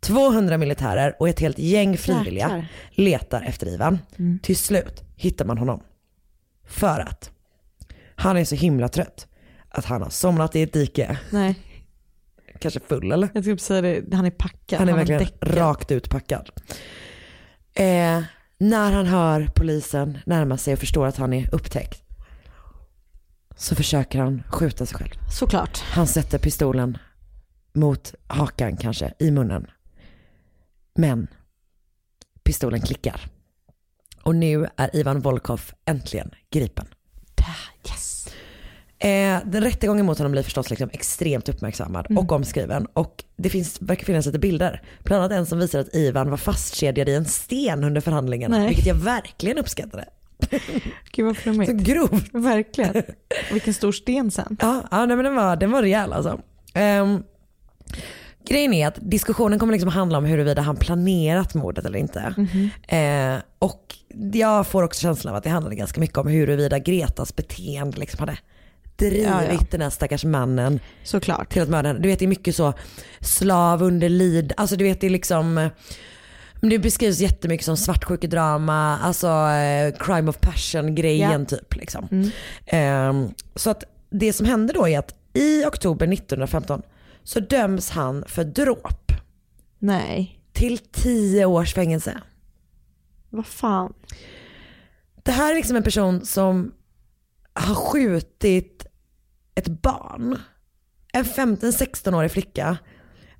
200 0.00 0.58
militärer 0.58 1.16
och 1.18 1.28
ett 1.28 1.40
helt 1.40 1.58
gäng 1.58 1.96
frivilliga 1.96 2.44
Jäklar. 2.46 2.66
letar 2.90 3.42
efter 3.42 3.66
Ivan. 3.68 3.98
Till 4.42 4.56
slut 4.56 5.02
hittar 5.16 5.44
man 5.44 5.58
honom. 5.58 5.80
För 6.66 7.00
att 7.00 7.30
han 8.14 8.36
är 8.36 8.44
så 8.44 8.54
himla 8.54 8.88
trött 8.88 9.26
att 9.68 9.84
han 9.84 10.02
har 10.02 10.10
somnat 10.10 10.56
i 10.56 10.62
ett 10.62 10.72
dike, 10.72 11.18
Nej, 11.30 11.54
kanske 12.58 12.80
full 12.80 13.12
eller? 13.12 13.28
jag 13.34 13.44
skulle 13.44 13.58
säga 13.58 13.80
det. 13.80 14.14
Han 14.16 14.24
är 14.26 14.30
packad. 14.30 14.78
Han 14.78 14.88
är 14.88 14.92
har 14.92 14.98
verkligen 14.98 15.28
rakt 15.40 15.90
ut 15.90 16.10
packad. 16.10 16.50
Eh, 17.74 18.22
när 18.58 18.92
han 18.92 19.06
hör 19.06 19.50
polisen 19.54 20.18
närma 20.26 20.56
sig 20.58 20.72
och 20.72 20.78
förstår 20.78 21.06
att 21.06 21.16
han 21.16 21.32
är 21.32 21.54
upptäckt 21.54 22.02
så 23.56 23.74
försöker 23.74 24.18
han 24.18 24.42
skjuta 24.50 24.86
sig 24.86 24.98
själv. 24.98 25.10
Såklart. 25.32 25.78
Han 25.78 26.06
sätter 26.06 26.38
pistolen 26.38 26.98
mot 27.76 28.14
hakan 28.26 28.76
kanske, 28.76 29.12
i 29.18 29.30
munnen. 29.30 29.66
Men 30.94 31.26
pistolen 32.44 32.80
klickar. 32.80 33.20
Och 34.22 34.34
nu 34.34 34.66
är 34.76 34.96
Ivan 34.96 35.20
Volkov 35.20 35.60
äntligen 35.84 36.30
gripen. 36.50 36.86
Yes. 37.88 38.28
Eh, 38.98 39.40
den 39.44 39.62
rättegången 39.62 40.06
mot 40.06 40.18
honom 40.18 40.32
blir 40.32 40.42
förstås 40.42 40.70
liksom 40.70 40.90
extremt 40.92 41.48
uppmärksammad 41.48 42.06
och 42.18 42.32
omskriven. 42.32 42.86
Och 42.86 43.24
det 43.36 43.50
finns, 43.50 43.82
verkar 43.82 44.04
finnas 44.04 44.26
lite 44.26 44.38
bilder. 44.38 44.82
Bland 45.04 45.22
annat 45.24 45.38
en 45.38 45.46
som 45.46 45.58
visar 45.58 45.78
att 45.78 45.94
Ivan 45.94 46.30
var 46.30 46.36
fastkedjad 46.36 47.08
i 47.08 47.14
en 47.14 47.24
sten 47.24 47.84
under 47.84 48.00
förhandlingarna. 48.00 48.58
Nej. 48.58 48.66
Vilket 48.68 48.86
jag 48.86 48.94
verkligen 48.94 49.58
uppskattade. 49.58 50.08
Gud 51.12 51.26
vad 51.26 51.36
Så 51.36 51.42
flummigt. 51.42 51.72
grovt. 51.72 52.34
Verkligen. 52.34 53.02
Vilken 53.52 53.74
stor 53.74 53.92
sten 53.92 54.30
sen. 54.30 54.56
Ja, 54.60 54.82
ja 54.90 55.06
nej, 55.06 55.16
men 55.16 55.24
den 55.24 55.34
var, 55.34 55.56
den 55.56 55.70
var 55.70 55.82
rejäl 55.82 56.12
alltså. 56.12 56.40
Ehm, 56.74 57.22
grejen 58.48 58.72
är 58.74 58.86
att 58.88 58.98
diskussionen 59.00 59.58
kommer 59.58 59.72
liksom 59.72 59.90
handla 59.90 60.18
om 60.18 60.24
huruvida 60.24 60.62
han 60.62 60.76
planerat 60.76 61.54
mordet 61.54 61.84
eller 61.84 61.98
inte. 61.98 62.34
Eh, 62.88 63.42
och 63.58 63.94
jag 64.32 64.66
får 64.66 64.82
också 64.82 65.00
känslan 65.00 65.30
av 65.34 65.38
att 65.38 65.44
det 65.44 65.50
handlade 65.50 65.76
ganska 65.76 66.00
mycket 66.00 66.18
om 66.18 66.26
huruvida 66.28 66.78
Gretas 66.78 67.36
beteende 67.36 67.98
liksom 67.98 68.20
hade 68.20 68.38
drivit 68.96 69.22
Ja, 69.26 69.42
ja. 69.52 69.58
den 69.70 69.80
här 69.80 69.90
stackars 69.90 70.24
mannen 70.24 70.80
Såklart. 71.04 71.52
till 71.52 71.62
att 71.62 71.68
mörda 71.68 71.88
henne. 71.88 72.00
Du 72.00 72.08
vet 72.08 72.18
det 72.18 72.24
är 72.24 72.28
mycket 72.28 72.56
så 72.56 72.72
slav 73.20 73.82
under 73.82 74.08
lid, 74.08 74.52
alltså 74.56 74.76
du 74.76 74.84
vet 74.84 75.00
det 75.00 75.06
är 75.06 75.10
liksom 75.10 75.58
eh, 75.58 75.68
det 76.60 76.78
beskrivs 76.78 77.18
jättemycket 77.20 77.64
som 77.66 77.76
svartsjukedrama, 77.76 78.98
alltså 78.98 79.26
eh, 79.28 79.94
crime 79.98 80.30
of 80.30 80.38
passion 80.40 80.94
grejen 80.94 81.46
typ. 81.46 81.76
Liksom. 81.76 82.30
Ehm, 82.66 83.28
så 83.54 83.70
att 83.70 83.84
det 84.10 84.32
som 84.32 84.46
hände 84.46 84.72
då 84.72 84.88
är 84.88 84.98
att 84.98 85.14
i 85.34 85.64
oktober 85.64 86.06
1915 86.12 86.82
så 87.26 87.40
döms 87.40 87.90
han 87.90 88.24
för 88.26 88.44
dråp 88.44 89.12
Nej. 89.78 90.40
till 90.52 90.78
10 90.78 91.46
års 91.46 91.74
fängelse. 91.74 92.20
Vad 93.30 93.46
fan. 93.46 93.92
Det 95.22 95.32
här 95.32 95.50
är 95.50 95.54
liksom 95.54 95.76
en 95.76 95.82
person 95.82 96.24
som 96.24 96.72
har 97.52 97.74
skjutit 97.74 98.86
ett 99.54 99.68
barn, 99.68 100.38
en 101.12 101.24
15-16-årig 101.24 102.30
flicka, 102.30 102.78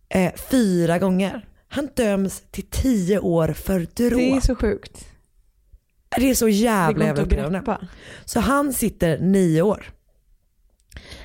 eh, 0.09 0.35
fyra 0.51 0.99
gånger. 0.99 1.49
Han 1.69 1.89
döms 1.97 2.43
till 2.51 2.67
10 2.71 3.19
år 3.19 3.53
för 3.53 3.79
dråp. 3.79 4.19
Det 4.19 4.31
är 4.31 4.41
så 4.41 4.55
sjukt. 4.55 5.09
Det 6.17 6.31
är 6.31 6.35
så 6.35 6.49
jävla 6.49 7.05
jävla 7.05 7.23
upprörande. 7.23 7.89
Så 8.25 8.41
han 8.41 8.73
sitter 8.73 9.19
nio 9.19 9.63
år 9.63 9.93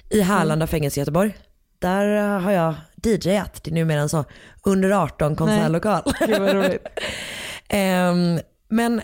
i 0.09 0.22
Härlanda 0.22 0.68
fängelse 0.68 0.99
i 0.99 1.01
Göteborg. 1.01 1.38
Där 1.82 2.39
har 2.39 2.51
jag 2.51 2.75
DJat, 3.03 3.63
det 3.63 3.71
är 3.71 3.73
numera 3.73 4.01
en 4.01 4.09
så 4.09 4.25
under 4.63 4.91
18 4.91 5.36
konsertlokal. 5.36 6.13
Gud 6.27 6.39
vad 6.39 6.53
roligt. 6.53 6.86
Ehm, 7.73 8.39
men 8.69 9.01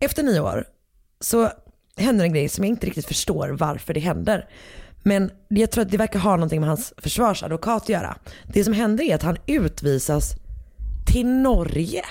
efter 0.00 0.22
nio 0.22 0.40
år 0.40 0.64
så 1.20 1.50
händer 1.96 2.24
en 2.24 2.32
grej 2.32 2.48
som 2.48 2.64
jag 2.64 2.68
inte 2.68 2.86
riktigt 2.86 3.06
förstår 3.06 3.48
varför 3.48 3.94
det 3.94 4.00
händer. 4.00 4.48
Men 5.02 5.30
jag 5.48 5.70
tror 5.70 5.82
att 5.82 5.90
det 5.90 5.96
verkar 5.96 6.18
ha 6.18 6.30
någonting 6.30 6.60
med 6.60 6.68
hans 6.68 6.94
försvarsadvokat 6.96 7.82
att 7.82 7.88
göra. 7.88 8.16
Det 8.44 8.64
som 8.64 8.72
händer 8.72 9.04
är 9.04 9.14
att 9.14 9.22
han 9.22 9.36
utvisas 9.46 10.34
till 11.06 11.26
Norge. 11.26 12.04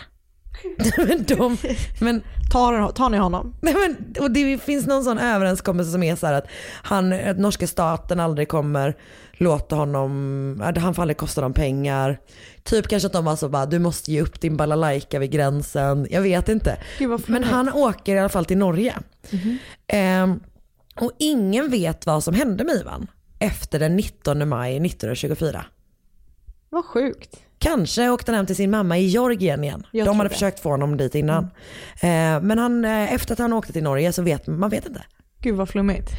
men 0.98 1.24
de, 1.24 1.58
men 2.00 2.22
Tar, 2.52 2.92
tar 2.92 3.10
ni 3.10 3.18
honom? 3.18 3.56
Nej, 3.62 3.74
men, 3.74 4.24
och 4.24 4.32
det 4.32 4.58
finns 4.58 4.88
någon 4.88 5.04
sån 5.04 5.18
överenskommelse 5.18 5.92
som 5.92 6.04
är 6.04 6.16
så 6.16 6.28
här 6.28 6.34
att, 6.34 6.48
han, 6.84 7.14
att 7.14 7.38
norska 7.38 7.68
staten 7.68 8.20
aldrig 8.20 8.48
kommer 8.48 8.96
låta 9.32 9.76
honom, 9.76 10.74
han 10.78 10.94
får 10.94 11.02
aldrig 11.02 11.18
kosta 11.18 11.42
dem 11.42 11.54
pengar. 11.54 12.20
Typ 12.64 12.88
kanske 12.88 13.08
att 13.08 13.14
de 13.14 13.28
alltså 13.28 13.50
bara, 13.50 13.66
du 13.66 13.80
måste 13.80 14.12
ge 14.12 14.22
upp 14.22 14.42
din 14.42 14.58
balalaika 14.58 15.20
vid 15.20 15.32
gränsen. 15.32 16.08
Jag 16.10 16.22
vet 16.22 16.50
inte. 16.50 16.78
Men 17.28 17.44
han 17.44 17.74
åker 17.74 18.16
i 18.16 18.20
alla 18.20 18.30
fall 18.30 18.46
till 18.46 18.58
Norge. 18.58 18.96
Ehm, 19.88 20.40
och 20.96 21.12
ingen 21.20 21.70
vet 21.70 22.06
vad 22.06 22.24
som 22.24 22.34
hände 22.34 22.64
med 22.64 22.76
Ivan 22.76 23.08
efter 23.40 23.80
den 23.80 23.96
19 23.96 24.50
maj 24.50 24.76
1924. 24.76 25.66
Vad 26.70 26.86
sjukt. 26.86 27.47
Kanske 27.60 28.10
åkte 28.10 28.32
han 28.32 28.38
hem 28.38 28.46
till 28.46 28.56
sin 28.56 28.72
mamma 28.72 28.98
i 28.98 29.06
Georgien 29.06 29.64
igen. 29.64 29.84
Jag 29.92 30.08
De 30.08 30.18
hade 30.18 30.30
det. 30.30 30.34
försökt 30.34 30.60
få 30.60 30.70
honom 30.70 30.98
dit 30.98 31.16
innan. 31.16 31.44
Eh, 32.02 32.42
men 32.42 32.58
han, 32.60 32.86
eh, 32.86 33.14
efter 33.14 33.34
att 33.34 33.40
han 33.40 33.54
åkte 33.54 33.74
till 33.74 33.84
Norge 33.84 34.14
så 34.14 34.22
vet 34.22 34.48
man 34.48 34.70
vet 34.70 34.86
inte. 34.86 35.02
Gud 35.42 35.56
vad 35.56 35.70
flummigt. 35.70 36.10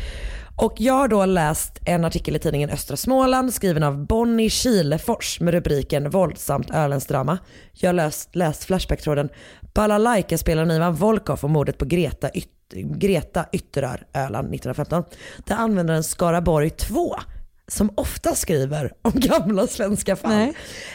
Och 0.56 0.74
jag 0.77 0.94
har 0.94 1.09
då 1.09 1.24
läst 1.27 1.78
en 1.85 2.05
artikel 2.05 2.36
i 2.36 2.39
tidningen 2.39 2.70
Östra 2.70 2.97
Småland 2.97 3.55
skriven 3.55 3.82
av 3.82 4.06
Bonnie 4.06 4.51
Kilefors 4.51 5.40
med 5.40 5.55
rubriken 5.55 6.10
Våldsamt 6.10 6.70
öländskt 6.70 7.10
drama. 7.10 7.39
Jag 7.73 7.89
har 7.89 7.93
läst, 7.94 8.36
läst 8.36 8.65
Flashback-tråden 8.65 9.28
Balalaika-spelaren 9.74 10.70
Ivan 10.70 10.94
Volkov 10.94 11.39
och 11.43 11.51
mordet 11.51 11.78
på 11.78 11.85
Greta, 11.85 12.28
Yt- 12.28 12.48
Greta 12.98 13.44
Ytterör, 13.52 14.06
Öland 14.15 14.55
1915. 14.55 15.05
Där 15.47 15.56
användaren 15.56 16.05
Skaraborg 16.05 16.70
2 16.70 17.16
som 17.69 17.90
ofta 17.95 18.35
skriver 18.35 18.93
om 19.03 19.12
gamla 19.15 19.66
svenska 19.66 20.16
fall. 20.16 20.32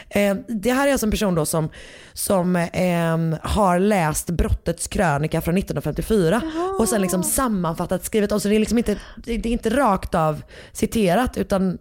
Eh, 0.08 0.36
det 0.48 0.72
här 0.72 0.88
är 0.88 0.92
alltså 0.92 1.06
en 1.06 1.10
person 1.10 1.34
då 1.34 1.46
som, 1.46 1.68
som 2.12 2.56
eh, 2.56 3.40
har 3.50 3.78
läst 3.78 4.30
brottets 4.30 4.88
krönika 4.88 5.40
från 5.40 5.56
1954 5.58 6.40
och 6.78 6.88
sen 6.88 7.00
liksom 7.00 7.22
sammanfattat, 7.22 8.04
skrivit 8.04 8.32
om. 8.32 8.40
Så 8.40 8.48
det 8.48 8.54
är 8.54 8.58
liksom 8.60 8.78
inte, 8.78 8.96
det 9.24 9.32
är 9.32 9.46
inte 9.46 9.70
rakt 9.70 10.14
av 10.14 10.42
citerat 10.72 11.36
utan 11.36 11.78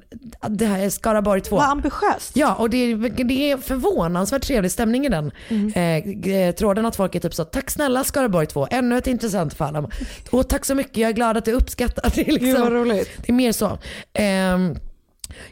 det 0.49 0.65
här 0.65 0.79
är 0.79 0.89
Skaraborg 0.89 1.41
2. 1.41 1.55
Vad 1.55 1.65
ambitiöst. 1.69 2.31
Ja, 2.35 2.55
och 2.55 2.69
det 2.69 2.77
är, 2.77 3.23
det 3.23 3.51
är 3.51 3.57
förvånansvärt 3.57 4.43
trevlig 4.43 4.71
stämning 4.71 5.05
i 5.05 5.09
den 5.09 5.31
eh, 5.75 6.03
g- 6.05 6.53
tråden. 6.53 6.85
Att 6.85 6.95
folk 6.95 7.15
är 7.15 7.19
typ 7.19 7.33
så, 7.33 7.43
tack 7.45 7.69
snälla 7.69 8.03
Skaraborg 8.03 8.47
2, 8.47 8.67
ännu 8.71 8.97
ett 8.97 9.07
intressant 9.07 9.53
fall. 9.53 9.87
Och 10.31 10.49
tack 10.49 10.65
så 10.65 10.75
mycket, 10.75 10.97
jag 10.97 11.09
är 11.09 11.13
glad 11.13 11.37
att 11.37 11.45
du 11.45 11.51
uppskattar 11.51 12.11
det. 12.15 12.23
Liksom, 12.23 12.39
Gud, 12.47 12.59
vad 12.59 12.71
roligt. 12.71 13.09
Det 13.25 13.31
är 13.31 13.33
mer 13.33 13.51
så. 13.51 13.77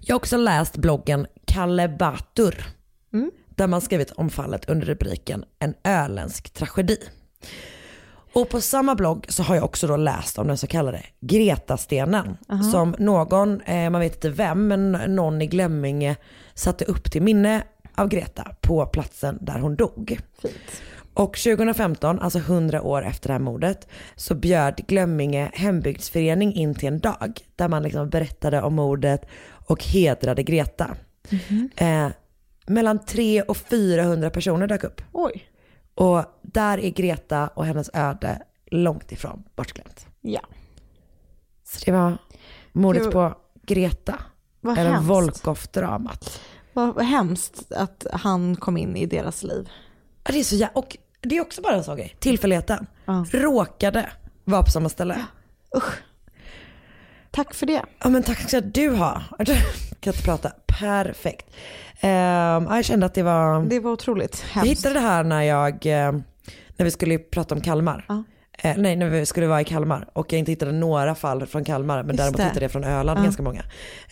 Jag 0.01 0.13
har 0.13 0.19
också 0.19 0.37
läst 0.37 0.77
bloggen 0.77 1.27
Kalle 1.45 1.89
Batur. 1.89 2.65
Där 3.49 3.67
man 3.67 3.81
skrivit 3.81 4.11
om 4.11 4.29
fallet 4.29 4.69
under 4.69 4.87
rubriken 4.87 5.45
En 5.59 5.73
öländsk 5.83 6.53
tragedi. 6.53 6.97
Och 8.33 8.49
på 8.49 8.61
samma 8.61 8.95
blogg 8.95 9.25
så 9.29 9.43
har 9.43 9.55
jag 9.55 9.63
också 9.63 9.87
då 9.87 9.97
läst 9.97 10.37
om 10.37 10.47
den 10.47 10.57
så 10.57 10.67
kallade 10.67 11.03
Greta-stenen. 11.19 12.37
Som 12.71 12.95
någon, 12.99 13.61
eh, 13.61 13.89
man 13.89 14.01
vet 14.01 14.15
inte 14.15 14.29
vem, 14.29 14.67
men 14.67 14.91
någon 14.91 15.41
i 15.41 15.47
Glömminge 15.47 16.15
satte 16.53 16.85
upp 16.85 17.11
till 17.11 17.21
minne 17.21 17.63
av 17.95 18.07
Greta 18.07 18.55
på 18.61 18.85
platsen 18.85 19.37
där 19.41 19.59
hon 19.59 19.75
dog. 19.75 20.19
Och 21.13 21.37
2015, 21.37 22.19
alltså 22.19 22.39
100 22.39 22.81
år 22.81 23.05
efter 23.05 23.27
det 23.27 23.33
här 23.33 23.39
mordet, 23.39 23.87
så 24.15 24.35
bjöd 24.35 24.75
Glömminge 24.87 25.51
hembygdsförening 25.53 26.53
in 26.53 26.75
till 26.75 26.87
en 26.87 26.99
dag 26.99 27.39
där 27.55 27.67
man 27.67 27.83
liksom 27.83 28.09
berättade 28.09 28.61
om 28.61 28.75
mordet 28.75 29.25
och 29.71 29.83
hedrade 29.83 30.43
Greta. 30.43 30.95
Eh, 31.75 32.07
mellan 32.67 33.05
300 33.05 33.43
och 33.47 33.57
400 33.57 34.29
personer 34.29 34.67
dök 34.67 34.83
upp. 34.83 35.01
Oj. 35.11 35.45
Och 35.95 36.25
där 36.41 36.77
är 36.77 36.89
Greta 36.89 37.47
och 37.47 37.65
hennes 37.65 37.89
öde 37.93 38.41
långt 38.71 39.11
ifrån 39.11 39.43
bortglömt. 39.55 40.05
Ja. 40.21 40.41
Så 41.63 41.85
det 41.85 41.91
var 41.91 42.17
mordet 42.71 43.03
Gud. 43.03 43.11
på 43.11 43.33
Greta. 43.63 44.15
Vad 44.61 44.77
eller. 44.77 44.99
Volkov-dramat. 44.99 46.39
Vad 46.73 47.01
hemskt 47.05 47.71
att 47.71 48.05
han 48.13 48.55
kom 48.55 48.77
in 48.77 48.95
i 48.95 49.05
deras 49.05 49.43
liv. 49.43 49.69
Ja, 50.23 50.31
det 50.31 50.39
är 50.39 50.43
så 50.43 50.55
jä- 50.55 50.69
Och 50.73 50.97
det 51.21 51.37
är 51.37 51.41
också 51.41 51.61
bara 51.61 51.75
en 51.75 51.83
sån 51.83 51.97
grej. 51.97 52.15
Tillfälligheten. 52.19 52.87
Råkade 53.31 54.09
vara 54.43 54.63
på 54.63 54.71
samma 54.71 54.89
ställe. 54.89 55.25
Tack 57.31 57.53
för 57.53 57.65
det. 57.65 57.81
Ja 58.03 58.09
men 58.09 58.23
tack 58.23 58.39
ska 58.49 58.61
du 58.61 58.89
ha. 58.89 59.21
Kan 59.99 60.13
inte 60.13 60.23
prata. 60.25 60.51
Perfekt. 60.79 61.45
Ja, 62.01 62.75
jag 62.75 62.85
kände 62.85 63.05
att 63.05 63.13
det 63.13 63.23
var... 63.23 63.63
Det 63.65 63.79
var 63.79 63.91
otroligt 63.91 64.43
Jag 64.47 64.53
hemskt. 64.61 64.71
hittade 64.71 64.93
det 64.95 64.99
här 64.99 65.23
när 65.23 65.41
jag, 65.41 65.73
eh, 65.85 66.11
när 66.77 66.83
vi 66.83 66.91
skulle 66.91 67.17
prata 67.17 67.55
om 67.55 67.61
Kalmar. 67.61 68.05
Eh, 68.63 68.77
nej, 68.77 68.95
när 68.95 69.09
vi 69.09 69.25
skulle 69.25 69.47
vara 69.47 69.61
i 69.61 69.65
Kalmar 69.65 70.07
och 70.13 70.33
jag 70.33 70.39
inte 70.39 70.51
hittade 70.51 70.71
några 70.71 71.15
fall 71.15 71.45
från 71.45 71.63
Kalmar 71.63 71.97
men 72.03 72.07
Just 72.07 72.17
däremot 72.17 72.37
det. 72.37 72.43
hittade 72.43 72.61
jag 72.65 72.71
från 72.71 72.83
Öland 72.83 73.19
Ja. 73.19 73.23
ganska 73.23 73.43
många. 73.43 73.59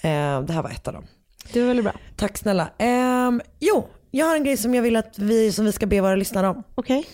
Eh, 0.01 0.41
det 0.41 0.53
här 0.53 0.61
var 0.61 0.69
ett 0.69 0.87
av 0.87 0.93
dem. 0.93 1.05
Det 1.53 1.59
var 1.59 1.67
väldigt 1.67 1.83
bra. 1.85 1.93
Tack 2.15 2.37
snälla. 2.37 2.69
Ehm, 2.77 3.41
jo, 3.59 3.87
jag 4.11 4.25
har 4.25 4.35
en 4.35 4.43
grej 4.43 4.57
som 4.57 4.75
jag 4.75 4.81
vill 4.83 4.95
att 4.95 5.19
vi, 5.19 5.51
som 5.51 5.65
vi 5.65 5.71
ska 5.71 5.85
be 5.85 6.01
våra 6.01 6.15
lyssnare 6.15 6.47
om. 6.47 6.63
Okej. 6.75 7.05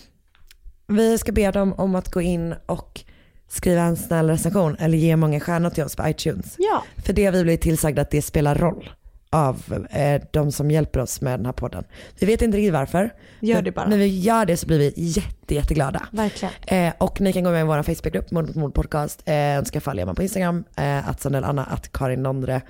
Vi 0.86 1.18
ska 1.18 1.32
be 1.32 1.50
dem 1.50 1.72
om 1.72 1.94
att 1.94 2.12
gå 2.12 2.20
in 2.20 2.54
och 2.66 3.00
skriva 3.48 3.82
en 3.82 3.96
snäll 3.96 4.28
recension 4.30 4.76
eller 4.78 4.98
ge 4.98 5.16
många 5.16 5.40
stjärnor 5.40 5.70
till 5.70 5.84
oss 5.84 5.96
på 5.96 6.08
iTunes. 6.08 6.54
Ja. 6.58 6.82
För 7.06 7.12
det 7.12 7.24
har 7.24 7.32
vi 7.32 7.42
blivit 7.42 7.60
tillsagda 7.60 8.02
att 8.02 8.10
det 8.10 8.22
spelar 8.22 8.54
roll 8.54 8.90
av 9.30 9.86
eh, 9.90 10.22
de 10.32 10.52
som 10.52 10.70
hjälper 10.70 11.00
oss 11.00 11.20
med 11.20 11.38
den 11.38 11.46
här 11.46 11.52
podden. 11.52 11.84
Vi 12.18 12.26
vet 12.26 12.42
inte 12.42 12.58
riktigt 12.58 12.72
varför. 12.72 13.10
Gör 13.40 13.62
det 13.62 13.72
bara. 13.72 13.86
När 13.88 13.96
vi 13.98 14.06
gör 14.20 14.46
det 14.46 14.56
så 14.56 14.66
blir 14.66 14.78
vi 14.78 14.92
jätte, 14.96 15.54
jätteglada. 15.54 16.06
Verkligen. 16.10 16.54
Eh, 16.66 16.92
och 16.98 17.20
ni 17.20 17.32
kan 17.32 17.44
gå 17.44 17.50
med 17.50 17.60
i 17.60 17.64
vår 17.64 17.82
Facebookgrupp, 17.82 18.30
Mord 18.30 18.46
mot 18.46 18.54
mord 18.54 18.74
podcast. 18.74 19.22
Eh, 19.24 19.34
önska 19.58 19.80
gör 19.94 20.06
man 20.06 20.14
på 20.14 20.22
Instagram, 20.22 20.64
eh, 20.76 21.08
att 21.08 21.20
Sandell 21.20 21.44
Anna, 21.44 21.64
att 21.64 21.92
Karin 21.92 22.22
Londre. 22.22 22.62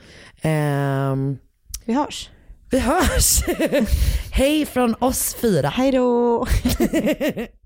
Ehm, 0.43 1.39
Vi 1.85 1.93
hörs. 1.94 2.31
vi 2.70 2.78
hörs! 2.78 3.43
Hej 4.31 4.66
från 4.66 4.94
oss 4.98 5.35
fyra. 5.35 5.69
Hej 5.69 5.93
då! 5.93 6.47